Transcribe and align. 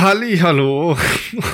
Halli, 0.00 0.38
hallo 0.38 0.96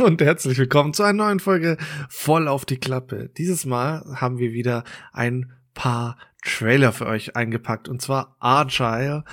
und 0.05 0.23
herzlich 0.23 0.57
willkommen 0.57 0.95
zu 0.95 1.03
einer 1.03 1.25
neuen 1.25 1.41
Folge 1.41 1.77
voll 2.09 2.47
auf 2.47 2.65
die 2.65 2.77
Klappe. 2.77 3.29
Dieses 3.37 3.67
Mal 3.67 4.05
haben 4.21 4.39
wir 4.39 4.53
wieder 4.53 4.85
ein 5.13 5.53
paar 5.75 6.17
Trailer 6.45 6.93
für 6.93 7.07
euch 7.07 7.35
eingepackt 7.35 7.89
und 7.89 8.01
zwar 8.01 8.37
Argyle, 8.39 9.25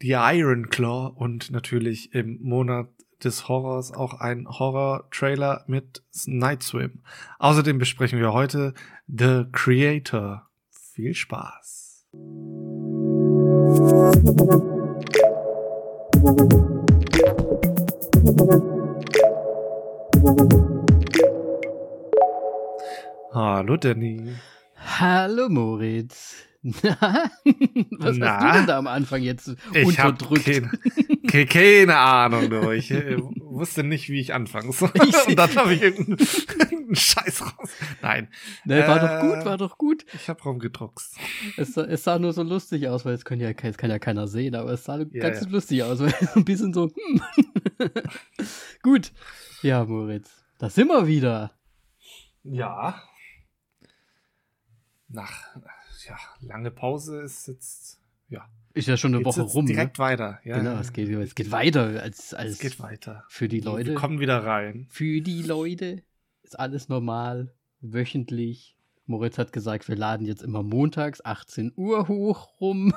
The 0.00 0.12
Iron 0.12 0.70
Claw 0.70 1.12
und 1.14 1.50
natürlich 1.50 2.14
im 2.14 2.38
Monat 2.40 2.88
des 3.22 3.46
Horrors 3.46 3.92
auch 3.92 4.14
ein 4.14 4.46
Horror-Trailer 4.48 5.64
mit 5.66 6.02
Night 6.24 6.62
Swim. 6.62 7.02
Außerdem 7.40 7.76
besprechen 7.76 8.20
wir 8.20 8.32
heute 8.32 8.72
The 9.06 9.44
Creator. 9.52 10.48
Viel 10.70 11.12
Spaß. 11.12 12.06
Hallo 23.32 23.76
Danny. 23.76 24.34
Hallo 24.76 25.48
Moritz. 25.48 26.34
Na, 26.62 26.70
was 27.98 28.16
Na? 28.18 28.36
hast 28.38 28.42
du 28.44 28.58
denn 28.58 28.66
da 28.68 28.78
am 28.78 28.86
Anfang 28.86 29.22
jetzt 29.22 29.56
Ich 29.74 29.98
hab 29.98 30.10
unterdrückt? 30.12 30.44
ke- 30.44 30.62
keine 31.48 31.96
Ahnung, 31.96 32.50
du. 32.50 32.70
Ich 32.70 32.90
äh, 32.90 33.16
wusste 33.18 33.82
nicht, 33.84 34.08
wie 34.08 34.20
ich 34.20 34.34
anfangen 34.34 34.72
soll. 34.72 34.90
Und 35.26 35.38
dann 35.38 35.54
habe 35.56 35.74
ich 35.74 35.82
irgendeinen, 35.82 36.94
Scheiß 36.94 37.42
raus. 37.42 37.70
Nein, 38.02 38.28
Ne, 38.64 38.86
war 38.86 38.96
Äh, 38.98 39.00
doch 39.00 39.20
gut, 39.36 39.44
war 39.46 39.56
doch 39.56 39.78
gut. 39.78 40.04
ich 40.12 40.28
habe 40.28 40.42
rumgedruckst. 40.42 41.16
Es, 41.56 41.76
es 41.76 42.04
sah 42.04 42.18
nur 42.18 42.32
so 42.34 42.42
lustig 42.42 42.86
aus, 42.88 43.04
weil 43.06 43.14
es 43.14 43.24
kann 43.24 43.40
ja, 43.40 43.48
es 43.50 43.76
kann 43.78 43.90
ja 43.90 43.98
keiner 43.98 44.28
sehen, 44.28 44.54
aber 44.54 44.72
es 44.72 44.84
sah 44.84 44.98
Ja, 44.98 45.04
ganz 45.22 45.40
ja. 45.40 45.48
lustig 45.48 45.82
aus, 45.82 46.00
weil 46.00 46.14
ein 46.34 46.44
bisschen 46.44 46.74
so, 46.74 46.90
hm. 46.90 47.22
gut. 48.82 49.12
Ja, 49.62 49.84
Moritz, 49.84 50.30
da 50.58 50.68
sind 50.68 50.88
wir 50.88 51.06
wieder. 51.06 51.52
Ja. 52.44 53.02
Nach 55.08 55.32
ja, 56.08 56.18
lange 56.40 56.70
Pause 56.70 57.22
ist 57.22 57.46
jetzt 57.48 58.00
ja 58.28 58.48
Ist 58.74 58.88
ja 58.88 58.96
schon 58.96 59.14
eine 59.14 59.24
Woche 59.24 59.42
rum. 59.42 59.66
direkt 59.66 59.98
ne? 59.98 60.04
weiter. 60.04 60.40
Ja, 60.44 60.58
genau, 60.58 60.78
es 60.78 60.92
geht, 60.92 61.08
es 61.08 61.34
geht 61.34 61.50
weiter 61.50 62.00
als, 62.02 62.34
als 62.34 62.52
es 62.52 62.58
geht 62.58 62.80
weiter. 62.80 63.24
für 63.28 63.48
die 63.48 63.60
Leute. 63.60 63.90
Wir 63.90 63.94
kommen 63.94 64.20
wieder 64.20 64.44
rein. 64.44 64.86
Für 64.90 65.20
die 65.20 65.42
Leute 65.42 66.02
ist 66.42 66.58
alles 66.58 66.88
normal, 66.88 67.52
wöchentlich. 67.80 68.76
Moritz 69.06 69.36
hat 69.36 69.52
gesagt, 69.52 69.88
wir 69.88 69.96
laden 69.96 70.26
jetzt 70.26 70.42
immer 70.42 70.62
montags 70.62 71.24
18 71.24 71.72
Uhr 71.76 72.08
hoch 72.08 72.48
rum. 72.60 72.94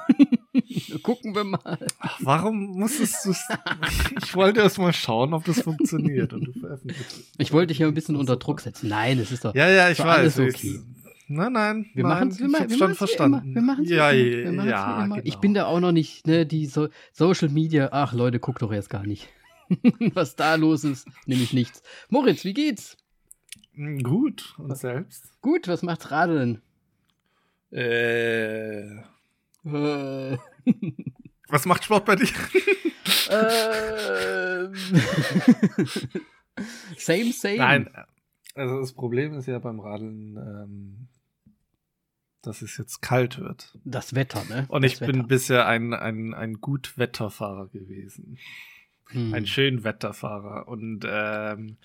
Gucken 1.03 1.35
wir 1.35 1.43
mal. 1.43 1.79
Ach, 1.99 2.19
warum 2.21 2.77
musstest 2.77 3.25
du 3.25 3.33
Ich 4.23 4.35
wollte 4.35 4.61
erst 4.61 4.77
mal 4.77 4.93
schauen, 4.93 5.33
ob 5.33 5.43
das 5.45 5.61
funktioniert 5.61 6.31
und 6.33 6.45
du 6.45 6.53
veröffentlichst. 6.53 7.23
Ich 7.37 7.51
wollte 7.51 7.67
dich 7.67 7.79
ja 7.79 7.87
ein 7.87 7.93
bisschen 7.93 8.15
unter 8.15 8.37
Druck 8.37 8.61
setzen. 8.61 8.87
Nein, 8.87 9.19
es 9.19 9.31
ist 9.31 9.45
doch. 9.45 9.55
Ja, 9.55 9.69
ja, 9.69 9.89
ich 9.89 9.99
weiß. 9.99 10.37
alles 10.37 10.39
okay. 10.39 10.79
Nein, 11.27 11.53
nein. 11.53 11.85
Wir 11.93 12.03
nein, 12.03 12.13
machen's, 12.13 12.39
wir 12.39 12.45
ich 12.45 12.51
ma- 12.51 12.59
hab's 12.59 12.69
wir 12.71 12.77
schon 12.77 12.95
verstanden. 12.95 13.41
Immer. 13.43 13.55
Wir 13.55 13.61
machen's 13.61 13.89
ja, 13.89 14.11
wie 14.13 14.31
immer. 14.31 14.43
Wir 14.43 14.51
machen's 14.51 14.71
ja, 14.71 15.03
immer. 15.05 15.15
genau. 15.15 15.27
Ich 15.27 15.37
bin 15.37 15.53
da 15.53 15.65
auch 15.65 15.79
noch 15.79 15.91
nicht, 15.91 16.27
ne, 16.27 16.45
die 16.45 16.65
so 16.67 16.89
Social 17.13 17.49
Media. 17.49 17.89
Ach 17.91 18.13
Leute, 18.13 18.39
guckt 18.39 18.61
doch 18.61 18.71
erst 18.71 18.89
gar 18.89 19.05
nicht. 19.05 19.27
Was 20.13 20.35
da 20.35 20.55
los 20.55 20.83
ist, 20.83 21.07
nämlich 21.25 21.51
nichts. 21.53 21.81
Moritz, 22.09 22.43
wie 22.45 22.53
geht's? 22.53 22.97
Mm, 23.73 23.99
Gut, 24.03 24.53
und 24.59 24.77
selbst? 24.77 25.31
Gut, 25.41 25.67
was 25.67 25.81
macht's 25.81 26.11
Radeln? 26.11 26.61
Äh, 27.71 28.85
Äh, 29.63 29.63
was 31.49 31.65
macht 31.65 31.83
Sport 31.83 32.05
bei 32.05 32.15
dir? 32.15 32.27
ähm. 33.31 34.73
same, 36.97 37.31
same. 37.33 37.57
Nein, 37.57 37.89
also 38.53 38.79
das 38.79 38.93
Problem 38.93 39.33
ist 39.33 39.47
ja 39.47 39.59
beim 39.59 39.79
Radeln, 39.79 40.37
ähm, 40.37 41.07
dass 42.45 42.61
es 42.61 42.77
jetzt 42.77 43.01
kalt 43.01 43.39
wird. 43.39 43.77
Das 43.83 44.15
Wetter, 44.15 44.43
ne? 44.49 44.65
Und 44.69 44.83
das 44.83 44.93
ich 44.93 44.99
bin 44.99 45.27
bisher 45.27 45.67
ein, 45.67 45.93
ein, 45.93 46.33
ein 46.33 46.55
Gutwetterfahrer 46.61 47.67
gewesen. 47.67 48.37
Hm. 49.09 49.33
Ein 49.35 49.45
Schönwetterfahrer. 49.45 50.67
Und 50.67 51.05
ähm, 51.07 51.77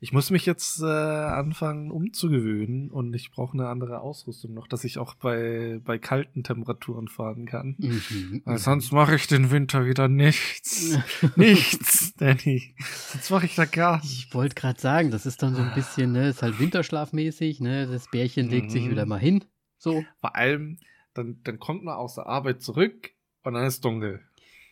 ich 0.00 0.12
muss 0.12 0.30
mich 0.30 0.44
jetzt 0.44 0.82
äh, 0.82 0.86
anfangen 0.86 1.92
umzugewöhnen 1.92 2.90
und 2.90 3.14
ich 3.14 3.30
brauche 3.30 3.56
eine 3.56 3.68
andere 3.68 4.00
Ausrüstung 4.00 4.54
noch, 4.54 4.66
dass 4.66 4.82
ich 4.82 4.98
auch 4.98 5.14
bei, 5.14 5.80
bei 5.84 5.98
kalten 5.98 6.42
Temperaturen 6.42 7.06
fahren 7.06 7.46
kann. 7.46 7.76
Mhm. 7.78 8.42
Weil 8.44 8.58
sonst 8.58 8.90
mache 8.92 9.14
ich 9.14 9.28
den 9.28 9.52
Winter 9.52 9.86
wieder 9.86 10.08
nichts. 10.08 10.98
nichts, 11.36 12.12
Danny. 12.16 12.74
Sonst 13.12 13.30
mache 13.30 13.46
ich 13.46 13.54
da 13.54 13.66
gar 13.66 14.00
nicht. 14.02 14.26
Ich 14.26 14.34
wollte 14.34 14.56
gerade 14.56 14.80
sagen, 14.80 15.12
das 15.12 15.26
ist 15.26 15.44
dann 15.44 15.54
so 15.54 15.62
ein 15.62 15.74
bisschen, 15.76 16.10
ne, 16.10 16.28
ist 16.28 16.42
halt 16.42 16.58
winterschlafmäßig, 16.58 17.60
ne? 17.60 17.86
Das 17.86 18.10
Bärchen 18.10 18.50
legt 18.50 18.72
sich 18.72 18.86
Mhm. 18.86 18.90
wieder 18.90 19.06
mal 19.06 19.20
hin. 19.20 19.44
So. 19.84 20.02
Vor 20.20 20.34
allem, 20.34 20.78
dann, 21.12 21.40
dann 21.44 21.58
kommt 21.58 21.84
man 21.84 21.94
aus 21.94 22.14
der 22.14 22.26
Arbeit 22.26 22.62
zurück 22.62 23.10
und 23.42 23.52
dann 23.52 23.66
ist 23.66 23.84
dunkel. 23.84 24.22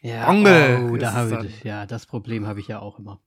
Ja, 0.01 0.29
Onkel 0.29 0.91
oh, 0.91 0.97
da 0.97 1.13
habe 1.13 1.47
ich, 1.47 1.63
ja, 1.63 1.87
das 1.87 2.07
Problem 2.07 2.47
habe 2.47 2.59
ich 2.59 2.67
ja 2.67 2.81
auch 2.81 2.99
immer. 2.99 3.21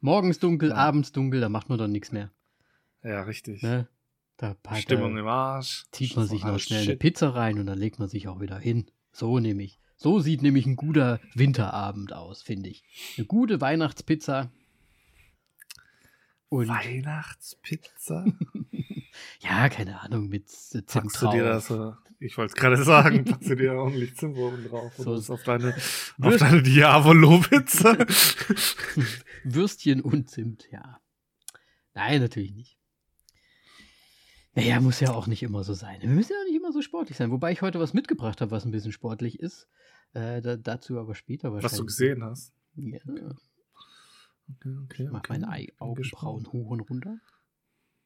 Morgens 0.00 0.38
dunkel, 0.38 0.70
Ja. 0.70 0.76
abends 0.76 1.10
dunkel, 1.12 1.40
da 1.40 1.48
macht 1.48 1.68
man 1.68 1.78
dann 1.78 1.90
nichts 1.92 2.12
mehr. 2.12 2.30
Ja, 3.02 3.22
richtig. 3.22 3.62
Ne? 3.62 3.88
Da 4.36 4.54
packt, 4.54 4.82
Stimmung 4.82 5.18
im 5.18 5.26
Arsch. 5.26 5.86
zieht 5.90 6.16
man 6.16 6.26
sich 6.26 6.44
noch 6.44 6.58
schnell 6.58 6.80
eine 6.82 6.92
shit. 6.92 6.98
Pizza 7.00 7.34
rein 7.34 7.58
und 7.58 7.66
dann 7.66 7.78
legt 7.78 7.98
man 7.98 8.08
sich 8.08 8.28
auch 8.28 8.40
wieder 8.40 8.58
hin. 8.58 8.86
So 9.12 9.38
nämlich. 9.40 9.80
So 9.96 10.20
sieht 10.20 10.42
nämlich 10.42 10.66
ein 10.66 10.76
guter 10.76 11.20
Winterabend 11.34 12.12
aus, 12.12 12.42
finde 12.42 12.68
ich. 12.68 12.84
Eine 13.16 13.26
gute 13.26 13.60
Weihnachtspizza. 13.60 14.50
Und 16.56 16.68
Weihnachtspizza? 16.68 18.24
ja, 19.40 19.68
keine 19.68 20.00
Ahnung, 20.00 20.28
mit 20.28 20.44
äh, 20.44 20.48
Packst 20.48 20.76
du 20.76 21.00
Zimttraum. 21.00 21.34
dir 21.34 21.44
das 21.44 21.66
so? 21.66 21.94
Ich 22.18 22.38
wollte 22.38 22.54
es 22.54 22.58
gerade 22.58 22.82
sagen, 22.82 23.24
packst 23.26 23.50
du 23.50 23.56
dir 23.56 23.74
ordentlich 23.74 24.16
Zimt 24.16 24.38
oben 24.38 24.66
drauf 24.68 24.94
So- 24.96 25.12
und 25.12 25.30
auf 25.30 25.42
deine, 25.42 25.74
auf 26.20 26.36
deine 26.38 26.62
Diavolo-Pizza. 26.62 27.98
Würstchen 29.44 30.00
und 30.00 30.30
Zimt, 30.30 30.66
ja. 30.70 31.00
Nein, 31.92 32.22
natürlich 32.22 32.54
nicht. 32.54 32.78
Naja, 34.54 34.80
muss 34.80 35.00
ja 35.00 35.10
auch 35.12 35.26
nicht 35.26 35.42
immer 35.42 35.62
so 35.64 35.74
sein. 35.74 36.00
Wir 36.00 36.08
müssen 36.08 36.32
ja 36.32 36.44
nicht 36.44 36.56
immer 36.56 36.72
so 36.72 36.80
sportlich 36.80 37.18
sein. 37.18 37.30
Wobei 37.30 37.52
ich 37.52 37.60
heute 37.60 37.78
was 37.78 37.92
mitgebracht 37.92 38.40
habe, 38.40 38.50
was 38.50 38.64
ein 38.64 38.70
bisschen 38.70 38.92
sportlich 38.92 39.38
ist. 39.40 39.68
Äh, 40.14 40.40
da, 40.40 40.56
dazu 40.56 40.98
aber 40.98 41.14
später 41.14 41.52
wahrscheinlich. 41.52 41.72
Was 41.72 41.78
du 41.78 41.84
gesehen 41.84 42.24
hast. 42.24 42.54
Ja. 42.76 43.00
Okay, 44.48 44.76
okay, 44.84 45.04
Ich 45.04 45.10
mach 45.10 45.20
okay. 45.20 45.38
meine 45.38 45.66
Augenbrauen 45.78 46.46
hoch 46.52 46.70
und 46.70 46.80
runter. 46.80 47.18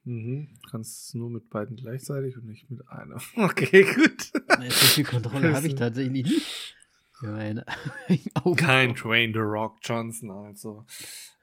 Mhm. 0.04 0.48
Du 0.62 0.70
kannst 0.70 1.08
es 1.08 1.14
nur 1.14 1.28
mit 1.30 1.50
beiden 1.50 1.76
gleichzeitig 1.76 2.36
und 2.36 2.46
nicht 2.46 2.70
mit 2.70 2.86
einer. 2.88 3.20
Okay, 3.36 3.82
gut. 3.82 4.32
Nee, 4.58 4.70
So 4.70 4.86
viel 4.86 5.04
Kontrolle 5.04 5.54
habe 5.54 5.66
ich 5.66 5.74
tatsächlich 5.76 6.24
nicht. 6.26 6.76
Meine. 7.22 7.66
Kein 8.56 8.94
Train 8.94 9.34
the 9.34 9.40
Rock 9.40 9.76
Johnson, 9.82 10.30
also 10.30 10.86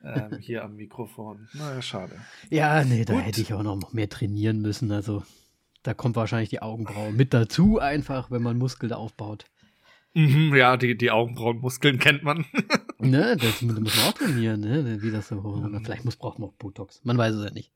ähm, 0.03 0.39
hier 0.39 0.63
am 0.63 0.75
Mikrofon. 0.75 1.47
Naja, 1.53 1.81
schade. 1.83 2.19
Ja, 2.49 2.83
nee, 2.83 3.05
da 3.05 3.13
Gut. 3.13 3.23
hätte 3.25 3.41
ich 3.41 3.53
auch 3.53 3.61
noch 3.61 3.93
mehr 3.93 4.09
trainieren 4.09 4.61
müssen. 4.63 4.91
Also 4.91 5.23
da 5.83 5.93
kommt 5.93 6.15
wahrscheinlich 6.15 6.49
die 6.49 6.63
Augenbraue 6.63 7.11
mit 7.11 7.31
dazu, 7.31 7.77
einfach, 7.77 8.31
wenn 8.31 8.41
man 8.41 8.57
Muskeln 8.57 8.91
aufbaut. 8.91 9.45
Mhm, 10.17 10.55
ja, 10.55 10.77
die, 10.77 10.97
die 10.97 11.11
Augenbrauenmuskeln 11.11 11.99
kennt 11.99 12.23
man. 12.23 12.45
Ne, 12.99 13.37
das 13.39 13.61
mu- 13.61 13.79
muss 13.79 13.95
man 13.95 14.05
auch 14.05 14.13
trainieren, 14.13 14.61
ne? 14.61 14.97
Wie 15.03 15.11
das 15.11 15.27
so 15.27 15.37
runter. 15.37 15.69
Mhm. 15.69 15.85
Vielleicht 15.85 16.03
muss, 16.03 16.15
braucht 16.15 16.39
man 16.39 16.49
auch 16.49 16.53
Botox. 16.53 16.99
Man 17.03 17.15
weiß 17.15 17.35
es 17.35 17.45
ja 17.45 17.51
nicht. 17.51 17.71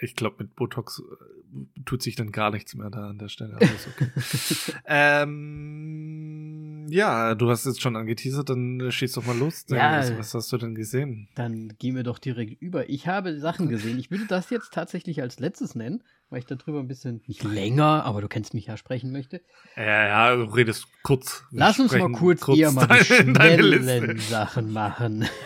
Ich 0.00 0.16
glaube, 0.16 0.36
mit 0.44 0.56
Botox 0.56 1.00
äh, 1.00 1.82
tut 1.84 2.02
sich 2.02 2.16
dann 2.16 2.32
gar 2.32 2.50
nichts 2.50 2.74
mehr 2.74 2.88
da 2.88 3.10
an 3.10 3.18
der 3.18 3.28
Stelle. 3.28 3.56
Okay. 3.56 4.06
ähm, 4.86 6.86
ja, 6.88 7.34
du 7.34 7.50
hast 7.50 7.66
jetzt 7.66 7.80
schon 7.82 7.96
angeteasert, 7.96 8.48
dann 8.48 8.90
schieß 8.90 9.12
doch 9.12 9.26
mal 9.26 9.36
los. 9.36 9.66
Ja. 9.68 9.98
was, 9.98 10.16
was 10.18 10.34
hast 10.34 10.52
du 10.52 10.56
denn 10.58 10.74
gesehen? 10.74 11.28
Dann 11.34 11.68
gehen 11.78 11.96
wir 11.96 12.02
doch 12.04 12.18
direkt 12.18 12.60
über. 12.62 12.88
Ich 12.88 13.06
habe 13.06 13.38
Sachen 13.38 13.68
gesehen. 13.68 13.98
Ich 13.98 14.10
würde 14.10 14.26
das 14.26 14.48
jetzt 14.50 14.72
tatsächlich 14.72 15.20
als 15.22 15.38
letztes 15.40 15.74
nennen, 15.74 16.02
weil 16.34 16.40
ich 16.40 16.46
darüber 16.46 16.80
ein 16.80 16.88
bisschen 16.88 17.22
nicht 17.28 17.44
länger, 17.44 18.04
aber 18.04 18.20
du 18.20 18.26
kennst 18.26 18.54
mich 18.54 18.66
ja 18.66 18.76
sprechen 18.76 19.12
möchte. 19.12 19.40
Ja, 19.76 19.84
ja, 20.06 20.34
du 20.34 20.42
redest 20.42 20.88
kurz. 21.04 21.44
Wir 21.52 21.60
Lass 21.60 21.78
uns 21.78 21.92
mal 21.92 21.98
sprechen 21.98 22.12
kurz, 22.14 22.48
eher 22.48 22.72
mal 22.72 22.88
die 22.98 23.04
schnellen. 23.04 24.18
Sachen 24.18 24.72
machen. 24.72 25.28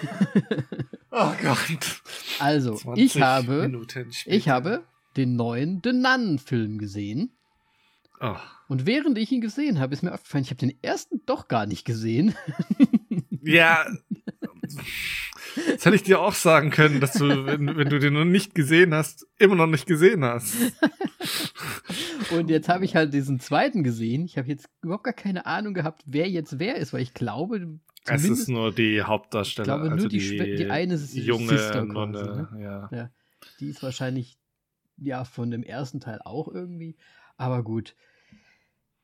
Oh 1.11 1.33
Gott. 1.43 2.03
Also, 2.39 2.75
20 2.75 3.05
ich 3.05 3.21
habe, 3.21 3.73
ich 4.27 4.49
habe 4.49 4.85
den 5.17 5.37
neuen 5.37 5.81
The 5.83 5.93
Nun-Film 5.93 6.79
gesehen. 6.79 7.33
Oh. 8.21 8.37
Und 8.69 8.87
während 8.87 9.19
ich 9.19 9.33
ihn 9.33 9.41
gesehen 9.41 9.81
habe, 9.81 9.95
ist 9.95 10.03
mir 10.03 10.13
aufgefallen, 10.13 10.45
ich 10.45 10.51
habe 10.51 10.61
den 10.61 10.79
ersten 10.83 11.23
doch 11.27 11.49
gar 11.49 11.67
nicht 11.67 11.85
gesehen. 11.85 12.35
Ja. 13.43 13.87
Das 14.77 15.85
hätte 15.85 15.97
ich 15.97 16.03
dir 16.03 16.21
auch 16.21 16.35
sagen 16.35 16.71
können, 16.71 17.01
dass 17.01 17.13
du, 17.15 17.47
wenn, 17.47 17.77
wenn 17.77 17.89
du 17.89 17.99
den 17.99 18.15
noch 18.15 18.25
nicht 18.25 18.55
gesehen 18.55 18.95
hast, 18.95 19.27
immer 19.39 19.55
noch 19.55 19.67
nicht 19.67 19.87
gesehen 19.87 20.25
hast. 20.25 20.55
Und 22.31 22.51
jetzt 22.51 22.69
habe 22.69 22.85
ich 22.85 22.95
halt 22.95 23.15
diesen 23.15 23.41
zweiten 23.41 23.83
gesehen. 23.83 24.25
Ich 24.25 24.39
habe 24.39 24.49
jetzt 24.49 24.69
überhaupt 24.83 25.05
gar 25.05 25.15
keine 25.15 25.47
Ahnung 25.47 25.75
gehabt, 25.75 26.03
wer 26.07 26.29
jetzt 26.29 26.59
wer 26.59 26.77
ist, 26.77 26.93
weil 26.93 27.03
ich 27.03 27.15
glaube, 27.15 27.79
es 28.05 28.25
ist 28.25 28.49
nur 28.49 28.73
die 28.73 29.03
Hauptdarsteller. 29.03 29.75
Ich 29.77 29.81
glaube, 29.81 29.91
also 29.91 30.03
nur 30.03 30.09
die, 30.09 30.19
die, 30.19 30.57
die 30.57 30.71
eine 30.71 30.95
ist 30.95 31.15
junge 31.15 31.49
Sister 31.49 31.85
Nonne, 31.85 32.19
quasi, 32.19 32.57
ne? 32.57 32.63
ja. 32.63 32.89
Ja. 32.93 33.11
Die 33.61 33.69
ist 33.69 33.83
wahrscheinlich 33.83 34.39
ja 34.97 35.25
von 35.25 35.51
dem 35.51 35.63
ersten 35.63 36.01
Teil 36.01 36.21
auch 36.25 36.49
irgendwie. 36.49 36.97
Aber 37.37 37.63
gut. 37.63 37.95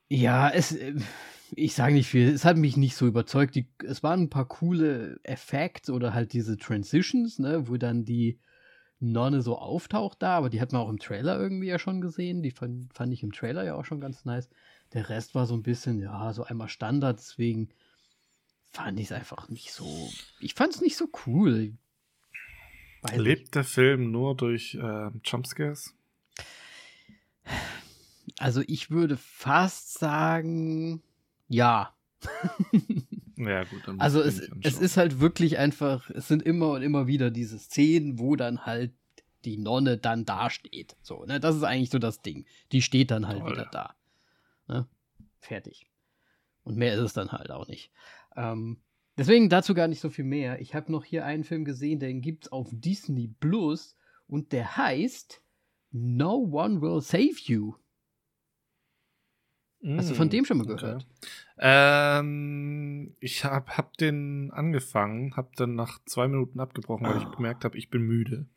Ja, 0.09 0.51
es, 0.51 0.73
äh, 0.73 0.95
ich 1.57 1.75
sage 1.75 1.95
nicht 1.95 2.09
viel. 2.09 2.29
Es 2.29 2.45
hat 2.45 2.57
mich 2.57 2.77
nicht 2.77 2.97
so 2.97 3.07
überzeugt. 3.07 3.55
Die, 3.55 3.69
es 3.85 4.03
waren 4.03 4.23
ein 4.23 4.31
paar 4.31 4.47
coole 4.47 5.19
Effekte 5.23 5.93
oder 5.93 6.15
halt 6.15 6.33
diese 6.33 6.57
Transitions, 6.57 7.39
ne, 7.39 7.69
wo 7.69 7.77
dann 7.77 8.05
die 8.05 8.39
Nonne 9.01 9.43
so 9.43 9.59
auftaucht 9.59 10.23
da, 10.23 10.37
aber 10.37 10.51
die 10.51 10.61
hat 10.61 10.73
man 10.73 10.81
auch 10.81 10.89
im 10.89 10.99
Trailer 10.99 11.39
irgendwie 11.39 11.69
ja 11.69 11.79
schon 11.79 12.01
gesehen. 12.01 12.43
Die 12.43 12.51
fand, 12.51 12.93
fand 12.95 13.13
ich 13.13 13.23
im 13.23 13.33
Trailer 13.33 13.65
ja 13.65 13.75
auch 13.75 13.85
schon 13.85 14.01
ganz 14.01 14.25
nice. 14.25 14.49
Der 14.93 15.09
Rest 15.09 15.35
war 15.35 15.47
so 15.47 15.55
ein 15.55 15.63
bisschen, 15.63 16.01
ja, 16.01 16.33
so 16.33 16.45
einmal 16.45 16.69
Standard, 16.69 17.19
deswegen 17.19 17.69
fand 18.73 18.99
ich 18.99 19.07
es 19.07 19.13
einfach 19.13 19.49
nicht 19.49 19.73
so. 19.73 19.87
Ich 20.41 20.55
fand 20.55 20.75
es 20.75 20.81
nicht 20.81 20.97
so 20.97 21.09
cool. 21.27 21.75
Weiß 23.03 23.17
Lebt 23.17 23.41
nicht. 23.43 23.55
der 23.55 23.65
Film 23.65 24.11
nur 24.11 24.37
durch 24.37 24.75
äh, 24.75 25.11
Jumpscares? 25.25 25.95
Also 28.39 28.63
ich 28.67 28.91
würde 28.91 29.17
fast 29.17 29.99
sagen, 29.99 31.03
ja. 31.49 31.95
Ja, 33.37 33.65
gut. 33.65 33.83
Dann 33.87 34.01
Also 34.01 34.21
es, 34.21 34.49
es 34.63 34.79
ist 34.79 34.97
halt 34.97 35.21
wirklich 35.21 35.59
einfach, 35.59 36.09
es 36.11 36.29
sind 36.29 36.43
immer 36.43 36.71
und 36.71 36.83
immer 36.83 37.07
wieder 37.07 37.31
diese 37.31 37.59
Szenen, 37.59 38.19
wo 38.19 38.37
dann 38.37 38.65
halt 38.65 38.93
die 39.45 39.59
Nonne 39.59 39.99
dann 39.99 40.25
dasteht. 40.25 40.97
So, 41.03 41.25
ne? 41.25 41.41
Das 41.41 41.57
ist 41.57 41.65
eigentlich 41.65 41.91
so 41.91 41.99
das 41.99 42.23
Ding. 42.23 42.47
Die 42.73 42.83
steht 42.83 43.11
dann 43.11 43.29
halt 43.29 43.41
Toll. 43.41 43.53
wieder 43.53 43.69
da. 43.71 43.95
Ne? 44.69 44.87
Fertig. 45.41 45.87
Und 46.63 46.77
mehr 46.77 46.95
ist 46.95 47.01
es 47.01 47.13
dann 47.13 47.33
halt 47.33 47.51
auch 47.51 47.69
nicht. 47.69 47.91
Ähm, 48.37 48.79
deswegen 49.19 49.49
dazu 49.49 49.75
gar 49.75 49.89
nicht 49.89 50.01
so 50.01 50.11
viel 50.11 50.25
mehr. 50.25 50.61
Ich 50.61 50.75
habe 50.75 50.91
noch 50.91 51.05
hier 51.05 51.25
einen 51.25 51.45
Film 51.45 51.65
gesehen, 51.65 52.01
den 52.01 52.23
gibt's 52.23 52.51
auf 52.51 52.69
Disney 52.73 53.29
Plus 53.41 53.97
und 54.27 54.53
der 54.53 54.77
heißt 54.77 55.43
No 55.91 56.37
One 56.37 56.81
Will 56.81 57.01
Save 57.03 57.37
You. 57.43 57.75
Hast 59.97 60.11
du 60.11 60.15
von 60.15 60.29
Mm, 60.29 60.31
dem 60.31 60.45
schon 60.47 60.57
mal 60.59 60.71
okay. 60.71 60.77
gehört? 60.81 61.07
Ähm, 61.59 63.15
ich 63.21 63.45
hab, 63.45 63.77
hab 63.77 63.97
den 63.99 64.51
angefangen, 64.53 65.37
hab 65.37 65.55
dann 65.57 65.75
nach 65.75 66.01
zwei 66.07 66.27
Minuten 66.27 66.59
abgebrochen, 66.61 67.07
weil 67.07 67.19
ich 67.19 67.27
Oh. 67.27 67.37
gemerkt 67.37 67.65
habe, 67.65 67.77
ich 67.79 67.91
bin 67.91 68.03
müde. 68.03 68.47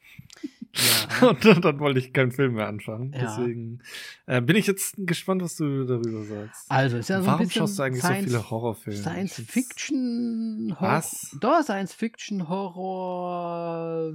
Ja. 1.21 1.27
Und 1.29 1.43
dann, 1.43 1.61
dann 1.61 1.79
wollte 1.79 1.97
ich 1.97 2.13
keinen 2.13 2.31
Film 2.31 2.53
mehr 2.53 2.67
anschauen. 2.67 3.11
Ja. 3.11 3.21
Deswegen 3.21 3.79
äh, 4.27 4.41
bin 4.41 4.55
ich 4.55 4.67
jetzt 4.67 4.93
gespannt, 4.97 5.41
was 5.41 5.55
du 5.55 5.85
darüber 5.85 6.23
sagst. 6.23 6.69
Also, 6.69 6.97
ist 6.97 7.09
ja 7.09 7.19
so 7.19 7.23
ein 7.23 7.31
Warum 7.31 7.45
bisschen 7.47 7.61
schaust 7.61 7.79
du 7.79 7.83
eigentlich 7.83 8.03
Science, 8.03 8.25
so 8.25 8.37
viele 8.37 8.49
Horrorfilme? 8.51 8.99
Science 9.01 9.41
Fiction 9.47 10.75
Horror. 10.79 10.93
Was? 10.97 11.35
Doch, 11.41 11.63
Science 11.63 11.93
Fiction 11.95 12.47
Horror 12.47 14.13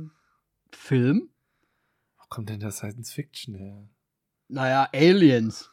Film. 0.70 1.30
Wo 2.18 2.24
kommt 2.28 2.48
denn 2.48 2.60
der 2.60 2.70
Science 2.70 3.10
Fiction 3.12 3.56
her? 3.56 3.88
Naja, 4.46 4.88
Aliens. 4.92 5.68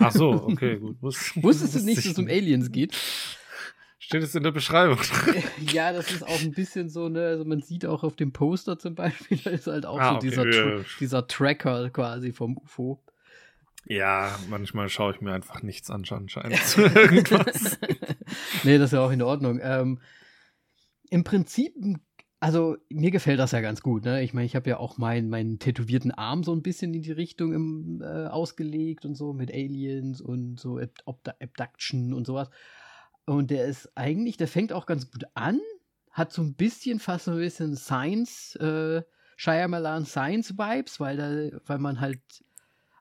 Ach 0.00 0.12
so, 0.12 0.30
okay, 0.48 0.78
gut. 0.78 0.96
Wus- 1.02 1.42
Wusstest 1.42 1.74
du 1.74 1.80
nicht, 1.80 1.98
ich 1.98 2.04
dass 2.04 2.12
es 2.12 2.18
um 2.18 2.26
Aliens 2.28 2.70
geht? 2.72 2.96
Steht 3.98 4.22
es 4.22 4.34
in 4.34 4.42
der 4.42 4.50
Beschreibung? 4.50 4.98
ja, 5.72 5.92
das 5.92 6.10
ist 6.10 6.22
auch 6.26 6.40
ein 6.40 6.52
bisschen 6.52 6.88
so, 6.90 7.08
ne, 7.08 7.26
also 7.26 7.44
man 7.44 7.60
sieht 7.62 7.86
auch 7.86 8.02
auf 8.02 8.16
dem 8.16 8.32
Poster 8.32 8.78
zum 8.78 8.94
Beispiel, 8.94 9.38
da 9.38 9.50
ist 9.50 9.66
halt 9.66 9.86
auch 9.86 9.98
Ah, 10.00 10.10
so 10.10 10.16
okay, 10.16 10.28
dieser, 10.28 10.44
ja. 10.50 10.82
Tra 10.82 10.84
dieser 11.00 11.26
Tracker 11.28 11.90
quasi 11.90 12.32
vom 12.32 12.56
UFO. 12.58 13.02
ja, 13.84 14.36
manchmal 14.48 14.88
schaue 14.88 15.14
ich 15.14 15.20
mir 15.20 15.32
einfach 15.32 15.62
nichts 15.62 15.88
an, 15.90 16.04
anscheinend 16.10 16.58
zu 16.64 16.82
irgendwas. 16.94 17.78
nee, 18.64 18.78
das 18.78 18.86
ist 18.88 18.92
ja 18.94 19.00
auch 19.04 19.12
in 19.12 19.22
Ordnung. 19.22 19.60
Ähm, 19.62 20.00
Im 21.10 21.24
Prinzip, 21.24 21.74
also 22.42 22.76
mir 22.88 23.12
gefällt 23.12 23.38
das 23.38 23.52
ja 23.52 23.60
ganz 23.60 23.82
gut. 23.82 24.04
Ne? 24.04 24.24
Ich 24.24 24.34
meine, 24.34 24.46
ich 24.46 24.56
habe 24.56 24.68
ja 24.68 24.78
auch 24.78 24.98
meinen 24.98 25.30
meinen 25.30 25.60
tätowierten 25.60 26.10
Arm 26.10 26.42
so 26.42 26.52
ein 26.52 26.60
bisschen 26.60 26.92
in 26.92 27.02
die 27.02 27.12
Richtung 27.12 27.52
im, 27.52 28.02
äh, 28.02 28.26
ausgelegt 28.26 29.04
und 29.04 29.14
so 29.14 29.32
mit 29.32 29.52
Aliens 29.52 30.20
und 30.20 30.58
so 30.58 30.78
Ab 30.78 30.90
Abdu- 31.06 31.34
Abduction 31.40 32.12
und 32.12 32.26
sowas. 32.26 32.50
Und 33.26 33.52
der 33.52 33.66
ist 33.66 33.92
eigentlich, 33.94 34.38
der 34.38 34.48
fängt 34.48 34.72
auch 34.72 34.86
ganz 34.86 35.08
gut 35.08 35.24
an, 35.34 35.60
hat 36.10 36.32
so 36.32 36.42
ein 36.42 36.54
bisschen 36.54 36.98
fast 36.98 37.26
so 37.26 37.30
ein 37.30 37.36
bisschen 37.38 37.76
Science, 37.76 38.56
äh, 38.56 39.02
Shyamalan 39.36 40.04
Science 40.04 40.58
Vibes, 40.58 40.98
weil 40.98 41.16
da, 41.16 41.60
weil 41.66 41.78
man 41.78 42.00
halt, 42.00 42.20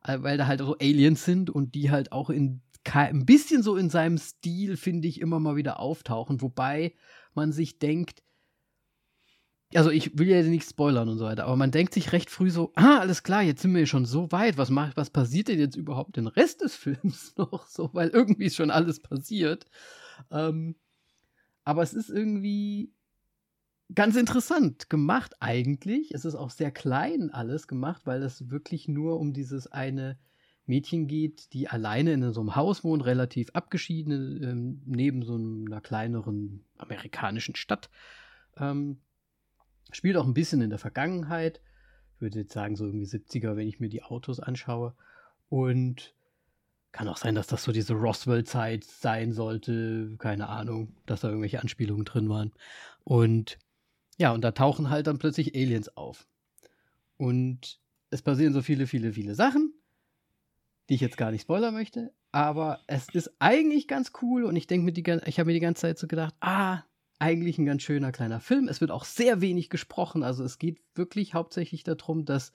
äh, 0.03 0.21
weil 0.21 0.37
da 0.37 0.45
halt 0.45 0.59
so 0.59 0.77
Aliens 0.77 1.25
sind 1.25 1.49
und 1.49 1.73
die 1.73 1.89
halt 1.89 2.11
auch 2.11 2.29
in 2.29 2.61
ein 2.93 3.25
bisschen 3.25 3.63
so 3.63 3.75
in 3.75 3.89
seinem 3.89 4.19
Stil, 4.19 4.77
finde 4.77 5.07
ich, 5.07 5.19
immer 5.19 5.39
mal 5.39 5.55
wieder 5.55 5.79
auftauchen, 5.79 6.41
wobei 6.41 6.93
man 7.33 7.51
sich 7.51 7.79
denkt, 7.79 8.21
also 9.75 9.89
ich 9.89 10.17
will 10.17 10.27
ja 10.27 10.41
nicht 10.43 10.67
spoilern 10.67 11.09
und 11.09 11.17
so 11.17 11.25
weiter, 11.25 11.45
aber 11.45 11.55
man 11.55 11.71
denkt 11.71 11.93
sich 11.93 12.11
recht 12.11 12.29
früh 12.29 12.49
so, 12.49 12.71
ah, 12.75 12.99
alles 12.99 13.23
klar, 13.23 13.41
jetzt 13.41 13.61
sind 13.61 13.73
wir 13.73 13.85
schon 13.85 14.05
so 14.05 14.31
weit, 14.31 14.57
was 14.57 14.69
macht, 14.69 14.97
was 14.97 15.09
passiert 15.09 15.47
denn 15.47 15.59
jetzt 15.59 15.75
überhaupt 15.75 16.17
den 16.17 16.27
Rest 16.27 16.61
des 16.61 16.75
Films 16.77 17.35
noch 17.37 17.67
so, 17.67 17.89
weil 17.93 18.09
irgendwie 18.09 18.45
ist 18.45 18.55
schon 18.55 18.71
alles 18.71 18.99
passiert. 18.99 19.65
Ähm, 20.29 20.75
aber 21.63 21.83
es 21.83 21.93
ist 21.93 22.09
irgendwie 22.09 22.93
ganz 23.93 24.15
interessant 24.15 24.89
gemacht 24.89 25.35
eigentlich. 25.39 26.11
Es 26.11 26.25
ist 26.25 26.35
auch 26.35 26.49
sehr 26.49 26.71
klein 26.71 27.29
alles 27.31 27.67
gemacht, 27.67 28.01
weil 28.05 28.23
es 28.23 28.49
wirklich 28.49 28.87
nur 28.87 29.19
um 29.19 29.33
dieses 29.33 29.67
eine 29.67 30.17
Mädchen 30.65 31.07
geht, 31.07 31.53
die 31.53 31.67
alleine 31.67 32.13
in 32.13 32.33
so 32.33 32.39
einem 32.39 32.55
Haus 32.55 32.83
wohnt, 32.83 33.05
relativ 33.05 33.49
abgeschieden, 33.53 34.43
ähm, 34.43 34.81
neben 34.85 35.23
so 35.23 35.35
einer 35.35 35.81
kleineren 35.81 36.63
amerikanischen 36.77 37.55
Stadt. 37.55 37.89
Ähm, 38.57 39.01
spielt 39.91 40.17
auch 40.17 40.25
ein 40.25 40.33
bisschen 40.33 40.61
in 40.61 40.69
der 40.69 40.79
Vergangenheit. 40.79 41.61
Ich 42.15 42.21
würde 42.21 42.39
jetzt 42.39 42.53
sagen, 42.53 42.75
so 42.75 42.85
irgendwie 42.85 43.05
70er, 43.05 43.55
wenn 43.55 43.67
ich 43.67 43.79
mir 43.79 43.89
die 43.89 44.03
Autos 44.03 44.39
anschaue. 44.39 44.93
Und 45.49 46.13
kann 46.91 47.07
auch 47.07 47.17
sein, 47.17 47.35
dass 47.35 47.47
das 47.47 47.63
so 47.63 47.71
diese 47.71 47.93
Roswell-Zeit 47.93 48.83
sein 48.83 49.31
sollte. 49.33 50.15
Keine 50.17 50.49
Ahnung, 50.49 50.95
dass 51.05 51.21
da 51.21 51.29
irgendwelche 51.29 51.61
Anspielungen 51.61 52.05
drin 52.05 52.29
waren. 52.29 52.51
Und 53.03 53.57
ja, 54.17 54.31
und 54.33 54.41
da 54.41 54.51
tauchen 54.51 54.89
halt 54.89 55.07
dann 55.07 55.19
plötzlich 55.19 55.55
Aliens 55.55 55.95
auf. 55.95 56.27
Und 57.17 57.79
es 58.09 58.21
passieren 58.21 58.53
so 58.53 58.61
viele, 58.61 58.87
viele, 58.87 59.13
viele 59.13 59.35
Sachen, 59.35 59.73
die 60.89 60.95
ich 60.95 61.01
jetzt 61.01 61.17
gar 61.17 61.31
nicht 61.31 61.43
spoilern 61.43 61.73
möchte. 61.73 62.13
Aber 62.31 62.79
es 62.87 63.09
ist 63.09 63.31
eigentlich 63.39 63.87
ganz 63.87 64.11
cool 64.21 64.43
und 64.43 64.55
ich 64.55 64.67
denke 64.67 64.85
mir 64.85 64.93
die, 64.93 65.03
ich 65.25 65.39
habe 65.39 65.47
mir 65.47 65.53
die 65.53 65.59
ganze 65.59 65.81
Zeit 65.81 65.97
so 65.97 66.07
gedacht, 66.07 66.35
ah, 66.39 66.83
eigentlich 67.21 67.57
ein 67.57 67.65
ganz 67.65 67.83
schöner 67.83 68.11
kleiner 68.11 68.39
Film. 68.39 68.67
Es 68.67 68.81
wird 68.81 68.91
auch 68.91 69.05
sehr 69.05 69.41
wenig 69.41 69.69
gesprochen. 69.69 70.23
Also 70.23 70.43
es 70.43 70.57
geht 70.57 70.81
wirklich 70.95 71.33
hauptsächlich 71.33 71.83
darum, 71.83 72.25
dass, 72.25 72.51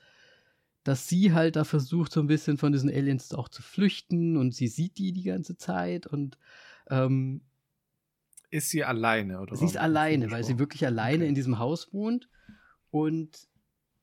dass 0.85 1.09
sie 1.09 1.33
halt 1.33 1.57
da 1.57 1.65
versucht, 1.65 2.13
so 2.13 2.21
ein 2.21 2.27
bisschen 2.27 2.59
von 2.59 2.73
diesen 2.73 2.91
Aliens 2.91 3.33
auch 3.33 3.49
zu 3.49 3.63
flüchten 3.63 4.37
und 4.37 4.55
sie 4.55 4.69
sieht 4.69 4.99
die 4.99 5.13
die 5.13 5.23
ganze 5.23 5.57
Zeit 5.57 6.07
und 6.07 6.37
ähm, 6.91 7.43
Ist 8.51 8.71
sie 8.71 8.85
alleine, 8.85 9.41
oder? 9.41 9.57
Sie 9.57 9.67
ist 9.67 9.77
alleine, 9.77 10.31
weil 10.31 10.45
sie 10.45 10.59
wirklich 10.59 10.85
alleine 10.85 11.25
Okay. 11.25 11.29
in 11.29 11.35
diesem 11.35 11.59
Haus 11.59 11.93
wohnt 11.93 12.29
und 12.91 13.49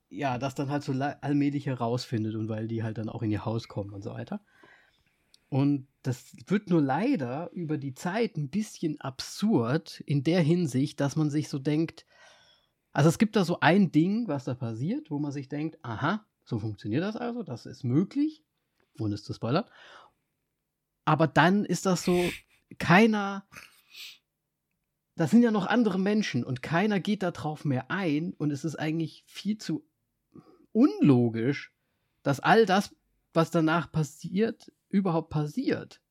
ja, 0.10 0.38
das 0.38 0.56
dann 0.56 0.70
halt 0.70 0.84
so 0.84 0.94
allmählich 0.94 1.66
herausfindet 1.66 2.36
und 2.36 2.48
weil 2.48 2.68
die 2.68 2.84
halt 2.84 2.98
dann 2.98 3.10
auch 3.10 3.24
in 3.24 3.32
ihr 3.32 3.46
Haus 3.46 3.68
kommen 3.68 3.92
und 3.92 4.04
so 4.04 4.12
weiter. 4.12 4.42
Und 5.50 5.88
das 6.04 6.36
wird 6.48 6.70
nur 6.70 6.82
leider 6.82 7.50
über 7.54 7.78
die 7.78 7.94
Zeit 7.94 8.38
ein 8.38 8.50
bisschen 8.50 9.00
absurd 9.02 10.02
in 10.02 10.24
der 10.24 10.42
Hinsicht, 10.42 11.00
dass 11.00 11.16
man 11.16 11.30
sich 11.30 11.50
so 11.50 11.60
denkt, 11.60 12.06
also 12.92 13.10
es 13.10 13.18
gibt 13.18 13.36
da 13.36 13.44
so 13.44 13.60
ein 13.62 13.92
Ding, 13.92 14.28
was 14.28 14.44
da 14.44 14.54
passiert, 14.54 15.10
wo 15.10 15.18
man 15.18 15.32
sich 15.32 15.50
denkt, 15.50 15.80
aha, 15.82 16.26
so 16.46 16.60
funktioniert 16.60 17.04
das 17.04 17.16
also, 17.16 17.42
das 17.42 17.66
ist 17.66 17.84
möglich, 17.84 18.44
ohne 19.00 19.16
es 19.16 19.24
zu 19.24 19.34
spoilern. 19.34 19.66
Aber 21.06 21.26
dann 21.28 21.66
ist 21.66 21.86
das 21.86 22.04
so, 22.04 22.30
keiner 22.78 23.48
das 25.16 25.32
sind 25.32 25.44
ja 25.44 25.52
noch 25.52 25.68
andere 25.68 26.00
Menschen 26.00 26.44
und 26.44 26.62
keiner 26.62 27.00
geht 27.00 27.24
darauf 27.24 27.66
mehr 27.66 27.92
ein 27.92 28.34
und 28.34 28.52
es 28.52 28.66
ist 28.66 28.76
eigentlich 28.76 29.24
viel 29.28 29.58
zu 29.58 29.86
unlogisch, 30.72 31.72
dass 32.24 32.40
all 32.40 32.66
das, 32.66 32.96
was 33.34 33.52
danach 33.52 33.92
passiert, 33.92 34.72
überhaupt 34.94 35.30
passiert. 35.30 36.02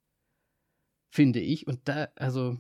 Finde 1.08 1.40
ich. 1.40 1.66
Und 1.66 1.80
da, 1.84 2.08
also, 2.16 2.58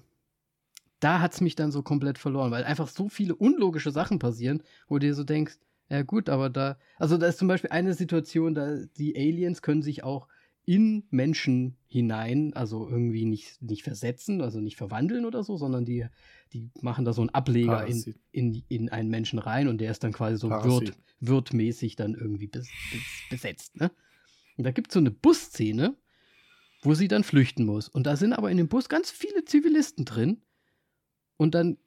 da 1.00 1.20
hat 1.20 1.34
es 1.34 1.40
mich 1.40 1.56
dann 1.56 1.72
so 1.72 1.82
komplett 1.82 2.18
verloren, 2.18 2.50
weil 2.50 2.64
einfach 2.64 2.88
so 2.88 3.08
viele 3.08 3.34
unlogische 3.34 3.90
Sachen 3.90 4.18
passieren, 4.18 4.62
wo 4.88 4.98
du 4.98 5.06
dir 5.06 5.14
so 5.14 5.24
denkst, 5.24 5.58
ja 5.88 6.02
gut, 6.02 6.28
aber 6.28 6.48
da, 6.48 6.78
also 6.96 7.18
da 7.18 7.26
ist 7.26 7.38
zum 7.38 7.48
Beispiel 7.48 7.70
eine 7.70 7.92
Situation, 7.92 8.54
da 8.54 8.76
die 8.96 9.16
Aliens 9.16 9.60
können 9.62 9.82
sich 9.82 10.04
auch 10.04 10.28
in 10.64 11.04
Menschen 11.10 11.76
hinein, 11.88 12.54
also 12.54 12.88
irgendwie 12.88 13.24
nicht, 13.24 13.60
nicht 13.60 13.82
versetzen, 13.82 14.40
also 14.40 14.60
nicht 14.60 14.76
verwandeln 14.76 15.24
oder 15.24 15.42
so, 15.42 15.56
sondern 15.56 15.84
die, 15.84 16.06
die 16.52 16.70
machen 16.80 17.04
da 17.04 17.12
so 17.12 17.20
einen 17.20 17.30
Ableger 17.30 17.84
in, 17.84 17.94
Parasit. 17.94 18.20
in, 18.30 18.62
in 18.68 18.88
einen 18.90 19.10
Menschen 19.10 19.40
rein 19.40 19.66
und 19.66 19.80
der 19.80 19.90
ist 19.90 20.04
dann 20.04 20.12
quasi 20.12 20.36
so 20.36 20.50
wirt, 20.50 20.92
wirtmäßig 21.20 21.96
dann 21.96 22.14
irgendwie 22.14 22.46
bes, 22.46 22.68
bes, 22.92 23.02
besetzt. 23.28 23.76
Ne? 23.80 23.90
Und 24.56 24.64
da 24.64 24.70
gibt 24.70 24.88
es 24.88 24.94
so 24.94 25.00
eine 25.00 25.10
und 31.36 31.54
dann 31.54 31.78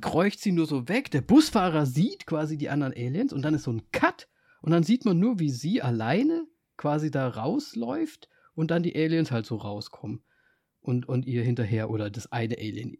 kreucht 0.00 0.40
sie 0.40 0.52
nur 0.52 0.66
so 0.66 0.88
weg. 0.88 1.10
Der 1.10 1.20
Busfahrer 1.20 1.86
sieht 1.86 2.26
quasi 2.26 2.56
die 2.56 2.68
anderen 2.68 2.92
Aliens 2.92 3.32
und 3.32 3.42
dann 3.42 3.54
ist 3.54 3.64
so 3.64 3.72
ein 3.72 3.90
Cut. 3.92 4.28
Und 4.60 4.72
dann 4.72 4.82
sieht 4.82 5.04
man 5.04 5.18
nur, 5.18 5.38
wie 5.38 5.50
sie 5.50 5.82
alleine 5.82 6.46
quasi 6.76 7.10
da 7.10 7.28
rausläuft 7.28 8.28
und 8.54 8.70
dann 8.70 8.82
die 8.82 8.96
Aliens 8.96 9.30
halt 9.30 9.46
so 9.46 9.56
rauskommen 9.56 10.24
und, 10.80 11.08
und 11.08 11.26
ihr 11.26 11.42
hinterher 11.42 11.90
oder 11.90 12.10
das 12.10 12.32
eine 12.32 12.56
Alien 12.58 12.96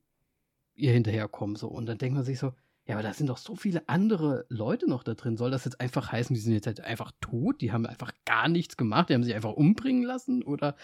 ihr 0.75 0.93
hinterherkommen 0.93 1.57
so. 1.57 1.69
Und 1.69 1.87
dann 1.87 1.99
denkt 1.99 2.15
man 2.15 2.25
sich 2.25 2.39
so, 2.39 2.53
ja, 2.87 2.97
aber 2.97 3.03
da 3.03 3.15
sind 3.15 3.29
doch 3.29 3.39
so 3.39 3.57
viele 3.57 3.89
andere 3.89 4.45
Leute 4.51 4.89
noch 4.89 5.05
da 5.05 5.15
drin. 5.15 5.39
Soll 5.39 5.51
das 5.51 5.65
jetzt 5.65 5.81
einfach 5.81 6.13
heißen, 6.13 6.35
die 6.35 6.41
sind 6.41 6.53
jetzt 6.53 6.67
halt 6.67 6.83
einfach 6.83 7.13
tot? 7.21 7.63
Die 7.63 7.73
haben 7.73 7.87
einfach 7.87 8.13
gar 8.27 8.49
nichts 8.49 8.77
gemacht, 8.77 9.09
die 9.09 9.15
haben 9.15 9.25
sich 9.25 9.35
einfach 9.35 9.55
umbringen 9.55 10.03
lassen? 10.03 10.43
Oder 10.43 10.77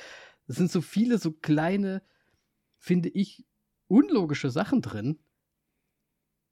es 0.46 0.56
sind 0.56 0.70
so 0.70 0.80
viele 0.80 1.18
so 1.18 1.32
kleine, 1.32 2.02
finde 2.78 3.10
ich, 3.10 3.44
unlogische 3.86 4.50
Sachen 4.50 4.80
drin, 4.80 5.18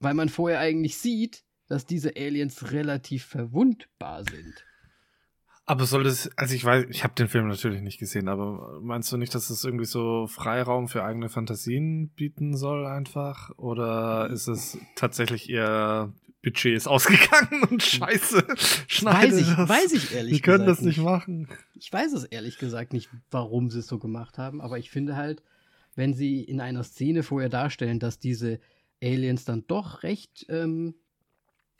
weil 0.01 0.15
man 0.15 0.29
vorher 0.29 0.61
eigentlich 0.61 0.99
sieht, 0.99 1.45
dass 1.67 1.87
diese 1.87 2.17
Aliens 2.17 2.73
relativ 2.73 3.25
verwundbar 3.25 4.25
sind. 4.25 4.68
Aber 5.69 5.85
soll 5.85 6.03
das, 6.03 6.31
also 6.35 6.55
ich 6.55 6.65
weiß, 6.65 6.87
ich 6.89 7.05
habe 7.05 7.13
den 7.15 7.29
Film 7.29 7.47
natürlich 7.47 7.83
nicht 7.83 7.99
gesehen, 7.99 8.29
aber 8.29 8.81
meinst 8.81 9.13
du 9.13 9.19
nicht, 9.19 9.35
dass 9.35 9.51
es 9.51 9.65
irgendwie 9.65 9.85
so 9.85 10.27
Freiraum 10.27 10.89
für 10.89 11.05
eigene 11.05 11.29
Fantasien 11.29 12.09
bieten 12.09 12.57
soll 12.57 12.87
einfach? 12.87 13.51
Oder 13.59 14.31
ist 14.31 14.49
es 14.49 14.79
tatsächlich 14.95 15.51
eher 15.51 16.15
Budget 16.43 16.75
ist 16.75 16.87
ausgegangen 16.87 17.65
und 17.71 17.83
scheiße, 17.83 18.47
schneide 18.87 19.33
weiß 19.33 19.41
ich, 19.43 19.57
das. 19.57 19.69
weiß 19.69 19.93
ich 19.93 20.15
ehrlich 20.15 20.37
Die 20.37 20.41
können 20.41 20.61
gesagt 20.61 20.79
das 20.79 20.87
nicht 20.87 21.01
machen. 21.01 21.49
Ich 21.75 21.93
weiß 21.93 22.15
es 22.15 22.25
ehrlich 22.25 22.57
gesagt 22.57 22.95
nicht, 22.95 23.11
warum 23.31 23.69
sie 23.69 23.81
es 23.81 23.89
so 23.89 23.99
gemacht 23.99 24.39
haben, 24.39 24.63
aber 24.63 24.79
ich 24.79 24.91
finde 24.91 25.17
halt, 25.17 25.43
wenn 25.97 26.15
sie 26.15 26.45
in 26.45 26.63
einer 26.63 26.83
Szene 26.83 27.23
vorher 27.23 27.51
darstellen, 27.51 27.99
dass 27.99 28.19
diese 28.19 28.59
Aliens 29.03 29.45
dann 29.45 29.67
doch 29.67 30.03
recht, 30.03 30.47
ähm, 30.49 30.95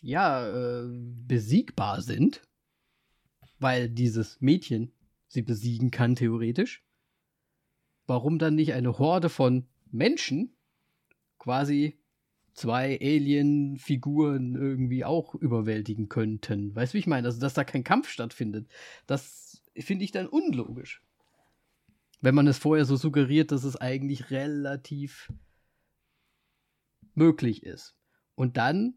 ja, 0.03 0.47
äh, 0.47 0.89
besiegbar 1.27 2.03
sind, 2.03 2.43
weil 3.59 3.89
dieses 3.89 4.41
Mädchen 4.41 4.93
sie 5.27 5.43
besiegen 5.43 5.91
kann, 5.91 6.15
theoretisch. 6.15 6.85
Warum 8.07 8.39
dann 8.39 8.55
nicht 8.55 8.73
eine 8.73 8.99
Horde 8.99 9.29
von 9.29 9.67
Menschen 9.91 10.57
quasi 11.39 11.99
zwei 12.55 12.99
Alien-Figuren 13.01 14.55
irgendwie 14.55 15.05
auch 15.05 15.35
überwältigen 15.35 16.09
könnten? 16.09 16.75
Weißt 16.75 16.93
du, 16.93 16.95
wie 16.95 17.01
ich 17.01 17.07
meine? 17.07 17.27
Also, 17.27 17.41
dass 17.41 17.55
da 17.55 17.65
kein 17.65 17.85
Kampf 17.85 18.09
stattfindet. 18.09 18.69
Das 19.07 19.63
finde 19.77 20.05
ich 20.05 20.13
dann 20.13 20.27
unlogisch. 20.27 21.03
Wenn 22.21 22.35
man 22.35 22.47
es 22.47 22.59
vorher 22.59 22.85
so 22.85 22.97
suggeriert, 22.97 23.53
dass 23.53 23.63
es 23.65 23.77
eigentlich 23.77 24.31
relativ 24.31 25.33
möglich 27.15 27.63
ist. 27.65 27.95
Und 28.35 28.57
dann 28.57 28.95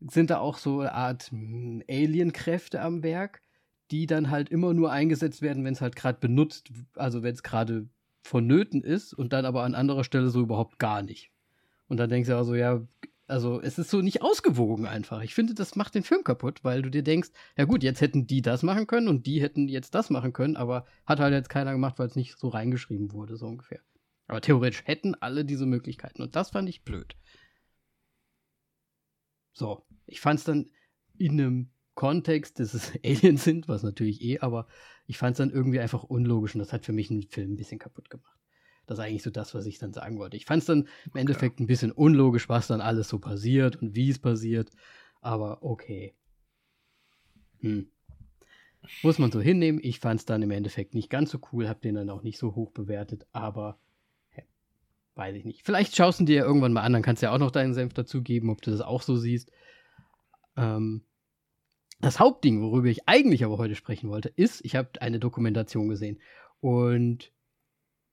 sind 0.00 0.30
da 0.30 0.38
auch 0.38 0.58
so 0.58 0.80
eine 0.80 0.92
Art 0.92 1.30
hm, 1.30 1.82
Alien-Kräfte 1.88 2.80
am 2.80 3.02
Werk, 3.02 3.42
die 3.90 4.06
dann 4.06 4.30
halt 4.30 4.48
immer 4.50 4.74
nur 4.74 4.92
eingesetzt 4.92 5.42
werden, 5.42 5.64
wenn 5.64 5.72
es 5.72 5.80
halt 5.80 5.96
gerade 5.96 6.18
benutzt, 6.20 6.70
also 6.94 7.22
wenn 7.22 7.34
es 7.34 7.42
gerade 7.42 7.88
vonnöten 8.22 8.82
ist 8.82 9.14
und 9.14 9.32
dann 9.32 9.46
aber 9.46 9.64
an 9.64 9.74
anderer 9.74 10.04
Stelle 10.04 10.30
so 10.30 10.40
überhaupt 10.40 10.78
gar 10.78 11.02
nicht. 11.02 11.30
Und 11.88 11.96
dann 11.98 12.10
denkst 12.10 12.28
du 12.28 12.36
also, 12.36 12.54
ja, 12.54 12.86
also 13.26 13.60
es 13.60 13.78
ist 13.78 13.90
so 13.90 14.00
nicht 14.00 14.22
ausgewogen 14.22 14.86
einfach. 14.86 15.22
Ich 15.22 15.34
finde, 15.34 15.54
das 15.54 15.76
macht 15.76 15.94
den 15.94 16.02
Film 16.02 16.24
kaputt, 16.24 16.64
weil 16.64 16.82
du 16.82 16.90
dir 16.90 17.02
denkst, 17.02 17.30
ja 17.56 17.64
gut, 17.64 17.82
jetzt 17.82 18.00
hätten 18.00 18.26
die 18.26 18.42
das 18.42 18.62
machen 18.62 18.86
können 18.86 19.08
und 19.08 19.26
die 19.26 19.40
hätten 19.42 19.68
jetzt 19.68 19.94
das 19.94 20.10
machen 20.10 20.32
können, 20.32 20.56
aber 20.56 20.86
hat 21.06 21.20
halt 21.20 21.32
jetzt 21.32 21.50
keiner 21.50 21.72
gemacht, 21.72 21.98
weil 21.98 22.06
es 22.06 22.16
nicht 22.16 22.38
so 22.38 22.48
reingeschrieben 22.48 23.12
wurde, 23.12 23.36
so 23.36 23.46
ungefähr. 23.46 23.80
Aber 24.26 24.40
theoretisch 24.40 24.82
hätten 24.84 25.14
alle 25.14 25.44
diese 25.44 25.66
Möglichkeiten 25.66 26.22
und 26.22 26.36
das 26.36 26.50
fand 26.50 26.68
ich 26.68 26.84
blöd. 26.84 27.16
So, 29.58 29.82
ich 30.06 30.20
fand 30.20 30.38
es 30.38 30.44
dann 30.44 30.70
in 31.18 31.32
einem 31.32 31.70
Kontext, 31.96 32.60
dass 32.60 32.74
es 32.74 32.92
Aliens 33.04 33.42
sind, 33.42 33.66
was 33.66 33.82
natürlich 33.82 34.22
eh, 34.22 34.38
aber 34.38 34.68
ich 35.08 35.18
fand 35.18 35.32
es 35.32 35.38
dann 35.38 35.50
irgendwie 35.50 35.80
einfach 35.80 36.04
unlogisch 36.04 36.54
und 36.54 36.60
das 36.60 36.72
hat 36.72 36.84
für 36.84 36.92
mich 36.92 37.10
einen 37.10 37.24
Film 37.24 37.54
ein 37.54 37.56
bisschen 37.56 37.80
kaputt 37.80 38.08
gemacht. 38.08 38.38
Das 38.86 38.98
ist 38.98 39.04
eigentlich 39.04 39.24
so 39.24 39.30
das, 39.30 39.54
was 39.54 39.66
ich 39.66 39.78
dann 39.78 39.92
sagen 39.92 40.20
wollte. 40.20 40.36
Ich 40.36 40.46
fand 40.46 40.60
es 40.60 40.66
dann 40.66 40.88
im 41.12 41.16
Endeffekt 41.16 41.58
ein 41.58 41.66
bisschen 41.66 41.90
unlogisch, 41.90 42.48
was 42.48 42.68
dann 42.68 42.80
alles 42.80 43.08
so 43.08 43.18
passiert 43.18 43.82
und 43.82 43.96
wie 43.96 44.10
es 44.10 44.20
passiert, 44.20 44.70
aber 45.20 45.60
okay. 45.64 46.14
Hm. 47.58 47.90
Muss 49.02 49.18
man 49.18 49.32
so 49.32 49.40
hinnehmen. 49.40 49.80
Ich 49.82 49.98
fand 49.98 50.20
es 50.20 50.24
dann 50.24 50.40
im 50.42 50.52
Endeffekt 50.52 50.94
nicht 50.94 51.10
ganz 51.10 51.32
so 51.32 51.40
cool, 51.52 51.68
habe 51.68 51.80
den 51.80 51.96
dann 51.96 52.10
auch 52.10 52.22
nicht 52.22 52.38
so 52.38 52.54
hoch 52.54 52.70
bewertet, 52.70 53.26
aber 53.32 53.76
weiß 55.18 55.34
ich 55.34 55.44
nicht. 55.44 55.64
Vielleicht 55.64 55.94
schaust 55.96 56.20
du 56.20 56.24
dir 56.24 56.36
ja 56.36 56.44
irgendwann 56.44 56.72
mal 56.72 56.82
an, 56.82 56.92
dann 56.92 57.02
kannst 57.02 57.22
du 57.22 57.26
ja 57.26 57.32
auch 57.32 57.38
noch 57.38 57.50
deinen 57.50 57.74
Senf 57.74 57.92
dazugeben, 57.92 58.48
ob 58.50 58.62
du 58.62 58.70
das 58.70 58.80
auch 58.80 59.02
so 59.02 59.16
siehst. 59.16 59.50
Ähm, 60.56 61.04
das 62.00 62.20
Hauptding, 62.20 62.62
worüber 62.62 62.88
ich 62.88 63.08
eigentlich 63.08 63.44
aber 63.44 63.58
heute 63.58 63.74
sprechen 63.74 64.08
wollte, 64.08 64.28
ist, 64.28 64.64
ich 64.64 64.76
habe 64.76 64.90
eine 65.00 65.18
Dokumentation 65.18 65.88
gesehen 65.88 66.20
und 66.60 67.32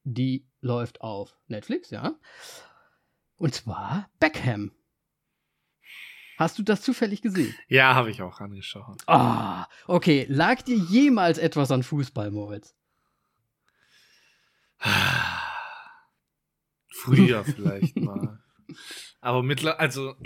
die 0.04 0.48
läuft 0.62 1.02
auf 1.02 1.38
Netflix, 1.48 1.92
ja. 1.92 2.16
Und 3.38 3.54
zwar 3.54 4.10
Beckham. 4.20 4.72
Hast 6.38 6.58
du 6.58 6.64
das 6.64 6.82
zufällig 6.82 7.22
gesehen? 7.22 7.56
Ja, 7.68 7.96
habe 7.96 8.10
ich 8.10 8.22
auch 8.22 8.42
angeschaut. 8.42 9.02
Ah, 9.08 9.68
okay. 9.88 10.26
Lag 10.28 10.64
dir 10.64 10.76
jemals 10.76 11.38
etwas 11.38 11.72
an 11.72 11.84
Fußball, 11.84 12.32
Moritz? 12.32 12.76
Früher 17.06 17.44
vielleicht 17.56 17.96
mal. 17.98 18.40
Aber 19.22 19.44
mittlerweile, 19.44 19.80
also, 19.80 20.16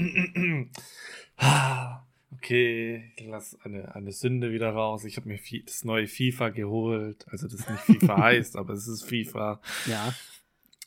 okay, 2.31 3.11
ich 3.15 3.27
lasse 3.27 3.57
eine, 3.63 3.93
eine 3.95 4.11
Sünde 4.11 4.51
wieder 4.51 4.71
raus. 4.71 5.03
Ich 5.05 5.17
habe 5.17 5.27
mir 5.29 5.37
Fi- 5.37 5.63
das 5.65 5.83
neue 5.83 6.07
FIFA 6.07 6.49
geholt. 6.49 7.25
Also, 7.29 7.47
das 7.47 7.67
nicht 7.69 7.81
FIFA 8.01 8.17
heißt, 8.23 8.55
aber 8.55 8.73
es 8.73 8.87
ist 8.87 9.03
FIFA. 9.03 9.61
Ja. 9.85 10.13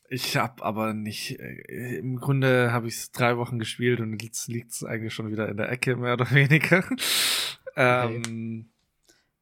Ich 0.09 0.37
habe 0.37 0.63
aber 0.63 0.93
nicht, 0.93 1.41
äh, 1.41 1.97
im 1.99 2.17
Grunde 2.17 2.71
habe 2.73 2.87
ich 2.89 2.95
es 2.95 3.13
drei 3.13 3.39
Wochen 3.39 3.59
gespielt 3.59 4.01
und 4.01 4.23
jetzt 4.23 4.47
liegt 4.49 4.73
es 4.73 4.85
eigentlich 4.85 5.15
schon 5.15 5.31
wieder 5.31 5.49
in 5.49 5.57
der 5.57 5.71
Ecke, 5.71 5.97
mehr 5.97 6.13
oder 6.15 6.31
weniger. 6.33 6.85
Ähm, 7.77 8.69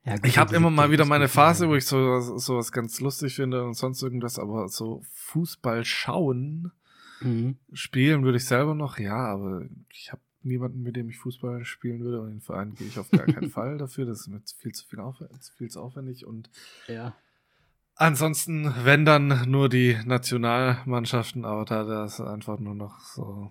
ja 0.04 0.16
gut, 0.16 0.26
ich 0.26 0.38
habe 0.38 0.54
immer 0.56 0.70
mal 0.70 0.90
wieder 0.90 1.04
meine 1.04 1.28
Phase, 1.28 1.68
wo 1.68 1.74
ich 1.74 1.84
so 1.86 2.20
sowas 2.38 2.72
ganz 2.72 3.00
lustig 3.00 3.34
finde 3.34 3.64
und 3.64 3.74
sonst 3.74 4.02
irgendwas, 4.02 4.38
aber 4.38 4.68
so 4.68 5.02
Fußball 5.12 5.84
schauen, 5.84 6.72
Mhm. 7.22 7.58
spielen 7.74 8.24
würde 8.24 8.38
ich 8.38 8.46
selber 8.46 8.74
noch, 8.74 8.98
ja, 8.98 9.14
aber 9.16 9.66
ich 9.92 10.10
habe 10.10 10.22
niemanden, 10.42 10.82
mit 10.82 10.96
dem 10.96 11.10
ich 11.10 11.18
Fußball 11.18 11.66
spielen 11.66 12.00
würde 12.00 12.20
und 12.22 12.28
in 12.28 12.34
den 12.36 12.40
Verein 12.40 12.74
gehe 12.74 12.86
ich 12.86 12.98
auf 12.98 13.10
gar 13.10 13.26
keinen 13.26 13.50
Fall 13.50 13.76
dafür, 13.76 14.06
das 14.06 14.20
ist 14.20 14.28
mir 14.28 14.40
viel 14.58 14.72
zu 14.72 14.86
viel, 14.86 15.00
aufw 15.00 15.26
viel 15.58 15.68
zu 15.68 15.82
aufwendig 15.82 16.24
und 16.24 16.48
Ja. 16.88 17.14
ansonsten, 17.96 18.72
wenn 18.84 19.04
dann 19.04 19.50
nur 19.50 19.68
die 19.68 19.98
Nationalmannschaften, 20.06 21.44
aber 21.44 21.66
da 21.66 21.84
das 21.84 22.20
einfach 22.22 22.58
nur 22.58 22.74
noch 22.74 23.00
so 23.00 23.50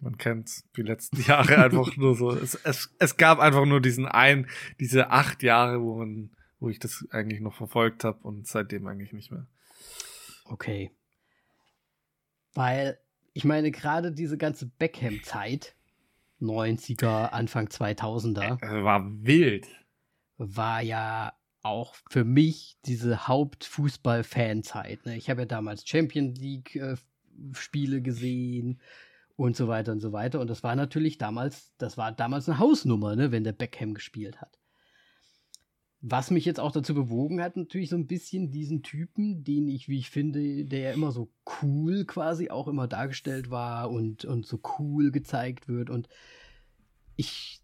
man 0.00 0.16
kennt 0.16 0.62
die 0.76 0.82
letzten 0.82 1.20
Jahre 1.26 1.58
einfach 1.58 1.96
nur 1.96 2.14
so. 2.14 2.30
Es, 2.32 2.54
es, 2.54 2.94
es 2.98 3.16
gab 3.16 3.38
einfach 3.38 3.64
nur 3.66 3.80
diesen 3.80 4.06
ein, 4.06 4.48
diese 4.80 5.10
acht 5.10 5.42
Jahre, 5.42 5.82
wo 5.82 5.96
man, 5.96 6.30
wo 6.60 6.68
ich 6.68 6.78
das 6.78 7.06
eigentlich 7.10 7.40
noch 7.40 7.54
verfolgt 7.54 8.04
habe 8.04 8.18
und 8.22 8.46
seitdem 8.46 8.86
eigentlich 8.86 9.12
nicht 9.12 9.30
mehr. 9.30 9.46
Okay. 10.44 10.90
Weil, 12.54 12.98
ich 13.32 13.44
meine, 13.44 13.70
gerade 13.70 14.12
diese 14.12 14.38
ganze 14.38 14.66
Beckham-Zeit, 14.66 15.74
90er, 16.40 17.30
Anfang 17.30 17.66
2000er, 17.66 18.58
Es 18.60 18.84
war 18.84 19.04
wild. 19.24 19.66
war 20.36 20.80
ja 20.82 21.32
auch 21.62 21.96
für 22.08 22.24
mich 22.24 22.78
diese 22.86 23.26
Hauptfußball-Fanzeit. 23.26 25.04
Ne? 25.04 25.16
Ich 25.16 25.28
habe 25.28 25.42
ja 25.42 25.46
damals 25.46 25.86
Champion 25.86 26.34
League-Spiele 26.34 28.00
gesehen 28.00 28.80
und 29.38 29.54
so 29.54 29.68
weiter 29.68 29.92
und 29.92 30.00
so 30.00 30.12
weiter. 30.12 30.40
Und 30.40 30.50
das 30.50 30.64
war 30.64 30.74
natürlich 30.74 31.16
damals, 31.16 31.72
das 31.78 31.96
war 31.96 32.10
damals 32.10 32.48
eine 32.48 32.58
Hausnummer, 32.58 33.14
ne, 33.14 33.30
wenn 33.30 33.44
der 33.44 33.52
Beckham 33.52 33.94
gespielt 33.94 34.40
hat. 34.40 34.58
Was 36.00 36.32
mich 36.32 36.44
jetzt 36.44 36.58
auch 36.58 36.72
dazu 36.72 36.92
bewogen 36.92 37.40
hat, 37.40 37.56
natürlich 37.56 37.90
so 37.90 37.96
ein 37.96 38.08
bisschen 38.08 38.50
diesen 38.50 38.82
Typen, 38.82 39.44
den 39.44 39.68
ich, 39.68 39.88
wie 39.88 40.00
ich 40.00 40.10
finde, 40.10 40.64
der 40.64 40.80
ja 40.80 40.90
immer 40.90 41.12
so 41.12 41.32
cool 41.62 42.04
quasi 42.04 42.50
auch 42.50 42.66
immer 42.66 42.88
dargestellt 42.88 43.48
war 43.48 43.92
und, 43.92 44.24
und 44.24 44.44
so 44.44 44.60
cool 44.78 45.12
gezeigt 45.12 45.68
wird. 45.68 45.88
Und 45.88 46.08
ich 47.14 47.62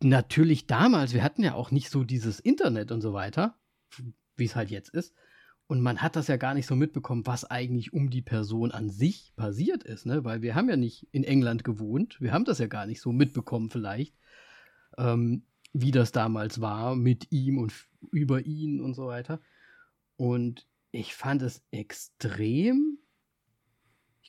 natürlich 0.00 0.66
damals, 0.66 1.12
wir 1.12 1.22
hatten 1.22 1.42
ja 1.42 1.54
auch 1.54 1.70
nicht 1.70 1.90
so 1.90 2.04
dieses 2.04 2.40
Internet 2.40 2.90
und 2.90 3.02
so 3.02 3.12
weiter, 3.12 3.58
wie 4.36 4.46
es 4.46 4.56
halt 4.56 4.70
jetzt 4.70 4.88
ist. 4.94 5.14
Und 5.72 5.80
man 5.80 6.02
hat 6.02 6.16
das 6.16 6.28
ja 6.28 6.36
gar 6.36 6.52
nicht 6.52 6.66
so 6.66 6.76
mitbekommen, 6.76 7.26
was 7.26 7.50
eigentlich 7.50 7.94
um 7.94 8.10
die 8.10 8.20
Person 8.20 8.72
an 8.72 8.90
sich 8.90 9.32
passiert 9.36 9.84
ist, 9.84 10.04
ne? 10.04 10.22
Weil 10.22 10.42
wir 10.42 10.54
haben 10.54 10.68
ja 10.68 10.76
nicht 10.76 11.08
in 11.12 11.24
England 11.24 11.64
gewohnt. 11.64 12.20
Wir 12.20 12.34
haben 12.34 12.44
das 12.44 12.58
ja 12.58 12.66
gar 12.66 12.84
nicht 12.84 13.00
so 13.00 13.10
mitbekommen, 13.10 13.70
vielleicht, 13.70 14.14
ähm, 14.98 15.44
wie 15.72 15.90
das 15.90 16.12
damals 16.12 16.60
war 16.60 16.94
mit 16.94 17.32
ihm 17.32 17.56
und 17.56 17.72
über 18.10 18.44
ihn 18.44 18.82
und 18.82 18.92
so 18.92 19.06
weiter. 19.06 19.40
Und 20.16 20.66
ich 20.90 21.14
fand 21.14 21.40
es 21.40 21.62
extrem 21.70 22.98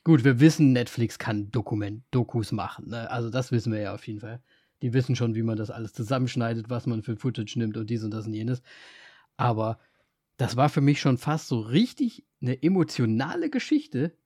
Gut, 0.02 0.24
wir 0.24 0.40
wissen, 0.40 0.72
Netflix 0.72 1.18
kann 1.18 1.50
Dokument, 1.50 2.04
Dokus 2.10 2.52
machen. 2.52 2.88
Ne? 2.88 3.10
Also 3.10 3.28
das 3.28 3.52
wissen 3.52 3.70
wir 3.70 3.80
ja 3.80 3.94
auf 3.94 4.06
jeden 4.06 4.20
Fall. 4.20 4.42
Die 4.80 4.94
wissen 4.94 5.14
schon, 5.14 5.34
wie 5.34 5.42
man 5.42 5.58
das 5.58 5.70
alles 5.70 5.92
zusammenschneidet, 5.92 6.70
was 6.70 6.86
man 6.86 7.02
für 7.02 7.16
Footage 7.16 7.58
nimmt 7.58 7.76
und 7.76 7.90
dies 7.90 8.02
und 8.02 8.12
das 8.12 8.26
und 8.26 8.32
jenes. 8.32 8.62
Aber 9.36 9.78
das 10.36 10.56
war 10.56 10.68
für 10.68 10.80
mich 10.80 11.00
schon 11.00 11.18
fast 11.18 11.48
so 11.48 11.60
richtig 11.60 12.24
eine 12.42 12.62
emotionale 12.62 13.50
Geschichte, 13.50 14.16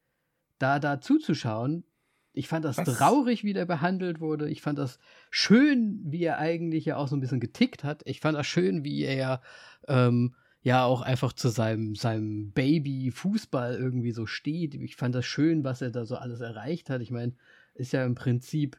da 0.59 0.79
da 0.79 1.01
zuzuschauen. 1.01 1.85
Ich 2.33 2.49
fand 2.49 2.65
das 2.65 2.79
was? 2.79 2.97
traurig, 2.97 3.45
wie 3.45 3.53
der 3.53 3.67
behandelt 3.67 4.21
wurde. 4.21 4.49
Ich 4.49 4.63
fand 4.63 4.79
das 4.79 4.99
schön, 5.31 6.01
wie 6.05 6.23
er 6.23 6.39
eigentlich 6.39 6.85
ja 6.85 6.97
auch 6.97 7.09
so 7.09 7.17
ein 7.17 7.21
bisschen 7.21 7.41
getickt 7.41 7.85
hat. 7.85 8.03
Ich 8.05 8.21
fand 8.21 8.39
das 8.39 8.47
schön, 8.47 8.85
wie 8.85 9.03
er 9.03 9.43
ähm, 9.89 10.35
ja 10.63 10.85
auch 10.85 11.03
einfach 11.03 11.33
zu 11.33 11.49
seinem, 11.49 11.95
seinem 11.95 12.53
Baby 12.53 13.11
Fußball 13.11 13.75
irgendwie 13.75 14.13
so 14.13 14.27
steht. 14.27 14.75
Ich 14.75 14.97
fand 14.97 15.15
das 15.15 15.27
schön, 15.27 15.65
was 15.65 15.83
er 15.83 15.91
da 15.91 16.05
so 16.05 16.17
alles 16.17 16.41
erreicht 16.41 16.91
hat. 16.91 17.01
Ich 17.01 17.11
meine, 17.11 17.35
ist 17.75 17.93
ja 17.93 18.05
im 18.05 18.15
Prinzip 18.15 18.79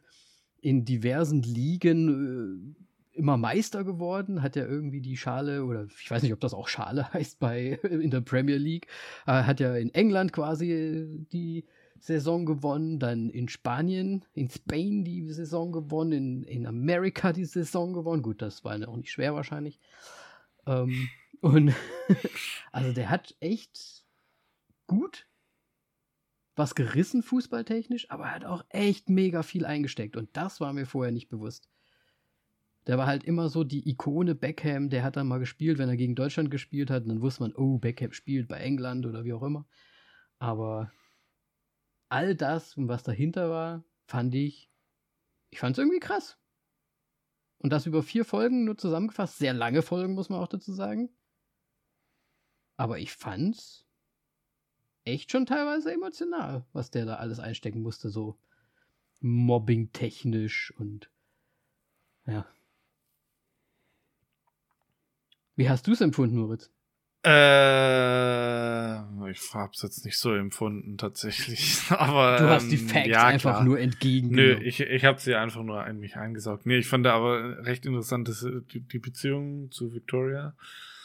in 0.60 0.84
diversen 0.84 1.42
Ligen 1.42 2.74
äh, 2.76 2.89
immer 3.20 3.36
Meister 3.36 3.84
geworden, 3.84 4.42
hat 4.42 4.56
ja 4.56 4.66
irgendwie 4.66 5.00
die 5.00 5.16
Schale, 5.16 5.64
oder 5.64 5.86
ich 6.00 6.10
weiß 6.10 6.22
nicht, 6.22 6.32
ob 6.32 6.40
das 6.40 6.54
auch 6.54 6.68
Schale 6.68 7.08
heißt 7.12 7.38
bei 7.38 7.78
in 7.82 8.10
der 8.10 8.22
Premier 8.22 8.56
League, 8.56 8.86
äh, 9.26 9.44
hat 9.44 9.60
ja 9.60 9.76
in 9.76 9.94
England 9.94 10.32
quasi 10.32 11.26
die 11.30 11.66
Saison 11.98 12.46
gewonnen, 12.46 12.98
dann 12.98 13.28
in 13.28 13.48
Spanien, 13.48 14.24
in 14.32 14.48
Spain 14.50 15.04
die 15.04 15.30
Saison 15.30 15.70
gewonnen, 15.70 16.12
in, 16.12 16.42
in 16.44 16.66
Amerika 16.66 17.32
die 17.32 17.44
Saison 17.44 17.92
gewonnen. 17.92 18.22
Gut, 18.22 18.40
das 18.40 18.64
war 18.64 18.76
auch 18.88 18.96
nicht 18.96 19.12
schwer 19.12 19.34
wahrscheinlich. 19.34 19.78
Ähm, 20.66 21.08
und 21.40 21.74
also 22.72 22.92
der 22.92 23.10
hat 23.10 23.36
echt 23.40 24.04
gut 24.86 25.26
was 26.56 26.74
gerissen 26.74 27.22
fußballtechnisch, 27.22 28.10
aber 28.10 28.24
er 28.24 28.34
hat 28.34 28.44
auch 28.44 28.64
echt 28.70 29.08
mega 29.08 29.42
viel 29.42 29.64
eingesteckt 29.64 30.16
und 30.16 30.28
das 30.36 30.60
war 30.60 30.72
mir 30.72 30.84
vorher 30.84 31.12
nicht 31.12 31.28
bewusst. 31.28 31.68
Der 32.90 32.98
war 32.98 33.06
halt 33.06 33.22
immer 33.22 33.48
so 33.48 33.62
die 33.62 33.88
Ikone 33.88 34.34
Beckham, 34.34 34.88
der 34.90 35.04
hat 35.04 35.14
dann 35.14 35.28
mal 35.28 35.38
gespielt, 35.38 35.78
wenn 35.78 35.88
er 35.88 35.96
gegen 35.96 36.16
Deutschland 36.16 36.50
gespielt 36.50 36.90
hat, 36.90 37.04
und 37.04 37.10
dann 37.10 37.22
wusste 37.22 37.44
man, 37.44 37.54
oh, 37.54 37.78
Beckham 37.78 38.12
spielt 38.12 38.48
bei 38.48 38.56
England 38.56 39.06
oder 39.06 39.22
wie 39.22 39.32
auch 39.32 39.44
immer. 39.44 39.64
Aber 40.40 40.90
all 42.08 42.34
das, 42.34 42.74
was 42.76 43.04
dahinter 43.04 43.48
war, 43.48 43.84
fand 44.08 44.34
ich, 44.34 44.72
ich 45.50 45.60
fand 45.60 45.76
es 45.76 45.78
irgendwie 45.78 46.00
krass. 46.00 46.36
Und 47.58 47.72
das 47.72 47.86
über 47.86 48.02
vier 48.02 48.24
Folgen 48.24 48.64
nur 48.64 48.76
zusammengefasst, 48.76 49.38
sehr 49.38 49.54
lange 49.54 49.82
Folgen, 49.82 50.14
muss 50.14 50.28
man 50.28 50.40
auch 50.40 50.48
dazu 50.48 50.72
sagen. 50.72 51.10
Aber 52.76 52.98
ich 52.98 53.12
fand's 53.12 53.86
echt 55.04 55.30
schon 55.30 55.46
teilweise 55.46 55.92
emotional, 55.92 56.66
was 56.72 56.90
der 56.90 57.06
da 57.06 57.14
alles 57.18 57.38
einstecken 57.38 57.82
musste, 57.82 58.10
so 58.10 58.36
mobbing-technisch 59.20 60.74
und 60.76 61.08
ja. 62.26 62.52
Wie 65.60 65.68
hast 65.68 65.86
du 65.86 65.92
es 65.92 66.00
empfunden, 66.00 66.38
Moritz? 66.38 66.70
Äh, 67.22 68.96
ich 69.30 69.40
hab's 69.52 69.82
jetzt 69.82 70.06
nicht 70.06 70.16
so 70.16 70.32
empfunden 70.32 70.96
tatsächlich, 70.96 71.82
aber 71.90 72.38
du 72.38 72.48
hast 72.48 72.70
die 72.70 72.76
ähm, 72.76 72.88
Facts 72.88 73.08
ja, 73.08 73.26
einfach 73.26 73.56
klar. 73.56 73.64
nur 73.64 73.78
entgegengenommen. 73.78 74.62
Nö, 74.62 74.66
ich 74.66 74.80
ich 74.80 75.04
habe 75.04 75.20
sie 75.20 75.34
einfach 75.34 75.62
nur 75.62 75.86
in 75.86 76.00
mich 76.00 76.16
eingesaugt. 76.16 76.64
Nee, 76.64 76.78
ich 76.78 76.88
fand 76.88 77.06
aber 77.06 77.62
recht 77.66 77.84
interessant, 77.84 78.28
dass 78.28 78.40
die, 78.72 78.80
die 78.80 78.98
Beziehung 78.98 79.70
zu 79.70 79.92
Victoria 79.92 80.54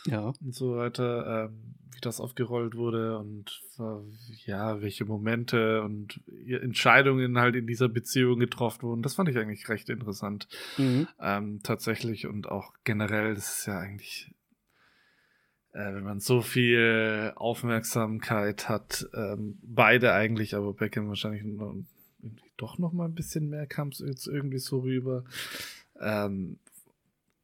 ja. 0.05 0.31
und 0.41 0.55
so 0.55 0.77
weiter, 0.77 1.49
ähm, 1.49 1.75
wie 1.93 1.99
das 1.99 2.21
aufgerollt 2.21 2.75
wurde 2.75 3.17
und 3.17 3.61
äh, 3.79 4.49
ja, 4.49 4.81
welche 4.81 5.03
Momente 5.03 5.81
und 5.81 6.21
Entscheidungen 6.47 7.37
halt 7.39 7.55
in 7.55 7.67
dieser 7.67 7.89
Beziehung 7.89 8.39
getroffen 8.39 8.83
wurden. 8.83 9.01
Das 9.01 9.15
fand 9.15 9.27
ich 9.27 9.37
eigentlich 9.37 9.67
recht 9.67 9.89
interessant. 9.89 10.47
Mhm. 10.77 11.07
Ähm, 11.19 11.59
tatsächlich 11.61 12.27
und 12.27 12.47
auch 12.47 12.73
generell, 12.83 13.35
das 13.35 13.59
ist 13.59 13.65
ja 13.65 13.79
eigentlich, 13.79 14.31
äh, 15.75 15.93
wenn 15.93 16.03
man 16.03 16.19
so 16.21 16.41
viel 16.41 17.33
Aufmerksamkeit 17.35 18.69
hat, 18.69 19.07
ähm, 19.13 19.57
beide 19.61 20.13
eigentlich, 20.13 20.55
aber 20.55 20.73
Beckham 20.73 21.09
wahrscheinlich 21.09 21.43
noch, 21.43 21.75
doch 22.55 22.77
noch 22.77 22.93
mal 22.93 23.05
ein 23.05 23.15
bisschen 23.15 23.49
mehr 23.49 23.67
kam 23.67 23.89
es 23.89 23.99
jetzt 23.99 24.27
irgendwie 24.27 24.59
so 24.59 24.79
rüber. 24.79 25.25
Ähm, 25.99 26.59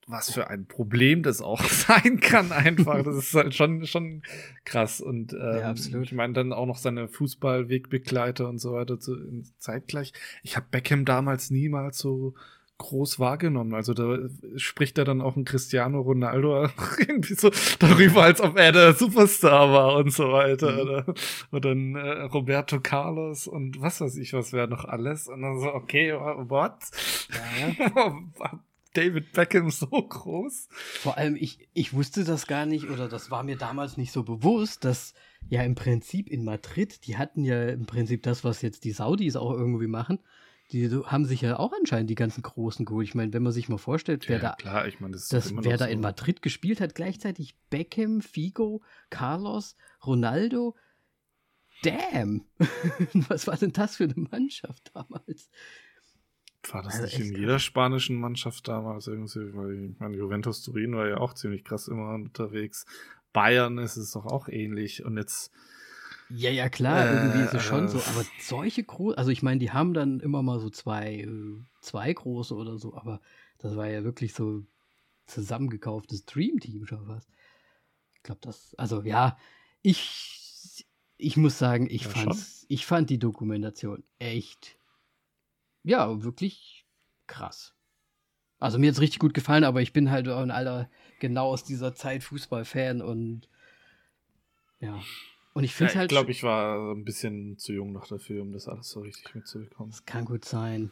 was 0.08 0.32
für 0.32 0.50
ein 0.50 0.66
Problem 0.66 1.24
das 1.24 1.42
auch 1.42 1.64
sein 1.66 2.22
kann, 2.22 2.54
einfach. 2.54 3.04
Das 3.04 3.16
ist 3.18 3.34
halt 3.34 3.54
schon, 3.54 3.86
schon 3.86 4.24
krass. 4.64 5.02
Und 5.02 5.34
ähm, 5.34 5.40
ja, 5.40 5.70
absolut. 5.70 6.06
ich 6.06 6.14
meine, 6.14 6.34
dann 6.34 6.54
auch 6.54 6.66
noch 6.66 6.78
seine 6.78 7.10
Fußballwegbegleiter 7.10 8.48
und 8.48 8.60
so 8.60 8.74
weiter 8.74 8.98
zu, 8.98 9.18
zeitgleich. 9.58 10.14
Ich 10.42 10.56
habe 10.56 10.68
Beckham 10.72 11.04
damals 11.04 11.52
niemals 11.52 11.98
so 11.98 12.34
groß 12.82 13.20
wahrgenommen. 13.20 13.74
Also 13.74 13.94
da 13.94 14.18
spricht 14.56 14.98
er 14.98 15.06
dann 15.06 15.22
auch 15.22 15.36
ein 15.36 15.46
Cristiano 15.46 16.02
Ronaldo 16.02 16.70
irgendwie 17.00 17.36
so 17.36 17.52
darüber, 17.80 18.24
als 18.24 18.42
ob 18.42 18.58
er 18.58 18.72
der 18.72 18.94
Superstar 18.94 19.72
war 19.72 19.96
und 19.96 20.12
so 20.12 20.32
weiter. 20.32 20.72
Mhm. 20.72 20.80
Oder, 20.80 21.14
oder 21.52 21.72
ein 21.72 21.96
äh, 21.96 22.22
Roberto 22.24 22.80
Carlos 22.80 23.48
und 23.48 23.82
was 23.82 24.02
weiß 24.02 24.18
ich, 24.18 24.34
was 24.34 24.54
wäre 24.54 24.68
noch 24.68 24.86
alles. 24.86 25.28
Und 25.28 25.42
dann 25.42 25.60
so, 25.60 25.74
okay, 25.74 26.14
what? 26.14 26.80
Ja. 27.32 28.14
David 28.94 29.32
Beckham 29.32 29.70
so 29.70 29.88
groß? 29.88 30.68
Vor 30.72 31.18
allem, 31.18 31.38
ich, 31.40 31.70
ich 31.74 31.94
wusste 31.94 32.24
das 32.24 32.46
gar 32.46 32.66
nicht 32.66 32.90
oder 32.90 33.08
das 33.08 33.32
war 33.32 33.44
mir 33.44 33.56
damals 33.56 33.98
nicht 33.98 34.12
so 34.12 34.24
bewusst, 34.24 34.84
dass 34.84 35.14
ja 35.50 35.64
im 35.64 35.76
Prinzip 35.76 36.30
in 36.30 36.44
Madrid, 36.44 37.08
die 37.08 37.18
hatten 37.18 37.44
ja 37.44 37.70
im 37.70 37.86
Prinzip 37.86 38.24
das, 38.24 38.44
was 38.44 38.62
jetzt 38.62 38.84
die 38.84 38.92
Saudis 38.92 39.36
auch 39.36 39.54
irgendwie 39.54 39.88
machen, 39.88 40.20
die 40.72 40.90
haben 40.90 41.26
sich 41.26 41.42
ja 41.42 41.60
auch 41.60 41.74
anscheinend 41.74 42.10
die 42.10 42.16
ganzen 42.16 42.42
Großen 42.42 42.86
geholt. 42.86 43.08
Ich 43.08 43.16
meine, 43.16 43.34
wenn 43.34 43.44
man 43.44 43.52
sich 43.52 43.70
mal 43.70 43.78
vorstellt, 43.78 44.28
wer 44.30 44.38
ja, 44.38 44.42
da, 44.42 44.56
klar, 44.56 44.88
ich 44.88 45.00
mein, 45.00 45.12
das 45.12 45.28
das, 45.28 45.54
wer 45.56 45.78
da 45.78 45.86
so. 45.86 45.92
in 45.92 46.02
Madrid 46.02 46.42
gespielt 46.42 46.82
hat, 46.82 46.96
gleichzeitig 46.96 47.56
Beckham, 47.70 48.22
Figo, 48.22 48.82
Carlos, 49.10 49.76
Ronaldo, 50.06 50.76
damn, 51.84 52.46
was 53.30 53.48
war 53.48 53.58
denn 53.58 53.74
das 53.74 53.98
für 53.98 54.06
eine 54.06 54.16
Mannschaft 54.16 54.92
damals? 54.94 55.50
War 56.70 56.84
das 56.84 57.00
also 57.00 57.06
nicht 57.06 57.20
in 57.20 57.36
jeder 57.36 57.60
spanischen 57.60 58.18
Mannschaft 58.18 58.68
damals 58.68 59.08
irgendwie? 59.08 59.54
Weil 59.56 59.92
ich 59.92 60.00
meine, 60.00 60.16
Juventus 60.16 60.62
Turin 60.62 60.96
war 60.96 61.08
ja 61.08 61.18
auch 61.18 61.34
ziemlich 61.34 61.64
krass 61.64 61.88
immer 61.88 62.14
unterwegs. 62.14 62.86
Bayern 63.34 63.78
ist 63.78 63.98
es 63.98 64.12
doch 64.12 64.26
auch 64.26 64.48
ähnlich. 64.48 65.04
Und 65.04 65.18
jetzt. 65.18 65.52
Ja, 66.34 66.50
ja, 66.50 66.70
klar, 66.70 67.06
äh, 67.06 67.14
irgendwie 67.14 67.42
ist 67.42 67.54
es 67.54 67.64
schon 67.64 67.88
so. 67.88 68.00
Aber 68.00 68.26
solche 68.40 68.84
große, 68.84 69.18
also 69.18 69.32
ich 69.32 69.44
meine, 69.44 69.60
die 69.60 69.72
haben 69.72 69.94
dann 69.94 70.20
immer 70.20 70.42
mal 70.44 70.60
so 70.60 70.70
zwei, 70.70 71.22
äh, 71.22 71.58
zwei 71.82 72.14
große 72.14 72.56
oder 72.56 72.78
so, 72.78 72.96
aber 72.96 73.22
das 73.58 73.76
war 73.76 73.88
ja 73.88 74.04
wirklich 74.04 74.34
so 74.34 74.64
zusammengekauftes 75.26 76.26
Dream-Team 76.26 76.86
schon 76.86 77.08
was. 77.08 77.28
Ich 78.14 78.24
glaube, 78.24 78.42
das, 78.42 78.76
also 78.76 79.02
ja, 79.02 79.38
ich, 79.82 80.86
ich 81.18 81.38
muss 81.38 81.58
sagen, 81.58 81.88
ich, 81.90 82.04
ja, 82.04 82.10
fand's, 82.10 82.66
ich 82.70 82.86
fand 82.86 83.10
die 83.10 83.20
Dokumentation 83.20 84.04
echt 84.20 84.78
ja, 85.84 86.24
wirklich 86.24 86.86
krass. 87.28 87.74
Also 88.60 88.78
mir 88.78 88.88
hat 88.88 88.96
es 88.96 89.02
richtig 89.02 89.20
gut 89.20 89.34
gefallen, 89.34 89.64
aber 89.64 89.82
ich 89.82 89.94
bin 89.94 90.12
halt 90.12 90.28
ein 90.28 90.52
alter, 90.52 90.90
genau 91.20 91.48
aus 91.48 91.64
dieser 91.64 91.96
Zeit 91.96 92.24
Fußballfan 92.24 93.02
und 93.02 93.50
ja. 94.80 95.00
Und 95.54 95.64
ich 95.64 95.74
finde 95.74 95.94
ja, 95.94 96.00
halt. 96.00 96.12
Ich 96.12 96.16
glaube, 96.16 96.32
ich 96.32 96.44
war 96.44 96.94
ein 96.94 97.04
bisschen 97.04 97.58
zu 97.58 97.74
jung 97.74 97.92
noch 97.92 98.08
dafür, 98.08 98.42
um 98.42 98.54
das 98.54 98.68
alles 98.68 98.90
so 98.90 99.02
richtig 99.02 99.36
mitzubekommen. 99.36 99.92
Das 99.92 100.06
kann 100.06 100.26
gut 100.26 100.46
sein. 100.46 100.92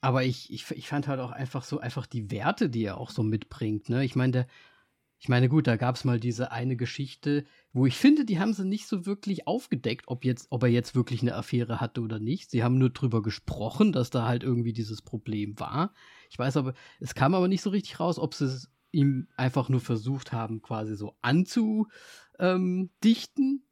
Aber 0.00 0.24
ich, 0.24 0.52
ich, 0.52 0.70
ich 0.72 0.88
fand 0.88 1.08
halt 1.08 1.20
auch 1.20 1.30
einfach 1.30 1.64
so, 1.64 1.80
einfach 1.80 2.06
die 2.06 2.30
Werte, 2.30 2.68
die 2.68 2.84
er 2.84 2.98
auch 2.98 3.10
so 3.10 3.22
mitbringt. 3.22 3.88
Ne? 3.88 4.04
Ich 4.04 4.16
meine, 4.16 4.46
ich 5.18 5.30
meine, 5.30 5.48
gut, 5.48 5.66
da 5.66 5.76
gab 5.76 5.96
es 5.96 6.04
mal 6.04 6.20
diese 6.20 6.52
eine 6.52 6.76
Geschichte, 6.76 7.46
wo 7.72 7.86
ich 7.86 7.96
finde, 7.96 8.26
die 8.26 8.38
haben 8.38 8.52
sie 8.52 8.66
nicht 8.66 8.86
so 8.86 9.06
wirklich 9.06 9.46
aufgedeckt, 9.46 10.04
ob, 10.08 10.26
jetzt, 10.26 10.48
ob 10.50 10.62
er 10.64 10.68
jetzt 10.68 10.94
wirklich 10.94 11.22
eine 11.22 11.34
Affäre 11.34 11.80
hatte 11.80 12.02
oder 12.02 12.18
nicht. 12.18 12.50
Sie 12.50 12.62
haben 12.62 12.76
nur 12.76 12.90
drüber 12.90 13.22
gesprochen, 13.22 13.92
dass 13.92 14.10
da 14.10 14.26
halt 14.26 14.42
irgendwie 14.42 14.74
dieses 14.74 15.00
Problem 15.00 15.58
war. 15.58 15.94
Ich 16.28 16.38
weiß 16.38 16.58
aber, 16.58 16.74
es 17.00 17.14
kam 17.14 17.34
aber 17.34 17.48
nicht 17.48 17.62
so 17.62 17.70
richtig 17.70 17.98
raus, 17.98 18.18
ob 18.18 18.34
sie 18.34 18.44
es 18.44 18.70
ihm 18.90 19.28
einfach 19.38 19.70
nur 19.70 19.80
versucht 19.80 20.32
haben, 20.32 20.60
quasi 20.60 20.94
so 20.94 21.16
anzudichten 21.22 21.90
ähm, 22.38 22.90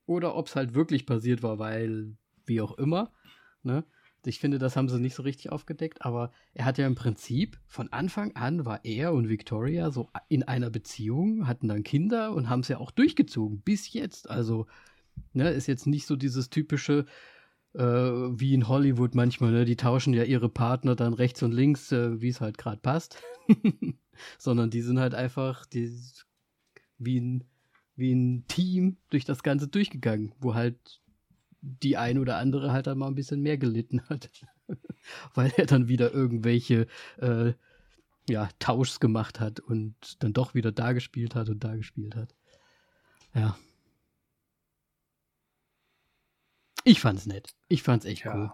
oder 0.07 0.35
ob 0.35 0.47
es 0.47 0.57
halt 0.57 0.75
wirklich 0.75 1.07
passiert 1.07 1.43
war, 1.43 1.59
weil 1.59 2.17
wie 2.47 2.61
auch 2.61 2.77
immer. 2.79 3.13
Ne? 3.63 3.85
Ich 4.25 4.39
finde, 4.39 4.59
das 4.59 4.77
haben 4.77 4.89
sie 4.89 5.01
nicht 5.01 5.15
so 5.15 5.23
richtig 5.23 5.51
aufgedeckt, 5.51 6.05
aber 6.05 6.31
er 6.55 6.65
hat 6.65 6.79
ja 6.79 6.87
im 6.87 6.95
Prinzip 6.95 7.59
von 7.67 7.93
Anfang 7.93 8.37
an 8.37 8.65
war 8.65 8.85
er 8.85 9.13
und 9.13 9.29
Victoria 9.29 9.91
so 9.91 10.11
in 10.29 10.45
einer 10.45 10.71
Beziehung, 10.71 11.49
hatten 11.49 11.69
dann 11.69 11.83
Kinder 11.83 12.33
und 12.33 12.49
haben 12.49 12.61
es 12.61 12.69
ja 12.69 12.79
auch 12.79 12.93
durchgezogen 12.93 13.63
bis 13.63 13.93
jetzt. 13.93 14.31
Also, 14.31 14.67
ne, 15.33 15.51
ist 15.51 15.67
jetzt 15.67 15.87
nicht 15.87 16.07
so 16.07 16.15
dieses 16.15 16.51
typische, 16.51 17.07
äh, 17.75 17.83
wie 17.83 18.55
in 18.55 18.69
Hollywood 18.69 19.15
manchmal, 19.17 19.51
ne, 19.51 19.65
die 19.65 19.77
tauschen 19.77 20.15
ja 20.15 20.23
ihre 20.23 20.49
Partner 20.49 20.95
dann 20.95 21.15
rechts 21.15 21.43
und 21.43 21.53
links, 21.53 21.91
äh, 21.91 22.21
wie 22.21 22.29
es 22.29 22.41
halt 22.41 22.59
gerade 22.59 22.81
passt. 22.81 23.21
Sondern 24.39 24.71
die 24.71 24.83
sind 24.83 25.01
halt 25.01 25.15
einfach 25.15 25.67
die, 25.67 25.91
wie, 26.99 27.19
ein, 27.19 27.45
wie 28.03 28.13
ein 28.13 28.45
Team 28.49 28.99
durch 29.09 29.25
das 29.25 29.43
Ganze 29.43 29.69
durchgegangen, 29.69 30.35
wo 30.41 30.55
halt 30.55 31.01
die 31.63 31.97
ein 31.97 32.19
oder 32.19 32.37
andere 32.37 32.73
halt 32.73 32.89
dann 32.89 32.99
mal 32.99 33.07
ein 33.07 33.15
bisschen 33.15 33.41
mehr 33.41 33.57
gelitten 33.57 34.03
hat. 34.09 34.29
Weil 35.35 35.53
er 35.57 35.67
dann 35.67 35.89
wieder 35.89 36.13
irgendwelche 36.13 36.89
äh, 37.19 37.55
ja, 38.29 38.49
Tauschs 38.59 39.01
gemacht 39.01 39.41
hat 39.41 39.61
und 39.61 40.23
dann 40.23 40.33
doch 40.33 40.55
wieder 40.55 40.73
da 40.73 40.93
gespielt 40.93 41.35
hat 41.35 41.49
und 41.49 41.63
da 41.65 41.77
gespielt 41.77 42.17
hat. 42.17 42.35
Ja. 43.35 43.57
Ich 46.85 47.01
fand's 47.01 47.27
nett. 47.27 47.55
Ich 47.69 47.83
fand's 47.83 48.05
echt 48.05 48.25
ja. 48.25 48.35
cool. 48.37 48.53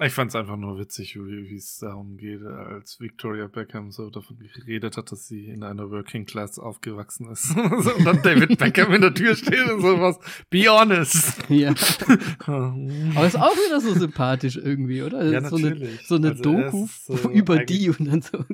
Ich 0.00 0.12
fand's 0.12 0.36
einfach 0.36 0.56
nur 0.56 0.78
witzig, 0.78 1.16
wie 1.16 1.56
es 1.56 1.78
darum 1.78 2.18
geht, 2.18 2.40
als 2.42 3.00
Victoria 3.00 3.48
Beckham 3.48 3.90
so 3.90 4.10
davon 4.10 4.38
geredet 4.38 4.96
hat, 4.96 5.10
dass 5.10 5.26
sie 5.26 5.46
in 5.46 5.64
einer 5.64 5.90
Working 5.90 6.24
Class 6.24 6.60
aufgewachsen 6.60 7.28
ist. 7.32 7.50
und 7.56 8.04
dann 8.04 8.22
David 8.22 8.58
Beckham 8.58 8.94
in 8.94 9.00
der 9.00 9.12
Tür 9.12 9.34
steht 9.34 9.68
und 9.68 9.80
sowas. 9.80 10.20
Be 10.50 10.66
honest. 10.68 11.42
Ja. 11.48 11.70
Aber 12.46 13.26
ist 13.26 13.36
auch 13.36 13.56
wieder 13.56 13.80
so 13.80 13.92
sympathisch 13.92 14.56
irgendwie, 14.56 15.02
oder? 15.02 15.28
Ja, 15.28 15.48
so 15.48 15.58
natürlich. 15.58 15.98
Eine, 15.98 16.06
so 16.06 16.14
eine 16.14 16.28
also 16.30 16.42
Doku 16.44 16.86
so 16.86 17.30
über 17.32 17.64
die 17.64 17.90
und 17.90 18.04
dann 18.04 18.22
so. 18.22 18.44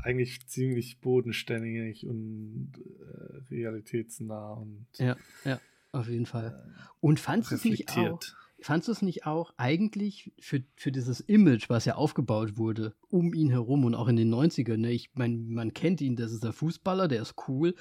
Eigentlich 0.00 0.46
ziemlich 0.46 1.00
bodenständig 1.00 2.06
und 2.06 2.70
äh, 3.00 3.52
realitätsnah 3.52 4.52
und. 4.52 4.86
Ja, 4.98 5.16
ja, 5.44 5.60
auf 5.90 6.08
jeden 6.08 6.26
Fall. 6.26 6.72
Und 7.00 7.18
fandst 7.18 7.50
du 7.50 7.56
es 7.56 7.64
nicht 7.64 7.90
auch? 7.96 8.20
Fandst 8.62 8.88
du 8.88 8.92
es 8.92 9.02
nicht 9.02 9.26
auch 9.26 9.52
eigentlich 9.56 10.32
für, 10.38 10.62
für 10.76 10.92
dieses 10.92 11.20
Image, 11.20 11.68
was 11.68 11.84
ja 11.84 11.96
aufgebaut 11.96 12.56
wurde, 12.56 12.94
um 13.08 13.34
ihn 13.34 13.50
herum 13.50 13.84
und 13.84 13.94
auch 13.94 14.08
in 14.08 14.16
den 14.16 14.32
90ern, 14.32 14.76
ne? 14.76 14.92
ich 14.92 15.10
meine, 15.14 15.36
man 15.36 15.74
kennt 15.74 16.00
ihn, 16.00 16.16
das 16.16 16.32
ist 16.32 16.44
der 16.44 16.52
Fußballer, 16.52 17.08
der 17.08 17.22
ist 17.22 17.34
cool, 17.48 17.74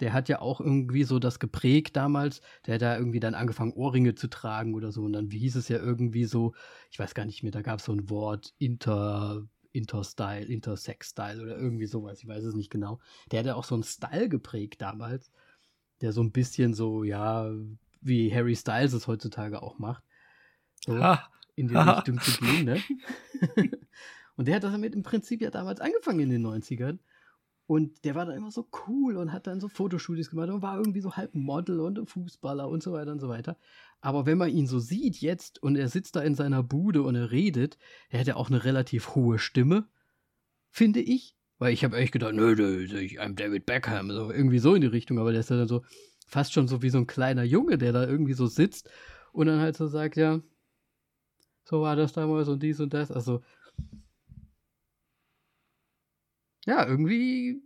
der 0.00 0.12
hat 0.12 0.28
ja 0.28 0.40
auch 0.40 0.60
irgendwie 0.60 1.04
so 1.04 1.18
das 1.18 1.40
geprägt 1.40 1.96
damals, 1.96 2.40
der 2.66 2.74
hat 2.74 2.82
da 2.82 2.96
irgendwie 2.96 3.20
dann 3.20 3.34
angefangen, 3.34 3.72
Ohrringe 3.72 4.14
zu 4.14 4.28
tragen 4.28 4.74
oder 4.74 4.92
so. 4.92 5.02
Und 5.02 5.12
dann 5.12 5.28
hieß 5.28 5.56
es 5.56 5.68
ja 5.68 5.78
irgendwie 5.78 6.24
so, 6.24 6.54
ich 6.90 6.98
weiß 6.98 7.14
gar 7.14 7.24
nicht 7.24 7.42
mehr, 7.42 7.52
da 7.52 7.62
gab 7.62 7.80
es 7.80 7.86
so 7.86 7.92
ein 7.92 8.08
Wort, 8.08 8.54
Inter, 8.58 9.44
Interstyle, 9.72 10.46
Intersex-Style 10.46 11.42
oder 11.42 11.58
irgendwie 11.58 11.86
sowas, 11.86 12.20
ich 12.20 12.28
weiß 12.28 12.44
es 12.44 12.54
nicht 12.54 12.70
genau. 12.70 13.00
Der 13.32 13.40
hat 13.40 13.46
ja 13.46 13.56
auch 13.56 13.64
so 13.64 13.74
einen 13.74 13.84
Style 13.84 14.28
geprägt 14.28 14.80
damals, 14.80 15.32
der 16.00 16.12
so 16.12 16.22
ein 16.22 16.30
bisschen 16.30 16.74
so, 16.74 17.02
ja, 17.02 17.50
wie 18.00 18.32
Harry 18.32 18.54
Styles 18.54 18.92
es 18.92 19.08
heutzutage 19.08 19.62
auch 19.62 19.78
macht 19.80 20.04
so 20.84 20.94
in 21.56 21.68
die 21.68 21.76
Richtung 21.76 22.20
zu 22.20 22.40
gehen. 22.40 22.64
Ne? 22.64 22.80
und 24.36 24.46
der 24.46 24.56
hat 24.56 24.64
das 24.64 24.72
damit 24.72 24.94
im 24.94 25.02
Prinzip 25.02 25.40
ja 25.40 25.50
damals 25.50 25.80
angefangen 25.80 26.20
in 26.20 26.30
den 26.30 26.46
90ern. 26.46 26.98
Und 27.66 28.04
der 28.04 28.14
war 28.14 28.24
dann 28.24 28.36
immer 28.36 28.50
so 28.50 28.66
cool 28.86 29.18
und 29.18 29.30
hat 29.30 29.46
dann 29.46 29.60
so 29.60 29.68
Fotostudios 29.68 30.30
gemacht 30.30 30.48
und 30.48 30.62
war 30.62 30.78
irgendwie 30.78 31.02
so 31.02 31.16
halb 31.16 31.34
Model 31.34 31.80
und 31.80 32.08
Fußballer 32.08 32.66
und 32.66 32.82
so 32.82 32.94
weiter 32.94 33.12
und 33.12 33.20
so 33.20 33.28
weiter. 33.28 33.58
Aber 34.00 34.24
wenn 34.24 34.38
man 34.38 34.48
ihn 34.48 34.66
so 34.66 34.78
sieht 34.78 35.16
jetzt 35.16 35.62
und 35.62 35.76
er 35.76 35.88
sitzt 35.88 36.16
da 36.16 36.22
in 36.22 36.34
seiner 36.34 36.62
Bude 36.62 37.02
und 37.02 37.14
er 37.14 37.30
redet, 37.30 37.76
er 38.08 38.20
hat 38.20 38.26
ja 38.26 38.36
auch 38.36 38.48
eine 38.48 38.64
relativ 38.64 39.14
hohe 39.14 39.38
Stimme, 39.38 39.86
finde 40.70 41.00
ich. 41.00 41.36
Weil 41.58 41.74
ich 41.74 41.84
habe 41.84 41.98
echt 41.98 42.12
gedacht, 42.12 42.34
nö, 42.34 42.54
nö, 42.54 42.84
ich 42.84 43.20
I'm 43.20 43.34
David 43.34 43.66
Beckham, 43.66 44.10
so 44.12 44.30
irgendwie 44.30 44.60
so 44.60 44.74
in 44.74 44.80
die 44.80 44.86
Richtung, 44.86 45.18
aber 45.18 45.32
der 45.32 45.40
ist 45.40 45.50
ja 45.50 45.56
dann 45.56 45.68
so 45.68 45.84
fast 46.26 46.54
schon 46.54 46.68
so 46.68 46.80
wie 46.80 46.90
so 46.90 46.98
ein 46.98 47.06
kleiner 47.06 47.42
Junge, 47.42 47.76
der 47.76 47.92
da 47.92 48.06
irgendwie 48.06 48.34
so 48.34 48.46
sitzt 48.46 48.88
und 49.32 49.46
dann 49.46 49.60
halt 49.60 49.76
so 49.76 49.88
sagt, 49.88 50.16
ja, 50.16 50.40
so 51.68 51.82
war 51.82 51.96
das 51.96 52.14
damals 52.14 52.48
und 52.48 52.62
dies 52.62 52.80
und 52.80 52.94
das. 52.94 53.12
Also, 53.12 53.42
ja, 56.64 56.86
irgendwie 56.86 57.62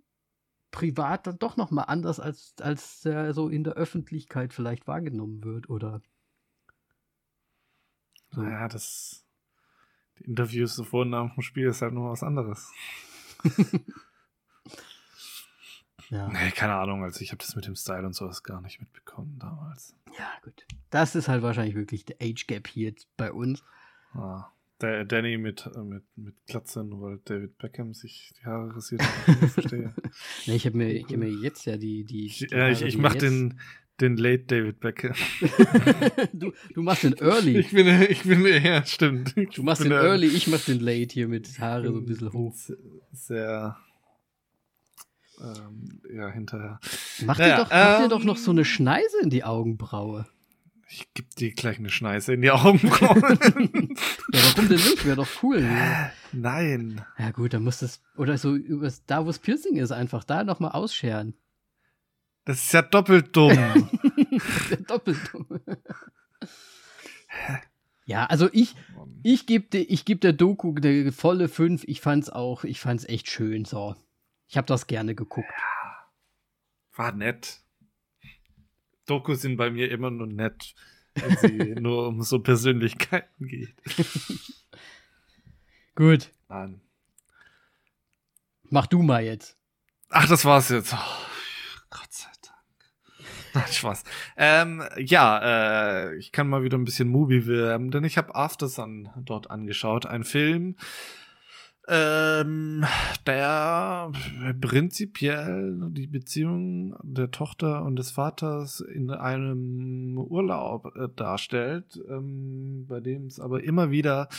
privat 0.73 1.29
dann 1.29 1.39
doch 1.39 1.57
nochmal 1.57 1.85
anders, 1.87 2.19
als, 2.19 2.55
als 2.61 3.05
er 3.05 3.33
so 3.33 3.49
in 3.49 3.63
der 3.63 3.75
Öffentlichkeit 3.75 4.53
vielleicht 4.53 4.89
wahrgenommen 4.89 5.45
wird, 5.45 5.71
oder? 5.71 6.03
So. 8.31 8.43
Naja, 8.43 8.67
das. 8.67 9.25
Die 10.19 10.25
Interviews 10.25 10.75
so 10.75 10.83
vor 10.83 11.03
und 11.03 11.11
nach 11.11 11.33
dem 11.35 11.43
Spiel 11.43 11.69
ist 11.69 11.81
halt 11.81 11.95
nur 11.95 12.11
was 12.11 12.25
anderes. 12.25 12.73
ja. 16.11 16.29
Nee, 16.29 16.51
keine 16.51 16.75
Ahnung, 16.75 17.05
also 17.05 17.21
ich 17.21 17.31
habe 17.31 17.39
das 17.39 17.55
mit 17.55 17.67
dem 17.67 17.77
Style 17.77 18.05
und 18.05 18.15
sowas 18.15 18.43
gar 18.43 18.61
nicht 18.63 18.81
mitbekommen 18.81 19.39
damals. 19.39 19.95
Ja, 20.19 20.29
gut. 20.43 20.67
Das 20.91 21.15
ist 21.15 21.29
halt 21.29 21.43
wahrscheinlich 21.43 21.77
wirklich 21.77 22.05
der 22.05 22.17
Age 22.21 22.47
Gap 22.49 22.67
hier 22.67 22.95
bei 23.17 23.33
uns. 23.33 23.63
Ah, 24.15 24.53
der 24.83 25.05
Danny 25.05 25.39
mit, 25.39 25.69
äh, 25.75 25.79
mit, 25.81 26.03
mit 26.17 26.35
Glatze, 26.47 26.85
nur 26.85 27.03
weil 27.03 27.21
David 27.25 27.57
Beckham 27.59 27.95
sich 27.95 28.33
die 28.39 28.45
Haare 28.45 28.75
rasiert 28.75 29.03
hat. 29.03 29.37
Ich 29.43 29.51
verstehe. 29.51 29.95
nee, 30.47 30.57
ich 30.57 30.67
habe 30.67 30.77
mir, 30.77 31.03
hab 31.03 31.17
mir 31.17 31.31
jetzt 31.31 31.65
ja 31.65 31.77
die. 31.77 32.05
die, 32.05 32.29
die 32.29 32.47
ja, 32.51 32.69
ich, 32.69 32.83
ich 32.83 32.99
mache 32.99 33.19
den, 33.19 33.61
den 34.01 34.17
Late 34.17 34.45
David 34.45 34.81
Beckham. 34.81 35.15
du, 36.33 36.53
du 36.75 36.83
machst 36.83 37.05
den 37.05 37.15
Early. 37.15 37.59
Ich 37.59 37.71
bin, 37.71 37.87
ich 38.09 38.23
bin, 38.25 38.45
ja, 38.45 38.85
stimmt. 38.85 39.35
Du 39.57 39.63
machst 39.63 39.85
den 39.85 39.93
Early, 39.93 40.27
ich 40.27 40.49
mach 40.49 40.65
den 40.65 40.81
Late 40.81 41.13
hier 41.13 41.29
mit 41.29 41.59
Haare 41.59 41.87
so 41.87 41.97
ein 41.97 42.05
bisschen 42.05 42.33
hoch. 42.33 42.55
Sehr. 43.13 43.77
Ähm, 45.41 46.01
ja, 46.13 46.29
hinterher. 46.29 46.81
Mach, 47.25 47.39
naja, 47.39 47.57
dir 47.57 47.63
doch, 47.65 47.71
mach 47.71 48.03
dir 48.03 48.09
doch 48.09 48.25
noch 48.25 48.37
so 48.37 48.51
eine 48.51 48.65
Schneise 48.65 49.21
in 49.23 49.31
die 49.31 49.45
Augenbraue. 49.45 50.27
Ich 50.95 51.15
geb 51.15 51.35
dir 51.37 51.55
gleich 51.55 51.79
eine 51.79 51.89
Schneise 51.89 52.35
in 52.35 52.43
die 52.43 52.51
Augenbrauen. 52.51 53.23
ja, 54.31 54.41
warum 54.45 54.69
denn 54.69 54.77
nicht? 54.77 55.07
Wäre 55.07 55.17
doch 55.17 55.43
cool. 55.43 55.67
Nein. 56.33 57.03
Ja 57.19 57.31
gut, 57.31 57.55
dann 57.55 57.65
muss 57.65 57.79
das, 57.79 58.03
oder 58.15 58.37
so, 58.37 58.59
da 59.07 59.25
wo 59.25 59.31
es 59.31 59.39
Piercing 59.39 59.77
ist, 59.77 59.91
einfach 59.91 60.23
da 60.23 60.45
nochmal 60.45 60.73
ausscheren. 60.73 61.33
Das 62.45 62.63
ist 62.63 62.73
ja 62.75 62.83
doppelt 62.83 63.35
dumm. 63.35 63.55
ja 63.55 63.75
doppelt 64.87 65.19
dumm. 65.33 65.61
ja, 68.05 68.27
also 68.27 68.51
ich, 68.53 68.75
ich 69.23 69.47
gebe 69.47 69.79
ich 69.79 70.05
geb 70.05 70.21
der 70.21 70.35
Doku 70.35 70.75
eine 70.77 71.11
volle 71.11 71.49
5. 71.49 71.85
Ich 71.87 72.03
fand's 72.03 72.29
auch, 72.29 72.65
ich 72.65 72.81
fand's 72.81 73.07
echt 73.07 73.31
schön, 73.31 73.65
so. 73.65 73.97
Ich 74.47 74.59
habe 74.59 74.67
das 74.67 74.87
gerne 74.87 75.15
geguckt. 75.15 75.49
Ja, 75.49 76.07
war 76.97 77.13
nett. 77.13 77.63
Dokus 79.07 79.43
sind 79.43 79.57
bei 79.57 79.71
mir 79.71 79.91
immer 79.91 80.11
nur 80.11 80.27
nett, 80.27 80.75
wenn 81.15 81.37
sie 81.37 81.75
nur 81.81 82.09
um 82.09 82.23
so 82.23 82.39
Persönlichkeiten 82.39 83.47
geht. 83.47 83.75
Gut. 85.95 86.31
Mann. 86.49 86.81
Mach 88.71 88.87
du 88.87 89.03
mal 89.03 89.23
jetzt. 89.23 89.59
Ach, 90.09 90.27
das 90.27 90.45
war's 90.45 90.71
jetzt. 90.71 90.95
Oh, 90.95 91.87
Gott 91.91 92.11
sei 92.11 92.29
Dank. 92.43 93.27
Nein, 93.55 93.73
Spaß. 93.73 94.05
Ähm, 94.37 94.83
ja, 94.97 96.05
äh, 96.05 96.17
ich 96.17 96.33
kann 96.33 96.49
mal 96.49 96.63
wieder 96.63 96.79
ein 96.79 96.85
bisschen 96.85 97.09
Movie 97.09 97.47
werben, 97.47 97.91
denn 97.91 98.05
ich 98.05 98.17
habe 98.17 98.35
After 98.35 98.69
Sun 98.69 99.11
dort 99.17 99.51
angeschaut. 99.51 100.07
Ein 100.07 100.25
Film, 100.25 100.77
ähm, 101.93 102.87
der 103.27 104.11
prinzipiell 104.63 105.91
die 105.91 106.07
Beziehung 106.07 106.97
der 107.03 107.31
Tochter 107.31 107.85
und 107.85 107.97
des 107.97 108.13
Vaters 108.13 108.81
in 108.81 109.11
einem 109.11 110.17
Urlaub 110.17 110.97
äh, 110.97 111.09
darstellt, 111.15 112.01
ähm, 112.09 112.87
bei 112.89 113.01
dem 113.01 113.27
es 113.27 113.39
aber 113.39 113.63
immer 113.63 113.91
wieder 113.91 114.31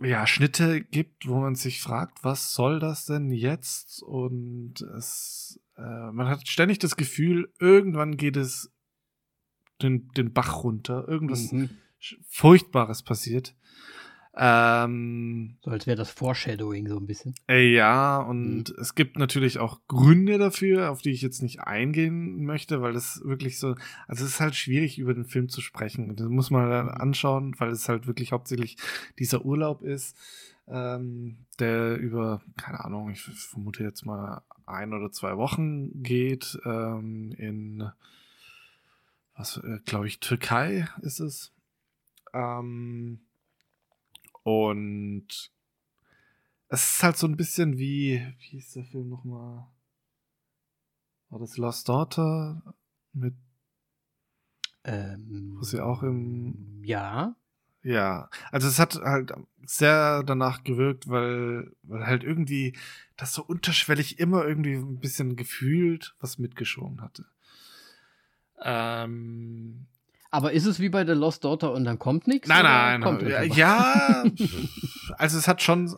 ja, 0.00 0.26
Schnitte 0.26 0.80
gibt, 0.80 1.28
wo 1.28 1.40
man 1.40 1.56
sich 1.56 1.82
fragt, 1.82 2.24
was 2.24 2.54
soll 2.54 2.78
das 2.78 3.04
denn 3.04 3.30
jetzt? 3.30 4.02
Und 4.02 4.80
es, 4.96 5.60
äh, 5.76 6.10
man 6.12 6.28
hat 6.28 6.48
ständig 6.48 6.78
das 6.78 6.96
Gefühl, 6.96 7.52
irgendwann 7.58 8.16
geht 8.16 8.36
es 8.36 8.72
den, 9.82 10.08
den 10.16 10.32
Bach 10.32 10.62
runter, 10.62 11.06
irgendwas 11.06 11.52
mhm. 11.52 11.68
Furchtbares 12.28 13.02
passiert. 13.02 13.54
Ähm, 14.40 15.56
so 15.64 15.72
als 15.72 15.88
wäre 15.88 15.96
das 15.96 16.10
Foreshadowing 16.10 16.86
so 16.86 16.96
ein 16.96 17.06
bisschen. 17.06 17.34
Äh, 17.48 17.72
ja, 17.72 18.18
und 18.18 18.68
mhm. 18.68 18.76
es 18.80 18.94
gibt 18.94 19.18
natürlich 19.18 19.58
auch 19.58 19.80
Gründe 19.88 20.38
dafür, 20.38 20.92
auf 20.92 21.02
die 21.02 21.10
ich 21.10 21.22
jetzt 21.22 21.42
nicht 21.42 21.62
eingehen 21.62 22.44
möchte, 22.44 22.80
weil 22.80 22.92
das 22.92 23.20
wirklich 23.24 23.58
so, 23.58 23.74
also 24.06 24.24
es 24.24 24.34
ist 24.34 24.40
halt 24.40 24.54
schwierig 24.54 24.96
über 25.00 25.12
den 25.12 25.24
Film 25.24 25.48
zu 25.48 25.60
sprechen. 25.60 26.14
Das 26.14 26.28
muss 26.28 26.50
man 26.50 26.70
dann 26.70 26.88
anschauen, 26.88 27.56
weil 27.58 27.70
es 27.70 27.88
halt 27.88 28.06
wirklich 28.06 28.30
hauptsächlich 28.30 28.76
dieser 29.18 29.44
Urlaub 29.44 29.82
ist, 29.82 30.16
ähm, 30.68 31.38
der 31.58 31.96
über, 31.96 32.40
keine 32.56 32.84
Ahnung, 32.84 33.10
ich 33.10 33.22
vermute 33.22 33.82
jetzt 33.82 34.06
mal 34.06 34.42
ein 34.66 34.92
oder 34.92 35.10
zwei 35.10 35.36
Wochen 35.36 36.00
geht, 36.04 36.60
ähm, 36.64 37.32
in, 37.38 37.90
was, 39.34 39.56
äh, 39.56 39.80
glaube 39.84 40.06
ich, 40.06 40.20
Türkei 40.20 40.86
ist 41.02 41.18
es. 41.18 41.52
Ähm, 42.32 43.22
und 44.48 45.26
es 46.68 46.90
ist 46.94 47.02
halt 47.02 47.16
so 47.16 47.26
ein 47.26 47.36
bisschen 47.36 47.76
wie, 47.78 48.26
wie 48.40 48.58
ist 48.58 48.76
der 48.76 48.84
Film 48.84 49.08
nochmal? 49.08 49.66
War 51.30 51.38
das 51.38 51.56
Lost 51.58 51.88
Daughter 51.88 52.62
mit 53.12 53.34
ähm, 54.84 55.56
wo 55.58 55.64
sie 55.64 55.80
auch 55.80 56.02
im 56.02 56.82
Ja. 56.82 57.36
Ja, 57.82 58.28
also 58.50 58.66
es 58.66 58.78
hat 58.78 58.96
halt 58.96 59.32
sehr 59.64 60.22
danach 60.24 60.64
gewirkt, 60.64 61.08
weil, 61.08 61.72
weil 61.82 62.06
halt 62.06 62.24
irgendwie 62.24 62.76
das 63.16 63.34
so 63.34 63.44
unterschwellig 63.44 64.18
immer 64.18 64.44
irgendwie 64.46 64.74
ein 64.74 64.98
bisschen 64.98 65.36
gefühlt 65.36 66.14
was 66.20 66.38
mitgeschoben 66.38 67.00
hatte. 67.00 67.26
Ähm, 68.60 69.86
Aber 70.30 70.52
ist 70.52 70.66
es 70.66 70.78
wie 70.78 70.88
bei 70.88 71.06
The 71.06 71.12
Lost 71.12 71.44
Daughter 71.44 71.72
und 71.72 71.84
dann 71.84 71.98
kommt 71.98 72.26
nichts? 72.26 72.48
Nein, 72.48 72.62
nein, 72.64 73.00
kommt 73.00 73.22
nein. 73.22 73.50
Ja, 73.52 74.24
also 75.16 75.38
es 75.38 75.48
hat 75.48 75.62
schon 75.62 75.96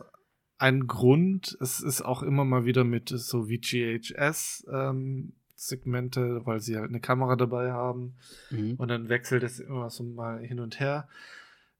einen 0.57 0.87
Grund. 0.87 1.57
Es 1.59 1.81
ist 1.81 2.01
auch 2.01 2.23
immer 2.23 2.45
mal 2.45 2.65
wieder 2.65 2.83
mit 2.83 3.09
so 3.09 3.49
wie 3.49 3.59
GHS 3.59 4.65
ähm, 4.71 5.33
Segmente, 5.55 6.45
weil 6.45 6.61
sie 6.61 6.77
halt 6.77 6.89
eine 6.89 7.01
Kamera 7.01 7.35
dabei 7.35 7.71
haben. 7.71 8.15
Mhm. 8.49 8.75
Und 8.77 8.87
dann 8.87 9.09
wechselt 9.09 9.43
es 9.43 9.59
immer 9.59 9.89
so 9.89 10.03
mal 10.03 10.39
hin 10.39 10.59
und 10.59 10.79
her. 10.79 11.07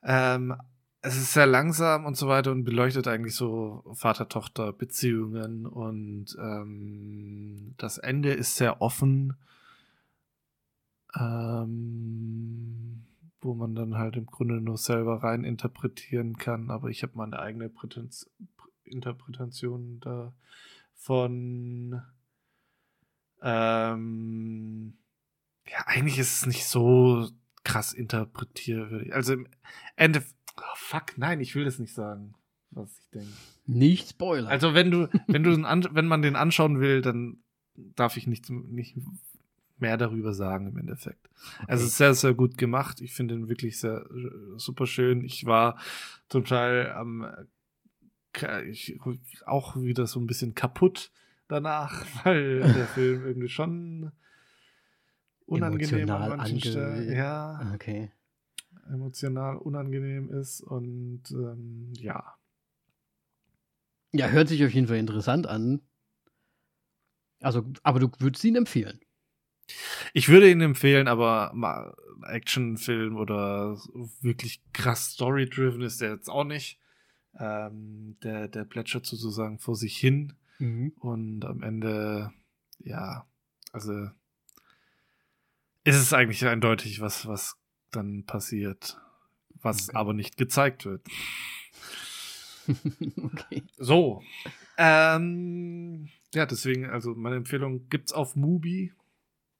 Ähm, 0.03 0.55
es 1.01 1.15
ist 1.15 1.33
sehr 1.33 1.47
langsam 1.47 2.05
und 2.05 2.15
so 2.15 2.27
weiter 2.27 2.51
und 2.51 2.63
beleuchtet 2.63 3.07
eigentlich 3.07 3.35
so 3.35 3.83
Vater-Tochter-Beziehungen 3.93 5.65
und 5.65 6.37
ähm, 6.39 7.73
das 7.77 7.97
Ende 7.97 8.33
ist 8.33 8.55
sehr 8.55 8.81
offen, 8.81 9.33
ähm, 11.19 13.03
wo 13.41 13.53
man 13.53 13.75
dann 13.75 13.97
halt 13.97 14.15
im 14.15 14.27
Grunde 14.27 14.61
nur 14.61 14.77
selber 14.77 15.23
rein 15.23 15.43
interpretieren 15.43 16.37
kann, 16.37 16.69
aber 16.69 16.89
ich 16.89 17.03
habe 17.03 17.13
meine 17.15 17.39
eigene 17.39 17.69
Prätenz 17.69 18.29
Interpretation 18.83 20.01
davon. 20.01 22.01
Ähm, 23.41 24.97
ja, 25.67 25.77
eigentlich 25.85 26.19
ist 26.19 26.33
es 26.33 26.45
nicht 26.45 26.65
so 26.65 27.29
krass 27.63 27.93
interpretierwürdig. 27.93 29.13
Also 29.13 29.33
im 29.33 29.47
Ende. 29.95 30.23
Oh, 30.57 30.75
fuck, 30.75 31.17
nein, 31.17 31.39
ich 31.39 31.55
will 31.55 31.63
das 31.63 31.79
nicht 31.79 31.93
sagen, 31.93 32.35
was 32.71 32.97
ich 32.99 33.09
denke. 33.09 33.31
Nicht 33.65 34.09
Spoiler. 34.09 34.49
Also 34.49 34.73
wenn 34.73 34.91
du, 34.91 35.07
wenn 35.27 35.43
du, 35.43 35.51
wenn 35.51 36.07
man 36.07 36.21
den 36.21 36.35
anschauen 36.35 36.79
will, 36.79 37.01
dann 37.01 37.41
darf 37.75 38.17
ich 38.17 38.27
nicht, 38.27 38.49
nicht 38.49 38.97
mehr 39.81 39.97
darüber 39.97 40.33
sagen 40.33 40.67
im 40.67 40.77
Endeffekt. 40.77 41.29
Okay. 41.57 41.65
Also 41.67 41.87
sehr, 41.87 42.13
sehr 42.13 42.33
gut 42.33 42.57
gemacht. 42.57 43.01
Ich 43.01 43.13
finde 43.13 43.35
ihn 43.35 43.49
wirklich 43.49 43.79
sehr 43.79 44.05
super 44.57 44.85
schön. 44.85 45.23
Ich 45.23 45.45
war 45.45 45.77
zum 46.29 46.45
Teil 46.45 46.91
am 46.91 47.27
ich, 48.69 48.99
auch 49.45 49.75
wieder 49.75 50.07
so 50.07 50.19
ein 50.19 50.27
bisschen 50.27 50.55
kaputt 50.55 51.11
danach, 51.47 52.05
weil 52.25 52.59
der 52.59 52.87
Film 52.87 53.25
irgendwie 53.25 53.49
schon 53.49 54.11
unangenehm 55.45 55.99
Emotional 55.99 56.31
an 56.31 56.37
manchen 56.37 56.59
Stellen, 56.59 57.15
ja, 57.15 57.71
okay. 57.73 58.11
emotional 58.89 59.57
unangenehm 59.57 60.29
ist 60.29 60.61
und 60.61 61.23
ähm, 61.31 61.91
ja. 61.97 62.35
Ja, 64.13 64.27
hört 64.27 64.49
sich 64.49 64.63
auf 64.65 64.71
jeden 64.73 64.87
Fall 64.87 64.97
interessant 64.97 65.47
an. 65.47 65.81
Also, 67.41 67.65
aber 67.83 67.99
du 67.99 68.11
würdest 68.19 68.43
ihn 68.43 68.55
empfehlen. 68.55 68.99
Ich 70.13 70.29
würde 70.29 70.49
ihn 70.49 70.61
empfehlen, 70.61 71.07
aber 71.07 71.51
mal 71.53 71.95
Actionfilm 72.27 73.17
oder 73.17 73.77
wirklich 74.21 74.61
krass 74.73 75.11
Story-driven 75.11 75.81
ist 75.81 76.01
der 76.01 76.11
jetzt 76.11 76.29
auch 76.29 76.43
nicht. 76.43 76.79
Ähm, 77.39 78.17
der, 78.23 78.47
der 78.47 78.65
plätschert 78.65 79.05
sozusagen 79.05 79.59
vor 79.59 79.75
sich 79.75 79.97
hin 79.97 80.33
mhm. 80.59 80.93
und 80.99 81.45
am 81.45 81.63
Ende, 81.63 82.31
ja, 82.79 83.25
also 83.71 84.09
ist 85.83 85.95
es 85.95 86.13
eigentlich 86.13 86.45
eindeutig, 86.45 86.99
was, 86.99 87.25
was 87.27 87.55
dann 87.91 88.25
passiert, 88.25 88.99
was 89.61 89.89
okay. 89.89 89.97
aber 89.97 90.13
nicht 90.13 90.37
gezeigt 90.37 90.85
wird. 90.85 91.05
okay. 92.67 93.63
So. 93.77 94.21
Ähm, 94.77 96.09
ja, 96.33 96.45
deswegen, 96.45 96.85
also 96.85 97.15
meine 97.15 97.37
Empfehlung 97.37 97.87
gibt's 97.89 98.13
auf 98.13 98.35
Mubi. 98.35 98.93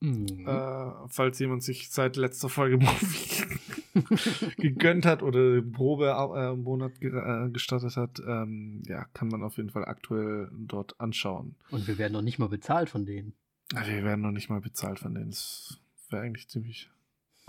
Mhm. 0.02 0.48
Äh, 0.48 0.92
falls 1.08 1.38
jemand 1.40 1.64
sich 1.64 1.92
seit 1.92 2.16
letzter 2.16 2.50
Folge 2.50 2.78
Movie 2.78 3.46
gegönnt 4.58 5.06
hat 5.06 5.22
oder 5.22 5.62
Probe-Monat 5.62 6.94
äh, 7.02 7.08
äh, 7.08 7.50
gestartet 7.52 7.96
hat, 7.98 8.20
ähm, 8.28 8.82
ja, 8.88 9.06
kann 9.14 9.28
man 9.28 9.44
auf 9.44 9.58
jeden 9.58 9.70
Fall 9.70 9.86
aktuell 9.86 10.50
dort 10.52 11.00
anschauen. 11.00 11.56
Und 11.70 11.88
wir 11.88 12.00
werden 12.00 12.14
noch 12.14 12.24
nicht 12.24 12.40
mal 12.40 12.50
bezahlt 12.50 12.90
von 12.90 13.06
denen. 13.06 13.34
Ja, 13.74 13.88
wir 13.88 14.04
werden 14.04 14.22
noch 14.22 14.32
nicht 14.32 14.50
mal 14.50 14.60
bezahlt 14.60 14.98
von 14.98 15.14
denen. 15.14 15.30
Das 15.30 15.80
wäre 16.10 16.24
eigentlich 16.24 16.50
ziemlich 16.50 16.90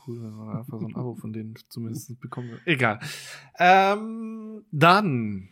cool, 0.07 0.23
wenn 0.23 0.35
man 0.35 0.57
einfach 0.57 0.79
so 0.79 0.87
ein 0.87 0.95
Abo 0.95 1.15
von 1.15 1.33
denen 1.33 1.55
zumindest 1.71 2.21
bekommen 2.21 2.51
würde. 2.51 2.67
Egal. 2.67 3.01
Ähm, 3.59 4.65
dann 4.71 5.49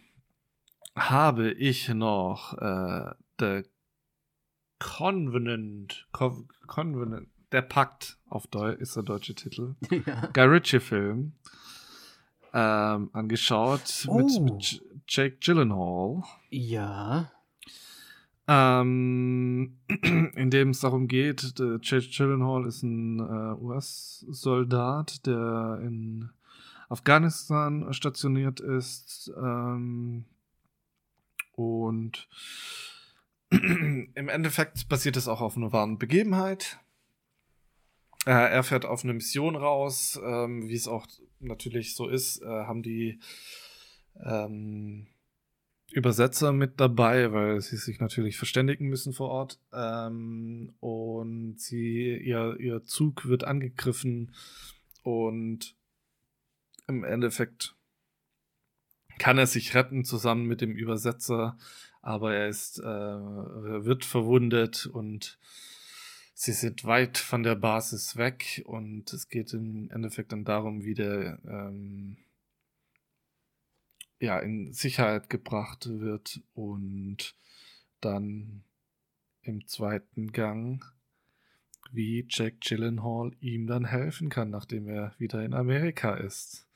habe 0.94 1.50
ich 1.52 1.88
noch 1.88 2.58
äh, 2.58 3.14
The 3.38 3.62
Convenant, 4.80 6.06
Co 6.10 6.44
Convenant, 6.66 7.28
der 7.52 7.62
Pakt 7.62 8.18
auf 8.28 8.48
Deutsch 8.48 8.80
ist 8.80 8.96
der 8.96 9.04
deutsche 9.04 9.34
Titel. 9.34 9.76
Ja. 10.06 10.28
Guy 10.32 10.44
Ritchie-Film 10.44 11.32
ähm, 12.52 13.10
angeschaut 13.12 14.06
oh. 14.08 14.18
mit, 14.18 14.40
mit 14.40 14.82
Jake 15.06 15.36
Gyllenhaal. 15.40 16.22
Ja. 16.50 17.30
Ähm, 18.48 19.78
in 20.34 20.50
dem 20.50 20.70
es 20.70 20.80
darum 20.80 21.06
geht, 21.06 21.54
Jake 21.82 22.08
Gyllenhaal 22.08 22.66
ist 22.66 22.82
ein 22.82 23.20
äh, 23.20 23.62
US-Soldat, 23.62 25.26
der 25.26 25.80
in 25.84 26.30
Afghanistan 26.88 27.92
stationiert 27.92 28.58
ist 28.58 29.30
ähm, 29.36 30.24
und 31.54 32.26
im 33.50 34.28
Endeffekt 34.28 34.88
basiert 34.88 35.16
es 35.16 35.28
auch 35.28 35.40
auf 35.40 35.56
einer 35.56 35.72
wahren 35.72 35.98
Begebenheit. 35.98 36.78
Äh, 38.26 38.30
er 38.30 38.62
fährt 38.62 38.84
auf 38.84 39.02
eine 39.02 39.14
Mission 39.14 39.56
raus, 39.56 40.20
ähm, 40.22 40.68
wie 40.68 40.74
es 40.74 40.88
auch 40.88 41.06
natürlich 41.40 41.94
so 41.94 42.08
ist, 42.08 42.42
äh, 42.42 42.46
haben 42.46 42.82
die 42.82 43.18
ähm, 44.22 45.06
Übersetzer 45.90 46.52
mit 46.52 46.78
dabei, 46.78 47.32
weil 47.32 47.60
sie 47.60 47.76
sich 47.76 47.98
natürlich 47.98 48.36
verständigen 48.36 48.88
müssen 48.88 49.12
vor 49.12 49.30
Ort. 49.30 49.58
Ähm, 49.72 50.74
und 50.78 51.60
sie, 51.60 52.16
ihr, 52.16 52.56
ihr 52.60 52.84
Zug 52.84 53.26
wird 53.26 53.44
angegriffen 53.44 54.34
und 55.02 55.74
im 56.86 57.04
Endeffekt 57.04 57.74
kann 59.18 59.38
er 59.38 59.46
sich 59.46 59.74
retten 59.74 60.04
zusammen 60.04 60.46
mit 60.46 60.60
dem 60.60 60.74
Übersetzer 60.74 61.58
aber 62.02 62.34
er 62.34 62.48
ist, 62.48 62.78
äh, 62.78 62.84
wird 62.84 64.04
verwundet 64.04 64.86
und 64.86 65.38
sie 66.34 66.52
sind 66.52 66.84
weit 66.84 67.18
von 67.18 67.42
der 67.42 67.56
Basis 67.56 68.16
weg 68.16 68.62
und 68.64 69.12
es 69.12 69.28
geht 69.28 69.52
im 69.52 69.90
Endeffekt 69.90 70.32
dann 70.32 70.44
darum, 70.44 70.84
wie 70.84 70.94
der 70.94 71.38
ähm, 71.44 72.16
ja, 74.18 74.38
in 74.38 74.72
Sicherheit 74.72 75.30
gebracht 75.30 75.88
wird 75.88 76.40
und 76.54 77.34
dann 78.00 78.62
im 79.42 79.66
zweiten 79.66 80.32
Gang, 80.32 80.84
wie 81.90 82.26
Jack 82.28 82.60
Gyllenhaal 82.60 83.32
ihm 83.40 83.66
dann 83.66 83.86
helfen 83.86 84.28
kann, 84.28 84.50
nachdem 84.50 84.88
er 84.88 85.14
wieder 85.18 85.42
in 85.44 85.54
Amerika 85.54 86.14
ist. 86.14 86.69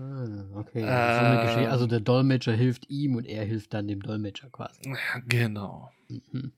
Ah, 0.00 0.58
okay. 0.58 0.80
Äh, 0.82 1.66
also 1.66 1.86
der 1.86 2.00
Dolmetscher 2.00 2.52
hilft 2.52 2.88
ihm 2.88 3.16
und 3.16 3.26
er 3.26 3.44
hilft 3.44 3.74
dann 3.74 3.86
dem 3.86 4.00
Dolmetscher 4.00 4.48
quasi. 4.48 4.80
Genau. 5.26 5.90
Mhm. 6.08 6.52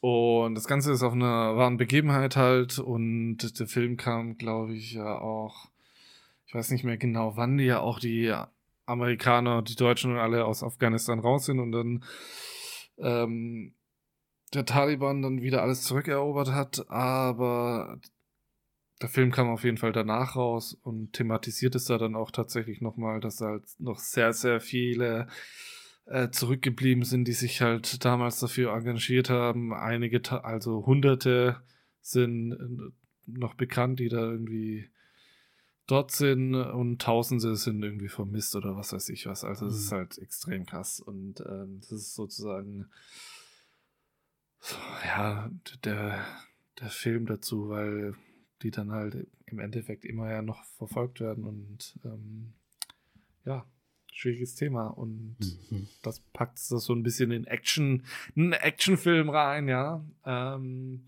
Und 0.00 0.54
das 0.54 0.66
Ganze 0.66 0.92
ist 0.92 1.02
auf 1.02 1.12
einer 1.12 1.56
wahren 1.56 1.76
Begebenheit 1.76 2.36
halt 2.36 2.78
und 2.78 3.58
der 3.58 3.66
Film 3.66 3.96
kam, 3.96 4.36
glaube 4.36 4.74
ich, 4.74 4.92
ja 4.92 5.18
auch, 5.18 5.70
ich 6.46 6.54
weiß 6.54 6.70
nicht 6.72 6.84
mehr 6.84 6.98
genau, 6.98 7.36
wann 7.36 7.56
die 7.56 7.64
ja 7.64 7.80
auch 7.80 8.00
die 8.00 8.34
Amerikaner, 8.86 9.62
die 9.62 9.76
Deutschen 9.76 10.12
und 10.12 10.18
alle 10.18 10.44
aus 10.44 10.62
Afghanistan 10.62 11.20
raus 11.20 11.46
sind 11.46 11.58
und 11.58 11.72
dann 11.72 12.04
ähm, 12.98 13.72
der 14.52 14.66
Taliban 14.66 15.22
dann 15.22 15.42
wieder 15.42 15.62
alles 15.62 15.84
zurückerobert 15.84 16.52
hat, 16.52 16.84
aber 16.90 17.98
der 19.00 19.08
Film 19.08 19.30
kam 19.30 19.48
auf 19.48 19.64
jeden 19.64 19.76
Fall 19.76 19.92
danach 19.92 20.36
raus 20.36 20.74
und 20.82 21.12
thematisiert 21.12 21.74
es 21.74 21.86
da 21.86 21.98
dann 21.98 22.14
auch 22.14 22.30
tatsächlich 22.30 22.80
nochmal, 22.80 23.20
dass 23.20 23.36
da 23.36 23.46
halt 23.46 23.64
noch 23.78 23.98
sehr, 23.98 24.32
sehr 24.32 24.60
viele 24.60 25.26
äh, 26.06 26.30
zurückgeblieben 26.30 27.04
sind, 27.04 27.26
die 27.26 27.32
sich 27.32 27.60
halt 27.60 28.04
damals 28.04 28.38
dafür 28.40 28.72
engagiert 28.74 29.30
haben. 29.30 29.72
Einige, 29.72 30.20
also 30.44 30.86
Hunderte 30.86 31.62
sind 32.00 32.52
äh, 32.52 32.92
noch 33.26 33.54
bekannt, 33.54 34.00
die 34.00 34.08
da 34.08 34.20
irgendwie 34.20 34.90
dort 35.86 36.12
sind 36.12 36.54
und 36.54 37.00
Tausende 37.02 37.56
sind 37.56 37.82
irgendwie 37.82 38.08
vermisst 38.08 38.54
oder 38.56 38.76
was 38.76 38.92
weiß 38.92 39.08
ich 39.10 39.26
was. 39.26 39.44
Also 39.44 39.66
das 39.66 39.74
mhm. 39.74 39.80
ist 39.80 39.92
halt 39.92 40.18
extrem 40.18 40.66
krass 40.66 41.00
und 41.00 41.40
ähm, 41.40 41.80
das 41.80 41.92
ist 41.92 42.14
sozusagen 42.14 42.86
ja 45.04 45.50
der, 45.84 46.24
der 46.80 46.88
Film 46.88 47.26
dazu, 47.26 47.68
weil 47.68 48.14
die 48.64 48.70
dann 48.70 48.90
halt 48.90 49.28
im 49.46 49.60
Endeffekt 49.60 50.04
immer 50.04 50.30
ja 50.30 50.42
noch 50.42 50.64
verfolgt 50.76 51.20
werden 51.20 51.44
und 51.44 51.98
ähm, 52.04 52.54
ja, 53.44 53.66
schwieriges 54.12 54.54
Thema 54.54 54.86
und 54.86 55.36
mhm. 55.70 55.86
das 56.02 56.20
packt 56.32 56.58
es 56.58 56.68
so 56.68 56.92
ein 56.92 57.02
bisschen 57.02 57.30
in 57.30 57.46
Action, 57.46 58.04
einen 58.34 58.52
Actionfilm 58.52 59.28
rein, 59.28 59.68
ja. 59.68 60.04
Ähm, 60.24 61.04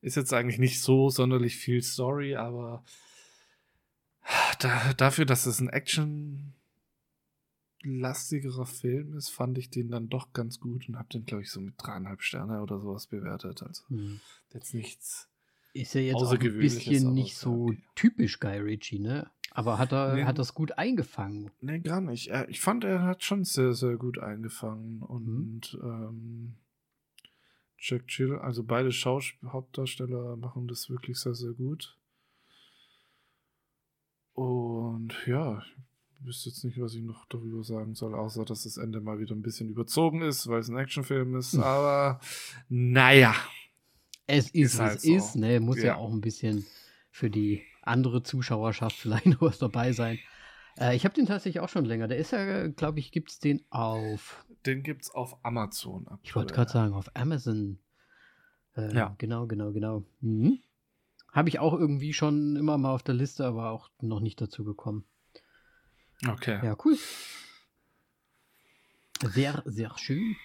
ist 0.00 0.16
jetzt 0.16 0.32
eigentlich 0.32 0.58
nicht 0.58 0.82
so 0.82 1.08
sonderlich 1.10 1.56
viel 1.56 1.82
Story, 1.82 2.36
aber 2.36 2.84
da, 4.60 4.92
dafür, 4.94 5.24
dass 5.24 5.46
es 5.46 5.60
ein 5.60 5.68
Action 5.68 6.54
lastigerer 7.82 8.66
Film 8.66 9.14
ist, 9.14 9.28
fand 9.28 9.56
ich 9.56 9.70
den 9.70 9.88
dann 9.90 10.08
doch 10.08 10.32
ganz 10.32 10.58
gut 10.58 10.88
und 10.88 10.98
habe 10.98 11.08
den, 11.08 11.24
glaube 11.24 11.42
ich, 11.42 11.50
so 11.50 11.60
mit 11.60 11.74
dreieinhalb 11.78 12.22
Sterne 12.22 12.60
oder 12.60 12.80
sowas 12.80 13.06
bewertet. 13.06 13.62
Also 13.62 13.88
Hm. 13.88 14.20
jetzt 14.52 14.74
nichts. 14.74 15.27
Ist 15.80 15.94
ja 15.94 16.00
jetzt 16.00 16.16
auch 16.16 16.32
ein 16.32 16.58
bisschen 16.58 17.14
nicht 17.14 17.36
so 17.36 17.66
okay. 17.66 17.78
typisch 17.94 18.40
Guy 18.40 18.58
Ritchie, 18.58 18.98
ne? 18.98 19.30
Aber 19.52 19.78
hat 19.78 19.92
er 19.92 20.14
Nee. 20.14 20.24
hat 20.24 20.38
das 20.38 20.54
gut 20.54 20.72
eingefangen. 20.78 21.50
Nee, 21.60 21.80
gar 21.80 22.00
nicht. 22.00 22.30
Ich 22.48 22.60
fand, 22.60 22.84
er 22.84 23.02
hat 23.02 23.22
schon 23.22 23.44
sehr, 23.44 23.74
sehr 23.74 23.96
gut 23.96 24.18
eingefangen. 24.18 24.96
Mhm. 24.96 25.02
Und 25.02 25.78
ähm, 25.82 26.54
Jack 27.78 28.08
Chill, 28.08 28.36
also 28.36 28.64
beide 28.64 28.92
Schaus 28.92 29.32
Hauptdarsteller 29.44 30.36
machen 30.36 30.66
das 30.68 30.90
wirklich 30.90 31.18
sehr, 31.18 31.34
sehr 31.34 31.52
gut. 31.52 31.96
Und 34.34 35.14
ja, 35.26 35.62
ich 36.20 36.26
wüsste 36.26 36.50
jetzt 36.50 36.64
nicht, 36.64 36.80
was 36.80 36.94
ich 36.94 37.02
noch 37.02 37.26
darüber 37.26 37.62
sagen 37.62 37.94
soll, 37.94 38.14
außer 38.14 38.44
dass 38.44 38.64
das 38.64 38.76
Ende 38.76 39.00
mal 39.00 39.18
wieder 39.18 39.34
ein 39.34 39.42
bisschen 39.42 39.68
überzogen 39.68 40.22
ist, 40.22 40.48
weil 40.48 40.60
es 40.60 40.68
ein 40.68 40.76
Actionfilm 40.76 41.36
ist. 41.36 41.54
Aber 41.58 42.20
naja. 42.68 43.34
Es 44.28 44.50
ist, 44.50 44.74
Ist 44.74 44.78
halt 44.80 44.96
es 44.98 45.02
so. 45.02 45.14
ist, 45.14 45.34
ne? 45.36 45.58
Muss 45.58 45.78
ja. 45.78 45.84
Ja. 45.86 45.96
auch 45.96 46.12
ein 46.12 46.20
bisschen 46.20 46.64
für 47.10 47.30
die 47.30 47.62
andere 47.82 48.22
Zuschauerschaft 48.22 48.94
vielleicht 49.00 49.26
noch 49.26 49.40
was 49.40 49.58
dabei 49.58 49.92
sein. 49.92 50.18
Äh, 50.78 50.94
ich 50.94 51.04
habe 51.04 51.14
den 51.14 51.26
tatsächlich 51.26 51.60
auch 51.60 51.68
schon 51.68 51.84
länger. 51.84 52.06
Der 52.08 52.18
ist 52.18 52.30
ja, 52.32 52.68
glaube 52.68 52.98
ich, 53.00 53.10
gibt 53.10 53.30
es 53.30 53.40
den 53.40 53.64
auf, 53.70 54.44
Den 54.66 54.82
gibt's 54.84 55.10
auf 55.10 55.44
Amazon. 55.44 56.06
ich 56.22 56.36
wollte 56.36 56.52
aktuell. 56.52 56.66
gerade 56.66 56.70
sagen, 56.70 56.94
auf 56.94 57.10
Amazon. 57.16 57.78
Äh, 58.76 58.94
Ja. 58.94 59.14
Genau, 59.18 59.46
genau, 59.46 59.72
genau. 59.72 60.04
Mhm. 60.20 60.60
Habe 61.32 61.48
ich 61.48 61.58
auch 61.58 61.72
irgendwie 61.74 62.12
schon 62.12 62.56
immer 62.56 62.78
mal 62.78 62.92
auf 62.92 63.02
der 63.02 63.14
Liste, 63.14 63.44
aber 63.46 63.70
auch 63.70 63.90
noch 64.00 64.20
nicht 64.20 64.40
dazu 64.40 64.62
gekommen. 64.64 65.04
Okay. 66.28 66.58
Ja, 66.64 66.76
cool. 66.84 66.96
Sehr, 69.22 69.62
sehr 69.66 69.92
schön. 69.98 70.36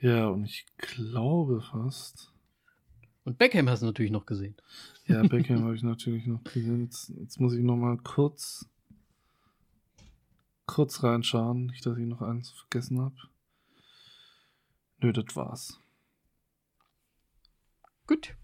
Ja, 0.00 0.28
und 0.28 0.44
ich 0.44 0.66
glaube 0.76 1.60
fast. 1.60 2.32
Und 3.24 3.38
Beckham 3.38 3.68
hast 3.68 3.82
du 3.82 3.86
natürlich 3.86 4.12
noch 4.12 4.26
gesehen. 4.26 4.56
Ja, 5.06 5.22
Beckham 5.28 5.64
habe 5.64 5.76
ich 5.76 5.82
natürlich 5.82 6.26
noch 6.26 6.42
gesehen. 6.44 6.84
Jetzt, 6.84 7.12
jetzt 7.20 7.40
muss 7.40 7.54
ich 7.54 7.62
noch 7.62 7.76
mal 7.76 7.96
kurz 7.98 8.68
kurz 10.66 11.02
reinschauen, 11.02 11.66
nicht, 11.66 11.84
dass 11.84 11.98
ich 11.98 12.06
noch 12.06 12.22
eins 12.22 12.50
vergessen 12.50 13.00
habe. 13.00 13.14
Nö, 14.98 15.12
das 15.12 15.36
war's. 15.36 15.80
Gut. 18.06 18.34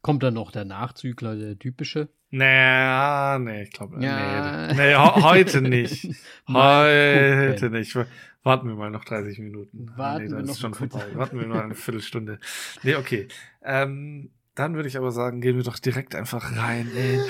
Kommt 0.00 0.22
dann 0.22 0.34
noch 0.34 0.50
der 0.50 0.64
Nachzügler, 0.64 1.36
der 1.36 1.58
typische. 1.58 2.08
Naja, 2.34 3.38
nee, 3.38 3.62
ich 3.64 3.70
glaube, 3.70 4.02
Ja. 4.02 4.68
nee, 4.68 4.74
nee, 4.74 4.94
heute 4.96 5.60
nicht. 5.62 6.08
Heute 6.48 7.68
nicht. 7.70 7.94
Warten 8.42 8.66
wir 8.68 8.74
mal 8.74 8.90
noch 8.90 9.04
30 9.04 9.38
Minuten. 9.38 9.90
Ah, 9.94 9.98
Warten 9.98 10.24
nee, 10.24 10.30
wir 10.30 10.38
das 10.38 10.46
noch 10.46 10.54
ist 10.54 10.60
schon 10.60 10.74
vorbei. 10.74 11.04
Warten 11.14 11.38
wir 11.38 11.46
mal 11.46 11.62
eine 11.62 11.74
Viertelstunde. 11.76 12.40
Nee, 12.82 12.94
okay. 12.96 13.28
Ähm, 13.62 14.30
dann 14.54 14.74
würde 14.74 14.88
ich 14.88 14.96
aber 14.96 15.12
sagen, 15.12 15.40
gehen 15.42 15.56
wir 15.56 15.62
doch 15.62 15.78
direkt 15.78 16.14
einfach 16.14 16.56
rein 16.56 16.90
in 16.96 17.20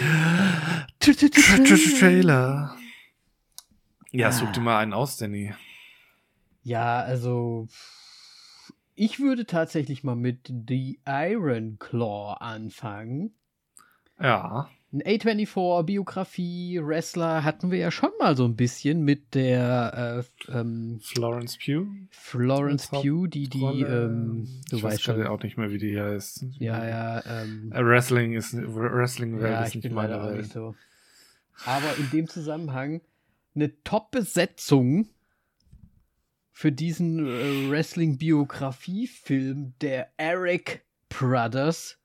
Tra- 1.00 1.18
Tra- 1.18 1.64
Tra- 1.66 1.98
Trailer. 2.00 2.76
Ja, 4.12 4.30
such 4.30 4.52
dir 4.52 4.60
mal 4.60 4.78
einen 4.78 4.92
aus, 4.92 5.16
Danny. 5.16 5.52
Ja, 6.62 7.00
also 7.00 7.66
ich 8.94 9.18
würde 9.18 9.46
tatsächlich 9.46 10.04
mal 10.04 10.16
mit 10.16 10.52
The 10.68 11.00
Iron 11.06 11.78
Claw 11.80 12.36
anfangen. 12.40 13.34
Ja. 14.20 14.70
Ein 14.94 15.00
A24, 15.02 15.84
Biografie, 15.84 16.78
Wrestler 16.82 17.44
hatten 17.44 17.70
wir 17.70 17.78
ja 17.78 17.90
schon 17.90 18.10
mal 18.18 18.36
so 18.36 18.44
ein 18.44 18.56
bisschen 18.56 19.00
mit 19.02 19.34
der 19.34 20.22
äh, 20.48 20.52
ähm, 20.52 21.00
Florence 21.02 21.56
Pugh. 21.56 21.86
Florence 22.10 22.88
Pugh, 22.88 23.26
die 23.26 23.48
die, 23.48 23.80
ähm, 23.80 24.46
du 24.68 24.76
ich 24.76 24.82
weißt 24.82 24.96
weiß 24.96 25.00
schon. 25.00 25.26
auch 25.26 25.42
nicht 25.42 25.56
mehr, 25.56 25.70
wie 25.70 25.78
die 25.78 25.98
heißt. 25.98 26.44
Ja, 26.58 26.86
ja, 26.86 27.24
ähm, 27.24 27.72
Äh, 27.72 27.82
Wrestling 27.82 28.34
ist 28.34 28.52
Wrestling 28.54 29.40
ja, 29.40 29.62
ist 29.62 29.74
ich 29.74 29.82
nicht 29.82 29.94
meine 29.94 30.22
Welt. 30.22 30.42
nicht 30.42 30.52
so. 30.52 30.74
Aber 31.64 31.96
in 31.96 32.10
dem 32.10 32.28
Zusammenhang 32.28 33.00
eine 33.54 33.72
Top-Besetzung 33.84 35.08
für 36.50 36.70
diesen 36.70 37.18
äh, 37.26 37.70
Wrestling-Biografie-Film 37.70 39.72
der 39.80 40.10
Eric 40.18 40.84
Brothers. 41.08 41.96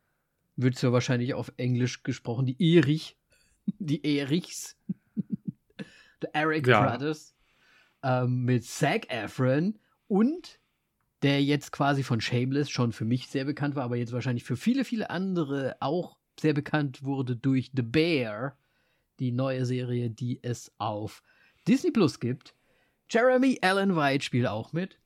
Wird 0.57 0.81
ja 0.81 0.91
wahrscheinlich 0.91 1.33
auf 1.33 1.51
Englisch 1.57 2.03
gesprochen, 2.03 2.45
die 2.45 2.75
Erich. 2.75 3.15
Die 3.79 4.03
Erichs. 4.17 4.75
The 6.21 6.27
Eric 6.33 6.67
Ja. 6.67 6.89
Brothers. 6.89 7.35
Ähm, 8.03 8.43
mit 8.43 8.63
Zac 8.65 9.09
Efron 9.09 9.77
und 10.07 10.59
der 11.21 11.43
jetzt 11.43 11.71
quasi 11.71 12.03
von 12.03 12.21
Shameless 12.21 12.69
schon 12.69 12.91
für 12.91 13.05
mich 13.05 13.27
sehr 13.27 13.45
bekannt 13.45 13.75
war, 13.75 13.83
aber 13.83 13.97
jetzt 13.97 14.13
wahrscheinlich 14.13 14.43
für 14.43 14.55
viele, 14.55 14.85
viele 14.85 15.09
andere 15.09 15.75
auch 15.79 16.17
sehr 16.39 16.53
bekannt 16.53 17.03
wurde 17.03 17.35
durch 17.35 17.71
The 17.75 17.81
Bear, 17.81 18.57
die 19.19 19.31
neue 19.31 19.65
Serie, 19.65 20.09
die 20.09 20.39
es 20.43 20.71
auf 20.77 21.23
Disney 21.67 21.91
Plus 21.91 22.19
gibt. 22.19 22.53
Jeremy 23.09 23.57
Allen 23.61 23.95
White 23.95 24.23
spielt 24.23 24.47
auch 24.47 24.73
mit. 24.73 24.99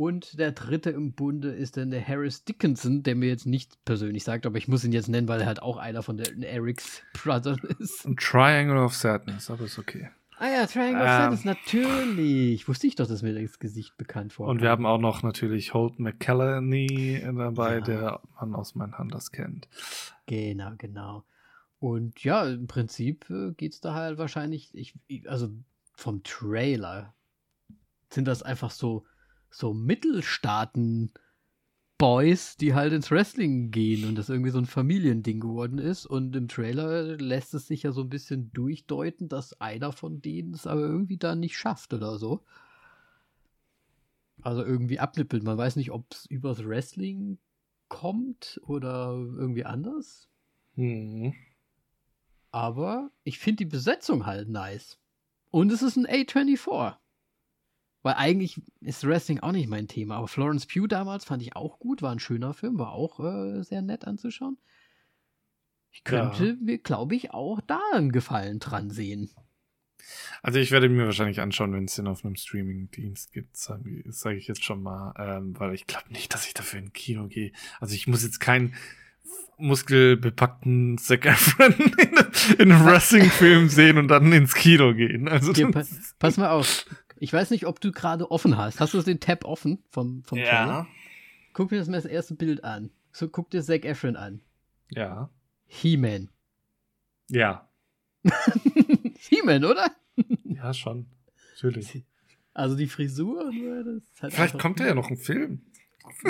Und 0.00 0.38
der 0.38 0.52
dritte 0.52 0.88
im 0.88 1.12
Bunde 1.12 1.50
ist 1.50 1.76
dann 1.76 1.90
der 1.90 2.06
Harris 2.06 2.42
Dickinson, 2.44 3.02
der 3.02 3.14
mir 3.14 3.28
jetzt 3.28 3.44
nicht 3.44 3.84
persönlich 3.84 4.24
sagt, 4.24 4.46
aber 4.46 4.56
ich 4.56 4.66
muss 4.66 4.82
ihn 4.82 4.92
jetzt 4.92 5.08
nennen, 5.10 5.28
weil 5.28 5.42
er 5.42 5.46
halt 5.46 5.60
auch 5.60 5.76
einer 5.76 6.02
von 6.02 6.16
den 6.16 6.42
Erics 6.42 7.02
Brothers 7.12 7.58
ist. 7.78 8.06
Ein 8.06 8.16
Triangle 8.16 8.78
of 8.78 8.94
Sadness, 8.94 9.50
aber 9.50 9.64
ist 9.64 9.78
okay. 9.78 10.08
Ah 10.38 10.48
ja, 10.48 10.66
Triangle 10.66 11.02
of 11.02 11.06
Ähm. 11.06 11.36
Sadness, 11.36 11.44
natürlich. 11.44 12.66
Wusste 12.66 12.86
ich 12.86 12.94
doch, 12.94 13.06
dass 13.06 13.20
mir 13.20 13.38
das 13.38 13.58
Gesicht 13.58 13.98
bekannt 13.98 14.32
vorkam. 14.32 14.56
Und 14.56 14.62
wir 14.62 14.70
haben 14.70 14.86
auch 14.86 14.96
noch 14.96 15.22
natürlich 15.22 15.74
Holt 15.74 15.98
McCallany 15.98 17.20
dabei, 17.36 17.74
Ja. 17.74 17.80
der 17.82 18.20
man 18.40 18.54
aus 18.54 18.74
Mindhunters 18.74 19.32
kennt. 19.32 19.68
Genau, 20.24 20.72
genau. 20.78 21.24
Und 21.78 22.24
ja, 22.24 22.46
im 22.48 22.68
Prinzip 22.68 23.28
äh, 23.28 23.52
geht 23.52 23.74
es 23.74 23.82
da 23.82 23.92
halt 23.92 24.16
wahrscheinlich, 24.16 24.70
ich, 24.72 24.94
ich, 25.08 25.28
also 25.28 25.50
vom 25.92 26.22
Trailer 26.22 27.12
sind 28.08 28.26
das 28.26 28.42
einfach 28.42 28.70
so, 28.70 29.04
so 29.50 29.74
Mittelstaaten 29.74 31.12
Boys, 32.00 32.56
die 32.56 32.72
halt 32.72 32.94
ins 32.94 33.10
Wrestling 33.10 33.70
gehen 33.70 34.08
und 34.08 34.14
das 34.14 34.30
irgendwie 34.30 34.50
so 34.50 34.56
ein 34.56 34.64
Familiending 34.64 35.38
geworden 35.38 35.78
ist. 35.78 36.06
Und 36.06 36.34
im 36.34 36.48
Trailer 36.48 37.18
lässt 37.18 37.52
es 37.52 37.66
sich 37.66 37.82
ja 37.82 37.92
so 37.92 38.00
ein 38.00 38.08
bisschen 38.08 38.50
durchdeuten, 38.52 39.28
dass 39.28 39.60
einer 39.60 39.92
von 39.92 40.22
denen 40.22 40.54
es 40.54 40.66
aber 40.66 40.80
irgendwie 40.80 41.18
da 41.18 41.34
nicht 41.34 41.58
schafft 41.58 41.92
oder 41.92 42.16
so. 42.16 42.42
Also 44.40 44.64
irgendwie 44.64 44.98
abnippelt. 44.98 45.42
Man 45.42 45.58
weiß 45.58 45.76
nicht, 45.76 45.90
ob 45.90 46.06
es 46.10 46.24
übers 46.24 46.64
Wrestling 46.64 47.38
kommt 47.88 48.58
oder 48.64 49.12
irgendwie 49.12 49.66
anders. 49.66 50.30
Hm. 50.76 51.34
Aber 52.50 53.10
ich 53.24 53.38
finde 53.38 53.58
die 53.58 53.70
Besetzung 53.70 54.24
halt 54.24 54.48
nice. 54.48 54.98
Und 55.50 55.70
es 55.70 55.82
ist 55.82 55.96
ein 55.96 56.06
A24. 56.06 56.96
Weil 58.02 58.14
eigentlich 58.14 58.62
ist 58.80 59.06
Wrestling 59.06 59.40
auch 59.40 59.52
nicht 59.52 59.68
mein 59.68 59.88
Thema. 59.88 60.16
Aber 60.16 60.28
Florence 60.28 60.66
Pugh 60.66 60.88
damals 60.88 61.24
fand 61.24 61.42
ich 61.42 61.54
auch 61.54 61.78
gut. 61.78 62.00
War 62.00 62.12
ein 62.12 62.18
schöner 62.18 62.54
Film. 62.54 62.78
War 62.78 62.92
auch 62.92 63.20
äh, 63.20 63.62
sehr 63.62 63.82
nett 63.82 64.06
anzuschauen. 64.06 64.56
Ich 65.92 66.04
könnte 66.04 66.56
mir, 66.62 66.78
glaube 66.78 67.14
ich, 67.16 67.32
auch 67.32 67.60
da 67.66 67.80
einen 67.92 68.12
Gefallen 68.12 68.58
dran 68.58 68.90
sehen. 68.90 69.30
Also 70.42 70.58
ich 70.58 70.70
werde 70.70 70.88
mir 70.88 71.04
wahrscheinlich 71.04 71.40
anschauen, 71.40 71.72
wenn 71.72 71.84
es 71.84 71.96
den 71.96 72.06
auf 72.06 72.24
einem 72.24 72.36
Streaming-Dienst 72.36 73.32
gibt, 73.32 73.56
sage 73.56 74.02
sag 74.06 74.36
ich 74.36 74.46
jetzt 74.46 74.64
schon 74.64 74.82
mal, 74.82 75.12
ähm, 75.18 75.58
weil 75.58 75.74
ich 75.74 75.86
glaube 75.86 76.10
nicht, 76.10 76.32
dass 76.32 76.46
ich 76.46 76.54
dafür 76.54 76.80
in 76.80 76.92
Kino 76.92 77.28
gehe. 77.28 77.52
Also 77.80 77.94
ich 77.94 78.06
muss 78.06 78.22
jetzt 78.22 78.40
keinen 78.40 78.74
muskelbepackten 79.58 80.96
Zac 80.98 81.26
Efron 81.26 81.72
in, 81.78 82.56
in 82.58 82.72
einem 82.72 82.86
Wrestling-Film 82.86 83.68
sehen 83.68 83.98
und 83.98 84.08
dann 84.08 84.32
ins 84.32 84.54
Kino 84.54 84.94
gehen. 84.94 85.28
Also 85.28 85.52
Hier, 85.52 85.70
pa 85.70 85.84
pass 86.18 86.36
mal 86.38 86.50
auf. 86.50 86.86
Ich 87.22 87.32
weiß 87.32 87.50
nicht, 87.50 87.66
ob 87.66 87.80
du 87.80 87.92
gerade 87.92 88.30
offen 88.30 88.56
hast. 88.56 88.80
Hast 88.80 88.94
du 88.94 89.02
den 89.02 89.20
Tab 89.20 89.44
offen 89.44 89.82
vom, 89.90 90.24
vom 90.24 90.38
Trailer? 90.38 90.48
ja, 90.48 90.86
Guck 91.52 91.68
dir 91.68 91.78
das 91.78 91.88
mal 91.88 91.98
das 92.00 92.06
erste 92.10 92.34
Bild 92.34 92.64
an. 92.64 92.90
So, 93.12 93.28
guck 93.28 93.50
dir 93.50 93.62
Zac 93.62 93.84
Efron 93.84 94.16
an. 94.16 94.40
ja, 94.90 95.28
He-Man. 95.66 96.30
ja, 97.28 97.68
He-Man, 99.18 99.64
oder? 99.64 99.90
ja 100.44 100.72
schon, 100.74 101.06
natürlich. 101.52 102.04
Also 102.54 102.74
die 102.76 102.86
Frisur, 102.88 103.52
halt 104.20 104.32
Vielleicht 104.34 104.58
kommt 104.58 104.80
da 104.80 104.86
ja 104.86 104.94
noch 104.94 105.10
ein 105.10 105.16
Film. 105.16 105.60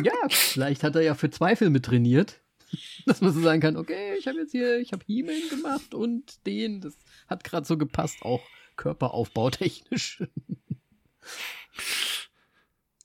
Ja, 0.02 0.12
vielleicht 0.28 0.82
hat 0.82 0.96
er 0.96 1.02
ja 1.02 1.14
für 1.14 1.30
zwei 1.30 1.56
Filme 1.56 1.80
trainiert. 1.80 2.40
Dass 3.06 3.20
man 3.20 3.32
so 3.32 3.40
sagen 3.40 3.60
kann, 3.60 3.76
okay, 3.76 4.14
ich 4.18 4.26
habe 4.28 4.38
jetzt 4.38 4.52
hier, 4.52 4.78
ich 4.78 4.92
habe 4.92 5.04
He-Man 5.06 5.48
gemacht 5.50 5.94
und 5.94 6.44
den, 6.46 6.80
das 6.80 6.96
hat 7.28 7.44
gerade 7.44 7.66
so 7.66 7.78
gepasst, 7.78 8.22
auch 8.22 8.42
körperaufbautechnisch. 8.76 10.22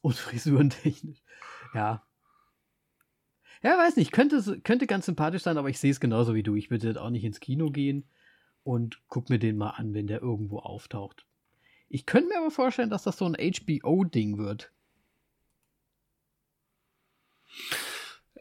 Und 0.01 0.15
frisurentechnisch. 0.15 1.21
Ja. 1.73 2.05
Ja, 3.63 3.77
weiß 3.77 3.95
nicht, 3.95 4.11
könnte, 4.11 4.61
könnte 4.61 4.85
ganz 4.85 5.07
sympathisch 5.07 5.41
sein, 5.41 5.57
aber 5.57 5.69
ich 5.69 5.79
sehe 5.79 5.91
es 5.91 5.99
genauso 5.99 6.35
wie 6.35 6.43
du. 6.43 6.55
Ich 6.55 6.69
würde 6.69 7.01
auch 7.01 7.09
nicht 7.09 7.23
ins 7.23 7.39
Kino 7.39 7.71
gehen 7.71 8.07
und 8.63 9.01
guck 9.07 9.29
mir 9.29 9.39
den 9.39 9.57
mal 9.57 9.71
an, 9.71 9.93
wenn 9.93 10.07
der 10.07 10.21
irgendwo 10.21 10.59
auftaucht. 10.59 11.25
Ich 11.87 12.05
könnte 12.05 12.29
mir 12.29 12.37
aber 12.37 12.51
vorstellen, 12.51 12.89
dass 12.89 13.03
das 13.03 13.17
so 13.17 13.25
ein 13.25 13.35
HBO-Ding 13.35 14.37
wird. 14.37 14.71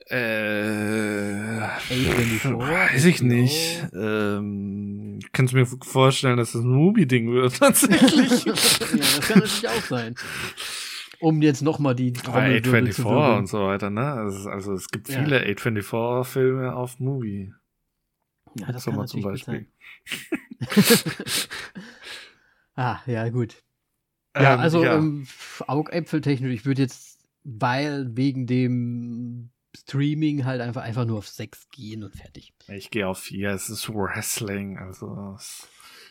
Äh, 0.06 1.60
weiß 1.60 3.04
ich 3.06 3.22
nicht. 3.22 3.86
Ähm, 3.94 5.20
kannst 5.32 5.54
du 5.54 5.58
mir 5.58 5.66
vorstellen, 5.66 6.36
dass 6.36 6.52
das 6.52 6.62
ein 6.62 6.68
Movie-Ding 6.68 7.32
wird, 7.32 7.56
tatsächlich? 7.58 8.44
ja, 8.44 8.52
das 8.52 9.20
kann 9.20 9.38
natürlich 9.38 9.68
auch 9.68 9.82
sein. 9.82 10.14
Um 11.20 11.40
jetzt 11.40 11.62
nochmal 11.62 11.94
die 11.94 12.12
Trommel 12.12 12.58
A24 12.58 13.38
und 13.38 13.46
so 13.46 13.66
weiter, 13.66 13.88
ne? 13.88 14.12
Also, 14.12 14.50
also 14.50 14.74
es 14.74 14.88
gibt 14.88 15.08
viele 15.08 15.46
ja. 15.46 15.54
A24-Filme 15.54 16.74
auf 16.74 17.00
Movie. 17.00 17.54
Ja, 18.58 18.72
das 18.72 18.84
kann 18.84 19.06
zum 19.06 19.22
Beispiel. 19.22 19.66
ah, 22.74 22.98
ja, 23.06 23.28
gut. 23.30 23.62
Ja, 24.36 24.54
ähm, 24.54 24.60
also 24.60 24.84
ja. 24.84 24.96
Ähm, 24.96 25.26
Augäpfeltechnisch, 25.66 26.52
ich 26.52 26.66
würde 26.66 26.82
jetzt, 26.82 27.20
weil 27.42 28.16
wegen 28.16 28.46
dem 28.46 29.50
Streaming 29.76 30.44
halt 30.44 30.60
einfach, 30.60 30.82
einfach 30.82 31.04
nur 31.04 31.18
auf 31.18 31.28
6 31.28 31.70
gehen 31.70 32.04
und 32.04 32.14
fertig. 32.14 32.52
Ich 32.68 32.90
gehe 32.90 33.08
auf 33.08 33.20
4, 33.20 33.50
es 33.50 33.68
ist 33.68 33.88
Wrestling, 33.88 34.78
also 34.78 35.36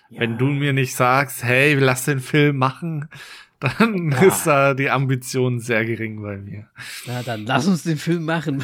ja. 0.09 0.21
wenn 0.21 0.37
du 0.37 0.45
mir 0.45 0.73
nicht 0.73 0.95
sagst, 0.95 1.43
hey, 1.43 1.75
lass 1.75 2.05
den 2.05 2.19
Film 2.19 2.57
machen, 2.57 3.09
dann 3.59 4.11
ja. 4.11 4.21
ist 4.23 4.45
da 4.45 4.73
die 4.73 4.89
Ambition 4.89 5.59
sehr 5.59 5.85
gering 5.85 6.21
bei 6.21 6.37
mir. 6.37 6.69
Na, 7.07 7.23
dann 7.23 7.45
lass 7.45 7.67
uns 7.67 7.83
den 7.83 7.97
Film 7.97 8.25
machen. 8.25 8.63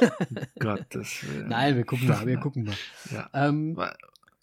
Gottes 0.58 1.24
Willen. 1.28 1.48
Nein, 1.48 1.76
wir 1.76 1.84
gucken 1.84 2.08
mal, 2.08 2.26
wir 2.26 2.36
gucken 2.40 2.64
mal. 2.64 2.74
Ja. 3.12 3.30
Ähm, 3.32 3.76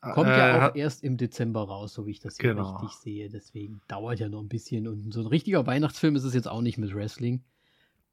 kommt 0.01 0.29
äh, 0.29 0.37
ja 0.37 0.69
auch 0.69 0.75
erst 0.75 1.03
im 1.03 1.17
Dezember 1.17 1.63
raus, 1.63 1.93
so 1.93 2.05
wie 2.05 2.11
ich 2.11 2.19
das 2.19 2.37
hier 2.37 2.53
genau. 2.53 2.77
richtig 2.77 2.97
sehe. 2.99 3.29
Deswegen 3.29 3.81
dauert 3.87 4.19
ja 4.19 4.29
noch 4.29 4.41
ein 4.41 4.47
bisschen. 4.47 4.87
Und 4.87 5.13
so 5.13 5.21
ein 5.21 5.27
richtiger 5.27 5.65
Weihnachtsfilm 5.67 6.15
ist 6.15 6.23
es 6.23 6.33
jetzt 6.33 6.47
auch 6.47 6.61
nicht 6.61 6.77
mit 6.77 6.95
Wrestling. 6.95 7.43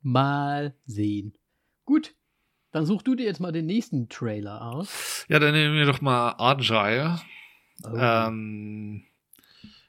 Mal 0.02 0.74
sehen. 0.86 1.34
Gut, 1.84 2.14
dann 2.70 2.86
such 2.86 3.02
du 3.02 3.14
dir 3.14 3.24
jetzt 3.24 3.40
mal 3.40 3.52
den 3.52 3.66
nächsten 3.66 4.08
Trailer 4.08 4.62
aus. 4.62 5.24
Ja, 5.28 5.38
dann 5.38 5.52
nehmen 5.52 5.76
wir 5.76 5.86
doch 5.86 6.00
mal 6.00 6.34
Agile. 6.38 7.20
Oh. 7.84 7.96
Ähm, 7.96 9.04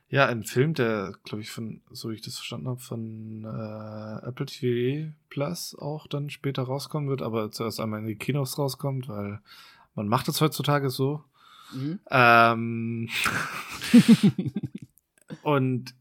ja, 0.08 0.28
ein 0.28 0.44
Film, 0.44 0.74
der, 0.74 1.14
glaube 1.24 1.42
ich, 1.42 1.52
von, 1.52 1.82
so 1.92 2.10
wie 2.10 2.16
ich 2.16 2.22
das 2.22 2.36
verstanden 2.36 2.68
habe, 2.68 2.80
von 2.80 3.44
äh, 3.44 4.28
Apple 4.28 4.46
TV 4.46 5.12
Plus 5.30 5.76
auch 5.80 6.08
dann 6.08 6.30
später 6.30 6.64
rauskommen 6.64 7.10
wird, 7.10 7.22
aber 7.22 7.52
zuerst 7.52 7.80
einmal 7.80 8.02
in 8.02 8.08
die 8.08 8.18
Kinos 8.18 8.58
rauskommt, 8.58 9.10
weil 9.10 9.40
man 9.96 10.08
macht 10.08 10.28
es 10.28 10.42
heutzutage 10.42 10.90
so. 10.90 11.24
Mhm. 11.74 12.00
Ähm, 12.12 13.10
und 15.44 15.96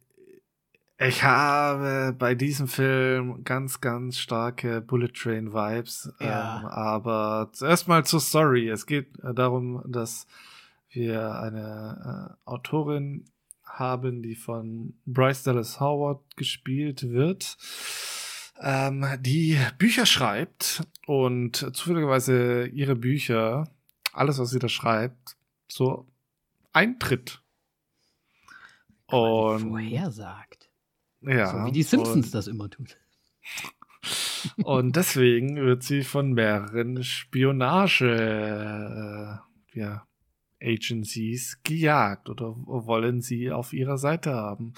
ich 1.07 1.23
habe 1.23 2.15
bei 2.19 2.35
diesem 2.35 2.69
Film 2.69 3.45
ganz, 3.45 3.81
ganz 3.81 4.19
starke 4.19 4.81
Bullet 4.81 5.09
Train 5.09 5.53
Vibes. 5.53 6.13
Ja. 6.21 6.61
Ähm, 6.61 6.67
aber 6.67 7.51
zuerst 7.53 7.89
mal 7.89 8.05
zur 8.05 8.21
Story. 8.21 8.69
Es 8.69 8.87
geht 8.87 9.19
äh, 9.23 9.35
darum, 9.35 9.83
dass 9.87 10.27
wir 10.91 11.39
eine 11.41 12.37
äh, 12.47 12.51
Autorin 12.51 13.25
haben, 13.65 14.23
die 14.23 14.35
von 14.35 14.95
Bryce 15.05 15.43
Dallas 15.43 15.81
Howard 15.81 16.37
gespielt 16.37 17.11
wird, 17.11 17.57
ähm, 18.61 19.05
die 19.21 19.59
Bücher 19.79 20.07
schreibt 20.07 20.87
und 21.07 21.57
zufälligerweise 21.75 22.67
ihre 22.67 22.95
Bücher, 22.95 23.69
alles, 24.13 24.39
was 24.39 24.51
sie 24.51 24.61
da 24.61 24.69
schreibt, 24.69 25.37
so 25.67 26.07
eintritt. 26.73 27.43
Und 29.07 29.71
vorhersagt. 29.71 30.71
Ja. 31.27 31.47
So 31.47 31.67
wie 31.67 31.73
die 31.73 31.83
Simpsons 31.83 32.31
das 32.31 32.47
immer 32.47 32.71
tun. 32.71 32.87
Und 34.63 34.97
deswegen 34.97 35.57
wird 35.57 35.83
sie 35.83 36.03
von 36.03 36.33
mehreren 36.33 37.03
Spionage 37.03 38.11
äh, 39.75 39.79
ja, 39.79 40.07
Agencies 40.63 41.61
gejagt 41.63 42.29
oder 42.29 42.55
wollen 42.57 43.21
sie 43.21 43.51
auf 43.51 43.73
ihrer 43.73 43.99
Seite 43.99 44.35
haben. 44.35 44.75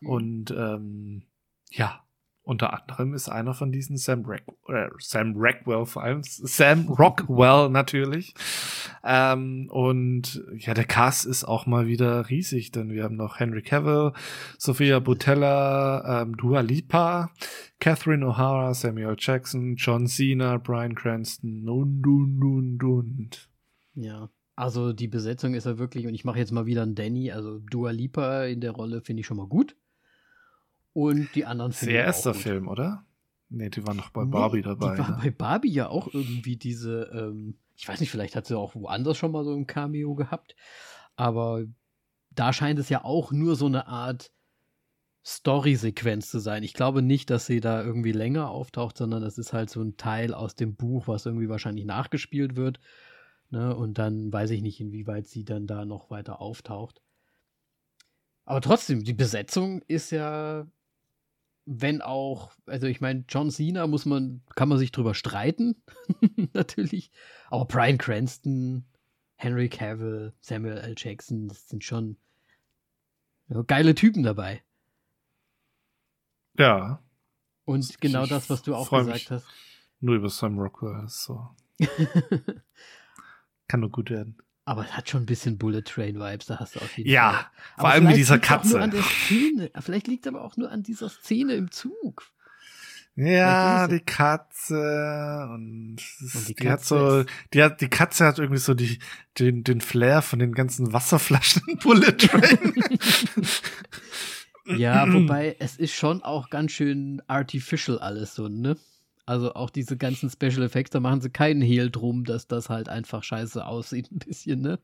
Mhm. 0.00 0.08
Und 0.08 0.54
ähm, 0.56 1.22
ja, 1.70 2.04
unter 2.42 2.72
anderem 2.72 3.14
ist 3.14 3.28
einer 3.28 3.54
von 3.54 3.70
diesen 3.70 3.96
Sam, 3.96 4.24
Rack, 4.24 4.42
äh, 4.68 4.88
Sam 4.98 5.34
Rockwell 5.36 5.84
vor 5.84 6.02
allem, 6.02 6.22
Sam 6.22 6.88
Rockwell 6.88 7.68
natürlich. 7.68 8.34
Ähm, 9.04 9.68
und 9.70 10.42
ja, 10.56 10.74
der 10.74 10.84
Cast 10.84 11.26
ist 11.26 11.44
auch 11.44 11.66
mal 11.66 11.86
wieder 11.86 12.28
riesig, 12.28 12.72
denn 12.72 12.90
wir 12.90 13.04
haben 13.04 13.16
noch 13.16 13.38
Henry 13.38 13.62
Cavill, 13.62 14.12
Sophia 14.58 14.98
Butella, 14.98 16.22
ähm, 16.22 16.36
Dua 16.36 16.60
Lipa, 16.60 17.30
Catherine 17.78 18.24
O'Hara, 18.24 18.74
Samuel 18.74 19.16
Jackson, 19.18 19.76
John 19.76 20.06
Cena, 20.06 20.56
Brian 20.56 20.94
Cranston 20.94 21.68
und, 21.68 22.06
und, 22.06 22.42
und, 22.42 22.82
und. 22.82 23.48
Ja. 23.94 24.30
Also 24.56 24.92
die 24.92 25.08
Besetzung 25.08 25.54
ist 25.54 25.64
ja 25.64 25.78
wirklich, 25.78 26.06
und 26.06 26.14
ich 26.14 26.24
mache 26.24 26.38
jetzt 26.38 26.52
mal 26.52 26.66
wieder 26.66 26.82
einen 26.82 26.94
Danny, 26.94 27.30
also 27.30 27.60
Dua 27.60 27.92
Lipa 27.92 28.44
in 28.44 28.60
der 28.60 28.72
Rolle 28.72 29.00
finde 29.00 29.20
ich 29.20 29.26
schon 29.26 29.38
mal 29.38 29.46
gut. 29.46 29.74
Und 30.92 31.28
die 31.34 31.44
anderen 31.44 31.72
finde 31.72 31.92
ich. 31.92 31.96
Der 31.96 32.04
erste 32.04 32.34
Film, 32.34 32.68
oder? 32.68 33.04
Nee, 33.48 33.70
die 33.70 33.86
war 33.86 33.94
noch 33.94 34.10
bei 34.10 34.24
Barbie 34.24 34.58
nee, 34.58 34.62
dabei. 34.62 34.94
Die 34.94 34.98
war 34.98 35.10
ne? 35.10 35.18
bei 35.22 35.30
Barbie 35.30 35.72
ja 35.72 35.88
auch 35.88 36.12
irgendwie 36.12 36.56
diese, 36.56 37.10
ähm, 37.12 37.58
ich 37.76 37.88
weiß 37.88 38.00
nicht, 38.00 38.10
vielleicht 38.10 38.36
hat 38.36 38.46
sie 38.46 38.56
auch 38.56 38.74
woanders 38.74 39.16
schon 39.16 39.32
mal 39.32 39.44
so 39.44 39.54
ein 39.54 39.66
Cameo 39.66 40.14
gehabt, 40.14 40.54
aber 41.16 41.64
da 42.30 42.52
scheint 42.52 42.78
es 42.78 42.88
ja 42.88 43.04
auch 43.04 43.32
nur 43.32 43.56
so 43.56 43.66
eine 43.66 43.88
Art 43.88 44.32
Story-Sequenz 45.24 46.30
zu 46.30 46.38
sein. 46.38 46.62
Ich 46.62 46.74
glaube 46.74 47.02
nicht, 47.02 47.28
dass 47.28 47.46
sie 47.46 47.60
da 47.60 47.82
irgendwie 47.82 48.12
länger 48.12 48.50
auftaucht, 48.50 48.96
sondern 48.96 49.22
das 49.22 49.36
ist 49.36 49.52
halt 49.52 49.68
so 49.68 49.82
ein 49.82 49.96
Teil 49.96 50.32
aus 50.32 50.54
dem 50.54 50.76
Buch, 50.76 51.08
was 51.08 51.26
irgendwie 51.26 51.48
wahrscheinlich 51.48 51.84
nachgespielt 51.84 52.56
wird. 52.56 52.80
Ne? 53.50 53.74
Und 53.74 53.98
dann 53.98 54.32
weiß 54.32 54.50
ich 54.50 54.62
nicht, 54.62 54.80
inwieweit 54.80 55.26
sie 55.26 55.44
dann 55.44 55.66
da 55.66 55.84
noch 55.84 56.10
weiter 56.10 56.40
auftaucht. 56.40 57.02
Aber 58.44 58.60
trotzdem, 58.60 59.04
die 59.04 59.12
Besetzung 59.12 59.82
ist 59.82 60.10
ja, 60.10 60.66
wenn 61.66 62.02
auch, 62.02 62.52
also 62.66 62.86
ich 62.86 63.00
meine, 63.00 63.24
John 63.28 63.50
Cena 63.50 63.86
muss 63.86 64.06
man, 64.06 64.42
kann 64.54 64.68
man 64.68 64.78
sich 64.78 64.92
drüber 64.92 65.14
streiten, 65.14 65.82
natürlich. 66.52 67.10
Aber 67.48 67.66
Brian 67.66 67.98
Cranston, 67.98 68.84
Henry 69.36 69.68
Cavill, 69.68 70.32
Samuel 70.40 70.78
L. 70.78 70.94
Jackson, 70.96 71.48
das 71.48 71.68
sind 71.68 71.84
schon 71.84 72.16
geile 73.66 73.94
Typen 73.94 74.22
dabei. 74.22 74.62
Ja. 76.58 77.02
Und 77.64 78.00
genau 78.00 78.24
ich 78.24 78.30
das, 78.30 78.50
was 78.50 78.62
du 78.62 78.74
auch 78.74 78.90
gesagt 78.90 79.30
hast. 79.30 79.46
Nur 80.00 80.16
über 80.16 80.28
Sam 80.28 80.58
Rockwell, 80.58 81.04
so. 81.08 81.48
Kann 83.68 83.80
nur 83.80 83.90
gut 83.90 84.10
werden. 84.10 84.36
Aber 84.70 84.84
es 84.84 84.96
hat 84.96 85.10
schon 85.10 85.24
ein 85.24 85.26
bisschen 85.26 85.58
Bullet 85.58 85.82
Train 85.82 86.20
Vibes, 86.20 86.46
da 86.46 86.60
hast 86.60 86.76
du 86.76 86.78
auf 86.78 86.96
jeden 86.96 87.10
ja, 87.10 87.32
Fall. 87.32 87.40
Ja, 87.40 87.50
vor 87.80 87.88
allem 87.88 88.04
mit 88.04 88.14
dieser 88.14 88.38
Katze. 88.38 88.68
Nur 88.68 88.82
an 88.82 88.92
der 88.92 89.02
Szene. 89.02 89.70
Vielleicht 89.80 90.06
liegt 90.06 90.28
aber 90.28 90.44
auch 90.44 90.56
nur 90.56 90.70
an 90.70 90.84
dieser 90.84 91.08
Szene 91.08 91.54
im 91.54 91.72
Zug. 91.72 92.30
Ja, 93.16 93.88
die 93.88 93.98
Katze 93.98 95.48
und, 95.52 95.98
und 96.20 96.48
die, 96.48 96.54
die 96.54 96.54
Katze 96.54 96.70
hat 96.70 96.84
so, 96.84 97.24
die 97.52 97.62
hat, 97.64 97.80
die 97.80 97.88
Katze 97.88 98.24
hat 98.24 98.38
irgendwie 98.38 98.60
so 98.60 98.74
die, 98.74 99.00
den, 99.40 99.64
den 99.64 99.80
Flair 99.80 100.22
von 100.22 100.38
den 100.38 100.52
ganzen 100.52 100.92
Wasserflaschen 100.92 101.62
Bullet 101.82 102.12
Train. 102.12 102.74
ja, 104.78 105.12
wobei 105.12 105.56
es 105.58 105.78
ist 105.78 105.94
schon 105.94 106.22
auch 106.22 106.48
ganz 106.48 106.70
schön 106.70 107.20
artificial 107.26 107.98
alles 107.98 108.36
so, 108.36 108.46
ne? 108.46 108.76
Also 109.30 109.54
auch 109.54 109.70
diese 109.70 109.96
ganzen 109.96 110.28
Special 110.28 110.64
Effects, 110.64 110.90
da 110.90 110.98
machen 110.98 111.20
sie 111.20 111.30
keinen 111.30 111.62
Hehl 111.62 111.88
drum, 111.88 112.24
dass 112.24 112.48
das 112.48 112.68
halt 112.68 112.88
einfach 112.88 113.22
scheiße 113.22 113.64
aussieht, 113.64 114.10
ein 114.10 114.18
bisschen, 114.18 114.60
ne? 114.60 114.80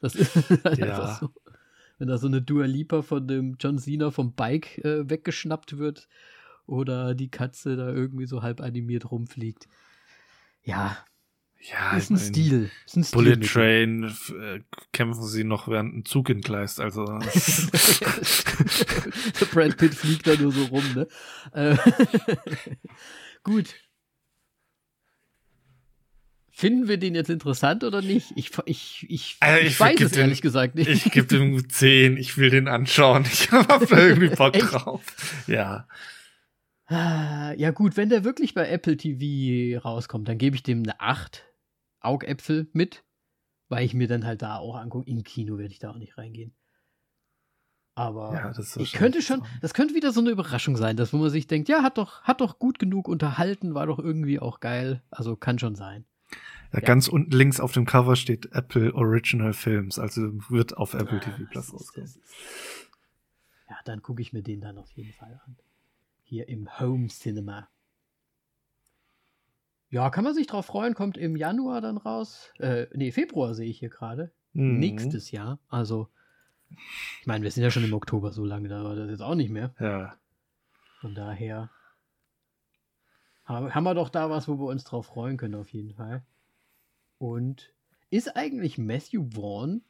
Das 0.00 0.16
ist 0.16 0.34
halt 0.64 0.78
ja. 0.78 0.86
einfach 0.86 1.20
so. 1.20 1.30
Wenn 1.98 2.08
da 2.08 2.18
so 2.18 2.26
eine 2.26 2.42
Dua 2.42 2.64
Lipa 2.64 3.02
von 3.02 3.28
dem 3.28 3.54
John 3.60 3.78
Cena 3.78 4.10
vom 4.10 4.32
Bike 4.32 4.78
äh, 4.78 5.08
weggeschnappt 5.08 5.78
wird 5.78 6.08
oder 6.66 7.14
die 7.14 7.30
Katze 7.30 7.76
da 7.76 7.92
irgendwie 7.92 8.26
so 8.26 8.42
halb 8.42 8.60
animiert 8.60 9.12
rumfliegt. 9.12 9.68
Ja, 10.64 10.96
ja, 11.70 11.96
ist 11.96 12.10
ein 12.10 12.14
mein, 12.14 12.24
Stil. 12.24 12.70
Ist 12.86 12.96
ein 12.96 13.04
Stil 13.04 13.16
Bullet 13.16 13.36
Train 13.36 14.04
äh, 14.04 14.60
kämpfen 14.92 15.22
sie 15.22 15.44
noch 15.44 15.68
während 15.68 15.96
ein 15.96 16.04
Zug 16.04 16.28
entgleist, 16.28 16.80
also. 16.80 17.04
Brad 19.52 19.76
Pitt 19.76 19.94
fliegt 19.94 20.26
da 20.26 20.34
nur 20.34 20.50
so 20.50 20.64
rum, 20.64 20.82
ne? 20.94 21.06
Äh, 21.52 21.76
gut. 23.44 23.74
Finden 26.50 26.88
wir 26.88 26.96
den 26.96 27.14
jetzt 27.14 27.30
interessant 27.30 27.84
oder 27.84 28.02
nicht? 28.02 28.32
Ich, 28.34 28.50
ich, 28.66 29.06
ich, 29.08 29.36
also 29.40 29.60
ich, 29.60 29.68
ich 29.68 29.80
weiß 29.80 30.00
es 30.00 30.12
den, 30.12 30.20
ehrlich 30.20 30.42
gesagt 30.42 30.74
nicht. 30.74 30.88
Ich 30.88 31.10
gebe 31.12 31.26
dem 31.26 31.68
10, 31.68 32.16
ich 32.16 32.38
will 32.38 32.50
den 32.50 32.66
anschauen. 32.66 33.24
Ich 33.32 33.52
habe 33.52 33.86
da 33.86 33.98
irgendwie 33.98 34.28
Bock 34.28 34.54
drauf. 34.54 35.02
Ja. 35.46 35.86
Ah, 36.86 37.52
ja, 37.56 37.70
gut, 37.70 37.96
wenn 37.96 38.10
der 38.10 38.24
wirklich 38.24 38.54
bei 38.54 38.68
Apple 38.68 38.96
TV 38.96 39.80
rauskommt, 39.80 40.28
dann 40.28 40.38
gebe 40.38 40.56
ich 40.56 40.62
dem 40.62 40.82
eine 40.82 41.00
8 41.00 41.51
Augäpfel 42.04 42.68
mit, 42.72 43.04
weil 43.68 43.84
ich 43.84 43.94
mir 43.94 44.08
dann 44.08 44.24
halt 44.26 44.42
da 44.42 44.56
auch 44.56 44.76
angucke. 44.76 45.08
Im 45.10 45.22
Kino 45.22 45.58
werde 45.58 45.72
ich 45.72 45.78
da 45.78 45.90
auch 45.90 45.96
nicht 45.98 46.18
reingehen. 46.18 46.54
Aber 47.94 48.32
Ja, 48.34 48.48
das 48.48 48.58
ist 48.58 48.76
ich 48.78 48.92
könnte 48.92 49.20
schon, 49.20 49.40
so. 49.40 49.46
das 49.60 49.74
könnte 49.74 49.94
wieder 49.94 50.12
so 50.12 50.20
eine 50.20 50.30
Überraschung 50.30 50.76
sein, 50.76 50.96
dass 50.96 51.12
wo 51.12 51.18
man 51.18 51.28
sich 51.30 51.46
denkt, 51.46 51.68
ja, 51.68 51.82
hat 51.82 51.98
doch, 51.98 52.22
hat 52.22 52.40
doch 52.40 52.58
gut 52.58 52.78
genug 52.78 53.06
unterhalten, 53.06 53.74
war 53.74 53.86
doch 53.86 53.98
irgendwie 53.98 54.40
auch 54.40 54.60
geil. 54.60 55.02
Also 55.10 55.36
kann 55.36 55.58
schon 55.58 55.74
sein. 55.74 56.06
Ja, 56.72 56.78
Ja. 56.78 56.86
ganz 56.86 57.06
unten 57.08 57.32
links 57.32 57.60
auf 57.60 57.72
dem 57.72 57.84
Cover 57.84 58.16
steht 58.16 58.50
Apple 58.52 58.94
Original 58.94 59.52
Films, 59.52 59.98
also 59.98 60.22
wird 60.48 60.74
auf 60.78 60.94
Apple 60.94 61.18
Ah, 61.18 61.24
TV 61.24 61.44
Plus 61.50 61.72
rauskommen. 61.74 62.10
Ja, 63.68 63.76
dann 63.84 64.00
gucke 64.00 64.22
ich 64.22 64.32
mir 64.32 64.42
den 64.42 64.62
dann 64.62 64.78
auf 64.78 64.90
jeden 64.92 65.12
Fall 65.12 65.38
an. 65.44 65.56
Hier 66.22 66.48
im 66.48 66.80
Home 66.80 67.08
Cinema. 67.08 67.68
Ja, 69.92 70.08
kann 70.08 70.24
man 70.24 70.34
sich 70.34 70.46
drauf 70.46 70.64
freuen, 70.64 70.94
kommt 70.94 71.18
im 71.18 71.36
Januar 71.36 71.82
dann 71.82 71.98
raus. 71.98 72.50
Äh, 72.58 72.86
nee, 72.94 73.12
Februar 73.12 73.54
sehe 73.54 73.68
ich 73.68 73.78
hier 73.78 73.90
gerade. 73.90 74.32
Mhm. 74.54 74.78
Nächstes 74.78 75.30
Jahr. 75.30 75.58
Also, 75.68 76.08
ich 77.20 77.26
meine, 77.26 77.44
wir 77.44 77.50
sind 77.50 77.62
ja 77.62 77.70
schon 77.70 77.84
im 77.84 77.92
Oktober, 77.92 78.32
so 78.32 78.46
lange 78.46 78.70
dauert 78.70 78.96
das 78.96 79.10
jetzt 79.10 79.20
auch 79.20 79.34
nicht 79.34 79.50
mehr. 79.50 79.74
Ja. 79.78 80.16
Von 81.02 81.14
daher 81.14 81.70
haben 83.44 83.74
haben 83.74 83.84
wir 83.84 83.92
doch 83.92 84.08
da 84.08 84.30
was, 84.30 84.48
wo 84.48 84.58
wir 84.58 84.70
uns 84.70 84.84
drauf 84.84 85.04
freuen 85.04 85.36
können, 85.36 85.56
auf 85.56 85.68
jeden 85.74 85.92
Fall. 85.92 86.24
Und 87.18 87.74
ist 88.08 88.34
eigentlich 88.34 88.78
Matthew 88.78 89.28
Vaughn 89.34 89.84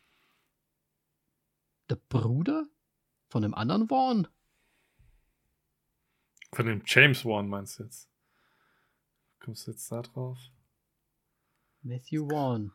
der 1.88 1.98
Bruder 2.08 2.66
von 3.28 3.44
einem 3.44 3.54
anderen 3.54 3.86
Vaughn? 3.86 4.26
Von 6.52 6.66
dem 6.66 6.82
James 6.86 7.24
Wan 7.24 7.46
meinst 7.46 7.78
du 7.78 7.84
jetzt? 7.84 8.11
Kommst 9.44 9.66
du 9.66 9.72
jetzt 9.72 9.90
da 9.90 10.02
drauf? 10.02 10.38
Matthew 11.82 12.28
Vaughn. 12.28 12.72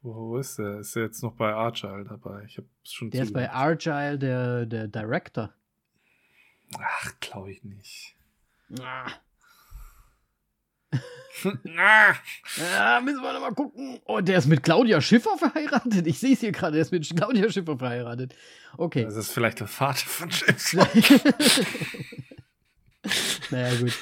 Wo, 0.00 0.14
wo 0.14 0.38
ist 0.38 0.58
der? 0.58 0.80
Ist 0.80 0.96
der 0.96 1.04
jetzt 1.04 1.22
noch 1.22 1.34
bei 1.34 1.52
Argyle 1.52 2.04
dabei? 2.04 2.44
Ich 2.46 2.56
habe 2.56 2.66
schon 2.82 3.10
Der 3.10 3.24
ist 3.24 3.32
bei. 3.32 3.50
Argyle 3.50 4.18
der, 4.18 4.66
der 4.66 4.88
Director. 4.88 5.52
Ach, 6.78 7.12
glaube 7.20 7.52
ich 7.52 7.62
nicht. 7.62 8.16
Ah, 8.80 9.10
ah, 11.76 12.14
Ja, 12.56 13.00
müssen 13.02 13.22
wir 13.22 13.32
noch 13.34 13.40
mal 13.40 13.54
gucken. 13.54 14.00
Oh, 14.06 14.20
der 14.20 14.38
ist 14.38 14.46
mit 14.46 14.62
Claudia 14.62 15.00
Schiffer 15.02 15.36
verheiratet. 15.36 16.06
Ich 16.06 16.18
sehe 16.18 16.32
es 16.32 16.40
hier 16.40 16.52
gerade, 16.52 16.72
der 16.72 16.82
ist 16.82 16.92
mit 16.92 17.08
Claudia 17.14 17.50
Schiffer 17.50 17.76
verheiratet. 17.76 18.34
Okay. 18.78 19.04
das 19.04 19.16
ist 19.16 19.32
vielleicht 19.32 19.60
der 19.60 19.66
Vater 19.66 20.06
von 20.06 20.30
James 20.30 20.74
Wan. 20.74 20.88
naja, 23.50 23.78
gut. 23.80 23.92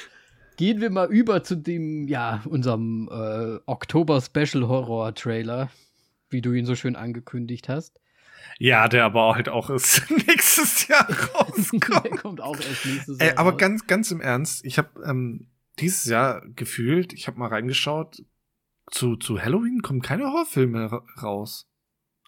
Gehen 0.61 0.81
wir 0.83 0.91
mal 0.91 1.11
über 1.11 1.43
zu 1.43 1.57
dem, 1.57 2.07
ja, 2.07 2.43
unserem 2.45 3.09
äh, 3.11 3.61
Oktober-Special-Horror-Trailer, 3.65 5.71
wie 6.29 6.43
du 6.43 6.53
ihn 6.53 6.67
so 6.67 6.75
schön 6.75 6.97
angekündigt 6.97 7.71
hast. 7.71 7.99
Ja, 8.59 8.87
der 8.89 9.07
aber 9.07 9.37
halt 9.37 9.49
auch 9.49 9.71
ist 9.71 10.03
nächstes 10.27 10.87
Jahr 10.87 11.07
Der 11.09 11.17
rauskommt. 11.31 12.21
kommt 12.21 12.43
auch 12.43 12.61
erst 12.61 12.85
nächstes 12.85 13.19
Ey, 13.21 13.29
Jahr. 13.29 13.39
aber 13.39 13.53
raus. 13.53 13.59
ganz, 13.59 13.87
ganz 13.87 14.11
im 14.11 14.21
Ernst, 14.21 14.63
ich 14.67 14.77
habe 14.77 15.03
ähm, 15.07 15.47
dieses 15.79 16.05
Jahr 16.05 16.43
gefühlt, 16.57 17.15
ich 17.15 17.27
habe 17.27 17.39
mal 17.39 17.49
reingeschaut, 17.49 18.23
zu, 18.91 19.17
zu 19.17 19.41
Halloween 19.41 19.81
kommen 19.81 20.03
keine 20.03 20.25
Horrorfilme 20.25 20.93
ra 20.93 21.03
raus. 21.23 21.71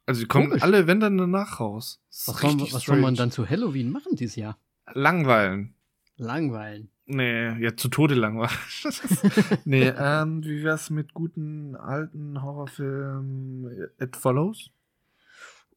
Also 0.07 0.22
die 0.22 0.26
kommen 0.26 0.49
Komisch. 0.49 0.62
alle, 0.62 0.87
wenn 0.87 1.01
dann 1.01 1.18
danach 1.18 1.61
raus. 1.61 2.01
Was, 2.09 2.24
soll, 2.41 2.59
was 2.72 2.85
soll 2.85 2.99
man 2.99 3.14
dann 3.14 3.30
zu 3.30 3.47
Halloween 3.47 3.91
machen 3.91 4.16
dieses 4.16 4.37
Jahr? 4.37 4.57
Langweilen. 4.95 5.74
Langweilen. 6.23 6.89
Nee, 7.07 7.59
ja, 7.59 7.77
zu 7.77 7.89
Tode 7.89 8.14
langweilen. 8.14 8.57
nee, 9.64 9.89
ähm, 9.89 10.45
wie 10.45 10.62
wär's 10.62 10.91
mit 10.91 11.14
guten 11.14 11.77
alten 11.77 12.43
Horrorfilmen 12.43 13.91
It 14.01 14.16
Follows? 14.16 14.70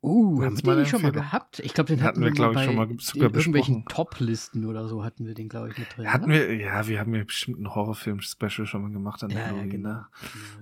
Uh, 0.05 0.43
haben 0.43 0.55
wir 0.63 0.73
den 0.73 0.81
nicht 0.81 0.89
schon 0.91 1.01
mal 1.01 1.11
gehabt? 1.11 1.59
Ich 1.59 1.73
glaube, 1.73 1.87
den 1.87 2.03
Hatten 2.03 2.07
hatten, 2.07 2.21
wir, 2.21 2.27
wir, 2.27 2.33
glaub 2.33 2.53
mal 2.53 2.59
ich, 2.59 2.65
schon 2.67 2.75
mal 2.75 2.91
in 2.91 2.99
sogar 2.99 3.33
irgendwelchen 3.33 3.83
besprochen. 3.83 4.09
Top-Listen 4.11 4.65
oder 4.65 4.87
so 4.87 5.03
hatten 5.03 5.25
wir 5.25 5.33
den, 5.33 5.49
glaube 5.49 5.69
ich, 5.69 5.79
mit 5.79 5.87
drin. 5.97 6.13
Hatten 6.13 6.25
oder? 6.25 6.33
wir, 6.33 6.55
ja, 6.55 6.87
wir 6.87 6.99
haben 6.99 7.15
ja 7.15 7.23
bestimmt 7.23 7.59
ein 7.59 7.73
Horrorfilm-Special 7.73 8.67
schon 8.67 8.83
mal 8.83 8.91
gemacht 8.91 9.23
an 9.23 9.31
Ja, 9.31 9.39
ja, 9.39 9.45
Halloween, 9.47 9.69
genau. 9.71 9.89
ne? 9.89 10.05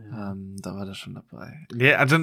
Genau, 0.02 0.18
ja. 0.18 0.32
Ähm, 0.32 0.56
da 0.62 0.76
war 0.76 0.86
das 0.86 0.98
schon 0.98 1.16
dabei. 1.16 1.68
Nee, 1.74 1.94
also 1.94 2.20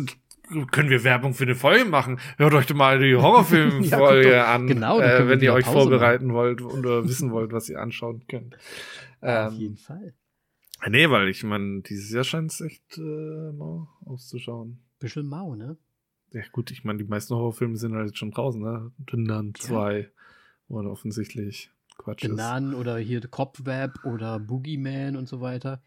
können 0.70 0.90
wir 0.90 1.04
Werbung 1.04 1.34
für 1.34 1.44
eine 1.44 1.54
Folge 1.54 1.84
machen. 1.84 2.18
Hört 2.36 2.54
euch 2.54 2.66
doch 2.66 2.74
mal 2.74 2.98
die 2.98 3.14
Horrorfilm-Folge 3.22 4.30
Ja, 4.32 4.54
an, 4.54 4.66
Genau, 4.66 5.00
äh, 5.00 5.28
wenn 5.28 5.40
ihr 5.40 5.52
euch 5.52 5.64
Pause 5.64 5.78
vorbereiten 5.90 6.32
wollt 6.32 6.62
oder 6.62 7.04
wissen 7.08 7.30
wollt, 7.32 7.52
was 7.52 7.68
ihr 7.68 7.80
anschauen 7.80 8.24
könnt. 8.28 8.54
Auf 9.20 9.52
Ähm, 9.52 9.58
jeden 9.58 9.76
Fall. 9.76 10.14
nee, 10.88 11.08
weil 11.10 11.28
ich 11.28 11.42
meine, 11.44 11.82
dieses 11.82 12.10
Jahr 12.12 12.24
scheint 12.24 12.52
es 12.52 12.60
echt 12.60 12.98
äh, 12.98 13.52
mau 13.52 13.88
auszuschauen. 14.04 14.78
Bisschen 14.98 15.26
mau, 15.26 15.54
ne? 15.54 15.76
Ja 16.32 16.42
gut, 16.52 16.70
ich 16.70 16.84
meine, 16.84 16.98
die 16.98 17.08
meisten 17.08 17.34
Horrorfilme 17.34 17.76
sind 17.76 17.94
halt 17.94 18.06
jetzt 18.08 18.18
schon 18.18 18.30
draußen, 18.30 18.60
ne? 18.62 18.92
Dünnern 18.98 19.52
Ja. 19.58 19.64
2 19.66 20.10
oder 20.68 20.90
offensichtlich 20.90 21.70
Quatsch. 21.98 22.22
Genan 22.22 22.74
oder 22.74 22.96
hier 22.98 23.20
Cobweb 23.20 24.04
oder 24.04 24.38
Boogeyman 24.38 25.16
und 25.16 25.28
so 25.28 25.40
weiter. 25.40 25.82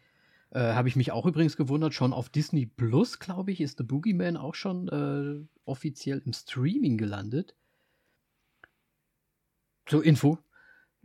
Äh, 0.54 0.72
Habe 0.74 0.88
ich 0.88 0.96
mich 0.96 1.10
auch 1.12 1.26
übrigens 1.26 1.56
gewundert, 1.56 1.94
schon 1.94 2.12
auf 2.12 2.28
Disney 2.30 2.64
Plus, 2.64 3.18
glaube 3.18 3.50
ich, 3.52 3.60
ist 3.60 3.78
The 3.78 3.84
Boogeyman 3.84 4.36
auch 4.36 4.54
schon 4.54 4.88
äh, 4.88 5.46
offiziell 5.64 6.22
im 6.24 6.32
Streaming 6.32 6.96
gelandet. 6.96 7.54
Zur 9.86 10.04
Info. 10.04 10.38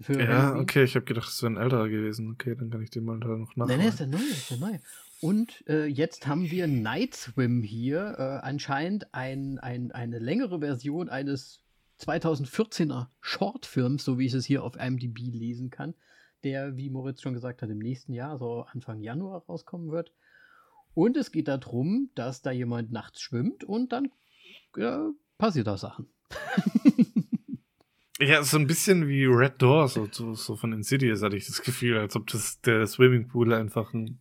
Ja, 0.07 0.55
okay, 0.55 0.83
ich 0.85 0.95
habe 0.95 1.03
gedacht, 1.05 1.27
es 1.27 1.41
wäre 1.43 1.51
ein 1.53 1.57
älterer 1.57 1.89
gewesen. 1.89 2.31
Okay, 2.31 2.55
dann 2.55 2.69
kann 2.69 2.81
ich 2.81 2.89
den 2.89 3.03
mal 3.03 3.19
da 3.19 3.27
noch 3.27 3.53
Nein, 3.55 3.67
nachholen. 3.67 3.79
nein, 3.79 3.89
ist 3.89 3.99
der 3.99 4.07
neue, 4.07 4.21
ist 4.21 4.49
der 4.51 4.57
neue. 4.57 4.79
Und 5.19 5.63
äh, 5.67 5.85
jetzt 5.87 6.27
haben 6.27 6.49
wir 6.49 6.67
Night 6.67 7.15
Swim 7.15 7.63
hier. 7.63 8.15
Äh, 8.17 8.45
anscheinend 8.47 9.13
ein, 9.13 9.59
ein, 9.59 9.91
eine 9.91 10.19
längere 10.19 10.59
Version 10.59 11.09
eines 11.09 11.63
2014er 11.99 13.07
Shortfilms, 13.19 14.05
so 14.05 14.17
wie 14.17 14.27
ich 14.27 14.33
es 14.33 14.45
hier 14.45 14.63
auf 14.63 14.77
IMDb 14.79 15.17
lesen 15.19 15.69
kann, 15.69 15.95
der, 16.43 16.77
wie 16.77 16.89
Moritz 16.89 17.21
schon 17.21 17.33
gesagt 17.33 17.61
hat, 17.61 17.69
im 17.69 17.79
nächsten 17.79 18.13
Jahr, 18.13 18.37
so 18.37 18.65
Anfang 18.73 19.01
Januar 19.01 19.43
rauskommen 19.47 19.91
wird. 19.91 20.13
Und 20.93 21.17
es 21.17 21.31
geht 21.31 21.47
darum, 21.47 22.09
dass 22.15 22.41
da 22.41 22.51
jemand 22.51 22.91
nachts 22.91 23.21
schwimmt 23.21 23.63
und 23.63 23.91
dann 23.91 24.11
äh, 24.77 24.97
passiert 25.37 25.67
da 25.67 25.77
Sachen. 25.77 26.07
Ja, 28.21 28.43
so 28.43 28.57
ein 28.57 28.67
bisschen 28.67 29.07
wie 29.07 29.23
Red 29.23 29.61
Door, 29.61 29.87
so, 29.87 30.09
so, 30.11 30.33
so 30.33 30.57
von 30.57 30.73
Insidious 30.73 31.23
hatte 31.23 31.37
ich 31.37 31.47
das 31.47 31.61
Gefühl, 31.61 31.97
als 31.97 32.17
ob 32.17 32.27
das 32.27 32.59
der 32.59 32.85
Swimmingpool 32.85 33.53
einfach 33.53 33.93
ein, 33.93 34.19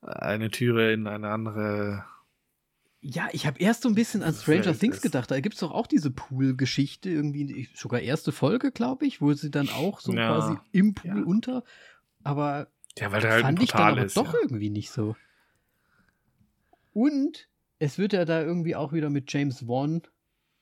eine 0.00 0.50
Türe 0.50 0.94
in 0.94 1.06
eine 1.06 1.28
andere. 1.28 2.06
Ja, 3.00 3.28
ich 3.32 3.46
habe 3.46 3.60
erst 3.60 3.82
so 3.82 3.88
ein 3.88 3.94
bisschen 3.94 4.22
an 4.24 4.34
Stranger 4.34 4.76
Things 4.76 4.96
ist- 4.96 5.02
gedacht. 5.02 5.30
Da 5.30 5.38
gibt 5.40 5.54
es 5.54 5.60
doch 5.60 5.70
auch 5.70 5.86
diese 5.86 6.10
Pool-Geschichte, 6.10 7.08
irgendwie, 7.10 7.68
sogar 7.74 8.00
erste 8.00 8.32
Folge, 8.32 8.72
glaube 8.72 9.06
ich, 9.06 9.20
wo 9.20 9.32
sie 9.34 9.50
dann 9.50 9.68
auch 9.68 10.00
so 10.00 10.12
Ja. 10.12 10.28
quasi 10.36 10.56
im 10.72 10.94
Pool 10.94 11.18
Ja. 11.18 11.24
unter. 11.24 11.64
Aber 12.24 12.68
Ja, 12.98 13.12
weil 13.12 13.20
der 13.20 13.30
halt 13.32 13.42
fand 13.42 13.58
ein 13.58 13.64
ich 13.64 13.70
dann 13.70 13.98
ist. 13.98 14.16
doch 14.16 14.32
ja. 14.32 14.40
irgendwie 14.42 14.70
nicht 14.70 14.90
so. 14.90 15.14
Und 16.92 17.48
es 17.78 17.98
wird 17.98 18.12
ja 18.12 18.24
da 18.24 18.42
irgendwie 18.42 18.74
auch 18.74 18.92
wieder 18.92 19.10
mit 19.10 19.32
James 19.32 19.66
Wan, 19.68 20.02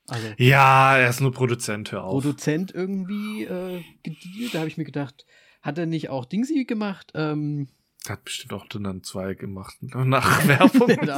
also 0.09 0.28
ja, 0.39 0.99
er 0.99 1.09
ist 1.11 1.20
nur 1.20 1.32
Produzent, 1.32 1.91
hör 1.91 2.05
auf. 2.05 2.22
Produzent 2.22 2.72
irgendwie 2.72 3.45
äh, 3.45 3.82
gedealt. 4.05 4.55
Da 4.55 4.59
habe 4.61 4.68
ich 4.68 4.76
mir 4.76 4.84
gedacht, 4.84 5.26
hat 5.62 5.78
er 5.78 5.87
nicht 5.87 6.11
auch 6.11 6.26
Dingsy 6.26 6.64
gemacht? 6.64 7.11
Ähm, 7.14 7.68
hat 8.11 8.25
bestimmt 8.25 8.53
auch 8.53 8.67
dann 8.69 9.03
zwei 9.03 9.35
gemacht. 9.35 9.77
Nach 9.81 10.47
Werbung. 10.47 10.89
Ja, 11.07 11.17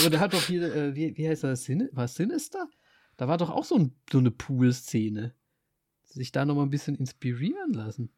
aber 0.00 0.10
der 0.10 0.20
hat 0.20 0.34
doch 0.34 0.42
hier, 0.42 0.74
äh, 0.74 0.94
wie, 0.94 1.16
wie 1.16 1.28
heißt 1.28 1.44
das, 1.44 1.64
Sin 1.64 1.88
war 1.92 2.08
Sinister? 2.08 2.68
Da 3.16 3.28
war 3.28 3.38
doch 3.38 3.50
auch 3.50 3.64
so, 3.64 3.76
ein, 3.76 3.94
so 4.10 4.18
eine 4.18 4.30
Pool-Szene. 4.30 5.34
Sich 6.04 6.32
da 6.32 6.44
noch 6.44 6.54
mal 6.54 6.62
ein 6.62 6.70
bisschen 6.70 6.96
inspirieren 6.96 7.72
lassen. 7.72 8.10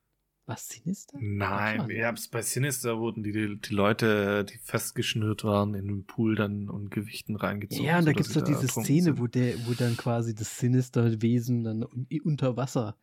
Was 0.49 0.69
Sinister? 0.69 1.19
Nein, 1.21 1.91
ja, 1.91 2.15
bei 2.31 2.41
Sinister 2.41 3.01
wurden 3.01 3.25
die, 3.25 3.33
die, 3.33 3.61
die 3.61 3.75
Leute, 3.75 4.45
die 4.45 4.59
festgeschnürt 4.59 5.43
waren, 5.43 5.75
in 5.75 5.89
den 5.89 6.07
Pool 6.07 6.37
dann 6.37 6.69
und 6.69 6.93
Gewichten 6.93 7.35
reingezogen. 7.35 7.85
Ja, 7.85 7.99
und 7.99 8.05
da 8.05 8.13
gibt 8.13 8.29
es 8.29 8.33
doch 8.33 8.43
diese 8.43 8.69
Szene, 8.69 9.03
sind. 9.03 9.19
wo, 9.19 9.27
der, 9.27 9.55
wo 9.67 9.75
dann 9.75 9.97
quasi 9.97 10.37
das 10.37 10.59
Sinister-Wesen 10.59 11.65
dann 11.65 11.83
un 11.83 12.07
unter 12.23 12.57
Wasser 12.57 12.97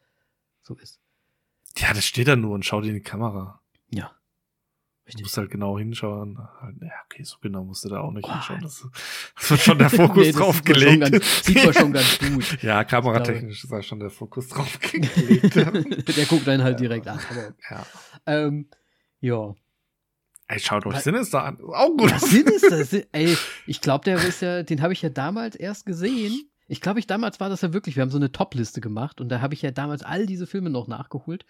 so 0.61 0.75
ist. 0.75 1.01
Ja, 1.75 1.93
das 1.93 2.05
steht 2.05 2.29
da 2.29 2.37
nur 2.37 2.53
und 2.53 2.63
schaut 2.63 2.85
in 2.85 2.93
die 2.93 3.01
Kamera. 3.01 3.61
Ja. 3.89 4.15
Du 5.03 5.07
Richtig. 5.07 5.23
musst 5.25 5.37
halt 5.37 5.51
genau 5.51 5.77
hinschauen. 5.77 6.37
Halt, 6.61 6.75
Ja, 6.81 6.91
okay, 7.05 7.23
so 7.23 7.35
genau 7.41 7.65
musst 7.65 7.83
du 7.83 7.89
da 7.89 7.99
auch 7.99 8.11
nicht 8.11 8.21
Boah. 8.23 8.35
hinschauen. 8.35 8.61
Das, 8.61 8.87
das 9.35 9.49
wird 9.51 9.59
schon 9.59 9.77
der 9.77 9.89
Fokus 9.89 10.25
Nee, 10.27 10.31
drauf 10.31 10.55
sieht 10.55 10.65
man 10.69 10.75
schon 10.79 10.85
gelegt. 10.99 11.11
ganz- 11.11 11.43
sieht 11.45 11.63
man 11.65 11.73
schon 11.73 11.91
ganz 11.93 12.19
gut. 12.19 12.63
Ja, 12.63 12.83
kameratechnisch 12.85 13.63
ist 13.65 13.71
da 13.71 13.81
schon 13.83 13.99
der 13.99 14.09
Fokus 14.09 14.47
drauf 14.47 14.79
gelegt. 14.79 15.55
der 15.55 16.25
guckt 16.25 16.47
einen 16.47 16.63
halt 16.63 16.79
direkt 16.79 17.07
an. 17.09 17.19
Ja. 17.69 17.85
ähm, 18.27 18.69
ja. 19.19 19.53
Ey, 20.47 20.59
schaut 20.59 20.85
euch 20.85 20.97
Sinister 20.99 21.43
an. 21.43 21.57
Auch 21.61 21.95
gut. 21.97 22.17
Sinister? 22.19 22.83
Si- 22.85 23.05
Ey, 23.11 23.37
ich 23.67 23.81
glaube, 23.81 24.05
der 24.05 24.15
ist 24.23 24.41
ja, 24.41 24.63
den 24.63 24.81
habe 24.81 24.93
ich 24.93 25.01
ja 25.01 25.09
damals 25.09 25.55
erst 25.57 25.85
gesehen. 25.85 26.49
Ich 26.69 26.79
glaube, 26.79 26.99
ich 26.99 27.07
damals 27.07 27.41
war 27.41 27.49
das 27.49 27.59
ja 27.61 27.73
wirklich. 27.73 27.97
Wir 27.97 28.01
haben 28.03 28.09
so 28.09 28.17
eine 28.17 28.31
Top-Liste 28.31 28.79
gemacht 28.79 29.19
und 29.19 29.27
da 29.29 29.41
habe 29.41 29.53
ich 29.53 29.61
ja 29.61 29.71
damals 29.71 30.01
all 30.01 30.25
diese 30.25 30.47
Filme 30.47 30.69
noch 30.69 30.87
nachgeholt. 30.87 31.45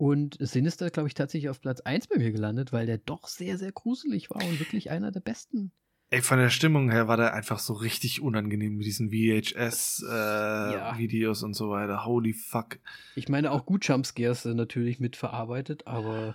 Und 0.00 0.38
Sinister, 0.40 0.88
glaube 0.88 1.08
ich, 1.08 1.14
tatsächlich 1.14 1.50
auf 1.50 1.60
Platz 1.60 1.82
1 1.82 2.08
bei 2.08 2.16
mir 2.16 2.32
gelandet, 2.32 2.72
weil 2.72 2.86
der 2.86 2.96
doch 2.96 3.28
sehr, 3.28 3.58
sehr 3.58 3.70
gruselig 3.70 4.30
war 4.30 4.42
und 4.42 4.58
wirklich 4.58 4.90
einer 4.90 5.12
der 5.12 5.20
besten. 5.20 5.72
Ey, 6.08 6.22
von 6.22 6.38
der 6.38 6.48
Stimmung 6.48 6.90
her 6.90 7.06
war 7.06 7.18
der 7.18 7.34
einfach 7.34 7.58
so 7.58 7.74
richtig 7.74 8.22
unangenehm 8.22 8.78
mit 8.78 8.86
diesen 8.86 9.10
VHS-Videos 9.10 11.38
äh, 11.38 11.42
Ja. 11.42 11.46
und 11.46 11.52
so 11.52 11.68
weiter. 11.68 12.06
Holy 12.06 12.32
fuck. 12.32 12.78
Ich 13.14 13.28
meine, 13.28 13.50
auch 13.52 13.66
gut 13.66 13.86
Jumpscares 13.86 14.46
äh, 14.46 14.54
natürlich 14.54 15.00
mitverarbeitet, 15.00 15.86
aber 15.86 16.34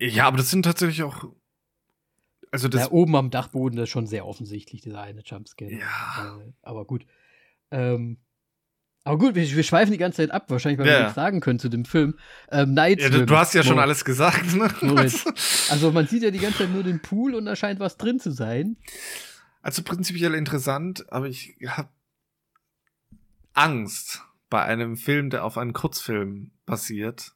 Ja, 0.00 0.26
aber 0.26 0.38
das 0.38 0.50
sind 0.50 0.62
tatsächlich 0.62 1.02
auch. 1.02 1.26
Also 2.50 2.68
das. 2.68 2.84
da 2.84 2.90
oben 2.90 3.16
am 3.16 3.30
Dachboden 3.30 3.76
das 3.76 3.82
ist 3.84 3.90
schon 3.90 4.06
sehr 4.06 4.26
offensichtlich, 4.26 4.80
dieser 4.80 5.02
eine 5.02 5.20
Jumpscare. 5.20 5.70
Ja. 5.70 6.38
Äh, 6.40 6.52
aber 6.62 6.86
gut. 6.86 7.04
Ähm, 7.70 8.23
aber 9.04 9.18
gut, 9.18 9.34
wir, 9.34 9.48
wir 9.48 9.62
schweifen 9.62 9.92
die 9.92 9.98
ganze 9.98 10.16
Zeit 10.16 10.30
ab, 10.30 10.44
wahrscheinlich, 10.48 10.78
weil 10.80 10.86
Ja. 10.86 10.92
wir 10.94 10.98
nichts 11.02 11.14
sagen 11.14 11.40
können 11.40 11.58
zu 11.58 11.68
dem 11.68 11.84
Film. 11.84 12.18
Ähm, 12.50 12.72
Night 12.74 13.00
Ja, 13.00 13.10
du, 13.10 13.24
du 13.26 13.36
hast 13.36 13.54
ja 13.54 13.62
schon 13.62 13.76
Mo- 13.76 13.82
alles 13.82 14.04
gesagt, 14.04 14.54
ne? 14.54 14.68
Moritz. 14.80 15.24
Also 15.70 15.92
man 15.92 16.06
sieht 16.06 16.22
ja 16.22 16.30
die 16.30 16.38
ganze 16.38 16.58
Zeit 16.58 16.70
nur 16.70 16.82
den 16.82 17.00
Pool 17.00 17.34
und 17.34 17.44
da 17.46 17.54
scheint 17.56 17.80
was 17.80 17.96
drin 17.96 18.18
zu 18.20 18.30
sein. 18.30 18.76
Also 19.62 19.82
prinzipiell 19.82 20.34
interessant, 20.34 21.10
aber 21.12 21.26
ich 21.28 21.56
habe 21.66 21.88
Angst 23.54 24.22
bei 24.50 24.62
einem 24.62 24.96
Film, 24.96 25.30
der 25.30 25.44
auf 25.44 25.58
einen 25.58 25.72
Kurzfilm 25.72 26.50
basiert, 26.66 27.32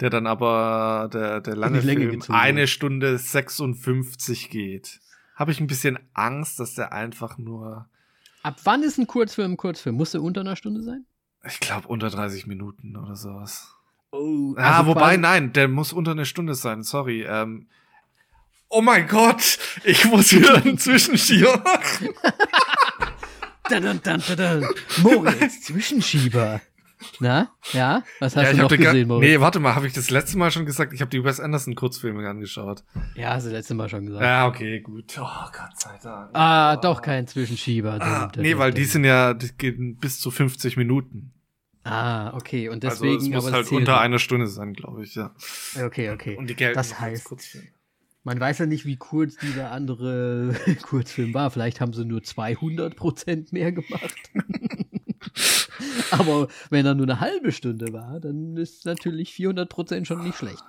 der 0.00 0.10
dann 0.10 0.26
aber 0.26 1.08
der, 1.12 1.40
der 1.40 1.56
lange 1.56 1.82
Film 1.82 2.10
gezogen 2.10 2.38
eine. 2.38 2.66
Stunde 2.66 3.18
56 3.18 4.50
geht. 4.50 5.00
Habe 5.34 5.52
ich 5.52 5.60
ein 5.60 5.66
bisschen 5.66 5.98
Angst, 6.14 6.58
dass 6.60 6.74
der 6.74 6.92
einfach 6.92 7.38
nur, 7.38 7.88
Ab 8.42 8.56
wann 8.64 8.82
ist 8.82 8.98
ein 8.98 9.06
Kurzfilm 9.06 9.52
ein 9.52 9.56
Kurzfilm? 9.56 9.96
Muss 9.96 10.12
der 10.12 10.22
unter 10.22 10.40
einer 10.40 10.56
Stunde 10.56 10.82
sein? 10.82 11.04
ich 11.46 11.58
glaube, 11.60 11.88
unter 11.88 12.10
30 12.10 12.46
Minuten 12.46 12.96
oder 12.96 13.16
sowas. 13.16 13.74
Oh, 14.12 14.54
Ah, 14.58 14.84
wobei, 14.86 15.16
nein, 15.16 15.52
der 15.54 15.68
muss 15.68 15.92
unter 15.92 16.10
eine 16.10 16.26
Stunde 16.26 16.54
sein, 16.54 16.82
sorry. 16.82 17.22
Ähm, 17.26 17.68
oh 18.68 18.82
mein 18.82 19.06
Gott, 19.08 19.58
ich 19.84 20.04
muss 20.04 20.32
wieder 20.34 20.56
einen 20.56 20.76
Zwischenschieber 20.78 21.56
machen. 21.64 22.08
Dun, 23.70 23.82
dun, 23.82 24.00
dun, 24.02 24.36
dun. 24.36 24.68
Moritz, 24.98 25.62
Zwischenschieber. 25.62 26.60
Na, 27.18 27.50
ja? 27.72 28.02
Was 28.18 28.36
hast 28.36 28.44
Ja, 28.44 28.50
du 28.50 28.56
ich 28.56 28.62
noch 28.62 28.68
gesehen, 28.68 29.08
Moritz? 29.08 29.28
Nee, 29.28 29.40
warte 29.40 29.60
mal, 29.60 29.74
habe 29.74 29.86
ich 29.86 29.92
das 29.92 30.10
letzte 30.10 30.36
Mal 30.38 30.50
schon 30.50 30.66
gesagt? 30.66 30.92
Ich 30.92 31.00
habe 31.00 31.10
die 31.10 31.22
Wes 31.24 31.40
Anderson 31.40 31.74
Kurzfilme 31.74 32.28
angeschaut. 32.28 32.84
Ja, 33.14 33.34
hast 33.34 33.46
du 33.46 33.50
letztes 33.50 33.76
Mal 33.76 33.88
schon 33.88 34.06
gesagt. 34.06 34.22
Ja, 34.24 34.46
okay, 34.46 34.80
gut. 34.80 35.16
Oh, 35.18 35.24
Gott 35.52 35.78
sei 35.80 35.98
Dank. 36.02 36.30
Ah, 36.34 36.76
doch 36.76 37.00
kein 37.02 37.26
Zwischenschieber. 37.26 37.98
Ah, 38.00 38.30
nee, 38.36 38.56
weil 38.58 38.72
die 38.72 38.84
sind 38.84 39.04
ja, 39.04 39.34
die 39.34 39.48
gehen 39.56 39.96
bis 39.96 40.20
zu 40.20 40.30
50 40.30 40.76
Minuten. 40.76 41.32
Ah, 41.84 42.34
okay. 42.34 42.68
Und 42.68 42.84
also 42.84 43.02
deswegen, 43.02 43.22
es 43.22 43.28
muss 43.30 43.46
aber 43.46 43.56
halt 43.56 43.72
unter 43.72 44.00
einer 44.00 44.18
Stunde 44.18 44.46
sein, 44.46 44.74
glaube 44.74 45.02
ich, 45.02 45.14
ja. 45.14 45.34
Okay, 45.82 46.10
okay. 46.10 46.36
Und 46.36 46.48
die 46.50 46.54
gelten 46.54 46.76
Das 46.76 47.00
heißt- 47.00 47.24
Kurzfilme. 47.24 47.68
Man 48.22 48.38
weiß 48.38 48.58
ja 48.58 48.66
nicht, 48.66 48.84
wie 48.84 48.96
kurz 48.96 49.36
dieser 49.38 49.70
andere 49.72 50.54
Kurzfilm 50.82 51.32
war. 51.32 51.50
Vielleicht 51.50 51.80
haben 51.80 51.94
sie 51.94 52.04
nur 52.04 52.20
200% 52.20 53.48
mehr 53.52 53.72
gemacht. 53.72 54.14
Aber 56.10 56.48
wenn 56.70 56.86
er 56.86 56.94
nur 56.94 57.06
eine 57.06 57.20
halbe 57.20 57.52
Stunde 57.52 57.92
war, 57.92 58.20
dann 58.20 58.56
ist 58.56 58.84
natürlich 58.86 59.32
400% 59.32 60.04
schon 60.04 60.22
nicht 60.22 60.36
schlecht. 60.38 60.62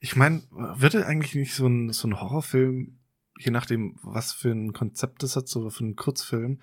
Ich 0.00 0.16
meine, 0.16 0.42
würde 0.50 1.06
eigentlich 1.06 1.34
nicht 1.34 1.54
so 1.54 1.66
ein, 1.66 1.92
so 1.92 2.08
ein 2.08 2.20
Horrorfilm, 2.20 2.98
je 3.38 3.50
nachdem, 3.50 3.96
was 4.02 4.32
für 4.32 4.50
ein 4.50 4.72
Konzept 4.72 5.22
das 5.22 5.36
hat, 5.36 5.48
so 5.48 5.70
für 5.70 5.84
einen 5.84 5.96
Kurzfilm, 5.96 6.60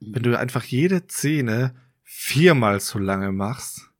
wenn 0.00 0.22
du 0.22 0.38
einfach 0.38 0.64
jede 0.64 1.02
Szene 1.08 1.74
viermal 2.02 2.80
so 2.80 2.98
lange 2.98 3.32
machst, 3.32 3.90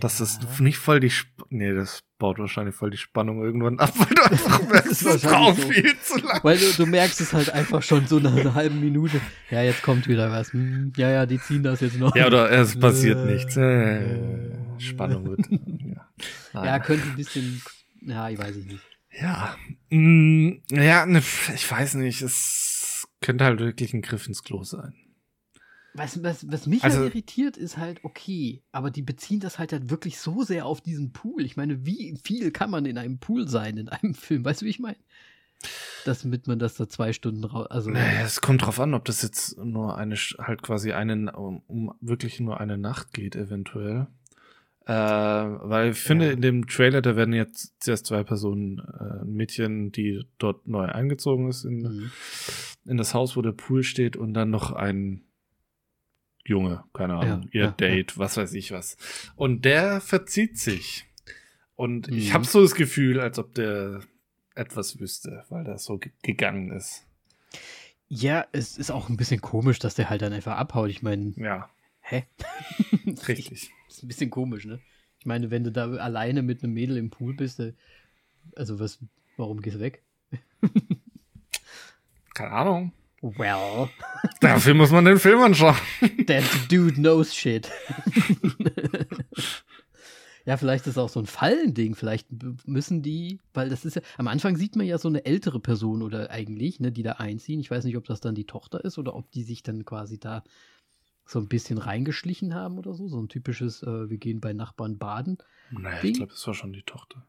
dass 0.00 0.18
das 0.18 0.40
Ja. 0.42 0.60
nicht 0.60 0.78
voll 0.78 1.00
die, 1.00 1.08
Sp 1.14 1.30
nee, 1.50 1.72
das 1.74 2.00
baut 2.18 2.38
wahrscheinlich 2.38 2.74
voll 2.74 2.90
die 2.90 2.96
Spannung 2.96 3.42
irgendwann 3.44 3.78
ab, 3.78 3.92
weil 3.98 4.14
du 4.14 4.22
einfach 4.22 4.60
merkst, 4.68 4.92
es 4.92 5.04
wahrscheinlich 5.04 5.30
braucht 5.30 5.60
so. 5.62 5.68
viel 5.70 5.98
zu 6.00 6.18
lang. 6.18 6.40
Weil 6.42 6.58
du, 6.58 6.72
du 6.76 6.86
merkst 6.86 7.20
es 7.20 7.32
halt 7.32 7.50
einfach 7.50 7.82
schon 7.82 8.06
so 8.06 8.18
nach 8.18 8.34
einer 8.36 8.54
halben 8.54 8.80
Minute. 8.80 9.20
Ja, 9.50 9.62
jetzt 9.62 9.82
kommt 9.82 10.08
wieder 10.08 10.30
was. 10.30 10.52
Hm, 10.52 10.92
ja, 10.96 11.10
ja, 11.10 11.26
die 11.26 11.38
ziehen 11.38 11.62
das 11.62 11.80
jetzt 11.80 11.98
noch. 11.98 12.14
Ja, 12.16 12.26
oder 12.26 12.50
es 12.50 12.78
passiert 12.78 13.18
Äh, 13.26 13.32
nichts. 13.32 13.56
Äh, 13.56 14.56
Spannung 14.78 15.26
wird. 15.26 15.40
Ja, 16.54 16.64
Ja, 16.64 16.78
könnte 16.78 17.06
ein 17.06 17.16
bisschen. 17.16 17.60
Ja, 18.00 18.30
ich 18.30 18.38
weiß 18.38 18.56
ich 18.56 18.64
nicht. 18.66 18.80
ja. 19.20 19.54
Mm, 19.90 20.62
ja, 20.70 21.04
ne, 21.04 21.18
ich 21.54 21.70
weiß 21.70 21.94
nicht. 21.94 22.22
Es 22.22 23.06
könnte 23.20 23.44
halt 23.44 23.60
wirklich 23.60 23.92
ein 23.92 24.00
Griff 24.00 24.26
ins 24.26 24.42
Klo 24.42 24.62
sein. 24.64 24.94
Was, 25.96 26.22
was, 26.22 26.50
was 26.50 26.66
mich 26.66 26.84
Also- 26.84 26.98
halt 26.98 27.14
irritiert, 27.14 27.56
ist 27.56 27.76
halt, 27.78 28.00
okay, 28.04 28.62
aber 28.72 28.90
die 28.90 29.02
beziehen 29.02 29.40
das 29.40 29.58
halt, 29.58 29.72
halt 29.72 29.90
wirklich 29.90 30.18
so 30.18 30.42
sehr 30.42 30.66
auf 30.66 30.80
diesen 30.80 31.12
Pool. 31.12 31.44
Ich 31.44 31.56
meine, 31.56 31.86
wie 31.86 32.18
viel 32.22 32.50
kann 32.50 32.70
man 32.70 32.84
in 32.86 32.98
einem 32.98 33.18
Pool 33.18 33.48
sein, 33.48 33.76
in 33.78 33.88
einem 33.88 34.14
Film? 34.14 34.44
Weißt 34.44 34.60
du, 34.62 34.66
wie 34.66 34.70
ich 34.70 34.78
meine? 34.80 34.96
Damit 36.04 36.46
man 36.46 36.58
das 36.58 36.74
da 36.74 36.88
zwei 36.88 37.12
Stunden 37.12 37.42
raus. 37.44 37.66
Also, 37.68 37.90
Naja, 37.90 38.22
es 38.24 38.40
kommt 38.40 38.62
drauf 38.62 38.78
an, 38.78 38.94
ob 38.94 39.04
das 39.06 39.22
jetzt 39.22 39.56
nur 39.58 39.96
eine, 39.96 40.14
halt 40.14 40.62
quasi 40.62 40.92
eine, 40.92 41.32
um, 41.32 41.62
um 41.66 41.94
wirklich 42.00 42.38
nur 42.40 42.60
eine 42.60 42.78
Nacht 42.78 43.12
geht, 43.12 43.34
eventuell. 43.34 44.06
Äh, 44.86 44.92
weil 44.92 45.90
ich 45.90 45.98
finde, 45.98 46.26
Ja. 46.26 46.32
in 46.32 46.42
dem 46.42 46.66
Trailer, 46.68 47.02
da 47.02 47.16
werden 47.16 47.34
jetzt 47.34 47.74
zuerst 47.82 48.06
zwei 48.06 48.22
Personen, 48.22 48.78
äh, 48.78 49.22
ein 49.22 49.32
Mädchen, 49.32 49.90
die 49.90 50.24
dort 50.38 50.68
neu 50.68 50.84
eingezogen 50.84 51.48
ist 51.48 51.64
in, 51.64 51.78
Mhm. 51.82 52.10
in 52.84 52.96
das 52.96 53.12
Haus, 53.12 53.36
wo 53.36 53.42
der 53.42 53.50
Pool 53.52 53.82
steht, 53.82 54.16
und 54.16 54.32
dann 54.34 54.50
noch 54.50 54.70
ein 54.72 55.22
Junge, 56.46 56.84
keine 56.92 57.14
Ahnung, 57.14 57.42
Ja, 57.44 57.48
ihr 57.52 57.64
ja, 57.66 57.70
Date, 57.72 58.18
was 58.18 58.36
weiß 58.36 58.52
ich 58.54 58.72
was. 58.72 58.96
Und 59.36 59.64
der 59.64 60.00
verzieht 60.00 60.58
sich. 60.58 61.06
Und 61.74 62.08
ich 62.08 62.30
Mhm. 62.30 62.34
habe 62.34 62.44
so 62.44 62.62
das 62.62 62.74
Gefühl, 62.74 63.20
als 63.20 63.38
ob 63.38 63.54
der 63.54 64.00
etwas 64.54 64.98
wüsste, 64.98 65.44
weil 65.50 65.64
der 65.64 65.78
so 65.78 65.98
ge 65.98 66.10
gegangen 66.22 66.70
ist. 66.72 67.04
Ja, 68.08 68.46
es 68.52 68.78
ist 68.78 68.90
auch 68.90 69.08
ein 69.08 69.16
bisschen 69.16 69.40
komisch, 69.40 69.78
dass 69.78 69.94
der 69.96 70.08
halt 70.08 70.22
dann 70.22 70.32
einfach 70.32 70.56
abhaut. 70.56 70.88
Ich 70.90 71.02
meine, 71.02 71.34
Ja, 71.36 71.68
hä? 72.00 72.24
richtig. 73.28 73.70
ist 73.88 74.02
ein 74.02 74.08
bisschen 74.08 74.30
komisch, 74.30 74.64
ne? 74.64 74.80
Ich 75.18 75.26
meine, 75.26 75.50
wenn 75.50 75.64
du 75.64 75.72
da 75.72 75.90
alleine 75.90 76.42
mit 76.42 76.62
einem 76.62 76.72
Mädel 76.74 76.96
im 76.96 77.10
Pool 77.10 77.34
bist, 77.34 77.58
äh, 77.60 77.72
also 78.54 78.78
was, 78.78 78.98
warum 79.36 79.60
gehst 79.60 79.76
du 79.76 79.80
weg? 79.80 80.02
Keine 82.34 82.50
Ahnung. 82.52 82.92
Well, 83.36 83.88
Dafür 84.40 84.74
muss 84.74 84.90
man 84.90 85.04
den 85.04 85.18
Film 85.18 85.40
anschauen. 85.40 85.76
that 86.26 86.44
dude 86.70 86.94
knows 86.94 87.34
shit. 87.34 87.70
ja, 90.44 90.56
vielleicht 90.56 90.86
ist 90.86 90.92
es 90.92 90.98
auch 90.98 91.08
so 91.08 91.20
ein 91.20 91.26
Fallending. 91.26 91.94
Vielleicht 91.94 92.28
müssen 92.66 93.02
die, 93.02 93.40
weil 93.54 93.68
das 93.68 93.84
ist 93.84 93.96
ja, 93.96 94.02
am 94.18 94.28
Anfang 94.28 94.56
sieht 94.56 94.76
man 94.76 94.86
ja 94.86 94.98
so 94.98 95.08
eine 95.08 95.24
ältere 95.24 95.60
Person 95.60 96.02
oder 96.02 96.30
eigentlich, 96.30 96.80
ne, 96.80 96.92
die 96.92 97.02
da 97.02 97.12
einziehen. 97.12 97.60
Ich 97.60 97.70
weiß 97.70 97.84
nicht, 97.84 97.96
ob 97.96 98.04
das 98.04 98.20
dann 98.20 98.34
die 98.34 98.46
Tochter 98.46 98.84
ist 98.84 98.98
oder 98.98 99.14
ob 99.14 99.30
die 99.32 99.42
sich 99.42 99.62
dann 99.62 99.84
quasi 99.84 100.18
da 100.18 100.44
so 101.24 101.40
ein 101.40 101.48
bisschen 101.48 101.78
reingeschlichen 101.78 102.54
haben 102.54 102.78
oder 102.78 102.94
so. 102.94 103.08
So 103.08 103.20
ein 103.20 103.28
typisches, 103.28 103.82
äh, 103.82 104.08
wir 104.08 104.18
gehen 104.18 104.40
bei 104.40 104.52
Nachbarn 104.52 104.98
baden. 104.98 105.38
Naja, 105.70 106.00
Ding. 106.00 106.12
ich 106.12 106.16
glaube, 106.18 106.32
das 106.32 106.46
war 106.46 106.54
schon 106.54 106.72
die 106.72 106.84
Tochter. 106.84 107.26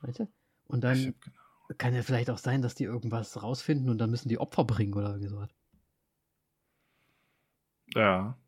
Weißt 0.00 0.20
du? 0.20 0.28
Und 0.66 0.82
dann. 0.84 1.14
Kann 1.78 1.94
ja 1.94 2.02
vielleicht 2.02 2.30
auch 2.30 2.38
sein, 2.38 2.62
dass 2.62 2.74
die 2.74 2.84
irgendwas 2.84 3.42
rausfinden 3.42 3.88
und 3.88 3.98
dann 3.98 4.10
müssen 4.10 4.28
die 4.28 4.38
Opfer 4.38 4.64
bringen 4.64 4.94
oder 4.94 5.18
sowas. 5.28 5.50
Ja. 7.94 8.38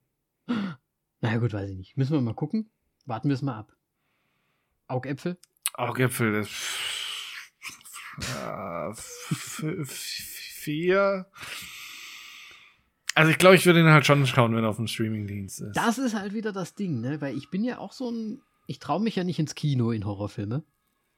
Naja, 1.23 1.39
gut, 1.39 1.55
weiß 1.55 1.71
ich 1.71 1.77
nicht. 1.79 1.97
Müssen 1.97 2.13
wir 2.13 2.21
mal 2.21 2.35
gucken. 2.35 2.71
Warten 3.07 3.29
wir 3.29 3.35
es 3.35 3.41
mal 3.41 3.57
ab. 3.57 3.75
Augäpfel? 4.87 5.39
Augäpfel, 5.73 6.31
das. 6.31 6.51
Ja, 8.35 8.93
vier. 9.87 11.27
Also 13.15 13.31
ich 13.31 13.39
glaube, 13.39 13.57
ich 13.57 13.65
würde 13.65 13.81
ihn 13.81 13.87
halt 13.87 14.07
schon 14.07 14.27
schauen, 14.27 14.55
wenn 14.55 14.63
er 14.63 14.71
auf 14.71 14.77
dem 14.77 14.87
Streamingdienst 14.87 15.63
ist. 15.63 15.77
Das 15.77 15.99
ist 15.99 16.15
halt 16.15 16.35
wieder 16.35 16.53
das 16.53 16.75
Ding, 16.75 17.01
ne? 17.01 17.21
Weil 17.23 17.37
ich 17.37 17.51
bin 17.51 17.65
ja 17.65 17.79
auch 17.79 17.93
so 17.93 18.11
ein. 18.11 18.43
Ich 18.67 18.79
traue 18.79 19.01
mich 19.01 19.17
ja 19.17 19.25
nicht 19.25 19.39
ins 19.39 19.55
Kino 19.55 19.91
in 19.91 20.05
Horrorfilme, 20.05 20.65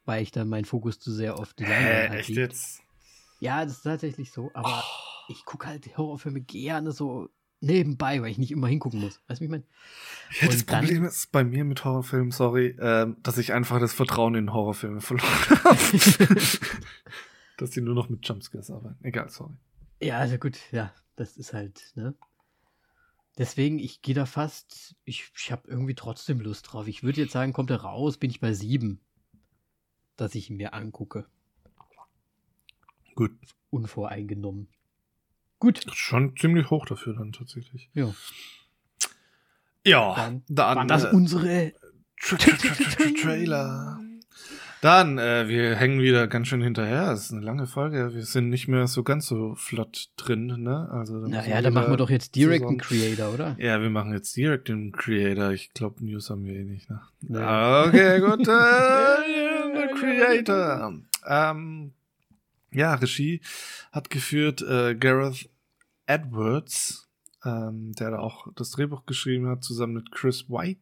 weil 0.08 0.22
ich 0.22 0.30
dann 0.32 0.48
meinen 0.48 0.64
Fokus 0.64 0.98
zu 0.98 1.12
sehr 1.12 1.38
auf 1.38 1.54
die 1.54 1.64
Hä, 1.66 1.70
Leinwand 1.70 2.08
halt 2.10 2.20
echt 2.20 2.28
liegt. 2.30 2.38
jetzt? 2.40 2.80
Ja, 3.40 3.64
das 3.64 3.74
ist 3.74 3.82
tatsächlich 3.82 4.32
so. 4.32 4.50
Aber 4.54 4.82
Oh. 4.82 5.32
ich 5.32 5.44
gucke 5.44 5.66
halt 5.68 5.96
Horrorfilme 5.96 6.40
gerne 6.40 6.90
so 6.92 7.28
nebenbei, 7.60 8.22
weil 8.22 8.30
ich 8.30 8.38
nicht 8.38 8.50
immer 8.52 8.68
hingucken 8.68 9.00
muss. 9.00 9.20
Weißt 9.28 9.40
du, 9.40 9.42
wie 9.42 9.44
ich 9.44 9.50
meine? 9.50 9.64
Ja, 10.40 10.46
das 10.48 10.64
dann- 10.66 10.80
Problem 10.84 11.04
ist 11.04 11.30
bei 11.30 11.44
mir 11.44 11.64
mit 11.64 11.84
Horrorfilmen, 11.84 12.30
sorry, 12.30 12.76
ähm, 12.80 13.16
dass 13.22 13.36
ich 13.38 13.52
einfach 13.52 13.78
das 13.80 13.92
Vertrauen 13.92 14.34
in 14.34 14.52
Horrorfilme 14.52 15.00
verloren 15.00 15.28
habe. 15.64 15.76
dass 17.58 17.70
die 17.70 17.80
nur 17.80 17.94
noch 17.94 18.08
mit 18.08 18.26
Jumpscares 18.26 18.70
arbeiten. 18.70 18.98
Egal, 19.04 19.28
sorry. 19.28 19.54
Ja, 20.00 20.18
also 20.18 20.38
gut, 20.38 20.58
ja, 20.72 20.92
das 21.16 21.36
ist 21.36 21.52
halt, 21.52 21.92
ne? 21.96 22.14
Deswegen, 23.36 23.78
ich 23.78 24.02
gehe 24.02 24.14
da 24.14 24.26
fast, 24.26 24.96
ich, 25.04 25.30
ich 25.36 25.52
habe 25.52 25.68
irgendwie 25.68 25.94
trotzdem 25.94 26.40
Lust 26.40 26.72
drauf. 26.72 26.88
Ich 26.88 27.02
würde 27.04 27.20
jetzt 27.20 27.32
sagen, 27.32 27.52
kommt 27.52 27.70
er 27.70 27.82
raus, 27.82 28.16
bin 28.16 28.30
ich 28.30 28.40
bei 28.40 28.52
sieben, 28.52 29.00
dass 30.18 30.34
ich 30.34 30.50
ihn 30.50 30.56
mir 30.58 30.74
angucke. 30.74 31.26
Gut. 33.14 33.32
Unvoreingenommen. 33.70 34.68
Gut. 35.58 35.84
Schon 35.92 36.36
ziemlich 36.36 36.70
hoch 36.70 36.86
dafür 36.86 37.14
dann 37.14 37.32
tatsächlich. 37.32 37.88
Ja. 37.94 38.14
Ja, 39.86 40.14
Dann, 40.14 40.42
dann 40.48 40.88
das 40.88 41.04
äh, 41.04 41.10
unsere 41.10 41.72
Tra 42.20 42.36
Tra 42.36 42.56
Tra 42.56 43.04
Trailer. 43.22 43.98
Dann, 44.80 45.18
äh, 45.18 45.48
wir 45.48 45.74
hängen 45.74 46.00
wieder 46.00 46.28
ganz 46.28 46.46
schön 46.48 46.62
hinterher. 46.62 47.10
Es 47.10 47.24
ist 47.24 47.32
eine 47.32 47.40
lange 47.40 47.66
Folge. 47.66 48.14
Wir 48.14 48.24
sind 48.24 48.48
nicht 48.48 48.68
mehr 48.68 48.86
so 48.86 49.02
ganz 49.02 49.26
so 49.26 49.54
flott 49.56 50.10
drin, 50.16 50.46
ne? 50.62 50.88
Also, 50.92 51.20
da 51.20 51.26
Naja, 51.28 51.60
dann 51.62 51.72
machen 51.74 51.90
wir 51.90 51.96
doch 51.96 52.10
jetzt 52.10 52.36
direkt 52.36 52.64
einen 52.64 52.78
zusammen- 52.80 53.00
Creator, 53.16 53.34
oder? 53.34 53.56
Ja, 53.58 53.82
wir 53.82 53.90
machen 53.90 54.12
jetzt 54.12 54.36
direkt 54.36 54.68
den 54.68 54.92
Creator. 54.92 55.50
Ich 55.50 55.72
glaube, 55.74 56.04
News 56.04 56.30
haben 56.30 56.44
wir 56.44 56.54
eh 56.54 56.64
nicht, 56.64 56.88
ne? 56.88 57.00
Nee. 57.22 57.38
Ah, 57.38 57.86
Okay, 57.88 58.20
gut. 58.20 58.46
Äh, 58.46 59.88
Creator. 59.98 60.94
Ähm, 61.26 61.92
ja, 62.70 62.94
Regie 62.94 63.40
hat 63.92 64.10
geführt 64.10 64.62
äh, 64.62 64.94
Gareth 64.94 65.48
Edwards, 66.06 67.08
ähm, 67.44 67.92
der 67.98 68.12
da 68.12 68.18
auch 68.20 68.46
das 68.54 68.70
Drehbuch 68.70 69.06
geschrieben 69.06 69.48
hat, 69.48 69.64
zusammen 69.64 69.94
mit 69.94 70.12
Chris 70.12 70.48
White. 70.48 70.80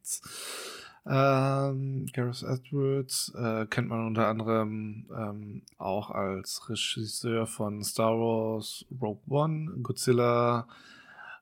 Ähm, 1.09 2.07
Gareth 2.13 2.43
Edwards 2.43 3.33
äh, 3.37 3.67
kennt 3.67 3.89
man 3.89 4.07
unter 4.07 4.27
anderem 4.27 5.07
ähm, 5.17 5.63
auch 5.79 6.11
als 6.11 6.69
Regisseur 6.69 7.47
von 7.47 7.85
Star 7.85 8.19
Wars, 8.19 8.85
Rogue 9.01 9.23
One, 9.29 9.79
Godzilla, 9.83 10.67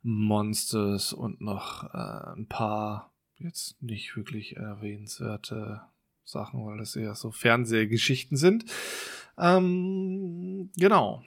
Monsters 0.02 1.14
und 1.14 1.40
noch 1.40 1.84
äh, 1.94 2.36
ein 2.36 2.46
paar 2.46 3.10
jetzt 3.38 3.82
nicht 3.82 4.16
wirklich 4.16 4.56
erwähnenswerte 4.56 5.80
Sachen, 6.24 6.64
weil 6.66 6.78
das 6.78 6.94
eher 6.96 7.14
so 7.14 7.30
Fernsehgeschichten 7.30 8.36
sind. 8.36 8.66
Ähm, 9.38 10.70
genau. 10.76 11.22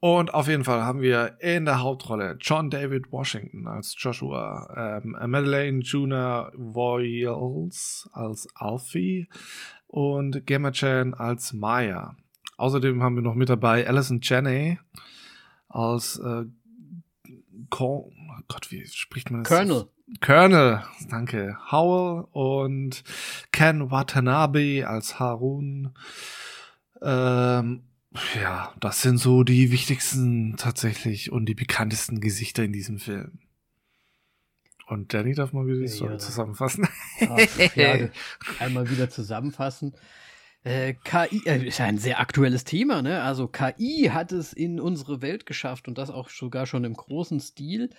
Und 0.00 0.32
auf 0.32 0.46
jeden 0.46 0.62
Fall 0.62 0.82
haben 0.82 1.00
wir 1.00 1.38
in 1.40 1.64
der 1.64 1.80
Hauptrolle 1.80 2.36
John 2.40 2.70
David 2.70 3.10
Washington 3.10 3.66
als 3.66 3.96
Joshua, 3.98 5.00
ähm, 5.04 5.16
Madeleine 5.28 5.80
Juna 5.80 6.52
Voiles 6.54 8.08
als 8.12 8.46
Alfie 8.54 9.28
und 9.88 10.46
Gemma 10.46 10.70
Chan 10.70 11.14
als 11.14 11.52
Maya. 11.52 12.16
Außerdem 12.58 13.02
haben 13.02 13.16
wir 13.16 13.22
noch 13.22 13.34
mit 13.34 13.48
dabei 13.48 13.88
Alison 13.88 14.20
Janney 14.22 14.78
als 15.68 16.18
äh, 16.18 16.44
Col 17.70 18.10
oh 18.38 18.42
Gott, 18.46 18.70
wie 18.70 18.86
spricht 18.86 19.30
man 19.30 19.42
das? 19.42 19.52
Colonel. 19.52 19.88
Colonel, 20.20 20.84
danke. 21.10 21.56
Howell 21.70 22.24
und 22.30 23.02
Ken 23.52 23.90
Watanabe 23.90 24.86
als 24.86 25.18
Harun. 25.18 25.92
Ähm, 27.02 27.82
ja, 28.40 28.74
das 28.80 29.02
sind 29.02 29.18
so 29.18 29.44
die 29.44 29.70
wichtigsten 29.70 30.56
tatsächlich 30.56 31.30
und 31.30 31.46
die 31.46 31.54
bekanntesten 31.54 32.20
Gesichter 32.20 32.64
in 32.64 32.72
diesem 32.72 32.98
Film. 32.98 33.38
Und 34.86 35.12
Danny 35.12 35.34
darf 35.34 35.52
mal 35.52 35.66
wieder 35.66 35.78
die 35.80 35.84
Ja. 35.84 35.90
Story 35.90 36.18
zusammenfassen. 36.18 36.88
Ach, 37.20 37.76
ja, 37.76 38.08
einmal 38.58 38.88
wieder 38.90 39.10
zusammenfassen. 39.10 39.94
Äh, 40.64 40.94
KI 41.04 41.42
äh, 41.46 41.66
ist 41.66 41.78
ja 41.78 41.84
ein 41.84 41.98
sehr 41.98 42.20
aktuelles 42.20 42.64
Thema, 42.64 43.02
ne? 43.02 43.22
Also 43.22 43.48
KI 43.48 44.10
hat 44.12 44.32
es 44.32 44.52
in 44.52 44.80
unsere 44.80 45.22
Welt 45.22 45.46
geschafft 45.46 45.88
und 45.88 45.98
das 45.98 46.10
auch 46.10 46.30
sogar 46.30 46.66
schon 46.66 46.84
im 46.84 46.94
großen 46.94 47.38
Stil. 47.40 47.90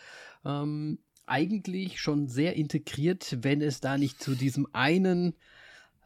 Ähm, 0.44 1.00
eigentlich 1.26 2.02
schon 2.02 2.28
sehr 2.28 2.56
integriert, 2.56 3.38
wenn 3.42 3.62
es 3.62 3.82
da 3.82 3.98
nicht 3.98 4.22
zu 4.22 4.34
diesem 4.36 4.68
einen 4.74 5.36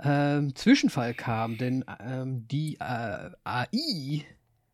ähm, 0.04 0.56
Zwischenfall 0.56 1.14
kam, 1.14 1.58
denn 1.58 1.86
ähm, 2.00 2.48
die 2.48 2.76
äh, 2.76 3.30
AI 3.44 4.26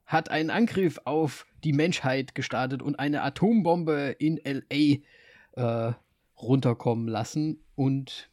hat 0.05 0.30
einen 0.30 0.49
Angriff 0.49 0.99
auf 1.05 1.45
die 1.63 1.73
Menschheit 1.73 2.34
gestartet 2.34 2.82
und 2.82 2.99
eine 2.99 3.21
Atombombe 3.21 4.15
in 4.17 4.39
LA 4.43 4.99
äh, 5.55 5.93
runterkommen 6.36 7.07
lassen 7.07 7.63
und 7.75 8.30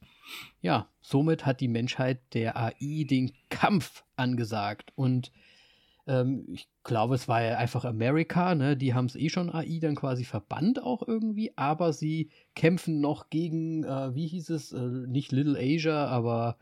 ja, 0.61 0.89
somit 1.01 1.47
hat 1.47 1.61
die 1.61 1.69
Menschheit 1.69 2.21
der 2.35 2.57
AI 2.57 3.05
den 3.09 3.33
Kampf 3.49 4.05
angesagt. 4.17 4.93
Und 4.97 5.33
ähm, 6.07 6.47
ich 6.53 6.69
glaube, 6.85 7.15
es 7.15 7.29
war 7.29 7.43
ja 7.43 7.57
einfach 7.59 7.85
Amerika, 7.85 8.55
ne? 8.55 8.77
Die 8.77 8.95
haben 8.95 9.07
es 9.07 9.17
eh 9.17 9.29
schon 9.29 9.51
AI 9.51 9.79
dann 9.81 9.95
quasi 9.97 10.25
verbannt 10.25 10.83
auch 10.83 11.07
irgendwie, 11.07 11.53
aber 11.57 11.93
sie 11.93 12.31
kämpfen 12.55 13.01
noch 13.01 13.31
gegen, 13.31 13.85
äh, 13.85 14.15
wie 14.15 14.27
hieß 14.29 14.51
es, 14.51 14.73
äh, 14.73 14.81
nicht 14.81 15.33
Little 15.33 15.59
Asia, 15.59 16.07
aber 16.07 16.59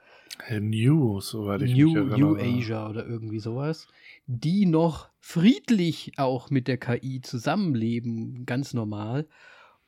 Äh, 0.49 0.61
New, 0.61 1.21
soweit 1.21 1.63
ich 1.63 1.75
New, 1.75 1.89
mich 1.89 1.95
erinnere. 1.95 2.19
New 2.19 2.37
Asia 2.37 2.89
oder 2.89 3.07
irgendwie 3.07 3.39
sowas, 3.39 3.87
die 4.27 4.67
noch 4.67 5.11
friedlich 5.21 6.13
auch 6.19 6.51
mit 6.51 6.67
der 6.69 6.79
KI 6.79 7.21
zusammenleben, 7.21 8.45
ganz 8.47 8.75
normal. 8.75 9.29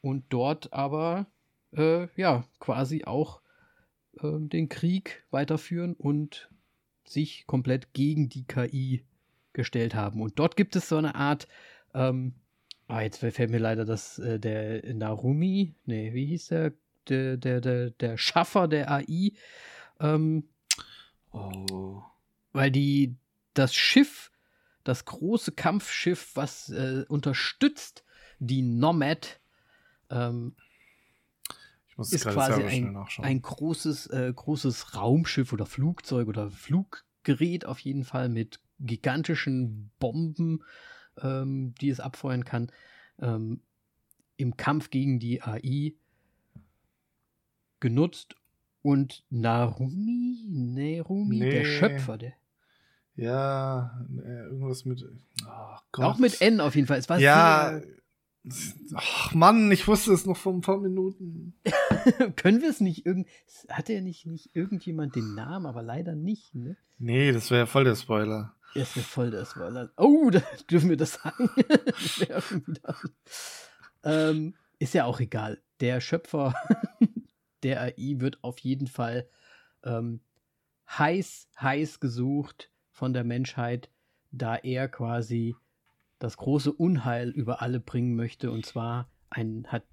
Und 0.01 0.25
dort 0.31 0.73
aber, 0.73 1.27
äh, 1.73 2.09
ja, 2.21 2.45
quasi 2.61 3.05
auch 3.05 3.41
äh, 4.21 4.39
den 4.41 4.69
Krieg 4.69 5.25
weiterführen 5.31 5.95
und 5.95 6.51
sich 7.07 7.47
komplett 7.47 7.93
gegen 7.95 8.29
die 8.29 8.45
KI 8.45 9.05
gestellt 9.57 9.97
haben. 9.97 10.23
Und 10.23 10.39
dort 10.39 10.57
gibt 10.57 10.77
es 10.77 10.89
so 10.89 10.97
eine 10.97 11.17
Art, 11.17 11.49
ähm, 11.95 12.35
ah, 12.87 13.01
jetzt 13.01 13.19
fällt 13.19 13.51
mir 13.51 13.59
leider 13.59 13.85
das, 13.85 14.21
äh, 14.21 14.39
der 14.39 14.95
Narumi, 14.95 15.75
nee, 15.85 16.15
wie 16.15 16.27
hieß 16.27 16.47
der, 16.49 16.73
der, 17.09 17.37
der, 17.37 17.61
der, 17.61 17.91
der 17.91 18.17
Schaffer 18.17 18.69
der 18.69 18.91
AI, 18.91 19.33
ähm, 19.99 20.45
Oh. 21.33 22.03
weil 22.53 22.71
die 22.71 23.17
das 23.53 23.75
Schiff, 23.75 24.31
das 24.85 25.05
große 25.05 25.53
Kampfschiff, 25.53 26.31
was 26.35 26.71
äh, 26.71 27.05
unterstützt 27.09 28.05
die 28.39 28.63
Nomad, 28.63 29.41
ähm, 30.09 30.57
ist 31.99 32.27
quasi 32.27 32.63
ein, 32.63 32.97
ein 33.19 33.43
großes, 33.43 34.09
äh, 34.09 34.33
großes 34.35 34.95
Raumschiff 34.95 35.53
oder 35.53 35.67
Flugzeug 35.67 36.29
oder 36.29 36.51
Fluggerät 36.51 37.65
auf 37.67 37.81
jeden 37.81 38.05
Fall 38.05 38.29
mit 38.29 38.61
gigantischen 38.81 39.91
Bomben, 39.99 40.63
ähm, 41.21 41.75
die 41.81 41.91
es 41.91 42.01
abfeuern 42.01 42.45
kann, 42.45 42.71
ähm, 43.21 43.61
im 44.37 44.57
Kampf 44.57 44.91
gegen 44.91 45.19
die 45.19 45.43
AI 45.43 45.95
genutzt. 47.81 48.37
Und 48.83 49.25
Narumi, 49.31 50.45
Nerumi, 50.49 51.41
der 51.41 51.63
Nee. 51.63 51.65
Schöpfer, 51.65 52.19
der, 52.19 52.35
ja, 53.17 54.07
äh, 54.23 54.45
irgendwas 54.45 54.85
mit. 54.85 55.05
Oh 55.45 56.03
auch 56.03 56.19
mit 56.19 56.41
N 56.41 56.61
auf 56.61 56.77
jeden 56.77 56.87
Fall. 56.87 56.99
Es 56.99 57.09
war 57.09 57.19
Ja. 57.19 57.81
Ach 58.95 59.35
Mann, 59.35 59.73
ich 59.73 59.89
wusste 59.89 60.13
es 60.13 60.25
noch 60.25 60.37
vor 60.37 60.55
ein 60.55 60.61
paar 60.61 60.79
Minuten. 60.79 61.55
können 62.37 62.61
wir 62.63 62.71
es 62.71 62.81
nicht 62.81 63.05
irgend, 63.05 63.27
hat 63.69 63.91
er 63.91 64.03
nicht, 64.03 64.27
nicht 64.27 64.55
irgendjemand 64.55 65.17
den 65.17 65.35
Namen, 65.35 65.67
aber 65.67 65.83
leider 65.83 66.15
nicht, 66.15 66.55
ne? 66.55 66.77
Nee, 66.99 67.33
das 67.33 67.51
wäre 67.51 67.63
ja 67.63 67.67
voll 67.67 67.83
der 67.83 67.97
Spoiler. 67.97 68.55
Ist 68.77 68.97
mir 68.97 69.03
voll 69.03 69.31
der 69.31 69.47
Spoiler. 69.47 69.91
Oh, 69.97 70.31
da 70.33 70.43
dürfen 70.71 70.91
wir 70.91 70.97
das 70.97 71.15
sagen. 71.15 71.51
Das 72.83 73.11
ähm, 74.05 74.55
ist 74.79 74.95
ja 74.95 75.05
auch 75.05 75.21
egal. 75.21 75.63
Der 75.81 76.01
Schöpfer 76.01 76.55
der 77.63 77.81
AI 77.81 78.17
wird 78.19 78.43
auf 78.45 78.59
jeden 78.59 78.87
Fall 78.87 79.29
ähm, 79.83 80.21
heiß, 80.89 81.49
heiß 81.61 82.01
gesucht 82.01 82.71
von 82.91 83.13
der 83.13 83.25
Menschheit, 83.25 83.91
da 84.31 84.57
er 84.57 84.89
quasi 84.89 85.57
das 86.19 86.37
große 86.37 86.73
Unheil 86.73 87.31
über 87.31 87.63
alle 87.63 87.81
bringen 87.81 88.15
möchte. 88.15 88.51
Und 88.51 88.67
zwar 88.67 89.11
ein, 89.31 89.67
hat, 89.69 89.85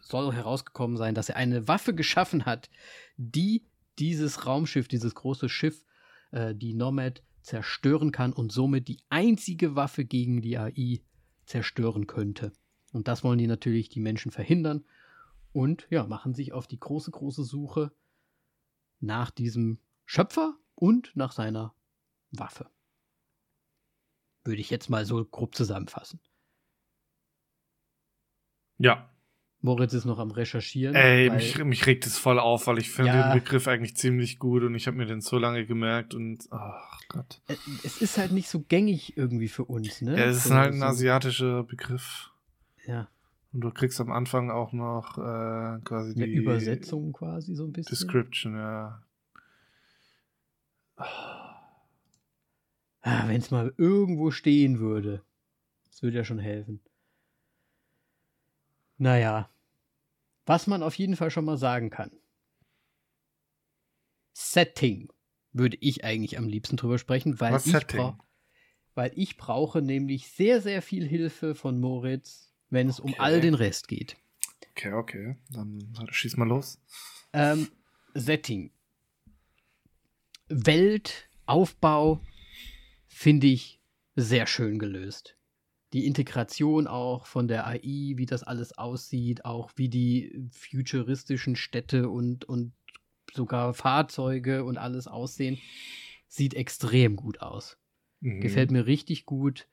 soll 0.00 0.32
herausgekommen 0.32 0.96
sein, 0.96 1.14
dass 1.14 1.28
er 1.28 1.36
eine 1.36 1.68
Waffe 1.68 1.94
geschaffen 1.94 2.46
hat, 2.46 2.70
die 3.16 3.64
dieses 3.98 4.46
Raumschiff, 4.46 4.88
dieses 4.88 5.14
große 5.14 5.48
Schiff, 5.48 5.84
äh, 6.32 6.54
die 6.54 6.74
Nomad, 6.74 7.22
zerstören 7.44 8.10
kann 8.10 8.32
und 8.32 8.50
somit 8.52 8.88
die 8.88 9.00
einzige 9.10 9.76
Waffe 9.76 10.04
gegen 10.04 10.40
die 10.40 10.56
AI 10.58 11.02
zerstören 11.44 12.06
könnte. 12.06 12.52
Und 12.92 13.06
das 13.06 13.22
wollen 13.22 13.38
die 13.38 13.46
natürlich 13.46 13.88
die 13.90 14.00
Menschen 14.00 14.32
verhindern 14.32 14.84
und 15.52 15.86
ja, 15.90 16.06
machen 16.06 16.34
sich 16.34 16.52
auf 16.52 16.66
die 16.66 16.80
große, 16.80 17.10
große 17.10 17.44
Suche 17.44 17.92
nach 19.00 19.30
diesem 19.30 19.78
Schöpfer 20.06 20.56
und 20.74 21.14
nach 21.14 21.32
seiner 21.32 21.74
Waffe. 22.30 22.70
Würde 24.42 24.60
ich 24.60 24.70
jetzt 24.70 24.88
mal 24.88 25.04
so 25.04 25.24
grob 25.24 25.54
zusammenfassen. 25.54 26.20
Ja. 28.78 29.13
Moritz 29.64 29.94
ist 29.94 30.04
noch 30.04 30.18
am 30.18 30.30
Recherchieren. 30.30 30.94
Ey, 30.94 31.30
mich, 31.30 31.56
mich 31.64 31.86
regt 31.86 32.06
es 32.06 32.18
voll 32.18 32.38
auf, 32.38 32.66
weil 32.66 32.78
ich 32.78 32.90
finde 32.90 33.12
Ja. 33.12 33.32
den 33.32 33.40
Begriff 33.40 33.66
eigentlich 33.66 33.96
ziemlich 33.96 34.38
gut 34.38 34.62
und 34.62 34.74
ich 34.74 34.86
habe 34.86 34.98
mir 34.98 35.06
den 35.06 35.22
so 35.22 35.38
lange 35.38 35.64
gemerkt 35.64 36.12
und 36.12 36.46
ach 36.50 37.00
Gott. 37.08 37.40
äh, 37.48 37.56
es 37.82 38.02
ist 38.02 38.18
halt 38.18 38.32
nicht 38.32 38.50
so 38.50 38.60
gängig 38.60 39.16
irgendwie 39.16 39.48
für 39.48 39.64
uns, 39.64 40.02
ne? 40.02 40.18
Ja, 40.18 40.24
es 40.26 40.36
ist 40.36 40.44
so, 40.48 40.54
halt 40.54 40.74
ein 40.74 40.82
asiatischer 40.82 41.62
Begriff. 41.64 42.30
Ja, 42.86 43.08
Und 43.54 43.62
du 43.62 43.70
kriegst 43.70 43.98
am 44.02 44.12
Anfang 44.12 44.50
auch 44.50 44.74
noch 44.74 45.16
äh, 45.16 45.80
quasi 45.82 46.12
eine 46.14 46.26
die 46.26 46.34
Übersetzung 46.34 47.14
quasi 47.14 47.54
so 47.54 47.64
ein 47.64 47.72
bisschen. 47.72 47.88
Description, 47.90 48.56
ja. 48.56 49.02
Ah, 50.96 51.56
Wenn 53.26 53.40
es 53.40 53.50
mal 53.50 53.72
irgendwo 53.78 54.30
stehen 54.30 54.78
würde. 54.78 55.22
Das 55.90 56.02
würde 56.02 56.18
ja 56.18 56.24
schon 56.24 56.38
helfen. 56.38 56.80
Naja. 58.98 59.48
Was 60.46 60.66
man 60.66 60.82
auf 60.82 60.94
jeden 60.96 61.16
Fall 61.16 61.30
schon 61.30 61.44
mal 61.44 61.56
sagen 61.56 61.90
kann. 61.90 62.10
Setting 64.32 65.08
würde 65.52 65.76
ich 65.80 66.04
eigentlich 66.04 66.36
am 66.38 66.48
liebsten 66.48 66.76
drüber 66.76 66.98
sprechen, 66.98 67.40
weil 67.40 67.54
Was 67.54 67.66
ich, 67.66 67.72
Setting? 67.72 67.98
bra 67.98 68.18
weil 68.96 69.12
ich 69.16 69.36
brauche 69.36 69.82
nämlich 69.82 70.28
sehr, 70.28 70.60
sehr 70.60 70.80
viel 70.80 71.06
Hilfe 71.06 71.54
von 71.54 71.80
Moritz, 71.80 72.54
wenn 72.70 72.88
es 72.88 73.00
um 73.00 73.12
Okay. 73.12 73.20
all 73.22 73.40
den 73.40 73.54
Rest 73.54 73.88
geht. 73.88 74.16
Okay, 74.70 74.92
okay. 74.92 75.36
Dann 75.50 75.92
schieß 76.10 76.36
mal 76.36 76.46
los. 76.48 76.80
Ähm, 77.32 77.68
Setting. 78.14 78.70
Weltaufbau 80.48 82.20
finde 83.08 83.48
ich 83.48 83.80
sehr 84.14 84.46
schön 84.46 84.78
gelöst. 84.78 85.36
Die 85.94 86.06
Integration 86.06 86.88
auch 86.88 87.24
von 87.24 87.46
der 87.46 87.66
AI, 87.68 88.14
wie 88.16 88.26
das 88.26 88.42
alles 88.42 88.76
aussieht, 88.76 89.44
auch 89.44 89.70
wie 89.76 89.88
die 89.88 90.48
futuristischen 90.50 91.54
Städte 91.54 92.10
und, 92.10 92.44
und 92.44 92.72
sogar 93.32 93.74
Fahrzeuge 93.74 94.64
und 94.64 94.76
alles 94.76 95.06
aussehen, 95.06 95.58
sieht 96.26 96.54
extrem 96.54 97.14
gut 97.14 97.40
aus. 97.40 97.78
Mhm. 98.20 98.40
Gefällt 98.40 98.72
mir 98.72 98.86
richtig 98.86 99.24
gut. 99.24 99.68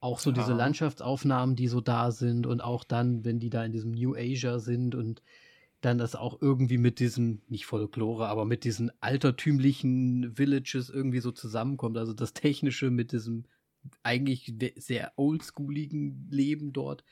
Auch 0.00 0.18
so 0.18 0.32
diese 0.32 0.50
Ja. 0.50 0.56
Landschaftsaufnahmen, 0.56 1.54
die 1.54 1.68
so 1.68 1.80
da 1.80 2.10
sind 2.10 2.46
und 2.46 2.60
auch 2.60 2.82
dann, 2.82 3.24
wenn 3.24 3.38
die 3.38 3.48
da 3.48 3.64
in 3.64 3.72
diesem 3.72 3.92
New 3.92 4.14
Asia 4.16 4.58
sind 4.58 4.96
und 4.96 5.22
dann 5.80 5.98
das 5.98 6.16
auch 6.16 6.42
irgendwie 6.42 6.78
mit 6.78 6.98
diesem, 6.98 7.42
nicht 7.48 7.66
Folklore, 7.66 8.26
aber 8.26 8.44
mit 8.44 8.64
diesen 8.64 8.90
altertümlichen 9.00 10.36
Villages 10.36 10.90
irgendwie 10.90 11.20
so 11.20 11.30
zusammenkommt. 11.30 11.96
Also 11.96 12.12
das 12.12 12.32
Technische 12.32 12.90
mit 12.90 13.12
diesem 13.12 13.44
eigentlich 14.02 14.52
sehr 14.76 15.12
oldschooligen 15.16 16.28
Leben 16.30 16.72
dort. 16.72 17.04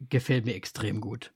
Gefällt 0.00 0.44
mir 0.44 0.54
extrem 0.54 1.00
gut. 1.00 1.32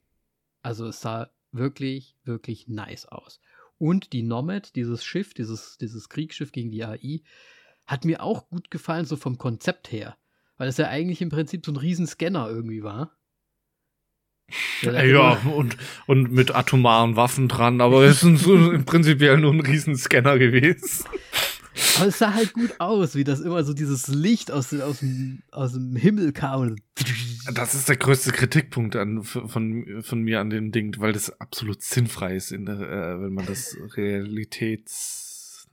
Also 0.63 0.87
es 0.87 1.01
sah 1.01 1.31
wirklich, 1.51 2.17
wirklich 2.25 2.69
nice 2.69 3.07
aus. 3.07 3.41
Und 3.79 4.13
die 4.13 4.23
Nomad, 4.23 4.77
dieses 4.77 5.05
Schiff, 5.05 5.35
dieses, 5.35 5.77
dieses 5.79 6.09
Kriegsschiff 6.09 6.53
gegen 6.53 6.71
die 6.71 6.85
AI, 6.85 7.23
hat 7.85 8.05
mir 8.05 8.23
auch 8.23 8.49
gut 8.49 8.71
gefallen, 8.71 9.05
so 9.05 9.17
vom 9.17 9.39
Konzept 9.39 9.91
her. 9.91 10.17
Weil 10.57 10.69
es 10.69 10.77
ja 10.77 10.89
eigentlich 10.89 11.21
im 11.21 11.31
Prinzip 11.31 11.67
so 11.67 11.73
ein 11.73 11.77
Riesenscanner 11.77 12.49
irgendwie 12.49 12.83
war. 12.83 13.17
Ja, 14.83 15.33
und, 15.55 15.77
und 16.07 16.31
mit 16.31 16.55
atomaren 16.55 17.17
Waffen 17.17 17.49
dran, 17.49 17.81
aber 17.81 18.05
es 18.05 18.23
ist 18.23 18.45
so 18.45 18.73
im 18.73 18.85
Prinzip 18.85 19.21
ja 19.21 19.37
nur 19.37 19.53
ein 19.53 19.61
Riesenscanner 19.61 20.39
gewesen. 20.39 21.05
Aber 21.99 22.07
es 22.09 22.19
sah 22.19 22.35
halt 22.35 22.53
gut 22.53 22.75
aus, 22.79 23.15
wie 23.15 23.25
das 23.25 23.41
immer 23.41 23.65
so 23.65 23.73
dieses 23.75 24.09
Licht 24.09 24.51
aus, 24.51 24.73
aus, 24.75 24.99
dem, 25.01 25.43
aus 25.51 25.73
dem 25.73 25.97
Himmel 25.97 26.33
kam. 26.33 26.77
Das 27.55 27.75
ist 27.75 27.89
der 27.89 27.97
größte 27.97 28.33
Kritikpunkt 28.33 28.95
an, 28.97 29.23
von, 29.23 30.03
von 30.03 30.23
mir 30.23 30.41
an 30.41 30.51
dem 30.51 30.71
Ding, 30.73 30.95
weil 30.99 31.13
das 31.13 31.41
absolut 31.41 31.83
sinnfrei 31.83 32.37
ist, 32.37 32.53
in 32.53 32.67
äh, 32.67 33.21
wenn 33.21 33.33
man 33.33 33.47
das 33.47 33.77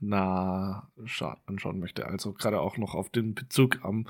realitätsnah 0.00 0.88
scha- 1.04 1.36
anschauen 1.46 1.78
möchte. 1.80 2.06
Also 2.06 2.32
gerade 2.32 2.60
auch 2.60 2.76
noch 2.78 2.94
auf 2.94 3.10
den 3.10 3.34
Bezug 3.34 3.78
am 3.82 4.06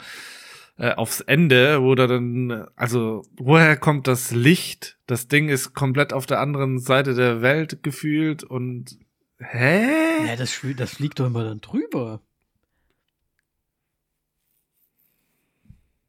äh, 0.78 0.92
aufs 0.94 1.20
Ende, 1.20 1.82
wo 1.82 1.94
da 1.94 2.06
dann, 2.06 2.66
also 2.76 3.26
woher 3.36 3.76
kommt 3.76 4.06
das 4.06 4.30
Licht? 4.30 4.98
Das 5.06 5.28
Ding 5.28 5.48
ist 5.48 5.74
komplett 5.74 6.12
auf 6.12 6.26
der 6.26 6.40
anderen 6.40 6.78
Seite 6.78 7.14
der 7.14 7.42
Welt 7.42 7.82
gefühlt 7.82 8.44
und 8.44 8.98
hä? 9.40 10.26
Ja, 10.26 10.36
das, 10.36 10.58
das 10.76 10.90
fliegt 10.94 11.18
doch 11.18 11.26
immer 11.26 11.44
dann 11.44 11.60
drüber. 11.60 12.20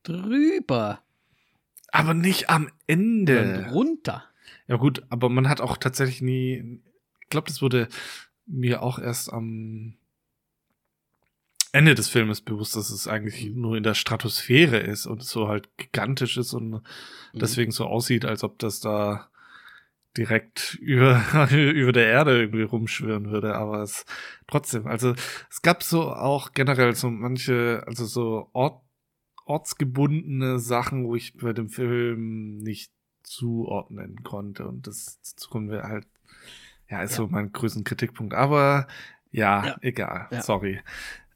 Drüber. 0.03 1.01
Aber 1.91 2.13
nicht 2.13 2.49
am 2.49 2.69
Ende. 2.87 3.67
runter. 3.71 4.23
Ja 4.67 4.77
gut, 4.77 5.03
aber 5.09 5.29
man 5.29 5.49
hat 5.49 5.61
auch 5.61 5.77
tatsächlich 5.77 6.21
nie, 6.21 6.81
ich 7.21 7.29
glaube, 7.29 7.47
das 7.47 7.61
wurde 7.61 7.87
mir 8.45 8.81
auch 8.81 8.99
erst 8.99 9.31
am 9.31 9.95
Ende 11.73 11.95
des 11.95 12.09
Filmes 12.09 12.41
bewusst, 12.41 12.75
dass 12.75 12.89
es 12.89 13.07
eigentlich 13.07 13.45
nur 13.53 13.77
in 13.77 13.83
der 13.83 13.93
Stratosphäre 13.93 14.77
ist 14.77 15.05
und 15.05 15.23
so 15.23 15.47
halt 15.47 15.69
gigantisch 15.77 16.37
ist 16.37 16.53
und 16.53 16.71
Mhm. 16.71 16.81
deswegen 17.33 17.71
so 17.71 17.85
aussieht, 17.85 18.25
als 18.25 18.43
ob 18.43 18.59
das 18.59 18.81
da 18.81 19.29
direkt 20.17 20.75
über, 20.81 21.21
über 21.51 21.91
der 21.91 22.07
Erde 22.07 22.39
irgendwie 22.39 22.63
rumschwirren 22.63 23.31
würde, 23.31 23.55
aber 23.55 23.81
es 23.81 24.05
trotzdem, 24.47 24.87
also 24.87 25.13
es 25.49 25.61
gab 25.61 25.83
so 25.83 26.11
auch 26.13 26.51
generell 26.53 26.95
so 26.95 27.09
manche, 27.09 27.83
also 27.87 28.05
so 28.05 28.49
Ort, 28.53 28.81
ortsgebundene 29.45 30.59
Sachen, 30.59 31.05
wo 31.05 31.15
ich 31.15 31.35
bei 31.37 31.53
dem 31.53 31.69
Film 31.69 32.57
nicht 32.57 32.91
zuordnen 33.23 34.23
konnte 34.23 34.67
und 34.67 34.87
das 34.87 35.19
kommen 35.49 35.69
wir 35.69 35.83
halt, 35.83 36.07
ja, 36.89 37.01
ist 37.01 37.11
Ja. 37.11 37.17
so 37.17 37.27
mein 37.27 37.51
größten 37.51 37.83
Kritikpunkt, 37.83 38.33
aber 38.33 38.87
ja, 39.31 39.65
Ja. 39.65 39.77
egal, 39.81 40.27
Ja. 40.31 40.41
sorry. 40.41 40.81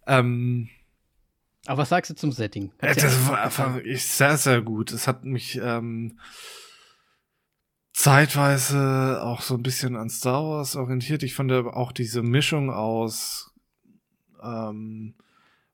Ähm, 0.07 0.69
Aber 1.65 1.79
was 1.79 1.89
sagst 1.89 2.11
du 2.11 2.15
zum 2.15 2.31
Setting? 2.31 2.71
äh, 2.79 2.87
Hat's 2.89 2.95
dir 2.97 3.03
das 3.03 3.27
war 3.27 3.41
einfach 3.41 3.77
ich, 3.77 4.05
sehr, 4.05 4.37
sehr 4.37 4.61
gut. 4.61 4.91
Es 4.91 5.07
hat 5.07 5.23
mich 5.25 5.59
ähm, 5.63 6.19
zeitweise 7.95 9.21
auch 9.23 9.41
so 9.41 9.55
ein 9.55 9.63
bisschen 9.63 9.95
an 9.95 10.09
Star 10.09 10.43
Wars 10.43 10.75
orientiert. 10.75 11.23
Ich 11.23 11.33
fand 11.33 11.49
aber 11.53 11.77
auch 11.77 11.93
diese 11.93 12.21
Mischung 12.21 12.69
aus, 12.69 13.53
ähm, 14.43 15.15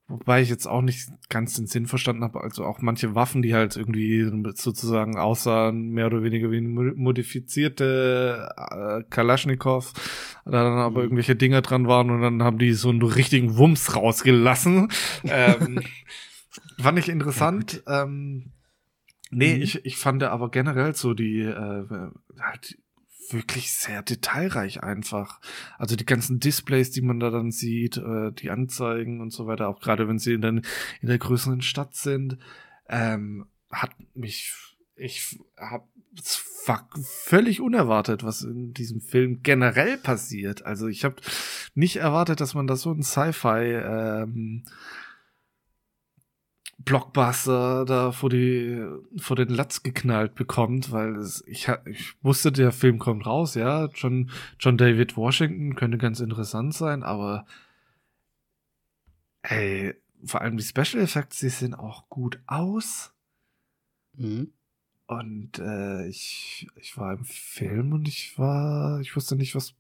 wobei 0.07 0.43
ich 0.43 0.49
jetzt 0.49 0.67
auch 0.67 0.84
nicht 0.84 1.09
ganz 1.30 1.55
den 1.55 1.65
Sinn 1.65 1.88
verstanden 1.88 2.24
habe, 2.24 2.41
also 2.41 2.63
auch 2.63 2.80
manche 2.80 3.15
Waffen, 3.15 3.41
die 3.41 3.55
halt 3.55 3.76
irgendwie 3.76 4.24
sozusagen 4.53 5.17
aussahen, 5.17 5.89
mehr 5.89 6.05
oder 6.05 6.22
weniger 6.22 6.51
wie 6.51 6.61
modifizierte 6.61 8.49
äh, 8.55 9.03
Kalaschnikow, 9.09 9.91
da 10.45 10.51
dann 10.63 10.78
aber 10.78 10.97
Mhm. 10.99 11.03
irgendwelche 11.05 11.36
Dinger 11.36 11.63
dran 11.63 11.88
waren 11.88 12.11
und 12.11 12.22
dann 12.22 12.43
haben 12.43 12.59
die 12.59 12.74
so 12.74 12.89
einen 12.89 13.01
richtigen 13.01 13.57
Wumms 13.57 13.95
rausgelassen. 13.95 14.89
ähm, 15.24 15.82
fand 16.80 16.99
ich 16.99 17.09
interessant. 17.09 17.82
ähm, 17.88 18.51
nee, 19.32 19.55
Mhm. 19.55 19.61
ich, 19.61 19.86
ich 19.86 19.97
fand 19.97 20.23
aber 20.23 20.49
generell 20.51 20.95
so 20.95 21.13
die 21.13 21.39
äh, 21.41 21.86
halt 22.39 22.77
wirklich 23.29 23.71
sehr 23.71 24.01
detailreich 24.01 24.84
einfach. 24.84 25.39
Also 25.77 25.95
die 25.95 26.05
ganzen 26.05 26.39
Displays, 26.39 26.91
die 26.91 27.01
man 27.01 27.19
da 27.19 27.29
dann 27.29 27.51
sieht, 27.51 27.97
äh, 27.97 28.32
die 28.34 28.49
Anzeigen 28.49 29.21
und 29.21 29.32
so 29.32 29.47
weiter, 29.47 29.69
auch 29.69 29.79
gerade 29.79 30.07
wenn 30.07 30.19
sie 30.19 30.34
in, 30.34 30.41
den, 30.41 30.57
in 31.01 31.07
der 31.07 31.17
größeren 31.17 31.61
Stadt 31.61 31.95
sind, 31.95 32.38
ähm, 32.89 33.45
hat 33.71 33.91
mich, 34.15 34.53
ich 34.95 35.39
hab, 35.57 35.88
es 36.19 36.43
war 36.65 36.89
völlig 37.01 37.61
unerwartet, 37.61 38.23
was 38.23 38.41
in 38.41 38.73
diesem 38.73 38.99
Film 38.99 39.41
generell 39.43 39.97
passiert. 39.97 40.65
Also 40.65 40.88
ich 40.88 41.05
habe 41.05 41.15
nicht 41.73 41.95
erwartet, 41.95 42.41
dass 42.41 42.53
man 42.53 42.67
da 42.67 42.75
so 42.75 42.91
ein 42.91 43.01
Sci-Fi 43.01 43.63
ähm, 43.63 44.65
Blockbuster 46.84 47.86
da 47.86 48.11
vor 48.11 48.29
die 48.29 48.84
vor 49.17 49.36
den 49.36 49.49
Latz 49.49 49.84
geknallt 49.84 50.36
bekommt, 50.36 50.91
weil 50.91 51.15
es, 51.15 51.43
ich, 51.47 51.67
ich 51.86 52.13
wusste, 52.23 52.51
der 52.51 52.71
Film 52.71 52.99
kommt 52.99 53.25
raus, 53.25 53.55
ja, 53.55 53.86
John, 53.93 54.29
John 54.59 54.77
David 54.77 55.15
Washington 55.17 55.75
könnte 55.75 55.97
ganz 55.97 56.19
interessant 56.19 56.73
sein, 56.73 57.03
aber 57.03 57.45
ey, 59.43 59.95
vor 60.23 60.41
allem 60.41 60.57
die 60.57 60.63
Special 60.63 61.01
Effects, 61.03 61.39
die 61.39 61.49
sehen 61.49 61.73
auch 61.73 62.09
gut 62.09 62.39
aus 62.47 63.13
Mhm. 64.17 64.51
und 65.07 65.57
äh, 65.59 66.05
ich, 66.07 66.67
ich 66.75 66.97
war 66.97 67.13
im 67.13 67.23
Film 67.23 67.93
und 67.93 68.07
ich 68.09 68.38
war, 68.38 68.99
ich 68.99 69.15
wusste 69.15 69.38
nicht, 69.38 69.55
was 69.55 69.73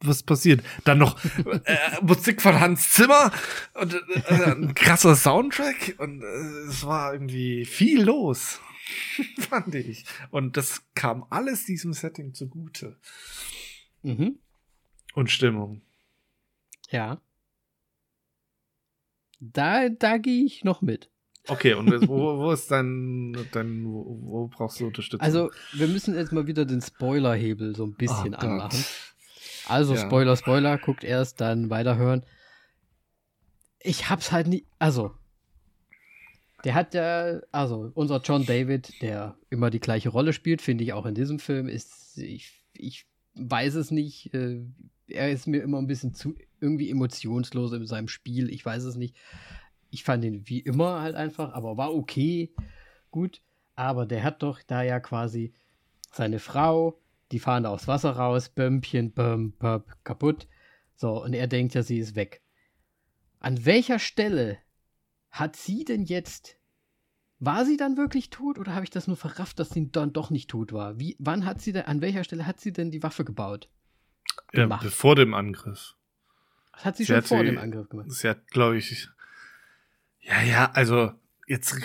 was 0.00 0.22
passiert. 0.22 0.62
Dann 0.84 0.98
noch 0.98 1.22
äh, 1.64 1.76
Musik 2.02 2.42
von 2.42 2.60
Hans 2.60 2.92
Zimmer 2.92 3.32
und 3.74 3.94
äh, 3.94 4.50
ein 4.50 4.74
krasser 4.74 5.16
Soundtrack 5.16 5.96
und 5.98 6.22
äh, 6.22 6.68
es 6.68 6.84
war 6.84 7.12
irgendwie 7.12 7.64
viel 7.64 8.02
los, 8.02 8.60
fand 9.38 9.74
ich. 9.74 10.04
Und 10.30 10.56
das 10.56 10.82
kam 10.94 11.24
alles 11.30 11.64
diesem 11.64 11.92
Setting 11.92 12.34
zugute. 12.34 12.96
Mhm. 14.02 14.38
Und 15.14 15.30
Stimmung. 15.30 15.82
Ja. 16.90 17.20
Da, 19.40 19.88
da 19.88 20.18
gehe 20.18 20.44
ich 20.44 20.64
noch 20.64 20.82
mit. 20.82 21.10
Okay, 21.48 21.74
und 21.74 21.90
wo, 22.08 22.38
wo 22.38 22.52
ist 22.52 22.70
dein, 22.70 23.36
dein 23.52 23.84
wo, 23.84 24.18
wo 24.20 24.48
brauchst 24.48 24.80
du 24.80 24.86
Unterstützung? 24.86 25.20
Also, 25.24 25.50
wir 25.72 25.86
müssen 25.86 26.14
jetzt 26.14 26.32
mal 26.32 26.46
wieder 26.46 26.64
den 26.64 26.80
Spoilerhebel 26.80 27.76
so 27.76 27.84
ein 27.84 27.94
bisschen 27.94 28.34
Oh 28.34 28.38
anmachen. 28.38 28.84
Also, 29.66 29.94
Ja. 29.94 30.00
Spoiler, 30.00 30.36
Spoiler, 30.36 30.78
guckt 30.78 31.04
erst, 31.04 31.40
dann 31.40 31.70
weiterhören. 31.70 32.24
Ich 33.80 34.08
hab's 34.08 34.32
halt 34.32 34.46
nie. 34.46 34.64
Also, 34.78 35.14
der 36.64 36.74
hat 36.74 36.94
ja, 36.94 37.40
also, 37.52 37.90
unser 37.94 38.20
John 38.20 38.44
David, 38.44 39.00
der 39.02 39.36
immer 39.50 39.70
die 39.70 39.80
gleiche 39.80 40.08
Rolle 40.08 40.32
spielt, 40.32 40.62
finde 40.62 40.84
ich 40.84 40.92
auch 40.92 41.06
in 41.06 41.14
diesem 41.14 41.38
Film, 41.38 41.68
ist, 41.68 42.18
ich, 42.18 42.52
ich 42.72 43.06
weiß 43.34 43.74
es 43.74 43.90
nicht. 43.90 44.32
Äh, 44.34 44.62
er 45.08 45.30
ist 45.30 45.46
mir 45.46 45.62
immer 45.62 45.78
ein 45.78 45.86
bisschen 45.86 46.14
zu 46.14 46.34
irgendwie 46.60 46.90
emotionslos 46.90 47.72
in 47.72 47.86
seinem 47.86 48.08
Spiel. 48.08 48.50
Ich 48.50 48.64
weiß 48.64 48.84
es 48.84 48.96
nicht. 48.96 49.14
Ich 49.90 50.02
fand 50.02 50.24
ihn 50.24 50.48
wie 50.48 50.60
immer 50.60 51.00
halt 51.00 51.14
einfach, 51.14 51.52
aber 51.52 51.76
war 51.76 51.94
okay. 51.94 52.52
Gut. 53.10 53.40
Aber 53.76 54.06
der 54.06 54.24
hat 54.24 54.42
doch 54.42 54.60
da 54.66 54.82
ja 54.82 55.00
quasi 55.00 55.52
seine 56.10 56.38
Frau, 56.38 56.98
die 57.32 57.38
fahren 57.38 57.64
da 57.64 57.70
aufs 57.70 57.88
Wasser 57.88 58.12
raus, 58.12 58.48
Bömpchen, 58.48 59.12
Böm, 59.12 59.52
Böp, 59.52 59.96
kaputt. 60.04 60.46
So, 60.94 61.22
und 61.22 61.34
er 61.34 61.46
denkt 61.46 61.74
ja, 61.74 61.82
sie 61.82 61.98
ist 61.98 62.16
weg. 62.16 62.42
An 63.40 63.64
welcher 63.64 63.98
Stelle 63.98 64.58
hat 65.30 65.56
sie 65.56 65.84
denn 65.84 66.04
jetzt 66.04 66.56
war 67.38 67.66
sie 67.66 67.76
dann 67.76 67.96
wirklich 67.96 68.30
tot 68.30 68.58
oder 68.58 68.74
habe 68.74 68.84
ich 68.84 68.90
das 68.90 69.06
nur 69.06 69.16
verrafft, 69.16 69.58
dass 69.58 69.70
sie 69.70 69.90
dann 69.90 70.12
doch 70.12 70.30
nicht 70.30 70.48
tot 70.48 70.72
war? 70.72 70.98
Wie, 70.98 71.16
wann 71.18 71.44
hat 71.44 71.60
sie 71.60 71.72
denn, 71.72 71.84
an 71.84 72.00
welcher 72.00 72.24
Stelle 72.24 72.46
hat 72.46 72.60
sie 72.60 72.72
denn 72.72 72.90
die 72.90 73.02
Waffe 73.02 73.24
gebaut? 73.24 73.68
Ja, 74.52 74.78
vor 74.78 75.16
dem 75.16 75.34
Angriff. 75.34 75.96
Das 76.72 76.84
hat 76.84 76.96
sie, 76.96 77.04
sie 77.04 77.08
schon 77.08 77.16
hat 77.16 77.26
vor 77.26 77.40
sie, 77.40 77.46
dem 77.46 77.58
Angriff 77.58 77.88
gemacht. 77.88 78.10
Sie 78.10 78.28
hat, 78.28 78.46
glaube 78.48 78.78
ich, 78.78 79.08
ja, 80.20 80.42
ja, 80.42 80.70
also 80.72 81.12
jetzt 81.46 81.76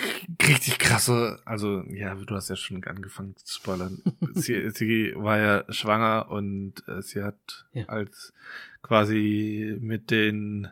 richtig 0.48 0.78
krasse, 0.78 1.40
also 1.44 1.84
ja, 1.88 2.14
du 2.14 2.34
hast 2.34 2.50
ja 2.50 2.56
schon 2.56 2.82
angefangen 2.84 3.36
zu 3.36 3.54
spoilern. 3.54 4.02
sie, 4.34 4.70
sie 4.70 5.14
war 5.16 5.38
ja 5.38 5.64
schwanger 5.72 6.30
und 6.30 6.86
äh, 6.88 7.02
sie 7.02 7.22
hat 7.22 7.66
ja. 7.72 7.86
als 7.86 8.32
quasi 8.82 9.76
mit 9.80 10.10
den 10.10 10.68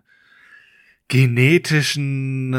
genetischen 1.09 2.55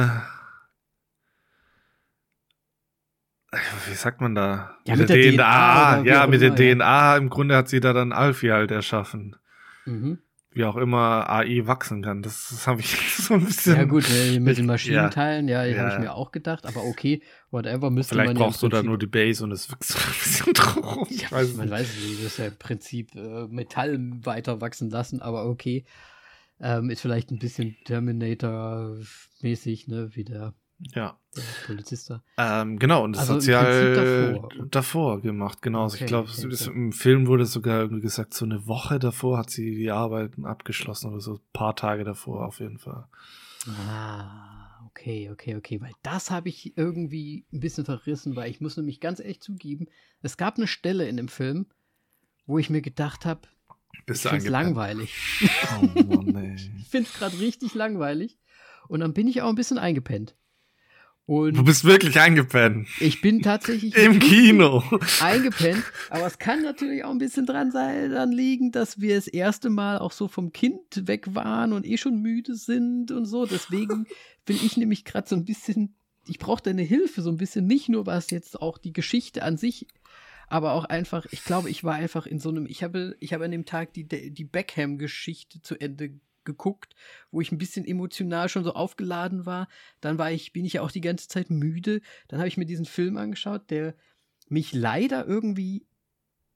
wie 3.87 3.95
sagt 3.95 4.21
man 4.21 4.33
da? 4.33 4.77
Ja, 4.85 4.95
mit, 4.95 5.01
mit 5.01 5.09
der, 5.09 5.17
der, 5.17 5.31
DNA. 5.31 6.01
DNA 6.01 6.09
ja, 6.09 6.27
mit 6.27 6.41
der 6.41 6.55
DNA. 6.55 7.17
Im 7.17 7.29
Grunde 7.29 7.57
hat 7.57 7.67
sie 7.67 7.81
da 7.81 7.91
dann 7.91 8.13
Alfie 8.13 8.51
halt 8.51 8.71
erschaffen. 8.71 9.35
Mhm. 9.85 10.19
Wie 10.53 10.65
auch 10.65 10.75
immer 10.75 11.29
AI 11.29 11.65
wachsen 11.65 12.01
kann. 12.01 12.21
Das, 12.21 12.49
das 12.49 12.67
habe 12.67 12.81
ich 12.81 12.89
so 13.17 13.35
ein 13.35 13.45
bisschen. 13.45 13.77
Ja, 13.77 13.85
gut, 13.85 14.03
äh, 14.09 14.37
mit 14.39 14.57
den 14.57 14.65
Maschinenteilen, 14.65 15.47
ja, 15.47 15.63
ja, 15.63 15.75
ja. 15.75 15.83
habe 15.83 15.93
ich 15.93 15.99
mir 15.99 16.13
auch 16.13 16.31
gedacht. 16.31 16.65
Aber 16.65 16.83
okay, 16.83 17.21
whatever 17.51 17.89
müsste 17.89 18.15
Vielleicht 18.15 18.33
man 18.33 18.37
brauchst 18.37 18.61
ja 18.61 18.67
du 18.67 18.75
da 18.75 18.83
nur 18.83 18.97
die 18.97 19.07
Base 19.07 19.41
und 19.43 19.51
es 19.51 19.71
wächst 19.71 19.91
so 19.91 19.99
ein 19.99 20.11
bisschen 20.11 20.53
drum. 20.53 21.07
Ja, 21.09 21.31
weiß 21.31 21.55
man 21.55 21.67
nicht. 21.67 21.73
weiß 21.73 21.95
nicht, 21.95 22.19
das 22.19 22.33
ist 22.33 22.37
ja 22.37 22.47
im 22.47 22.57
Prinzip 22.57 23.15
äh, 23.15 23.47
Metall 23.47 23.97
weiter 24.23 24.59
wachsen 24.59 24.89
lassen, 24.89 25.21
aber 25.21 25.45
okay. 25.45 25.85
Ähm, 26.63 26.91
ist 26.91 27.01
vielleicht 27.01 27.31
ein 27.31 27.39
bisschen 27.39 27.75
Terminator-mäßig, 27.85 29.87
ne, 29.87 30.11
wie 30.13 30.23
der 30.23 30.53
ja. 30.93 31.17
Der 31.35 31.41
Polizist 31.65 32.09
da. 32.09 32.23
Ähm, 32.37 32.77
genau, 32.77 33.03
und 33.03 33.13
das 33.13 33.21
also 33.21 33.35
sozial 33.35 33.95
davor. 33.95 34.49
davor. 34.69 35.21
gemacht, 35.21 35.61
genau. 35.61 35.83
Also 35.83 35.95
okay, 35.95 36.03
ich 36.03 36.07
glaube, 36.07 36.29
okay, 36.29 36.71
im 36.73 36.91
Film 36.91 37.27
wurde 37.27 37.45
sogar 37.45 37.79
irgendwie 37.79 38.01
gesagt, 38.01 38.33
so 38.33 38.45
eine 38.45 38.67
Woche 38.67 38.99
davor 38.99 39.37
hat 39.37 39.49
sie 39.49 39.75
die 39.75 39.91
Arbeiten 39.91 40.45
abgeschlossen 40.45 41.11
oder 41.11 41.21
so 41.21 41.35
ein 41.35 41.41
paar 41.53 41.75
Tage 41.75 42.03
davor 42.03 42.45
auf 42.45 42.59
jeden 42.59 42.79
Fall. 42.79 43.07
Ah, 43.87 44.85
okay, 44.87 45.29
okay, 45.31 45.55
okay. 45.55 45.79
Weil 45.79 45.93
das 46.03 46.31
habe 46.31 46.49
ich 46.49 46.77
irgendwie 46.77 47.45
ein 47.53 47.59
bisschen 47.59 47.85
verrissen, 47.85 48.35
weil 48.35 48.51
ich 48.51 48.59
muss 48.59 48.75
nämlich 48.75 48.99
ganz 48.99 49.19
ehrlich 49.19 49.41
zugeben, 49.41 49.87
es 50.21 50.35
gab 50.35 50.57
eine 50.57 50.67
Stelle 50.67 51.07
in 51.07 51.17
dem 51.17 51.29
Film, 51.29 51.67
wo 52.45 52.57
ich 52.57 52.69
mir 52.69 52.81
gedacht 52.81 53.25
habe, 53.25 53.41
ich 54.07 54.19
finde 54.19 54.37
es 54.37 54.47
langweilig. 54.47 55.15
Oh 55.79 55.85
Mann, 55.85 56.55
ich 56.77 56.87
finde 56.89 57.07
es 57.07 57.17
gerade 57.17 57.39
richtig 57.39 57.73
langweilig. 57.73 58.37
Und 58.87 58.99
dann 58.99 59.13
bin 59.13 59.27
ich 59.27 59.41
auch 59.41 59.49
ein 59.49 59.55
bisschen 59.55 59.77
eingepennt. 59.77 60.35
Und 61.31 61.55
du 61.55 61.63
bist 61.63 61.85
wirklich 61.85 62.19
eingepennt. 62.19 62.89
Ich 62.99 63.21
bin 63.21 63.41
tatsächlich 63.41 63.95
im 63.95 64.19
Kino 64.19 64.83
eingepennt, 65.21 65.81
aber 66.09 66.27
es 66.27 66.39
kann 66.39 66.61
natürlich 66.61 67.05
auch 67.05 67.11
ein 67.11 67.19
bisschen 67.19 67.45
dran 67.45 67.71
sein, 67.71 68.11
dann 68.11 68.33
liegen, 68.33 68.73
dass 68.73 68.99
wir 68.99 69.15
das 69.15 69.29
erste 69.29 69.69
Mal 69.69 69.97
auch 69.99 70.11
so 70.11 70.27
vom 70.27 70.51
Kind 70.51 71.07
weg 71.07 71.33
waren 71.33 71.71
und 71.71 71.85
eh 71.85 71.95
schon 71.95 72.21
müde 72.21 72.55
sind 72.55 73.11
und 73.11 73.23
so. 73.23 73.45
Deswegen 73.45 74.07
bin 74.45 74.57
ich 74.57 74.75
nämlich 74.75 75.05
gerade 75.05 75.29
so 75.29 75.37
ein 75.37 75.45
bisschen, 75.45 75.95
ich 76.27 76.37
brauche 76.37 76.63
deine 76.63 76.81
Hilfe 76.81 77.21
so 77.21 77.29
ein 77.29 77.37
bisschen, 77.37 77.65
nicht 77.65 77.87
nur 77.87 78.05
was 78.05 78.29
jetzt 78.29 78.61
auch 78.61 78.77
die 78.77 78.91
Geschichte 78.91 79.41
an 79.41 79.55
sich, 79.55 79.87
aber 80.49 80.73
auch 80.73 80.83
einfach, 80.83 81.25
ich 81.31 81.45
glaube, 81.45 81.69
ich 81.69 81.85
war 81.85 81.93
einfach 81.93 82.25
in 82.25 82.39
so 82.39 82.49
einem, 82.49 82.65
ich 82.65 82.83
habe, 82.83 83.15
ich 83.21 83.31
habe 83.31 83.45
an 83.45 83.51
dem 83.51 83.63
Tag 83.63 83.93
die, 83.93 84.05
die 84.05 84.43
Beckham-Geschichte 84.43 85.61
zu 85.61 85.79
Ende 85.79 86.11
geguckt, 86.43 86.95
wo 87.31 87.41
ich 87.41 87.51
ein 87.51 87.57
bisschen 87.57 87.85
emotional 87.85 88.49
schon 88.49 88.63
so 88.63 88.73
aufgeladen 88.73 89.45
war. 89.45 89.67
Dann 89.99 90.17
war 90.17 90.31
ich, 90.31 90.53
bin 90.53 90.65
ich 90.65 90.73
ja 90.73 90.81
auch 90.81 90.91
die 90.91 91.01
ganze 91.01 91.27
Zeit 91.27 91.49
müde. 91.49 92.01
Dann 92.27 92.39
habe 92.39 92.47
ich 92.47 92.57
mir 92.57 92.65
diesen 92.65 92.85
Film 92.85 93.17
angeschaut, 93.17 93.69
der 93.69 93.95
mich 94.49 94.73
leider 94.73 95.25
irgendwie 95.25 95.85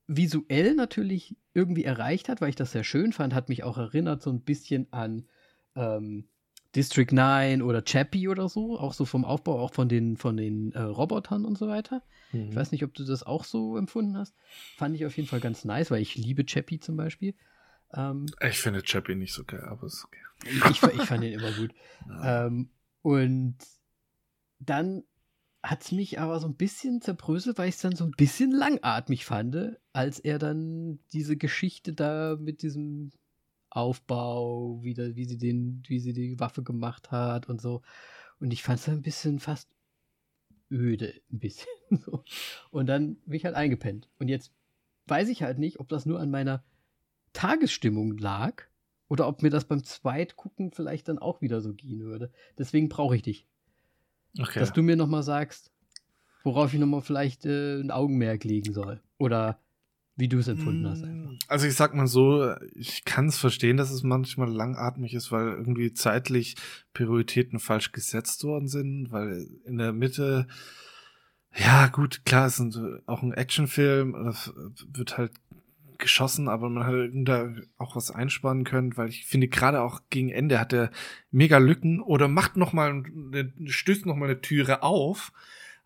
visuell 0.07 0.75
natürlich 0.75 1.35
irgendwie 1.53 1.83
erreicht 1.83 2.29
hat, 2.29 2.41
weil 2.41 2.49
ich 2.49 2.55
das 2.55 2.71
sehr 2.71 2.83
schön 2.83 3.13
fand, 3.13 3.33
hat 3.33 3.49
mich 3.49 3.63
auch 3.63 3.77
erinnert 3.77 4.21
so 4.21 4.29
ein 4.29 4.41
bisschen 4.41 4.87
an 4.91 5.27
ähm, 5.75 6.27
District 6.75 7.07
9 7.11 7.61
oder 7.61 7.83
Chappie 7.83 8.27
oder 8.27 8.49
so, 8.49 8.77
auch 8.77 8.93
so 8.93 9.05
vom 9.05 9.23
Aufbau, 9.23 9.59
auch 9.59 9.73
von 9.73 9.87
den, 9.87 10.17
von 10.17 10.35
den 10.35 10.73
äh, 10.73 10.81
Robotern 10.81 11.45
und 11.45 11.57
so 11.57 11.67
weiter. 11.67 12.03
Mhm. 12.33 12.49
Ich 12.49 12.55
weiß 12.55 12.71
nicht, 12.71 12.83
ob 12.83 12.93
du 12.93 13.05
das 13.05 13.23
auch 13.23 13.45
so 13.45 13.77
empfunden 13.77 14.17
hast. 14.17 14.35
Fand 14.75 14.95
ich 14.95 15.05
auf 15.05 15.15
jeden 15.15 15.29
Fall 15.29 15.39
ganz 15.39 15.63
nice, 15.63 15.89
weil 15.89 16.01
ich 16.01 16.15
liebe 16.15 16.45
Chappie 16.45 16.79
zum 16.79 16.97
Beispiel. 16.97 17.33
Ähm, 17.93 18.25
ich 18.41 18.59
finde 18.59 18.81
Chappie 18.81 19.15
nicht 19.15 19.33
so 19.33 19.43
geil, 19.43 19.63
aber 19.65 19.87
ist 19.87 20.05
okay. 20.05 20.19
Ich, 20.45 20.83
ich 20.83 21.01
fand 21.03 21.23
ihn 21.23 21.33
immer 21.33 21.51
gut. 21.51 21.73
ähm, 22.23 22.69
und 23.01 23.57
dann 24.59 25.03
hat 25.63 25.83
es 25.83 25.91
mich 25.91 26.19
aber 26.19 26.39
so 26.39 26.47
ein 26.47 26.55
bisschen 26.55 27.01
zerbröselt, 27.01 27.57
weil 27.57 27.69
ich 27.69 27.75
es 27.75 27.81
dann 27.81 27.95
so 27.95 28.03
ein 28.03 28.11
bisschen 28.11 28.51
langatmig 28.51 29.25
fand, 29.25 29.77
als 29.93 30.19
er 30.19 30.37
dann 30.37 30.99
diese 31.11 31.37
Geschichte 31.37 31.93
da 31.93 32.37
mit 32.39 32.61
diesem 32.61 33.11
Aufbau, 33.69 34.79
wie, 34.83 34.93
da, 34.93 35.15
wie, 35.15 35.25
sie 35.25 35.37
den, 35.37 35.83
wie 35.87 35.99
sie 35.99 36.13
die 36.13 36.39
Waffe 36.39 36.63
gemacht 36.63 37.11
hat 37.11 37.49
und 37.49 37.61
so. 37.61 37.81
Und 38.39 38.53
ich 38.53 38.63
fand 38.63 38.79
es 38.79 38.87
ein 38.87 39.01
bisschen 39.01 39.39
fast 39.39 39.69
öde, 40.71 41.13
ein 41.31 41.39
bisschen. 41.39 41.67
so. 42.05 42.23
Und 42.71 42.87
dann 42.87 43.15
bin 43.25 43.33
ich 43.33 43.45
halt 43.45 43.55
eingepennt. 43.55 44.09
Und 44.19 44.27
jetzt 44.27 44.53
weiß 45.07 45.29
ich 45.29 45.43
halt 45.43 45.59
nicht, 45.59 45.79
ob 45.79 45.89
das 45.89 46.05
nur 46.05 46.19
an 46.19 46.31
meiner 46.31 46.63
Tagesstimmung 47.35 48.17
lag 48.17 48.63
oder 49.07 49.27
ob 49.27 49.43
mir 49.43 49.51
das 49.51 49.65
beim 49.65 49.83
Zweitgucken 49.83 50.71
vielleicht 50.71 51.07
dann 51.07 51.19
auch 51.19 51.41
wieder 51.41 51.61
so 51.61 51.73
gehen 51.73 51.99
würde. 51.99 52.31
Deswegen 52.57 52.89
brauche 52.89 53.15
ich 53.15 53.21
dich. 53.21 53.47
Okay. 54.39 54.59
Dass 54.59 54.73
du 54.73 54.81
mir 54.81 54.95
nochmal 54.95 55.23
sagst, 55.23 55.71
worauf 56.43 56.73
ich 56.73 56.79
nochmal 56.79 57.01
vielleicht 57.01 57.45
äh, 57.45 57.79
ein 57.79 57.91
Augenmerk 57.91 58.43
legen 58.43 58.73
soll. 58.73 59.01
Oder 59.17 59.59
wie 60.15 60.29
du 60.29 60.39
es 60.39 60.47
empfunden 60.47 60.87
hast. 60.87 61.03
Einfach. 61.03 61.31
Mm, 61.31 61.37
also 61.47 61.67
ich 61.67 61.75
sag 61.75 61.93
mal 61.93 62.07
so, 62.07 62.53
ich 62.73 63.03
kann 63.03 63.27
es 63.27 63.37
verstehen, 63.37 63.77
dass 63.77 63.91
es 63.91 64.03
manchmal 64.03 64.49
langatmig 64.49 65.13
ist, 65.13 65.31
weil 65.31 65.47
irgendwie 65.47 65.93
zeitlich 65.93 66.55
Prioritäten 66.93 67.59
falsch 67.59 67.91
gesetzt 67.91 68.43
worden 68.45 68.67
sind, 68.67 69.11
weil 69.11 69.45
in 69.65 69.77
der 69.77 69.91
Mitte, 69.91 70.47
ja 71.53 71.87
gut, 71.87 72.25
klar, 72.25 72.47
es 72.47 72.59
ist 72.59 72.79
auch 73.07 73.23
ein 73.23 73.33
Actionfilm, 73.33 74.13
das 74.23 74.53
wird 74.87 75.17
halt 75.17 75.33
geschossen, 75.99 76.47
aber 76.47 76.69
man 76.69 76.85
hat 76.85 77.09
da 77.13 77.53
auch 77.77 77.95
was 77.95 78.11
einspannen 78.11 78.63
können, 78.63 78.97
weil 78.97 79.09
ich 79.09 79.25
finde, 79.25 79.47
gerade 79.47 79.81
auch 79.81 80.01
gegen 80.09 80.29
Ende 80.29 80.59
hat 80.59 80.73
er 80.73 80.91
mega 81.31 81.57
Lücken 81.57 82.01
oder 82.01 82.27
macht 82.27 82.57
noch 82.57 82.73
mal, 82.73 82.89
eine, 82.91 83.53
stößt 83.65 84.05
noch 84.05 84.15
mal 84.15 84.25
eine 84.25 84.41
Türe 84.41 84.83
auf, 84.83 85.31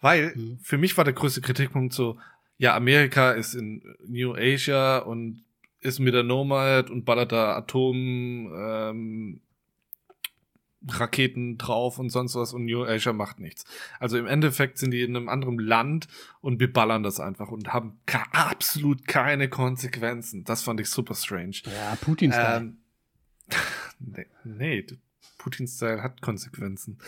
weil 0.02 0.34
mhm. 0.36 0.60
für 0.62 0.78
mich 0.78 0.98
war 0.98 1.04
der 1.04 1.14
größte 1.14 1.42
Kritikpunkt 1.42 1.94
so, 1.94 2.18
ja, 2.58 2.76
Amerika 2.76 3.32
ist 3.32 3.54
in 3.54 3.82
New 4.06 4.34
Asia 4.36 5.00
und 5.00 5.44
ist 5.80 6.00
mit 6.00 6.14
der 6.14 6.24
Nomad 6.24 6.90
und 6.90 7.06
ballert 7.06 7.32
da 7.32 7.56
Atom, 7.56 8.52
ähm, 8.54 9.42
Raketen 10.88 11.58
drauf 11.58 12.00
und 12.00 12.10
sonst 12.10 12.36
was 12.36 12.54
und 12.54 12.66
New 12.66 12.84
Asia 12.84 13.12
macht 13.12 13.40
nichts. 13.40 13.66
Also 14.00 14.18
im 14.18 14.28
Endeffekt 14.28 14.78
sind 14.78 14.92
die 14.92 15.02
in 15.02 15.16
einem 15.16 15.28
anderen 15.28 15.60
Land 15.60 16.08
und 16.42 16.58
beballern 16.58 17.04
das 17.04 17.20
einfach 17.20 17.50
und 17.50 17.74
haben 17.74 18.00
absolut 18.32 19.06
keine 19.08 19.50
Konsequenzen. 19.50 20.46
Das 20.46 20.64
fand 20.64 20.80
ich 20.80 20.90
super 20.90 21.16
strange. 21.16 21.58
Ja, 21.66 21.98
Putin-Style. 22.00 22.58
Ähm, 22.58 22.78
nee, 24.00 24.26
nee 24.46 24.86
Putin-Style 25.38 26.02
hat 26.02 26.22
Konsequenzen. 26.22 27.00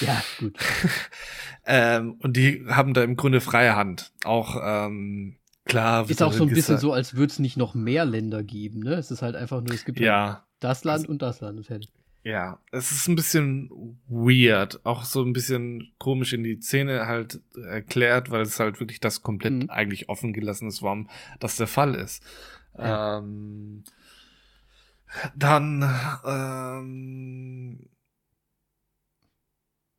Ja, 0.00 0.22
gut. 0.38 0.58
ähm, 1.66 2.12
und 2.20 2.36
die 2.36 2.64
haben 2.68 2.94
da 2.94 3.02
im 3.02 3.16
Grunde 3.16 3.40
freie 3.40 3.76
Hand. 3.76 4.12
Auch 4.24 4.56
ähm, 4.62 5.36
klar. 5.64 6.08
Ist 6.08 6.22
auch 6.22 6.32
so 6.32 6.44
ein 6.44 6.50
bisschen 6.50 6.78
so, 6.78 6.92
als 6.92 7.14
würde 7.14 7.32
es 7.32 7.38
nicht 7.38 7.56
noch 7.56 7.74
mehr 7.74 8.04
Länder 8.04 8.42
geben. 8.42 8.80
Ne? 8.80 8.94
Es 8.94 9.10
ist 9.10 9.22
halt 9.22 9.36
einfach 9.36 9.60
nur, 9.60 9.74
es 9.74 9.84
gibt 9.84 10.00
ja. 10.00 10.46
Das 10.62 10.84
Land 10.84 11.08
und 11.08 11.22
das 11.22 11.40
Land 11.40 11.66
fertig. 11.66 11.90
Ja, 12.22 12.60
es 12.70 12.92
ist 12.92 13.08
ein 13.08 13.16
bisschen 13.16 13.98
weird, 14.06 14.86
auch 14.86 15.02
so 15.02 15.22
ein 15.24 15.32
bisschen 15.32 15.92
komisch 15.98 16.32
in 16.32 16.44
die 16.44 16.60
Szene 16.60 17.06
halt 17.08 17.40
erklärt, 17.56 18.30
weil 18.30 18.42
es 18.42 18.60
halt 18.60 18.78
wirklich 18.78 19.00
das 19.00 19.22
komplett 19.22 19.54
mhm. 19.54 19.70
eigentlich 19.70 20.08
offen 20.08 20.32
gelassen 20.32 20.68
ist, 20.68 20.82
warum 20.82 21.10
das 21.40 21.56
der 21.56 21.66
Fall 21.66 21.96
ist. 21.96 22.22
Ja. 22.78 23.18
Ähm, 23.18 23.82
dann 25.34 25.82
ähm, 26.24 27.88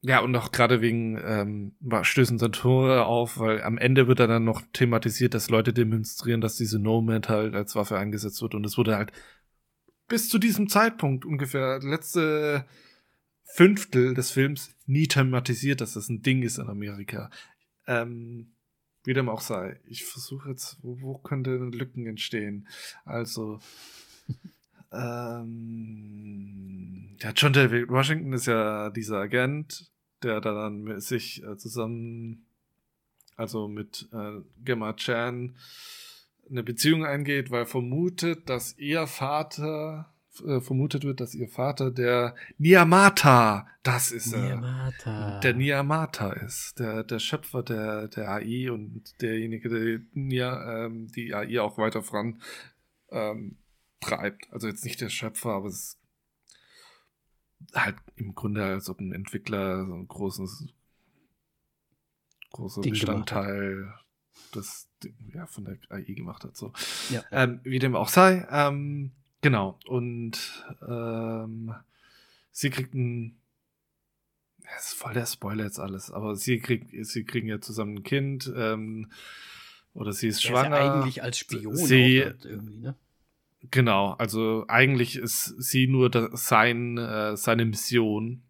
ja, 0.02 0.22
und 0.22 0.34
auch 0.38 0.54
gerade 0.54 0.80
wegen 0.80 1.20
ähm, 1.22 1.76
stößen 2.04 2.38
Tore 2.54 3.06
auf, 3.06 3.38
weil 3.38 3.62
am 3.64 3.78
Ende 3.78 4.08
wird 4.08 4.20
dann 4.20 4.46
noch 4.46 4.62
thematisiert, 4.72 5.34
dass 5.34 5.50
Leute 5.50 5.74
demonstrieren, 5.74 6.40
dass 6.40 6.56
diese 6.56 6.80
Nomad 6.80 7.28
halt 7.28 7.54
als 7.54 7.76
Waffe 7.76 7.98
eingesetzt 7.98 8.42
wird 8.42 8.56
und 8.56 8.66
es 8.66 8.78
wurde 8.78 8.96
halt 8.96 9.12
bis 10.08 10.30
zu 10.30 10.38
diesem 10.40 10.70
Zeitpunkt 10.70 11.26
ungefähr 11.26 11.80
letzte 11.80 12.66
Fünftel 13.44 14.14
des 14.14 14.32
Films 14.32 14.76
nie 14.86 15.08
thematisiert, 15.08 15.82
dass 15.82 15.94
das 15.94 16.10
ein 16.10 16.22
Ding 16.22 16.42
ist 16.44 16.58
in 16.58 16.70
Amerika. 16.70 17.30
Ähm, 17.88 18.54
wie 19.04 19.14
dem 19.14 19.30
auch 19.30 19.42
sei. 19.42 19.80
Ich 19.86 20.06
versuche 20.06 20.50
jetzt, 20.50 20.78
wo, 20.82 21.00
wo 21.02 21.18
könnte 21.18 21.58
Lücken 21.58 22.08
entstehen? 22.08 22.68
Also, 23.06 23.60
ähm, 24.92 26.38
ja, 27.20 27.32
John 27.36 27.54
David 27.54 27.90
Washington 27.90 28.34
ist 28.34 28.48
ja 28.48 28.90
dieser 28.90 29.20
Agent, 29.20 29.92
der 30.24 30.42
dann 30.42 31.00
sich 31.02 31.44
äh, 31.44 31.58
zusammen, 31.58 32.46
also 33.36 33.68
mit 33.68 34.08
äh, 34.14 34.40
Gemma 34.64 34.94
Chan, 34.94 35.56
eine 36.50 36.64
Beziehung 36.64 37.06
eingeht, 37.06 37.52
weil 37.52 37.66
vermutet, 37.66 38.50
dass 38.50 38.78
ihr 38.78 39.08
Vater 39.08 40.14
äh, 40.46 40.62
vermutet 40.62 41.04
wird, 41.04 41.20
dass 41.20 41.36
ihr 41.36 41.48
Vater 41.48 41.92
der 41.92 42.36
Niamata, 42.58 43.68
das 43.84 44.12
ist 44.12 44.34
er, 44.34 44.56
Niamata. 44.56 45.40
der 45.40 45.54
Niamata 45.54 46.34
ist, 46.34 46.80
der, 46.80 47.04
der 47.04 47.20
Schöpfer 47.20 47.62
der, 47.62 48.08
der 48.08 48.30
AI 48.30 48.72
und 48.72 49.22
derjenige, 49.22 49.70
der 49.70 50.00
Nia, 50.14 50.86
ähm, 50.86 51.08
die 51.12 51.34
AI 51.34 51.62
auch 51.62 51.78
weiter 51.78 52.02
voran 52.02 52.42
ähm, 53.12 53.58
treibt. 54.00 54.52
Also 54.52 54.68
jetzt 54.68 54.84
nicht 54.84 55.02
der 55.02 55.10
Schöpfer, 55.10 55.52
aber 55.52 55.68
es 55.68 55.76
ist 55.76 56.00
halt 57.76 57.98
im 58.16 58.34
Grunde, 58.34 58.64
als 58.64 58.90
ob 58.90 59.00
ein 59.00 59.14
Entwickler 59.14 59.86
so 59.86 59.94
ein 59.94 60.08
großes, 60.08 60.68
großer 62.52 62.82
Ding 62.82 62.94
Bestandteil 62.94 63.94
des, 64.56 64.90
ja, 65.34 65.46
von 65.48 65.66
der 65.66 65.78
AI 65.90 66.02
gemacht 66.14 66.44
hat. 66.44 66.56
So. 66.58 66.72
Ja. 67.10 67.24
Ähm, 67.32 67.60
wie 67.64 67.80
dem 67.80 67.96
auch 67.96 68.10
sei. 68.10 68.48
Ähm, 68.52 69.12
genau. 69.42 69.78
Und 69.88 70.66
ähm, 70.88 71.74
sie 72.52 72.70
kriegt 72.70 72.94
ein. 72.94 73.38
Das 74.76 74.88
ist 74.88 74.94
voll 74.94 75.14
der 75.14 75.26
Spoiler 75.26 75.66
jetzt 75.66 75.80
alles, 75.80 76.10
aber 76.12 76.36
sie 76.36 76.60
kriegt, 76.60 76.94
sie 77.06 77.24
kriegen 77.26 77.48
ja 77.48 77.60
zusammen 77.60 77.98
ein 77.98 78.04
Kind, 78.04 78.52
ähm, 78.56 79.12
oder 79.94 80.14
sie 80.14 80.28
ist 80.30 80.44
Der 80.44 80.50
schwanger. 80.52 80.78
Ist 80.78 80.84
ja 80.86 80.94
eigentlich 80.94 81.24
als 81.24 81.38
Spion 81.38 81.76
Sie- 81.76 82.18
irgendwie, 82.18 82.78
ne? 82.78 82.96
Genau, 83.72 84.12
also 84.14 84.66
eigentlich 84.68 85.16
ist 85.16 85.46
sie 85.58 85.88
nur 85.88 86.10
da, 86.10 86.30
sein, 86.36 86.98
äh, 86.98 87.38
seine 87.38 87.66
Mission, 87.66 88.42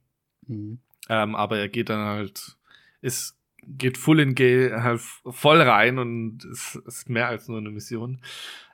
Mhm. 0.48 0.80
ähm, 1.10 1.36
aber 1.36 1.58
er 1.60 1.70
geht 1.70 1.90
dann 1.90 2.06
halt, 2.06 2.58
ist, 3.02 3.36
geht 3.68 3.98
full 3.98 4.20
in 4.20 4.36
Gale 4.36 4.84
halt 4.84 5.02
voll 5.02 5.62
rein 5.62 6.00
und 6.00 6.46
es 6.46 6.76
ist 6.86 7.10
mehr 7.10 7.28
als 7.28 7.48
nur 7.48 7.58
eine 7.58 7.72
Mission. 7.72 8.20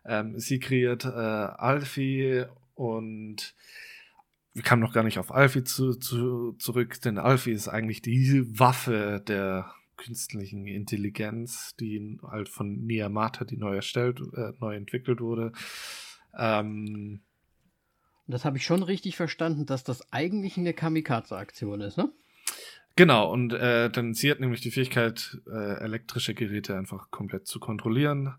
Ähm, 0.06 0.40
sie 0.40 0.60
kreiert 0.60 1.06
äh, 1.06 1.10
Alfie 1.10 2.46
und 2.76 3.54
wir 4.54 4.64
kamen 4.64 4.82
noch 4.82 4.94
gar 4.94 5.04
nicht 5.04 5.20
auf 5.20 5.32
Alfie 5.32 5.64
zu, 5.64 5.96
zu, 5.96 6.54
zurück, 6.54 7.00
denn 7.02 7.18
Alfie 7.18 7.52
ist 7.52 7.68
eigentlich 7.68 8.02
die 8.02 8.60
Waffe 8.60 9.24
der 9.28 9.72
künstlichen 9.98 10.66
Intelligenz, 10.66 11.76
die 11.80 12.20
halt 12.24 12.50
von 12.50 12.86
Niamata, 12.86 13.46
die 13.46 13.58
neu 13.58 13.76
erstellt, 13.76 14.22
äh, 14.36 14.54
neu 14.60 14.76
entwickelt 14.76 15.22
wurde. 15.22 15.52
Ähm, 16.38 17.22
das 18.28 18.46
habe 18.46 18.58
ich 18.58 18.66
schon 18.66 18.84
richtig 18.84 19.16
verstanden, 19.18 19.66
dass 19.66 19.84
das 19.84 20.14
eigentlich 20.14 20.58
eine 20.58 20.74
Kamikaze-Aktion 20.74 21.82
ist, 21.82 21.98
ne? 21.98 22.12
Genau, 22.96 23.32
und 23.32 23.54
äh, 23.54 23.90
dann 23.90 24.14
sie 24.14 24.30
hat 24.30 24.40
nämlich 24.40 24.62
die 24.62 24.72
Fähigkeit, 24.72 25.38
äh, 25.50 25.80
elektrische 25.80 26.34
Geräte 26.34 26.76
einfach 26.78 27.12
komplett 27.12 27.48
zu 27.48 27.60
kontrollieren. 27.60 28.36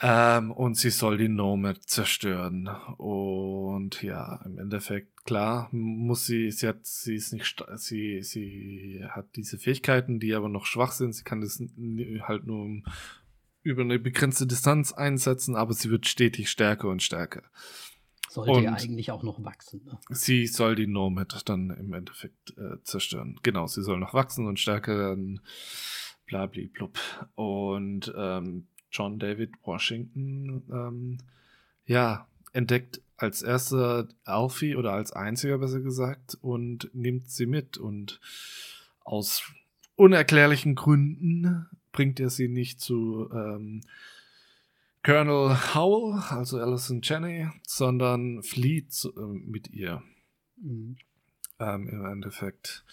Ähm, 0.00 0.52
und 0.52 0.76
sie 0.76 0.90
soll 0.90 1.18
die 1.18 1.28
Nomad 1.28 1.82
zerstören. 1.84 2.68
Und 2.98 4.02
ja, 4.02 4.40
im 4.44 4.58
Endeffekt, 4.58 5.24
klar, 5.24 5.68
muss 5.72 6.26
sie, 6.26 6.52
sie 6.52 6.68
hat, 6.68 6.86
sie 6.86 7.16
ist 7.16 7.32
nicht, 7.32 7.64
sie, 7.76 8.22
sie 8.22 9.04
hat 9.08 9.34
diese 9.34 9.58
Fähigkeiten, 9.58 10.20
die 10.20 10.34
aber 10.34 10.48
noch 10.48 10.66
schwach 10.66 10.92
sind. 10.92 11.14
Sie 11.14 11.24
kann 11.24 11.40
das 11.40 11.60
halt 12.22 12.46
nur 12.46 12.82
über 13.62 13.82
eine 13.82 13.98
begrenzte 13.98 14.46
Distanz 14.46 14.92
einsetzen, 14.92 15.56
aber 15.56 15.74
sie 15.74 15.90
wird 15.90 16.06
stetig 16.06 16.48
stärker 16.48 16.88
und 16.88 17.02
stärker. 17.02 17.42
Sollte 18.28 18.52
ja 18.62 18.70
Und- 18.70 18.80
eigentlich 18.82 19.10
auch 19.10 19.22
noch 19.22 19.42
wachsen. 19.44 19.82
Ne? 19.84 19.98
Sie 20.10 20.46
soll 20.46 20.74
die 20.74 20.86
Nomad 20.86 21.48
dann 21.48 21.70
im 21.70 21.92
Endeffekt 21.94 22.56
äh, 22.58 22.82
zerstören. 22.82 23.38
Genau, 23.42 23.66
sie 23.66 23.82
soll 23.82 23.98
noch 23.98 24.14
wachsen 24.14 24.46
und 24.46 24.60
stärker 24.60 24.96
werden. 24.98 25.40
Blabli-blub. 26.26 26.98
Und 27.34 28.12
ähm, 28.16 28.66
John 28.90 29.18
David 29.18 29.52
Washington, 29.64 30.62
ähm, 30.70 31.18
ja, 31.86 32.26
entdeckt 32.52 33.00
als 33.16 33.42
erster 33.42 34.08
Alfie 34.24 34.76
oder 34.76 34.92
als 34.92 35.12
einziger 35.12 35.58
besser 35.58 35.80
gesagt 35.80 36.36
und 36.40 36.90
nimmt 36.94 37.30
sie 37.30 37.46
mit 37.46 37.78
und 37.78 38.20
aus 39.04 39.42
unerklärlichen 39.96 40.74
Gründen 40.74 41.66
bringt 41.92 42.20
er 42.20 42.30
sie 42.30 42.48
nicht 42.48 42.80
zu 42.80 43.28
ähm, 43.32 43.80
Colonel 45.08 45.56
Howell, 45.74 46.20
also 46.28 46.60
Alison 46.60 47.00
Janney, 47.02 47.48
sondern 47.66 48.42
flieht 48.42 48.92
äh, 49.06 49.20
mit 49.20 49.70
ihr 49.70 50.02
Mhm. 50.58 50.98
ähm, 51.58 51.88
im 51.88 52.04
Endeffekt. 52.04 52.84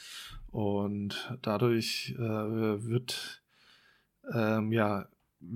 Und 0.49 1.37
dadurch 1.41 2.15
äh, 2.17 2.21
wird, 2.21 3.43
ähm, 4.33 4.71
ja, 4.71 5.09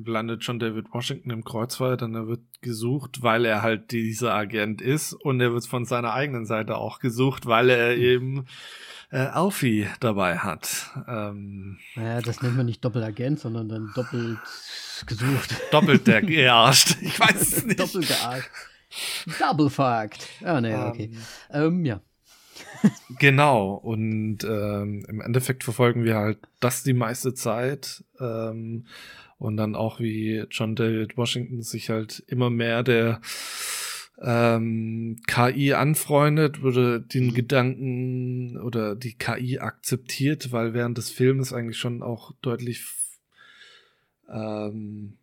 landet 0.05 0.43
John 0.43 0.59
David 0.59 0.93
Washington 0.93 1.29
im 1.31 1.43
Kreuzfeuer, 1.43 1.97
dann 1.97 2.15
er 2.15 2.27
wird 2.27 2.41
gesucht, 2.61 3.21
weil 3.21 3.45
er 3.45 3.61
halt 3.61 3.91
dieser 3.91 4.33
Agent 4.33 4.81
ist 4.81 5.13
und 5.13 5.39
er 5.41 5.53
wird 5.53 5.65
von 5.65 5.85
seiner 5.85 6.13
eigenen 6.13 6.45
Seite 6.45 6.77
auch 6.77 6.99
gesucht, 6.99 7.45
weil 7.45 7.69
er 7.69 7.95
eben 7.97 8.45
äh, 9.11 9.17
Alfie 9.17 9.87
dabei 9.99 10.37
hat. 10.37 10.91
Ähm, 11.07 11.79
Naja, 11.95 12.21
das 12.21 12.41
nennt 12.41 12.57
man 12.57 12.65
nicht 12.65 12.83
Doppelagent, 12.83 13.39
sondern 13.39 13.69
dann 13.69 13.91
doppelt 13.95 14.37
gesucht. 15.05 15.55
doppelt 15.71 16.05
der 16.07 16.21
gearscht. 16.23 16.97
Ich 17.01 17.19
weiß 17.19 17.41
es 17.41 17.65
nicht. 17.65 17.79
Doppelt 17.79 18.07
geargt. 18.07 18.49
Double 19.39 19.69
fucked. 19.69 20.27
Ah, 20.43 20.59
naja, 20.61 20.89
okay. 20.89 21.11
Ähm, 21.51 21.85
ja. 21.85 22.01
Genau, 23.19 23.73
und 23.73 24.43
ähm, 24.43 25.05
im 25.07 25.21
Endeffekt 25.21 25.63
verfolgen 25.63 26.03
wir 26.03 26.15
halt 26.15 26.39
das 26.59 26.83
die 26.83 26.93
meiste 26.93 27.33
Zeit. 27.33 28.03
Ähm, 28.19 28.85
und 29.39 29.57
dann 29.57 29.75
auch, 29.75 29.99
wie 29.99 30.45
John 30.51 30.75
David 30.75 31.17
Washington 31.17 31.63
sich 31.63 31.89
halt 31.89 32.23
immer 32.27 32.49
mehr 32.49 32.83
der 32.83 33.21
ähm, 34.21 35.21
KI 35.27 35.73
anfreundet 35.73 36.61
oder 36.61 36.99
den 36.99 37.27
Mhm. 37.27 37.33
Gedanken 37.33 38.57
oder 38.59 38.95
die 38.95 39.13
KI 39.13 39.59
akzeptiert, 39.59 40.51
weil 40.51 40.73
während 40.73 40.97
des 40.97 41.09
Filmes 41.09 41.53
eigentlich 41.53 41.77
schon 41.77 42.03
auch 42.03 42.33
deutlich 42.41 42.85
ähm, 44.29 45.17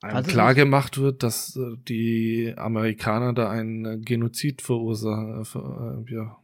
einem 0.00 0.24
klar 0.24 0.54
gemacht 0.54 0.96
wird, 0.98 1.22
dass 1.22 1.54
äh, 1.56 1.76
die 1.86 2.54
Amerikaner 2.56 3.34
da 3.34 3.50
einen 3.50 4.02
Genozid 4.02 4.62
verursachen, 4.62 5.44
ver, 5.44 6.04
äh, 6.08 6.14
ja, 6.14 6.38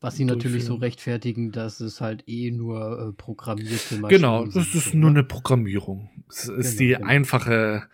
Was 0.00 0.16
sie 0.16 0.24
natürlich 0.24 0.64
so 0.64 0.76
rechtfertigen, 0.76 1.50
dass 1.50 1.80
es 1.80 2.00
halt 2.00 2.28
eh 2.28 2.52
nur 2.52 3.08
äh, 3.08 3.12
programmierte 3.12 3.96
Maschinen 3.96 4.08
Genau, 4.08 4.44
das 4.44 4.54
sind, 4.54 4.74
ist 4.74 4.92
so, 4.92 4.96
nur 4.96 5.10
ne? 5.10 5.18
eine 5.18 5.24
Programmierung. 5.24 6.08
Es 6.28 6.48
ist 6.48 6.78
Genau, 6.78 6.78
die 6.78 6.88
genau. 6.94 7.06
einfache 7.06 7.88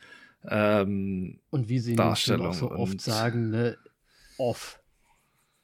ähm, 0.46 1.40
Und 1.50 1.68
wie 1.70 1.78
sie 1.78 1.96
Darstellung 1.96 2.48
auch 2.48 2.54
so 2.54 2.70
oft 2.70 3.00
sagen, 3.00 3.50
ne, 3.50 3.78
off. 4.36 4.80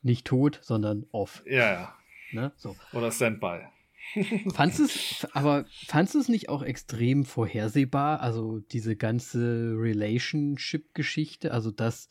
Nicht 0.02 0.26
tot, 0.26 0.60
sondern 0.62 1.04
off. 1.12 1.42
ja, 1.46 1.72
ja. 1.72 1.94
Ne? 2.32 2.52
So. 2.56 2.76
Oder 2.92 3.10
Standby. 3.10 3.66
Fandst 4.54 4.80
es, 4.80 5.28
aber 5.32 5.66
fandst 5.86 6.14
du 6.14 6.20
es 6.20 6.28
nicht 6.28 6.48
auch 6.48 6.62
extrem 6.62 7.24
vorhersehbar? 7.24 8.20
Also 8.20 8.60
diese 8.60 8.96
ganze 8.96 9.74
Relationship-Geschichte, 9.76 11.52
also 11.52 11.70
dass 11.70 12.08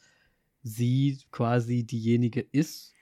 sie 0.62 1.20
quasi 1.32 1.84
diejenige 1.84 2.42
ist 2.42 2.94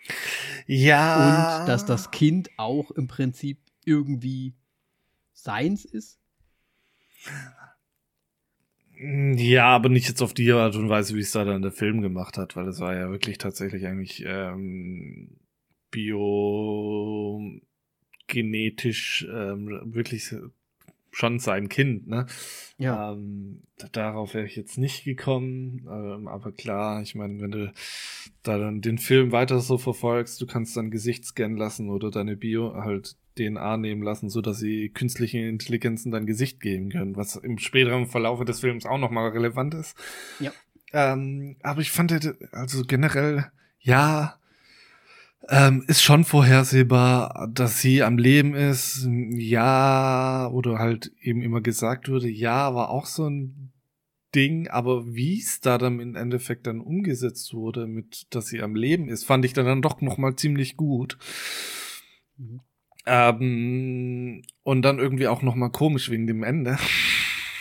Ja. 0.66 1.62
und 1.62 1.68
dass 1.68 1.86
das 1.86 2.12
Kind 2.12 2.50
auch 2.58 2.92
im 2.92 3.08
Prinzip 3.08 3.60
irgendwie 3.86 4.54
seins 5.34 5.86
ist? 5.86 6.20
Ja, 9.00 9.68
aber 9.68 9.90
nicht 9.90 10.08
jetzt 10.08 10.22
auf 10.22 10.34
die 10.34 10.52
Art 10.52 10.76
und 10.76 10.90
Weise, 10.90 11.16
wie 11.16 11.20
es 11.20 11.32
da 11.32 11.46
dann 11.46 11.62
der 11.62 11.72
Film 11.72 12.02
gemacht 12.02 12.38
hat, 12.38 12.56
weil 12.56 12.68
es 12.68 12.80
war 12.80 12.96
ja 12.96 13.12
wirklich 13.12 13.38
tatsächlich 13.38 13.86
eigentlich 13.86 14.24
ähm, 14.26 15.38
biogenetisch 15.92 17.62
ähm, 19.32 19.94
wirklich 19.94 20.34
schon 21.18 21.40
sein 21.40 21.68
Kind, 21.68 22.08
ne? 22.08 22.28
Ja. 22.78 23.14
Ähm, 23.14 23.64
darauf 23.92 24.36
wäre 24.36 24.46
ich 24.46 24.56
jetzt 24.56 24.78
nicht 24.78 25.04
gekommen, 25.04 25.88
ähm, 25.90 26.28
aber 26.28 26.52
klar, 26.52 27.02
ich 27.02 27.16
meine, 27.16 27.42
wenn 27.42 27.50
du 27.50 27.74
da 28.44 28.60
dann 28.60 28.82
den 28.82 29.00
Film 29.00 29.32
weiter 29.32 29.60
so 29.60 29.80
verfolgst, 29.80 30.40
du 30.40 30.46
kannst 30.46 30.78
dann 30.78 30.92
Gesicht 30.92 31.26
scannen 31.26 31.58
lassen 31.58 31.90
oder 31.90 32.12
deine 32.12 32.38
Bio 32.38 32.76
halt 32.76 33.16
DNA 33.36 33.78
nehmen 33.78 34.04
lassen, 34.04 34.30
so 34.30 34.42
dass 34.42 34.60
sie 34.60 34.90
künstlichen 34.90 35.44
Intelligenzen 35.44 36.12
dein 36.12 36.28
Gesicht 36.28 36.60
geben 36.60 36.90
können, 36.90 37.16
was 37.16 37.36
im 37.36 37.58
späteren 37.58 38.06
Verlaufe 38.06 38.46
des 38.46 38.60
Films 38.60 38.86
auch 38.86 39.00
nochmal 39.00 39.30
relevant 39.30 39.74
ist. 39.74 39.98
Ja. 40.40 40.52
Ähm, 40.94 41.58
aber 41.64 41.82
ich 41.82 41.92
fand, 41.92 42.12
also 42.52 42.84
generell, 42.84 43.52
ja, 43.80 44.38
Ähm, 45.50 45.86
ist 45.88 46.02
schon 46.02 46.26
vorhersehbar, 46.26 47.50
dass 47.54 47.80
sie 47.80 48.04
am 48.04 48.18
Leben 48.18 48.54
ist. 48.54 49.08
Ja, 49.08 50.50
oder 50.52 50.78
halt 50.80 51.12
eben 51.22 51.42
immer 51.42 51.62
gesagt 51.62 52.10
wurde, 52.10 52.30
ja, 52.30 52.74
war 52.76 52.90
auch 52.90 53.06
so 53.06 53.30
ein 53.30 53.72
Ding, 54.36 54.68
aber 54.68 55.16
wie 55.16 55.40
es 55.40 55.62
da 55.62 55.78
dann 55.78 56.00
im 56.00 56.16
Endeffekt 56.16 56.68
dann 56.68 56.82
umgesetzt 56.82 57.54
wurde, 57.54 57.88
mit, 57.88 58.28
dass 58.36 58.48
sie 58.48 58.62
am 58.62 58.76
Leben 58.76 59.08
ist, 59.08 59.24
fand 59.24 59.46
ich 59.46 59.54
dann, 59.54 59.66
dann 59.66 59.82
doch 59.82 60.02
noch 60.02 60.18
mal 60.18 60.36
ziemlich 60.36 60.76
gut. 60.76 61.18
Mhm. 62.38 62.60
Ähm, 63.06 64.42
und 64.64 64.82
dann 64.82 65.00
irgendwie 65.00 65.28
auch 65.28 65.42
noch 65.42 65.56
mal 65.56 65.70
komisch 65.70 66.10
wegen 66.10 66.28
dem 66.28 66.44
Ende. 66.44 66.78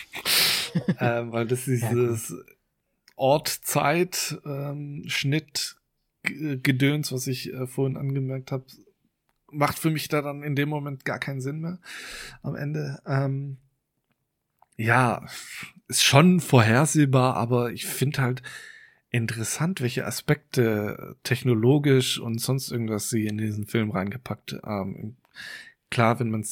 ähm, 1.01 1.31
weil 1.31 1.47
das 1.47 1.67
dieses 1.67 2.35
Ort, 3.15 3.49
Zeit, 3.49 4.39
ähm, 4.45 5.05
Gedöns, 6.63 7.13
was 7.13 7.27
ich 7.27 7.53
äh, 7.53 7.67
vorhin 7.67 7.97
angemerkt 7.97 8.53
habe, 8.53 8.67
macht 9.51 9.79
für 9.79 9.91
mich 9.91 10.09
da 10.09 10.23
dann 10.23 10.43
in 10.43 10.57
dem 10.57 10.69
Moment 10.69 11.05
gar 11.05 11.19
keinen 11.19 11.41
Sinn 11.41 11.61
mehr 11.61 11.79
am 12.43 12.55
Ende. 12.55 13.01
Ähm, 13.07 13.59
ja, 14.77 15.27
ist 15.89 16.05
schon 16.05 16.41
vorhersehbar, 16.41 17.37
aber 17.37 17.73
ich 17.73 17.87
finde 17.87 18.23
halt 18.23 18.43
interessant, 19.11 19.81
welche 19.81 20.05
Aspekte 20.05 21.17
technologisch 21.23 22.19
und 22.19 22.41
sonst 22.41 22.71
irgendwas 22.71 23.09
sie 23.09 23.27
in 23.27 23.39
diesen 23.39 23.67
Film 23.67 23.91
reingepackt 23.91 24.59
haben. 24.63 25.17
Klar, 25.91 26.21
wenn 26.21 26.31
man 26.31 26.45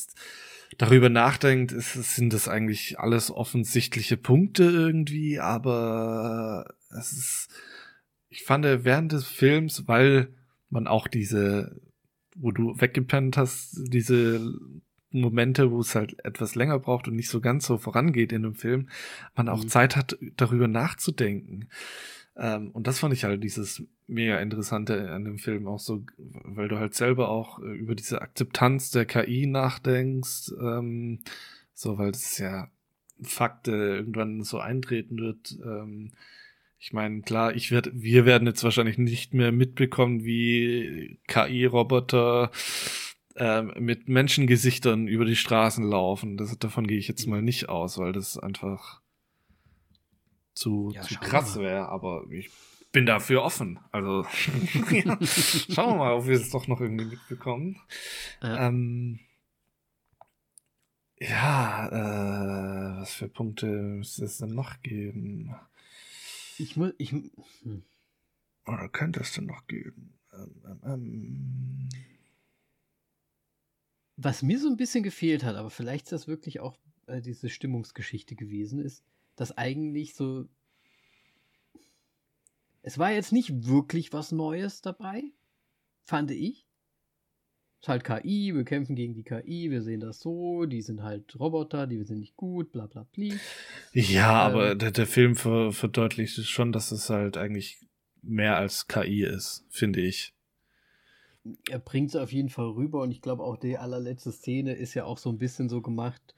darüber 0.78 1.09
nachdenkt, 1.09 1.72
ist, 1.72 1.92
sind 2.14 2.32
das 2.32 2.48
eigentlich 2.48 2.98
alles 2.98 3.30
offensichtliche 3.30 4.16
Punkte 4.16 4.64
irgendwie, 4.64 5.40
aber 5.40 6.74
es 6.98 7.12
ist, 7.12 7.48
ich 8.35 8.43
fand 8.43 8.65
während 8.65 9.12
des 9.12 9.27
Films, 9.27 9.86
weil 9.86 10.28
man 10.69 10.89
auch 10.89 11.06
diese, 11.06 11.81
wo 12.35 12.51
du 12.51 12.81
weggepennt 12.81 13.36
hast, 13.36 13.81
diese 13.86 14.40
Momente, 15.12 15.70
wo 15.70 15.78
es 15.78 15.94
halt 15.94 16.16
etwas 16.24 16.56
länger 16.56 16.81
braucht 16.81 17.06
und 17.06 17.15
nicht 17.15 17.28
so 17.28 17.40
ganz 17.40 17.65
so 17.65 17.78
vorangeht 17.78 18.32
in 18.32 18.43
dem 18.43 18.56
Film, 18.56 18.89
man 19.36 19.48
auch 19.48 19.62
mhm. 19.62 19.69
Zeit 19.69 19.94
hat, 19.94 20.19
darüber 20.36 20.66
nachzudenken. 20.66 21.69
Ähm, 22.36 22.73
und 22.73 22.89
das 22.89 22.98
fand 22.98 23.15
ich 23.15 23.23
halt 23.23 23.44
dieses 23.44 23.85
mega 24.09 24.39
interessante 24.39 25.12
an 25.12 25.24
dem 25.24 25.39
Film 25.39 25.69
auch 25.69 25.78
so, 25.78 26.05
weil 26.16 26.66
du 26.66 26.81
halt 26.81 26.94
selber 26.94 27.28
auch 27.28 27.61
äh, 27.61 27.73
über 27.73 27.94
diese 27.94 28.20
Akzeptanz 28.20 28.90
der 28.90 29.06
KI 29.06 29.47
nachdenkst, 29.47 30.51
ähm, 30.61 31.20
so, 31.73 31.98
weil 31.98 32.11
das 32.11 32.36
ja 32.39 32.69
Fakt 33.23 33.69
äh, 33.69 33.98
irgendwann 33.98 34.43
so 34.43 34.59
eintreten 34.59 35.19
wird. 35.19 35.56
Ähm, 35.65 36.11
ich 36.78 36.92
meine, 36.92 37.22
klar, 37.22 37.55
ich 37.55 37.70
werde, 37.70 37.90
wir 37.94 38.26
werden 38.26 38.46
jetzt 38.46 38.62
wahrscheinlich 38.62 38.98
nicht 38.98 39.32
mehr 39.32 39.52
mitbekommen, 39.52 40.24
wie 40.24 41.18
KI-Roboter 41.28 42.51
ähm, 43.36 43.72
mit 43.78 44.09
Menschengesichtern 44.09 45.09
über 45.09 45.24
die 45.24 45.36
Straßen 45.36 45.84
laufen. 45.84 46.36
Das, 46.36 46.56
davon 46.59 46.86
gehe 46.86 46.98
ich 46.98 47.09
jetzt 47.09 47.26
mal 47.26 47.42
nicht 47.42 47.68
aus, 47.68 47.98
weil 47.98 48.12
das 48.12 48.38
einfach 48.38 49.01
zu, 50.55 50.92
ja, 50.94 51.02
zu 51.02 51.14
krass 51.16 51.59
wäre. 51.59 51.88
Aber 51.88 52.24
ich 52.30 52.51
bin 52.92 53.06
dafür 53.06 53.42
offen. 53.42 53.80
Also 53.90 54.24
ja, 54.90 55.18
schauen 55.24 55.94
wir 55.94 55.96
mal, 55.96 56.12
ob 56.14 56.26
wir 56.26 56.36
es 56.36 56.51
doch 56.51 56.68
noch 56.68 56.80
irgendwie 56.80 57.06
mitbekommen. 57.06 57.80
Ja, 58.40 58.68
ähm, 58.68 59.18
ja 61.18 61.88
äh, 61.88 63.01
was 63.01 63.14
für 63.14 63.28
Punkte 63.28 63.66
müsste 63.66 64.24
es 64.24 64.38
denn 64.38 64.55
noch 64.55 64.80
geben? 64.82 65.56
Ich 66.59 66.76
muss, 66.76 66.93
ich. 66.98 67.10
Hm. 67.10 67.85
Oder 68.66 68.89
könnte 68.89 69.20
es 69.20 69.32
denn 69.32 69.47
noch 69.47 69.66
geben? 69.66 70.18
Ähm, 70.32 70.62
ähm, 70.64 70.81
ähm 70.85 71.89
was 74.16 74.43
mir 74.43 74.60
so 74.60 74.68
ein 74.68 74.76
bisschen 74.76 75.02
gefehlt 75.02 75.43
hat, 75.43 75.56
aber 75.56 75.70
vielleicht 75.70 76.05
ist 76.06 76.12
das 76.12 76.28
wirklich 76.28 76.60
auch 76.60 76.78
äh, 77.06 77.20
diese 77.20 77.48
Stimmungsgeschichte 77.48 78.36
gewesen, 78.36 78.78
ist, 78.78 79.05
dass 79.36 79.56
eigentlich 79.56 80.14
so. 80.14 80.48
Es 82.82 82.98
war 82.98 83.10
jetzt 83.10 83.32
nicht 83.32 83.66
wirklich 83.66 84.12
was 84.12 84.31
Neues 84.31 84.82
dabei, 84.82 85.22
fand 86.05 86.31
ich. 86.31 86.64
Ist 87.85 87.89
halt 87.89 88.02
KI, 88.02 88.55
wir 88.55 88.65
kämpfen 88.65 88.97
gegen 88.97 89.12
die 89.12 89.24
KI, 89.24 89.70
wir 89.70 89.82
sehen 89.82 90.01
das 90.01 90.19
so, 90.19 90.65
die 90.65 90.81
sind 90.81 91.02
halt 91.02 91.39
Roboter, 91.39 91.86
die 91.86 92.02
sind 92.05 92.20
nicht 92.20 92.35
gut, 92.35 92.73
bla 92.73 92.86
bla 92.86 93.06
bla. 93.12 93.35
Ja, 93.93 94.48
ähm, 94.48 94.55
aber 94.55 94.74
der, 94.74 94.90
der 94.90 95.06
Film 95.06 95.36
ver, 95.36 95.70
verdeutlicht 95.70 96.43
schon, 96.47 96.73
dass 96.73 96.93
es 96.93 97.11
halt 97.11 97.36
eigentlich 97.36 97.86
mehr 98.23 98.56
als 98.56 98.89
KI 98.89 99.24
ist, 99.24 99.66
finde 99.69 100.01
ich 100.01 100.32
er 101.69 101.78
bringt 101.78 102.09
es 102.09 102.16
auf 102.16 102.32
jeden 102.32 102.48
Fall 102.48 102.70
rüber 102.70 103.02
und 103.02 103.11
ich 103.11 103.20
glaube 103.20 103.43
auch 103.43 103.59
die 103.59 103.77
allerletzte 103.77 104.32
Szene 104.32 104.73
ist 104.73 104.94
ja 104.94 105.05
auch 105.05 105.19
so 105.19 105.28
ein 105.28 105.36
bisschen 105.36 105.69
so 105.69 105.82
gemacht, 105.82 106.35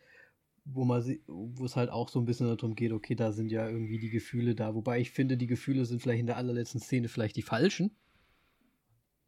wo 0.65 0.85
man 0.85 1.01
wo 1.29 1.65
es 1.65 1.77
halt 1.77 1.91
auch 1.91 2.09
so 2.09 2.19
ein 2.19 2.25
bisschen 2.25 2.49
darum 2.49 2.75
geht, 2.75 2.91
okay, 2.91 3.15
da 3.15 3.31
sind 3.31 3.53
ja 3.53 3.69
irgendwie 3.69 4.01
die 4.01 4.11
Gefühle 4.11 4.57
da. 4.57 4.75
Wobei 4.75 4.99
ich 4.99 5.13
finde, 5.13 5.37
die 5.37 5.47
Gefühle 5.47 5.85
sind 5.85 6.03
vielleicht 6.03 6.19
in 6.19 6.27
der 6.27 6.39
allerletzten 6.39 6.81
Szene 6.81 7.07
vielleicht 7.07 7.37
die 7.37 7.43
falschen. 7.43 7.93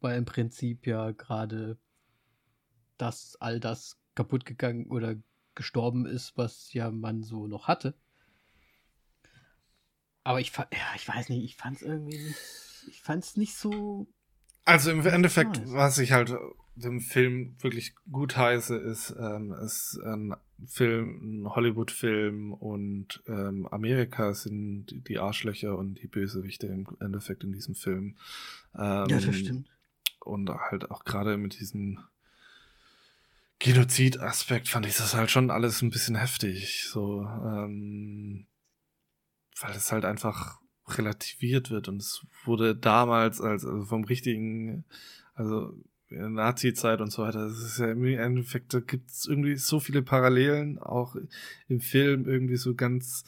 Weil 0.01 0.17
im 0.17 0.25
Prinzip 0.25 0.85
ja 0.85 1.11
gerade 1.11 1.77
das, 3.01 3.37
all 3.39 3.59
das 3.59 3.97
kaputt 4.15 4.45
gegangen 4.45 4.87
oder 4.87 5.15
gestorben 5.55 6.05
ist, 6.05 6.37
was 6.37 6.73
ja 6.73 6.91
man 6.91 7.23
so 7.23 7.47
noch 7.47 7.67
hatte. 7.67 7.95
Aber 10.23 10.39
ich, 10.39 10.55
ja, 10.55 10.67
ich 10.95 11.07
weiß 11.07 11.29
nicht, 11.29 11.43
ich 11.43 11.55
fand 11.55 11.77
es 11.77 11.81
irgendwie 11.81 12.17
nicht, 12.17 12.37
ich 12.87 13.01
fand 13.01 13.23
es 13.23 13.35
nicht 13.37 13.55
so 13.55 14.07
also 14.69 14.91
im 14.91 15.03
Endeffekt, 15.03 15.57
nice. 15.57 15.73
was 15.73 15.97
ich 15.97 16.11
halt 16.11 16.31
dem 16.75 17.01
Film 17.01 17.55
wirklich 17.59 17.95
gut 18.11 18.37
heiße, 18.37 18.75
ist, 18.77 19.15
ähm, 19.19 19.51
ist 19.53 19.99
ein 20.05 20.35
Film, 20.67 21.41
ein 21.41 21.55
Hollywood-Film 21.55 22.53
und 22.53 23.23
ähm, 23.27 23.67
Amerika 23.71 24.33
sind 24.35 25.07
die 25.07 25.17
Arschlöcher 25.17 25.75
und 25.75 25.95
die 25.95 26.07
Bösewichte 26.07 26.67
im 26.67 26.85
Endeffekt 26.99 27.43
in 27.43 27.51
diesem 27.51 27.73
Film. 27.73 28.15
Ähm, 28.75 29.07
ja, 29.09 29.19
das 29.19 29.35
stimmt. 29.35 29.69
Und 30.19 30.49
halt 30.49 30.91
auch 30.91 31.03
gerade 31.03 31.37
mit 31.37 31.59
diesem 31.59 31.99
Genozid-Aspekt 33.59 34.69
fand 34.69 34.85
ich 34.85 34.95
das 34.95 35.13
halt 35.13 35.29
schon 35.31 35.51
alles 35.51 35.81
ein 35.81 35.89
bisschen 35.89 36.15
heftig. 36.15 36.85
So, 36.89 37.21
ähm, 37.23 38.47
weil 39.61 39.75
es 39.75 39.91
halt 39.91 40.05
einfach 40.05 40.59
relativiert 40.87 41.69
wird. 41.69 41.87
Und 41.87 41.97
es 41.97 42.25
wurde 42.45 42.75
damals 42.75 43.41
als 43.41 43.65
also 43.65 43.85
vom 43.85 44.03
richtigen, 44.05 44.85
also 45.33 45.73
Nazi-Zeit 46.09 47.01
und 47.01 47.11
so 47.11 47.23
weiter. 47.23 47.47
Das 47.47 47.59
ist 47.59 47.79
ja 47.79 47.91
im 47.91 48.03
Endeffekt, 48.05 48.73
da 48.73 48.79
gibt 48.79 49.11
es 49.11 49.25
irgendwie 49.25 49.55
so 49.57 49.79
viele 49.79 50.01
Parallelen, 50.01 50.79
auch 50.79 51.15
im 51.67 51.81
Film 51.81 52.27
irgendwie 52.27 52.57
so 52.57 52.73
ganz, 52.73 53.23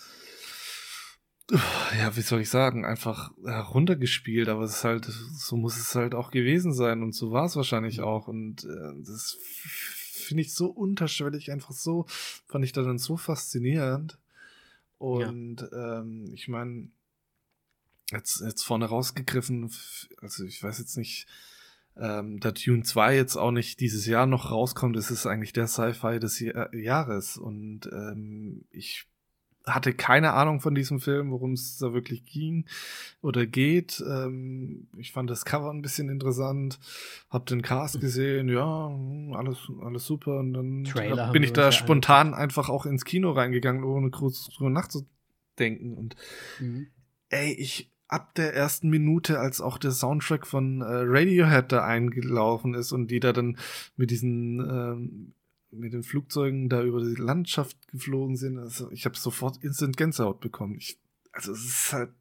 ja, 1.99 2.15
wie 2.15 2.21
soll 2.21 2.41
ich 2.41 2.49
sagen, 2.49 2.85
einfach 2.85 3.31
heruntergespielt, 3.45 4.49
aber 4.49 4.63
es 4.63 4.77
ist 4.77 4.83
halt, 4.83 5.05
so 5.05 5.57
muss 5.57 5.77
es 5.77 5.93
halt 5.93 6.15
auch 6.15 6.31
gewesen 6.31 6.73
sein 6.73 7.03
und 7.03 7.13
so 7.13 7.31
war 7.31 7.45
es 7.45 7.55
wahrscheinlich 7.55 8.01
auch. 8.01 8.27
Und 8.27 8.63
äh, 8.63 9.03
das 9.05 9.37
finde 10.21 10.41
ich 10.41 10.53
so 10.53 10.67
unterschwellig, 10.67 11.51
einfach 11.51 11.73
so, 11.73 12.05
fand 12.07 12.65
ich 12.65 12.71
da 12.71 12.81
dann 12.81 12.97
so 12.97 13.17
faszinierend. 13.17 14.17
Und 14.97 15.61
ja. 15.71 15.99
ähm, 15.99 16.31
ich 16.33 16.47
meine, 16.47 16.89
jetzt, 18.11 18.41
jetzt 18.41 18.63
vorne 18.63 18.85
rausgegriffen, 18.85 19.71
also 20.21 20.45
ich 20.45 20.61
weiß 20.61 20.79
jetzt 20.79 20.97
nicht, 20.97 21.27
ähm, 21.97 22.39
da 22.39 22.51
Dune 22.51 22.83
2 22.83 23.15
jetzt 23.15 23.35
auch 23.35 23.51
nicht 23.51 23.79
dieses 23.79 24.05
Jahr 24.05 24.25
noch 24.25 24.51
rauskommt, 24.51 24.95
ist 24.95 25.11
es 25.11 25.25
eigentlich 25.25 25.53
der 25.53 25.67
Sci-Fi 25.67 26.19
des 26.19 26.39
Jahr 26.39 26.73
Jahres. 26.73 27.37
Und 27.37 27.87
ähm, 27.91 28.65
ich 28.71 29.07
hatte 29.65 29.93
keine 29.93 30.33
Ahnung 30.33 30.59
von 30.59 30.75
diesem 30.75 30.99
Film, 30.99 31.31
worum 31.31 31.53
es 31.53 31.77
da 31.77 31.93
wirklich 31.93 32.25
ging 32.25 32.65
oder 33.21 33.45
geht. 33.45 34.03
Ähm, 34.07 34.87
ich 34.97 35.11
fand 35.11 35.29
das 35.29 35.45
Cover 35.45 35.71
ein 35.71 35.81
bisschen 35.81 36.09
interessant, 36.09 36.79
hab 37.29 37.45
den 37.45 37.61
Cast 37.61 38.01
gesehen, 38.01 38.49
ja, 38.49 38.91
alles, 39.33 39.57
alles 39.81 40.05
super. 40.05 40.39
Und 40.39 40.53
dann 40.53 40.83
Trailer 40.85 41.31
bin 41.31 41.43
ich 41.43 41.53
da 41.53 41.71
spontan 41.71 42.33
einfach 42.33 42.69
auch 42.69 42.85
ins 42.85 43.05
Kino 43.05 43.31
reingegangen, 43.31 43.83
ohne 43.83 44.09
groß 44.09 44.49
drüber 44.55 44.69
nachzudenken. 44.69 45.93
Und 45.93 46.15
mhm. 46.59 46.87
ey, 47.29 47.53
ich 47.53 47.91
ab 48.07 48.35
der 48.35 48.53
ersten 48.53 48.89
Minute, 48.89 49.39
als 49.39 49.61
auch 49.61 49.77
der 49.77 49.91
Soundtrack 49.91 50.45
von 50.45 50.81
äh, 50.81 50.85
Radiohead 50.85 51.71
da 51.71 51.85
eingelaufen 51.85 52.73
ist 52.73 52.91
und 52.91 53.09
die 53.09 53.21
da 53.21 53.31
dann 53.31 53.57
mit 53.95 54.11
diesen 54.11 54.59
ähm, 54.59 55.33
mit 55.71 55.93
den 55.93 56.03
Flugzeugen 56.03 56.69
da 56.69 56.83
über 56.83 57.03
die 57.03 57.15
Landschaft 57.15 57.87
geflogen 57.87 58.35
sind. 58.35 58.57
Also 58.57 58.91
ich 58.91 59.05
habe 59.05 59.17
sofort 59.17 59.63
instant 59.63 59.97
Gänsehaut 59.97 60.39
bekommen. 60.39 60.75
Ich, 60.77 60.97
also 61.31 61.53
es 61.53 61.65
ist 61.65 61.93
halt 61.93 62.11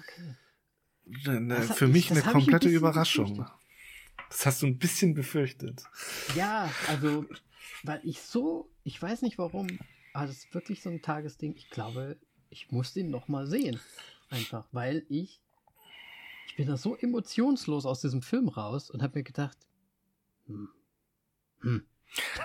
okay. 0.00 1.36
eine, 1.36 1.62
für 1.62 1.86
mich 1.86 2.10
ich, 2.10 2.12
eine 2.12 2.22
komplette 2.22 2.68
ein 2.68 2.74
Überraschung. 2.74 3.36
Befürchtet. 3.36 3.54
Das 4.30 4.46
hast 4.46 4.62
du 4.62 4.66
ein 4.66 4.78
bisschen 4.78 5.14
befürchtet. 5.14 5.84
Ja, 6.34 6.70
also 6.88 7.26
weil 7.82 8.00
ich 8.02 8.22
so, 8.22 8.70
ich 8.82 9.00
weiß 9.00 9.22
nicht 9.22 9.38
warum, 9.38 9.66
aber 10.12 10.26
das 10.26 10.38
ist 10.38 10.54
wirklich 10.54 10.82
so 10.82 10.90
ein 10.90 11.02
Tagesding. 11.02 11.54
Ich 11.56 11.70
glaube, 11.70 12.16
ich 12.48 12.70
muss 12.70 12.94
den 12.94 13.10
noch 13.10 13.28
mal 13.28 13.46
sehen. 13.46 13.80
Einfach, 14.30 14.66
weil 14.72 15.04
ich 15.08 15.40
ich 16.46 16.56
bin 16.56 16.68
da 16.68 16.76
so 16.76 16.96
emotionslos 16.96 17.84
aus 17.84 18.00
diesem 18.00 18.22
Film 18.22 18.48
raus 18.48 18.88
und 18.88 19.02
habe 19.02 19.18
mir 19.18 19.24
gedacht, 19.24 19.58
hm, 20.46 20.68
hm. 21.62 21.84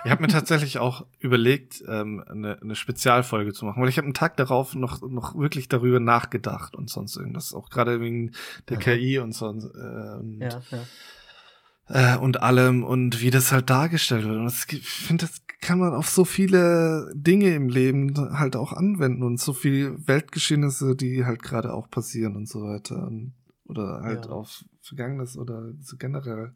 Ich 0.04 0.10
habe 0.10 0.22
mir 0.22 0.28
tatsächlich 0.32 0.78
auch 0.78 1.06
überlegt, 1.18 1.82
ähm, 1.88 2.22
eine, 2.28 2.60
eine 2.60 2.74
Spezialfolge 2.74 3.52
zu 3.52 3.64
machen, 3.64 3.82
weil 3.82 3.88
ich 3.88 3.98
habe 3.98 4.06
einen 4.06 4.14
Tag 4.14 4.36
darauf 4.36 4.74
noch 4.74 5.02
noch 5.02 5.36
wirklich 5.36 5.68
darüber 5.68 6.00
nachgedacht 6.00 6.74
und 6.74 6.90
sonst 6.90 7.16
irgendwas, 7.16 7.54
auch 7.54 7.70
gerade 7.70 8.00
wegen 8.00 8.32
der 8.68 8.78
Aha. 8.78 8.84
KI 8.84 9.18
und 9.18 9.32
so. 9.32 9.46
Äh, 9.46 9.50
und, 9.50 10.40
ja, 10.40 10.60
ja. 10.70 12.14
Äh, 12.14 12.18
und 12.18 12.42
allem 12.42 12.84
und 12.84 13.20
wie 13.20 13.30
das 13.30 13.52
halt 13.52 13.70
dargestellt 13.70 14.24
wird. 14.24 14.36
Und 14.36 14.44
das, 14.44 14.66
ich 14.70 14.88
finde, 14.88 15.26
das 15.26 15.42
kann 15.60 15.78
man 15.78 15.94
auf 15.94 16.08
so 16.08 16.24
viele 16.24 17.12
Dinge 17.14 17.54
im 17.54 17.68
Leben 17.68 18.14
halt 18.38 18.56
auch 18.56 18.72
anwenden 18.72 19.22
und 19.22 19.38
so 19.38 19.52
viel 19.52 19.96
Weltgeschehnisse, 20.06 20.96
die 20.96 21.24
halt 21.24 21.42
gerade 21.42 21.74
auch 21.74 21.90
passieren 21.90 22.36
und 22.36 22.48
so 22.48 22.62
weiter. 22.62 23.06
Und, 23.06 23.34
oder 23.64 24.00
halt 24.02 24.26
ja. 24.26 24.30
auf 24.32 24.64
Vergangenes 24.80 25.36
oder 25.36 25.72
so 25.80 25.96
generell. 25.96 26.54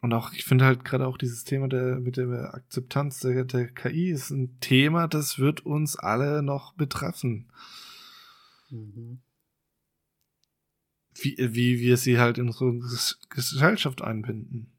Und 0.00 0.14
auch, 0.14 0.32
ich 0.32 0.44
finde 0.44 0.64
halt 0.64 0.84
gerade 0.84 1.06
auch 1.06 1.18
dieses 1.18 1.44
Thema 1.44 1.68
der, 1.68 2.00
mit 2.00 2.16
der 2.16 2.54
Akzeptanz 2.54 3.20
der, 3.20 3.44
der 3.44 3.68
KI 3.68 4.10
ist 4.10 4.30
ein 4.30 4.58
Thema, 4.60 5.08
das 5.08 5.38
wird 5.38 5.66
uns 5.66 5.96
alle 5.96 6.42
noch 6.42 6.72
betreffen. 6.72 7.52
Mhm. 8.70 9.20
Wie, 11.14 11.36
wie 11.38 11.80
wir 11.80 11.98
sie 11.98 12.18
halt 12.18 12.38
in 12.38 12.48
unsere 12.48 12.78
Gesellschaft 13.28 14.00
einbinden. 14.00 14.72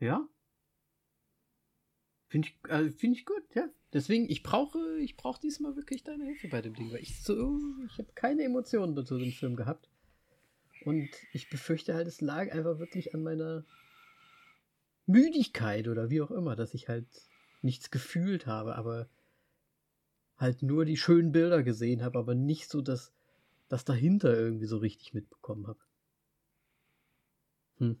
Ja. 0.00 0.28
Finde 2.28 2.48
ich, 2.48 2.70
also 2.70 2.90
find 2.96 3.16
ich 3.16 3.24
gut, 3.24 3.44
ja. 3.54 3.68
Deswegen, 3.92 4.28
ich 4.28 4.42
brauche, 4.42 4.98
ich 4.98 5.16
brauche 5.16 5.40
diesmal 5.40 5.76
wirklich 5.76 6.02
deine 6.02 6.24
Hilfe 6.24 6.48
bei 6.48 6.60
dem 6.60 6.74
Ding, 6.74 6.90
weil 6.90 7.00
ich 7.00 7.22
so, 7.22 7.60
ich 7.86 7.96
habe 7.96 8.12
keine 8.14 8.42
Emotionen 8.42 8.96
dazu 8.96 9.18
dem 9.18 9.30
Film 9.30 9.54
gehabt. 9.54 9.88
Und 10.84 11.08
ich 11.32 11.48
befürchte 11.48 11.94
halt, 11.94 12.06
es 12.06 12.20
lag 12.20 12.52
einfach 12.52 12.78
wirklich 12.78 13.14
an 13.14 13.22
meiner 13.22 13.64
Müdigkeit 15.06 15.88
oder 15.88 16.10
wie 16.10 16.20
auch 16.20 16.30
immer, 16.30 16.56
dass 16.56 16.74
ich 16.74 16.88
halt 16.88 17.06
nichts 17.62 17.90
gefühlt 17.90 18.46
habe, 18.46 18.76
aber 18.76 19.08
halt 20.36 20.62
nur 20.62 20.84
die 20.84 20.96
schönen 20.96 21.32
Bilder 21.32 21.62
gesehen 21.62 22.02
habe, 22.02 22.18
aber 22.18 22.34
nicht 22.34 22.68
so 22.70 22.80
das, 22.82 23.12
das 23.68 23.84
dahinter 23.84 24.34
irgendwie 24.36 24.66
so 24.66 24.78
richtig 24.78 25.14
mitbekommen 25.14 25.66
habe. 25.66 25.80
Hm. 27.78 27.94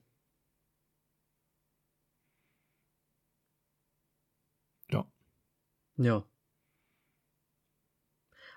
Ja. 4.90 5.06
Ja. 5.98 6.24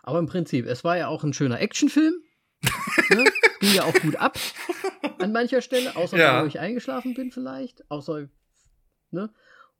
Aber 0.03 0.19
im 0.19 0.25
Prinzip, 0.27 0.65
es 0.65 0.83
war 0.83 0.97
ja 0.97 1.07
auch 1.07 1.23
ein 1.23 1.33
schöner 1.33 1.59
Actionfilm. 1.59 2.13
Ne? 3.09 3.25
ging 3.59 3.73
ja 3.73 3.83
auch 3.83 3.93
gut 3.93 4.15
ab 4.15 4.37
an 5.19 5.31
mancher 5.31 5.61
Stelle, 5.61 5.95
außer 5.95 6.17
ja. 6.17 6.43
wo 6.43 6.47
ich 6.47 6.59
eingeschlafen 6.59 7.13
bin 7.13 7.31
vielleicht, 7.31 7.89
außer, 7.89 8.27
ne? 9.11 9.33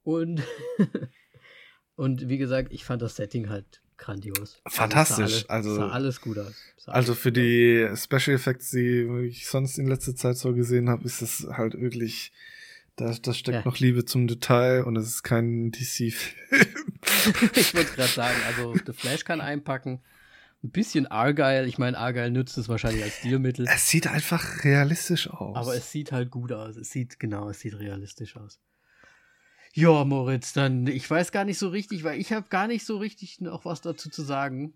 Und, 0.04 0.41
und 1.95 2.30
wie 2.30 2.38
gesagt, 2.38 2.72
ich 2.72 2.86
fand 2.86 3.02
das 3.02 3.16
Setting 3.16 3.49
halt 3.49 3.82
grandios. 3.98 4.60
Also 4.64 4.78
Fantastisch. 4.78 5.45
Also, 5.48 5.48
sah, 5.48 5.48
alle, 5.48 5.49
also, 5.49 5.76
sah 5.76 5.90
alles 5.90 6.22
gut 6.22 6.38
aus. 6.38 6.54
Sah 6.78 6.91
also 6.91 7.16
für 7.16 7.32
die 7.32 7.90
Special 7.95 8.36
Effects, 8.36 8.72
die 8.72 9.28
ich 9.28 9.48
sonst 9.48 9.78
in 9.78 9.88
letzter 9.88 10.16
Zeit 10.16 10.38
so 10.38 10.54
gesehen 10.54 10.90
habe, 10.90 11.04
ist 11.04 11.22
es 11.22 11.48
halt 11.49 11.80
wirklich, 11.80 12.32
da, 12.95 13.14
da 13.22 13.34
steckt 13.34 13.56
ja. 13.58 13.66
noch 13.66 13.80
Liebe 13.80 14.06
zum 14.06 14.28
Detail 14.28 14.84
und 14.84 14.95
es 14.95 15.08
ist 15.08 15.24
kein 15.24 15.72
DC-Film. 15.72 16.14
ich 17.56 17.76
wollte 17.76 17.94
gerade 17.95 18.10
sagen, 18.10 18.38
also 18.48 18.76
The 18.86 18.94
Flash 18.94 19.26
kann 19.26 19.41
einpacken 19.41 20.02
ein 20.63 20.71
bisschen 20.71 21.07
Argyle. 21.07 21.67
Ich 21.67 21.77
meine, 21.77 21.97
Argyle 21.97 22.31
nützt 22.31 22.57
es 22.57 22.67
wahrscheinlich 22.67 23.03
als 23.03 23.17
Stilmittel. 23.17 23.65
Es 23.69 23.89
sieht 23.89 24.07
einfach 24.07 24.63
realistisch 24.63 25.29
aus. 25.29 25.55
Aber 25.55 25.75
es 25.75 25.91
sieht 25.91 26.11
halt 26.11 26.31
gut 26.31 26.51
aus. 26.51 26.75
Es 26.75 26.89
sieht, 26.89 27.19
genau, 27.19 27.49
es 27.49 27.59
sieht 27.59 27.77
realistisch 27.79 28.35
aus. 28.35 28.59
Ja, 29.73 30.03
Moritz, 30.03 30.53
dann, 30.53 30.88
ich 30.88 31.07
weiß 31.09 31.31
gar 31.31 31.45
nicht 31.45 31.59
so 31.59 31.69
richtig, 31.69 32.03
weil 32.03 32.19
ich 32.19 32.34
habe 32.34 32.47
gar 32.49 32.67
nicht 32.67 32.85
so 32.85 32.97
richtig 32.97 33.41
noch 33.41 33.65
was 33.65 33.81
dazu 33.81 34.09
zu 34.09 34.23
sagen. 34.23 34.73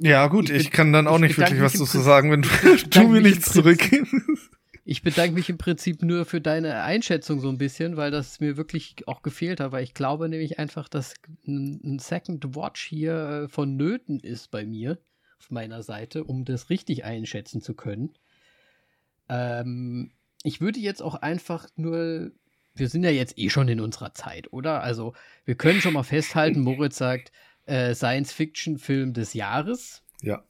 Ja, 0.00 0.26
gut, 0.26 0.50
ich, 0.50 0.62
ich 0.62 0.70
kann 0.70 0.92
dann 0.92 1.06
auch 1.06 1.18
nicht 1.18 1.38
wirklich 1.38 1.60
was 1.60 1.74
dazu 1.74 2.00
sagen, 2.00 2.30
wenn 2.30 2.42
du, 2.42 2.48
du 2.90 3.08
mir 3.08 3.20
nichts 3.20 3.52
zurückgibst. 3.52 4.57
Ich 4.90 5.02
bedanke 5.02 5.34
mich 5.34 5.50
im 5.50 5.58
Prinzip 5.58 6.00
nur 6.00 6.24
für 6.24 6.40
deine 6.40 6.82
Einschätzung 6.82 7.40
so 7.40 7.50
ein 7.50 7.58
bisschen, 7.58 7.98
weil 7.98 8.10
das 8.10 8.40
mir 8.40 8.56
wirklich 8.56 9.06
auch 9.06 9.20
gefehlt 9.20 9.60
hat, 9.60 9.70
weil 9.70 9.84
ich 9.84 9.92
glaube 9.92 10.30
nämlich 10.30 10.58
einfach, 10.58 10.88
dass 10.88 11.12
ein 11.46 11.98
Second 11.98 12.56
Watch 12.56 12.86
hier 12.86 13.12
äh, 13.12 13.48
vonnöten 13.48 14.18
ist 14.18 14.50
bei 14.50 14.64
mir, 14.64 14.96
auf 15.38 15.50
meiner 15.50 15.82
Seite, 15.82 16.24
um 16.24 16.46
das 16.46 16.70
richtig 16.70 17.04
einschätzen 17.04 17.60
zu 17.60 17.74
können. 17.74 18.14
Ähm, 19.28 20.10
ich 20.42 20.62
würde 20.62 20.80
jetzt 20.80 21.02
auch 21.02 21.16
einfach 21.16 21.68
nur, 21.76 22.30
wir 22.74 22.88
sind 22.88 23.04
ja 23.04 23.10
jetzt 23.10 23.36
eh 23.36 23.50
schon 23.50 23.68
in 23.68 23.80
unserer 23.80 24.14
Zeit, 24.14 24.50
oder? 24.54 24.82
Also 24.82 25.12
wir 25.44 25.56
können 25.56 25.82
schon 25.82 25.92
mal 25.92 26.02
festhalten, 26.02 26.60
Moritz 26.62 26.96
sagt, 26.96 27.30
äh, 27.66 27.94
Science-Fiction-Film 27.94 29.12
des 29.12 29.34
Jahres. 29.34 30.02
Ja. 30.22 30.42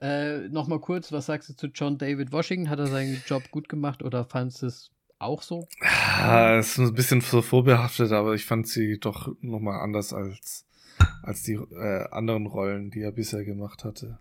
Äh, 0.00 0.48
Nochmal 0.48 0.80
kurz, 0.80 1.12
was 1.12 1.26
sagst 1.26 1.48
du 1.48 1.54
zu 1.54 1.66
John 1.68 1.98
David 1.98 2.32
Washington? 2.32 2.68
Hat 2.68 2.78
er 2.78 2.86
seinen 2.86 3.22
Job 3.26 3.50
gut 3.50 3.68
gemacht 3.68 4.02
oder 4.02 4.24
fandest 4.24 4.62
du 4.62 4.66
es 4.66 4.90
auch 5.18 5.42
so? 5.42 5.68
Ja, 5.82 6.58
ist 6.58 6.78
ein 6.78 6.92
bisschen 6.94 7.20
so 7.20 7.42
vorbehaftet, 7.42 8.12
aber 8.12 8.34
ich 8.34 8.44
fand 8.44 8.68
sie 8.68 8.98
doch 8.98 9.34
nochmal 9.40 9.80
anders 9.80 10.12
als, 10.12 10.66
als 11.22 11.42
die 11.42 11.54
äh, 11.54 12.08
anderen 12.10 12.46
Rollen, 12.46 12.90
die 12.90 13.00
er 13.00 13.12
bisher 13.12 13.44
gemacht 13.44 13.84
hatte. 13.84 14.18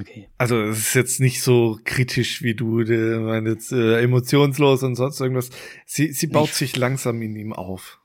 Okay. 0.00 0.28
Also 0.38 0.60
es 0.62 0.78
ist 0.78 0.94
jetzt 0.94 1.20
nicht 1.20 1.42
so 1.42 1.78
kritisch 1.84 2.42
wie 2.42 2.54
du, 2.54 2.80
jetzt 2.80 3.72
äh, 3.72 4.00
emotionslos 4.00 4.82
und 4.82 4.94
sonst 4.94 5.20
irgendwas. 5.20 5.50
Sie, 5.86 6.12
sie 6.12 6.28
baut 6.28 6.50
ich 6.50 6.54
sich 6.54 6.76
langsam 6.76 7.20
in 7.22 7.36
ihm 7.36 7.52
auf. 7.52 8.00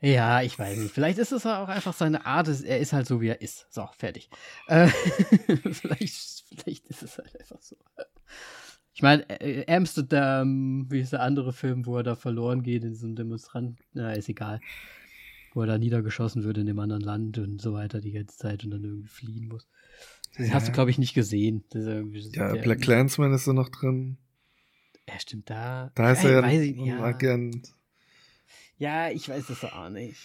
Ja, 0.00 0.42
ich 0.42 0.58
weiß 0.58 0.78
nicht. 0.78 0.92
Vielleicht 0.92 1.18
ist 1.18 1.32
es 1.32 1.46
auch 1.46 1.68
einfach 1.68 1.94
seine 1.94 2.26
Art. 2.26 2.48
Er 2.48 2.78
ist 2.78 2.92
halt 2.92 3.06
so, 3.06 3.20
wie 3.20 3.28
er 3.28 3.40
ist. 3.40 3.66
So, 3.70 3.88
fertig. 3.96 4.28
Äh, 4.68 4.88
vielleicht, 5.72 6.44
vielleicht 6.54 6.86
ist 6.86 7.02
es 7.02 7.18
halt 7.18 7.38
einfach 7.40 7.60
so. 7.62 7.76
Ich 8.92 9.02
meine, 9.02 9.28
äh, 9.40 9.64
Amsterdam, 9.74 10.86
wie 10.90 11.00
ist 11.00 11.12
der 11.12 11.22
andere 11.22 11.52
Film, 11.52 11.86
wo 11.86 11.96
er 11.96 12.02
da 12.02 12.14
verloren 12.14 12.62
geht 12.62 12.84
in 12.84 12.90
diesem 12.90 13.14
Demonstranten? 13.14 13.78
Na, 13.94 14.12
ist 14.12 14.28
egal. 14.28 14.60
Wo 15.54 15.62
er 15.62 15.66
da 15.66 15.78
niedergeschossen 15.78 16.44
wird 16.44 16.58
in 16.58 16.66
dem 16.66 16.78
anderen 16.78 17.02
Land 17.02 17.38
und 17.38 17.60
so 17.60 17.72
weiter 17.72 18.00
die 18.00 18.12
ganze 18.12 18.36
Zeit 18.36 18.64
und 18.64 18.70
dann 18.70 18.84
irgendwie 18.84 19.08
fliehen 19.08 19.48
muss. 19.48 19.66
Das 20.36 20.48
ja. 20.48 20.54
hast 20.54 20.68
du, 20.68 20.72
glaube 20.72 20.90
ich, 20.90 20.98
nicht 20.98 21.14
gesehen. 21.14 21.64
ja, 21.72 22.54
Black 22.56 22.82
Clansman 22.82 23.32
ist 23.32 23.46
da 23.46 23.54
noch 23.54 23.70
drin. 23.70 24.18
Ja, 25.08 25.18
stimmt, 25.18 25.48
da. 25.48 25.90
Da 25.94 26.12
ist 26.12 26.24
er 26.24 26.32
ja 26.32 26.42
ein 26.42 27.00
Agent. 27.00 27.75
Ja, 28.78 29.10
ich 29.10 29.28
weiß 29.28 29.48
es 29.48 29.64
auch 29.64 29.88
nicht. 29.88 30.20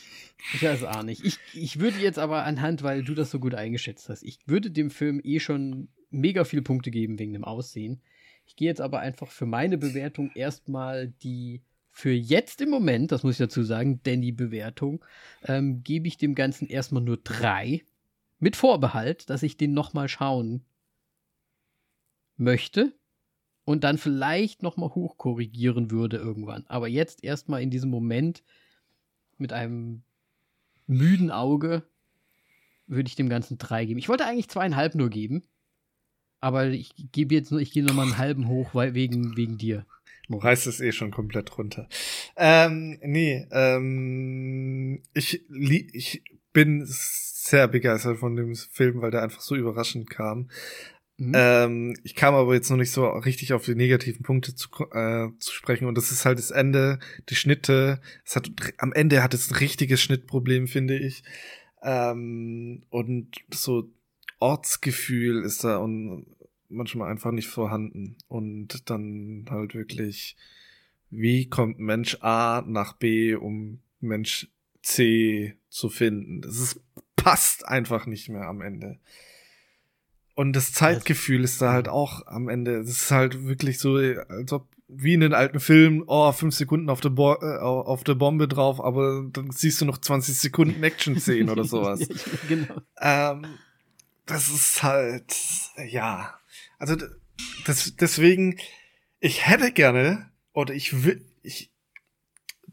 Ich 0.54 0.62
weiß 0.62 0.80
es 0.80 0.84
auch 0.84 1.04
nicht. 1.04 1.24
Ich, 1.24 1.38
ich 1.54 1.80
würde 1.80 2.00
jetzt 2.00 2.20
aber 2.20 2.44
anhand, 2.44 2.84
weil 2.84 3.04
du 3.04 3.14
das 3.14 3.32
so 3.32 3.40
gut 3.40 3.56
eingeschätzt 3.56 4.10
hast, 4.10 4.24
ich 4.24 4.40
würde 4.46 4.72
dem 4.72 4.90
Film 4.92 5.22
eh 5.24 5.40
schon 5.40 5.88
mega 6.10 6.44
viele 6.44 6.62
Punkte 6.62 6.92
geben 6.92 7.18
wegen 7.18 7.34
dem 7.34 7.46
Aussehen. 7.46 8.02
Ich 8.46 8.58
gehe 8.58 8.68
jetzt 8.68 8.82
aber 8.82 9.00
einfach 9.00 9.32
für 9.32 9.46
meine 9.46 9.78
Bewertung 9.78 10.32
erstmal 10.36 11.08
die 11.24 11.62
für 11.94 12.12
jetzt 12.12 12.62
im 12.62 12.70
Moment, 12.70 13.12
das 13.12 13.24
muss 13.24 13.34
ich 13.34 13.46
dazu 13.46 13.64
sagen, 13.64 14.02
denn 14.04 14.22
die 14.22 14.32
Bewertung, 14.32 15.04
ähm, 15.44 15.84
gebe 15.84 16.08
ich 16.08 16.18
dem 16.18 16.36
Ganzen 16.36 16.68
erstmal 16.68 17.04
nur 17.04 17.18
drei. 17.18 17.84
Mit 18.40 18.56
Vorbehalt, 18.56 19.30
dass 19.30 19.44
ich 19.44 19.58
den 19.58 19.74
nochmal 19.74 20.08
schauen 20.08 20.66
möchte 22.38 22.94
und 23.72 23.86
dann 23.86 23.98
vielleicht 23.98 24.64
nochmal 24.64 24.90
hochkorrigieren 24.90 25.92
würde 25.92 26.18
irgendwann. 26.18 26.66
Aber 26.68 26.90
jetzt 26.90 27.24
erstmal 27.24 27.62
in 27.62 27.70
diesem 27.70 27.90
Moment 27.90 28.44
mit 29.38 29.54
einem 29.54 30.04
müden 30.88 31.32
Auge 31.32 31.84
würde 32.86 33.08
ich 33.08 33.16
dem 33.16 33.30
Ganzen 33.30 33.58
drei 33.58 33.86
geben. 33.86 33.98
Ich 33.98 34.10
wollte 34.10 34.26
eigentlich 34.26 34.50
zweieinhalb 34.50 34.96
nur 34.96 35.10
geben, 35.10 35.44
aber 36.42 36.68
ich 36.68 36.92
gebe 37.14 37.34
jetzt 37.34 37.52
nur, 37.52 37.62
ich 37.62 37.72
gehe 37.72 37.84
nochmal 37.84 38.08
einen 38.08 38.18
halben 38.18 38.50
hoch, 38.50 38.76
weil 38.76 38.94
wegen, 38.94 39.38
wegen 39.38 39.58
dir. 39.58 39.86
Du 40.28 40.38
reißt 40.38 40.68
es 40.68 40.82
eh 40.82 40.92
schon 40.92 41.12
komplett 41.12 41.58
runter. 41.58 41.88
Ähm, 42.36 43.00
nee, 43.02 43.48
ähm, 43.52 45.02
ich, 45.14 45.46
ich 45.50 46.24
bin 46.52 46.84
sehr 46.86 47.70
begeistert 47.70 48.20
von 48.20 48.36
dem 48.36 48.54
Film, 48.56 49.02
weil 49.02 49.12
der 49.12 49.24
einfach 49.24 49.42
so 49.42 49.56
überraschend 49.56 50.10
kam. 50.10 50.50
Mhm. 51.22 51.34
Ähm, 51.36 51.98
ich 52.04 52.16
kam 52.16 52.34
aber 52.34 52.56
jetzt 52.56 52.72
noch 52.72 52.78
nicht 52.78 52.90
so 52.90 53.08
richtig 53.08 53.54
auf 53.54 53.64
die 53.64 53.76
negativen 53.76 54.24
Punkte 54.24 54.56
zu, 54.56 54.70
äh, 54.92 55.30
zu 55.38 55.54
sprechen. 55.54 55.86
Und 55.86 55.96
das 55.96 56.12
ist 56.12 56.26
halt 56.26 56.40
das 56.40 56.50
Ende, 56.50 56.98
die 57.30 57.36
Schnitte. 57.36 58.02
Es 58.26 58.36
hat, 58.36 58.50
am 58.80 58.92
Ende 58.92 59.22
hat 59.22 59.36
es 59.36 59.52
ein 59.52 59.58
richtiges 59.58 60.02
Schnittproblem, 60.02 60.66
finde 60.68 60.98
ich. 60.98 61.24
Ähm, 61.84 62.82
und 62.90 63.36
so 63.54 63.88
Ortsgefühl 64.40 65.44
ist 65.44 65.64
da 65.64 65.78
und 65.78 66.26
manchmal 66.70 67.12
einfach 67.12 67.32
nicht 67.32 67.50
vorhanden. 67.50 68.18
Und 68.28 68.90
dann 68.90 69.46
halt 69.48 69.76
wirklich, 69.76 70.36
wie 71.12 71.48
kommt 71.48 71.78
Mensch 71.78 72.18
A 72.22 72.64
nach 72.66 72.94
B, 72.94 73.36
um 73.36 73.78
Mensch 74.00 74.50
C 74.82 75.54
zu 75.70 75.90
finden? 75.90 76.42
Das 76.42 76.58
ist 76.58 76.82
passt 77.16 77.68
einfach 77.68 78.08
nicht 78.08 78.30
mehr 78.30 78.48
am 78.48 78.62
Ende. 78.62 78.98
Und 80.36 80.54
das 80.54 80.74
Zeitgefühl 80.74 81.44
ist 81.44 81.62
da 81.62 81.74
halt 81.74 81.88
auch 81.88 82.26
am 82.28 82.50
Ende. 82.50 82.80
Es 82.80 82.90
ist 82.90 83.12
halt 83.12 83.46
wirklich 83.46 83.80
so, 83.80 83.96
als 83.96 84.52
ob 84.54 84.68
wie 84.94 85.14
in 85.14 85.22
den 85.22 85.34
alten 85.34 85.62
Filmen, 85.62 86.04
oh, 86.06 86.32
fünf 86.34 86.54
Sekunden 86.54 86.90
auf 86.90 87.00
der, 87.00 87.10
Bo 87.10 87.36
äh, 87.36 87.60
auf 87.60 88.04
der 88.04 88.16
Bombe 88.16 88.50
drauf, 88.50 88.84
aber 88.84 89.26
dann 89.32 89.50
siehst 89.52 89.80
du 89.80 89.86
noch 89.86 89.98
20 89.98 90.38
Sekunden 90.38 90.84
Action-Szenen 90.84 91.50
oder 91.50 91.64
sowas. 91.64 92.02
genau. 92.50 92.82
Ähm, 93.00 93.46
das 94.26 94.50
ist 94.50 94.84
halt, 94.84 95.34
ja. 95.88 96.38
Also, 96.78 96.98
das, 97.66 97.96
deswegen, 97.96 98.60
ich 99.22 99.48
hätte 99.48 99.72
gerne, 99.72 100.30
oder 100.52 100.74
ich 100.74 101.06
will, 101.06 101.26
ich 101.42 101.72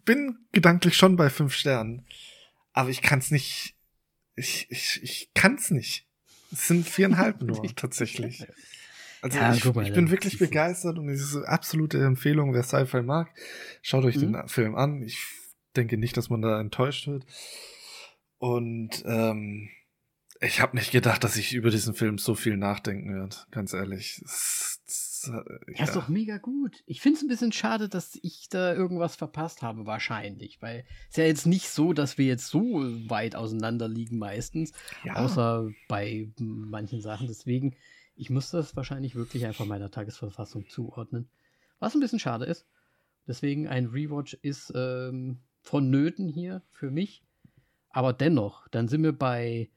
bin 0.05 0.39
gedanklich 0.51 0.97
schon 0.97 1.14
bei 1.14 1.30
fünf 1.30 1.55
Sternen, 1.55 2.05
aber 2.72 2.90
ich 2.90 3.01
kann's 3.01 3.30
nicht, 3.30 3.76
ich, 4.35 4.66
ich, 4.70 5.01
ich 5.05 5.30
kann's 5.35 5.70
nicht. 5.70 6.07
Es 6.53 6.69
sind 6.69 6.87
viereinhalb 6.87 7.43
nur, 7.43 7.62
tatsächlich. 7.75 8.47
Also 9.20 9.39
ja, 9.39 9.53
ich, 9.53 9.65
mal, 9.75 9.85
ich 9.85 9.93
bin 9.93 10.11
wirklich 10.11 10.39
begeistert 10.39 10.99
und 10.99 11.09
es 11.09 11.20
ist 11.20 11.37
eine 11.37 11.49
absolute 11.49 11.99
Empfehlung, 11.99 12.55
wer 12.55 12.62
Sci-Fi 12.62 13.03
mag, 13.03 13.29
schaut 13.83 14.05
euch 14.05 14.16
mhm. 14.16 14.33
den 14.33 14.49
Film 14.49 14.77
an. 14.77 15.03
Ich 15.03 15.19
denke 15.77 15.99
nicht, 15.99 16.16
dass 16.16 16.31
man 16.31 16.41
da 16.41 16.61
enttäuscht 16.61 17.09
wird. 17.09 17.27
Und 18.39 19.03
ähm, 19.07 19.69
ich 20.40 20.60
habe 20.60 20.77
nicht 20.77 20.90
gedacht, 20.90 21.24
dass 21.24 21.36
ich 21.36 21.55
über 21.55 21.70
diesen 21.70 21.94
Film 21.94 22.19
so 22.19 22.35
viel 22.35 22.56
nachdenken 22.56 23.15
werde, 23.15 23.36
ganz 23.51 23.73
ehrlich. 23.73 24.20
Das, 24.23 24.81
das, 24.86 25.31
ja. 25.32 25.44
ja, 25.74 25.85
ist 25.85 25.97
doch 25.97 26.09
mega 26.09 26.39
gut. 26.39 26.82
Ich 26.86 27.01
finde 27.01 27.16
es 27.16 27.23
ein 27.23 27.28
bisschen 27.28 27.52
schade, 27.52 27.89
dass 27.89 28.19
ich 28.23 28.48
da 28.48 28.73
irgendwas 28.74 29.16
verpasst 29.16 29.62
habe, 29.62 29.86
wahrscheinlich. 29.86 30.62
Weil 30.62 30.85
es 31.05 31.10
ist 31.10 31.16
ja 31.16 31.24
jetzt 31.24 31.47
nicht 31.47 31.69
so, 31.69 31.93
dass 31.93 32.19
wir 32.19 32.27
jetzt 32.27 32.47
so 32.47 32.82
weit 33.09 33.35
auseinander 33.35 33.89
liegen 33.89 34.19
meistens. 34.19 34.73
Ja. 35.05 35.16
Außer 35.16 35.70
bei 35.89 36.28
manchen 36.39 37.01
Sachen. 37.01 37.27
Deswegen 37.27 37.77
ich 38.19 38.31
muss 38.31 38.51
das 38.51 38.74
wahrscheinlich 38.74 39.15
wirklich 39.15 39.47
einfach 39.47 39.65
meiner 39.65 39.90
Tagesverfassung 39.90 40.69
zuordnen. 40.69 41.28
Was 41.78 41.94
ein 41.94 42.01
bisschen 42.01 42.19
schade 42.19 42.44
ist. 42.44 42.66
Deswegen 43.28 43.69
ein 43.69 43.86
Rewatch 43.86 44.35
ist 44.43 44.73
ähm, 44.74 45.39
vonnöten 45.60 46.28
hier 46.28 46.62
für 46.73 46.90
mich. 46.90 47.23
Aber 47.90 48.12
dennoch, 48.12 48.66
dann 48.69 48.89
sind 48.89 49.05
wir 49.05 49.12
bei 49.12 49.70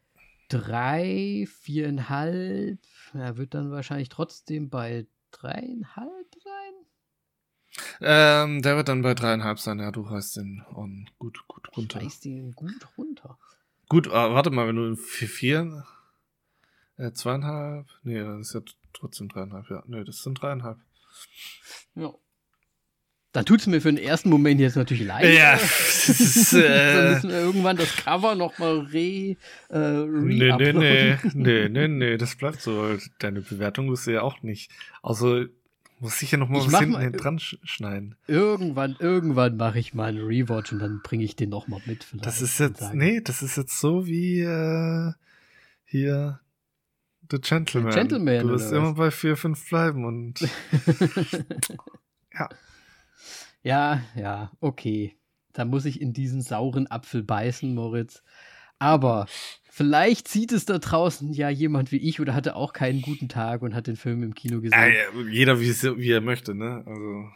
drei, 0.52 1.48
viereinhalb. 1.48 2.80
Er 3.14 3.38
wird 3.38 3.54
dann 3.54 3.72
wahrscheinlich 3.72 4.10
trotzdem 4.10 4.70
bei 4.70 5.08
dreieinhalb 5.32 6.36
sein. 6.44 6.74
Ähm, 8.02 8.62
der 8.62 8.76
wird 8.76 8.90
dann 8.90 9.02
bei 9.02 9.14
dreieinhalb 9.14 9.60
sein, 9.60 9.80
ja, 9.80 9.92
du 9.92 10.02
reißt 10.02 10.38
den 10.38 10.66
on 10.76 11.10
gut, 11.18 11.48
gut 11.48 11.70
runter. 11.78 12.00
Ich 12.00 12.06
reiß 12.06 12.20
den 12.20 12.52
gut 12.52 12.98
runter. 12.98 13.40
Gut, 13.88 14.08
äh, 14.08 14.12
warte 14.12 14.50
mal, 14.50 14.68
wenn 14.68 14.76
du 14.76 14.96
vier, 14.96 15.30
vier 15.30 15.86
äh, 16.98 17.14
zweieinhalb? 17.14 17.88
Nee, 18.04 18.20
das 18.20 18.48
ist 18.48 18.54
ja 18.54 18.62
trotzdem 18.94 19.30
dreieinhalb, 19.30 19.70
ja. 19.70 19.84
Nee, 19.88 20.04
das 20.04 20.22
sind 20.22 20.42
dreieinhalb. 20.42 20.80
Ja. 21.96 22.14
Dann 23.34 23.46
tut 23.46 23.62
es 23.62 23.68
mir 23.68 23.80
für 23.80 23.94
den 23.94 24.04
ersten 24.04 24.30
Moment 24.30 24.60
jetzt 24.60 24.76
natürlich 24.76 25.06
leid. 25.06 25.34
Ja, 25.34 25.54
das 25.58 26.10
ist, 26.10 26.54
äh, 26.54 26.94
Dann 26.94 27.14
müssen 27.14 27.30
wir 27.30 27.40
irgendwann 27.40 27.78
das 27.78 27.96
Cover 27.96 28.36
nochmal 28.36 28.80
re, 28.92 29.38
äh, 29.70 29.78
re 29.78 30.08
nee, 30.08 30.52
nee, 30.52 30.74
nee, 30.74 31.18
nee, 31.34 31.70
nee, 31.70 31.88
nee, 31.88 32.18
das 32.18 32.36
bleibt 32.36 32.62
so. 32.62 32.98
Deine 33.20 33.42
Bewertung 33.42 33.86
musst 33.86 34.08
du 34.08 34.12
ja 34.12 34.22
auch 34.22 34.42
nicht. 34.44 34.72
Also 35.02 35.46
muss 36.00 36.22
ich 36.22 36.32
ja 36.32 36.40
noch 36.40 36.50
mal 36.50 36.58
ich 36.58 36.72
was 36.72 36.80
hinten 36.80 36.94
mal, 36.94 37.12
dran 37.12 37.40
schneiden. 37.40 38.16
Irgendwann, 38.28 38.96
irgendwann 39.00 39.56
mache 39.56 39.80
ich 39.80 39.94
mal 39.94 40.10
einen 40.10 40.26
Rewatch 40.26 40.74
und 40.74 40.80
dann 40.80 41.02
bringe 41.04 41.24
ich 41.24 41.36
den 41.36 41.50
noch 41.50 41.68
mal 41.68 41.80
mit. 41.86 42.04
Vielleicht 42.04 42.26
das 42.26 42.42
ist 42.42 42.60
jetzt, 42.60 42.94
nee, 42.94 43.22
das 43.22 43.44
ist 43.44 43.56
jetzt 43.56 43.80
so 43.80 44.08
wie 44.08 44.42
äh, 44.42 45.14
hier 45.86 46.40
The 47.30 47.40
Gentleman. 47.40 47.92
The 47.92 47.98
Gentleman. 48.00 48.48
Du 48.48 48.50
wirst 48.50 48.74
immer 48.74 48.94
bei 48.94 49.10
4, 49.10 49.38
5 49.38 49.70
bleiben 49.70 50.06
und. 50.06 50.42
ja. 52.34 52.50
Ja, 53.64 54.02
ja, 54.16 54.52
okay. 54.60 55.16
Da 55.54 55.66
muss 55.66 55.86
ich 55.86 56.02
in 56.02 56.14
diesen 56.14 56.42
sauren 56.42 56.88
Apfel 56.88 57.24
beißen, 57.24 57.74
Moritz. 57.76 58.24
Aber 58.80 59.28
vielleicht 59.70 60.28
sieht 60.28 60.52
es 60.52 60.66
da 60.66 60.80
draußen 60.80 61.34
ja 61.34 61.50
jemand 61.50 61.92
wie 61.92 61.98
ich 61.98 62.20
oder 62.20 62.34
hatte 62.34 62.56
auch 62.56 62.74
keinen 62.74 63.02
guten 63.02 63.30
Tag 63.30 63.62
und 63.62 63.76
hat 63.76 63.88
den 63.88 63.96
Film 63.96 64.24
im 64.24 64.34
Kino 64.34 64.62
gesehen. 64.62 64.80
Ja, 64.80 65.22
jeder 65.30 65.60
wie, 65.60 65.70
wie, 65.70 66.12
er 66.12 66.22
möchte, 66.22 66.56
ne? 66.56 66.84
Also 66.86 67.30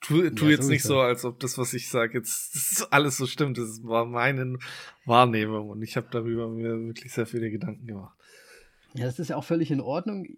tu, 0.00 0.30
tu 0.30 0.44
ja, 0.44 0.52
jetzt 0.52 0.64
so 0.64 0.70
nicht 0.70 0.82
so, 0.84 1.00
als 1.00 1.24
ob 1.24 1.40
das, 1.40 1.58
was 1.58 1.74
ich 1.74 1.88
sage, 1.88 2.18
jetzt 2.18 2.86
alles 2.92 3.16
so 3.16 3.26
stimmt. 3.26 3.58
Das 3.58 3.82
war 3.82 4.04
meine 4.04 4.58
Wahrnehmung 5.04 5.70
und 5.70 5.82
ich 5.82 5.96
habe 5.96 6.06
darüber 6.10 6.48
mir 6.48 6.78
wirklich 6.86 7.12
sehr 7.12 7.26
viele 7.26 7.50
Gedanken 7.50 7.86
gemacht. 7.86 8.16
Ja, 8.94 9.06
das 9.06 9.18
ist 9.18 9.30
ja 9.30 9.36
auch 9.36 9.44
völlig 9.44 9.72
in 9.72 9.80
Ordnung. 9.80 10.28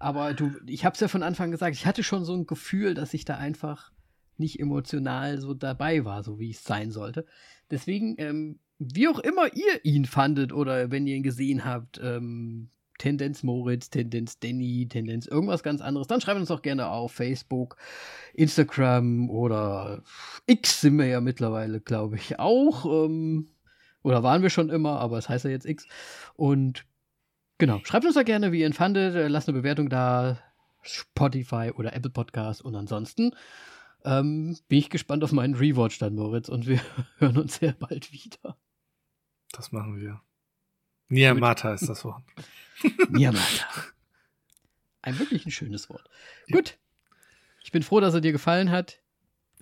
Aber 0.00 0.34
du, 0.34 0.50
ich 0.66 0.84
habe 0.84 0.94
es 0.94 1.00
ja 1.00 1.06
von 1.06 1.22
Anfang 1.22 1.52
gesagt, 1.52 1.76
ich 1.76 1.86
hatte 1.86 2.02
schon 2.02 2.24
so 2.24 2.34
ein 2.34 2.46
Gefühl, 2.46 2.94
dass 2.94 3.14
ich 3.14 3.24
da 3.24 3.36
einfach 3.36 3.92
nicht 4.42 4.60
emotional 4.60 5.38
so 5.40 5.54
dabei 5.54 6.04
war, 6.04 6.22
so 6.22 6.38
wie 6.38 6.50
es 6.50 6.62
sein 6.62 6.90
sollte. 6.90 7.24
Deswegen, 7.70 8.16
ähm, 8.18 8.58
wie 8.78 9.08
auch 9.08 9.18
immer 9.18 9.54
ihr 9.54 9.84
ihn 9.84 10.04
fandet 10.04 10.52
oder 10.52 10.90
wenn 10.90 11.06
ihr 11.06 11.16
ihn 11.16 11.22
gesehen 11.22 11.64
habt, 11.64 12.00
ähm, 12.02 12.68
Tendenz 12.98 13.42
Moritz, 13.42 13.90
Tendenz 13.90 14.38
Danny, 14.38 14.86
Tendenz 14.88 15.26
irgendwas 15.26 15.62
ganz 15.62 15.80
anderes, 15.80 16.06
dann 16.06 16.20
schreibt 16.20 16.38
uns 16.38 16.48
doch 16.48 16.62
gerne 16.62 16.88
auf 16.88 17.12
Facebook, 17.12 17.76
Instagram 18.34 19.30
oder 19.30 20.02
X 20.46 20.82
sind 20.82 20.98
wir 20.98 21.06
ja 21.06 21.20
mittlerweile, 21.20 21.80
glaube 21.80 22.16
ich, 22.16 22.38
auch. 22.38 23.06
Ähm, 23.06 23.48
oder 24.02 24.22
waren 24.22 24.42
wir 24.42 24.50
schon 24.50 24.68
immer, 24.68 25.00
aber 25.00 25.16
es 25.16 25.28
heißt 25.28 25.44
ja 25.46 25.50
jetzt 25.50 25.66
X. 25.66 25.86
Und 26.34 26.84
Genau. 27.62 27.78
Schreibt 27.84 28.04
uns 28.04 28.16
da 28.16 28.24
gerne, 28.24 28.50
wie 28.50 28.58
ihr 28.58 28.66
ihn 28.66 28.72
fandet. 28.72 29.30
Lasst 29.30 29.48
eine 29.48 29.56
Bewertung 29.56 29.88
da. 29.88 30.36
Spotify 30.82 31.70
oder 31.72 31.94
Apple 31.94 32.10
Podcast. 32.10 32.60
Und 32.60 32.74
ansonsten 32.74 33.36
ähm, 34.04 34.56
bin 34.68 34.78
ich 34.78 34.90
gespannt 34.90 35.24
auf 35.24 35.32
meinen 35.32 35.54
Rewatch 35.54 35.98
dann, 35.98 36.14
Moritz. 36.14 36.48
Und 36.48 36.66
wir 36.66 36.80
hören 37.18 37.38
uns 37.38 37.56
sehr 37.56 37.72
bald 37.72 38.12
wieder. 38.12 38.58
Das 39.52 39.72
machen 39.72 40.00
wir. 40.00 40.20
Niamata 41.08 41.74
ist 41.74 41.88
das 41.88 42.04
Wort. 42.04 42.22
Niamata. 43.10 43.68
Ein 45.02 45.18
wirklich 45.18 45.44
ein 45.46 45.50
schönes 45.50 45.90
Wort. 45.90 46.08
Ja. 46.46 46.56
Gut. 46.56 46.78
Ich 47.64 47.72
bin 47.72 47.82
froh, 47.82 48.00
dass 48.00 48.14
er 48.14 48.20
dir 48.20 48.32
gefallen 48.32 48.70
hat. 48.70 49.00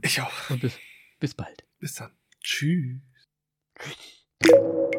Ich 0.02 0.20
auch. 0.20 0.50
Und 0.50 0.60
bis, 0.60 0.78
bis 1.18 1.34
bald. 1.34 1.64
Bis 1.78 1.94
dann. 1.94 2.12
Tschüss. 2.40 3.00
Tschüss. 3.78 4.89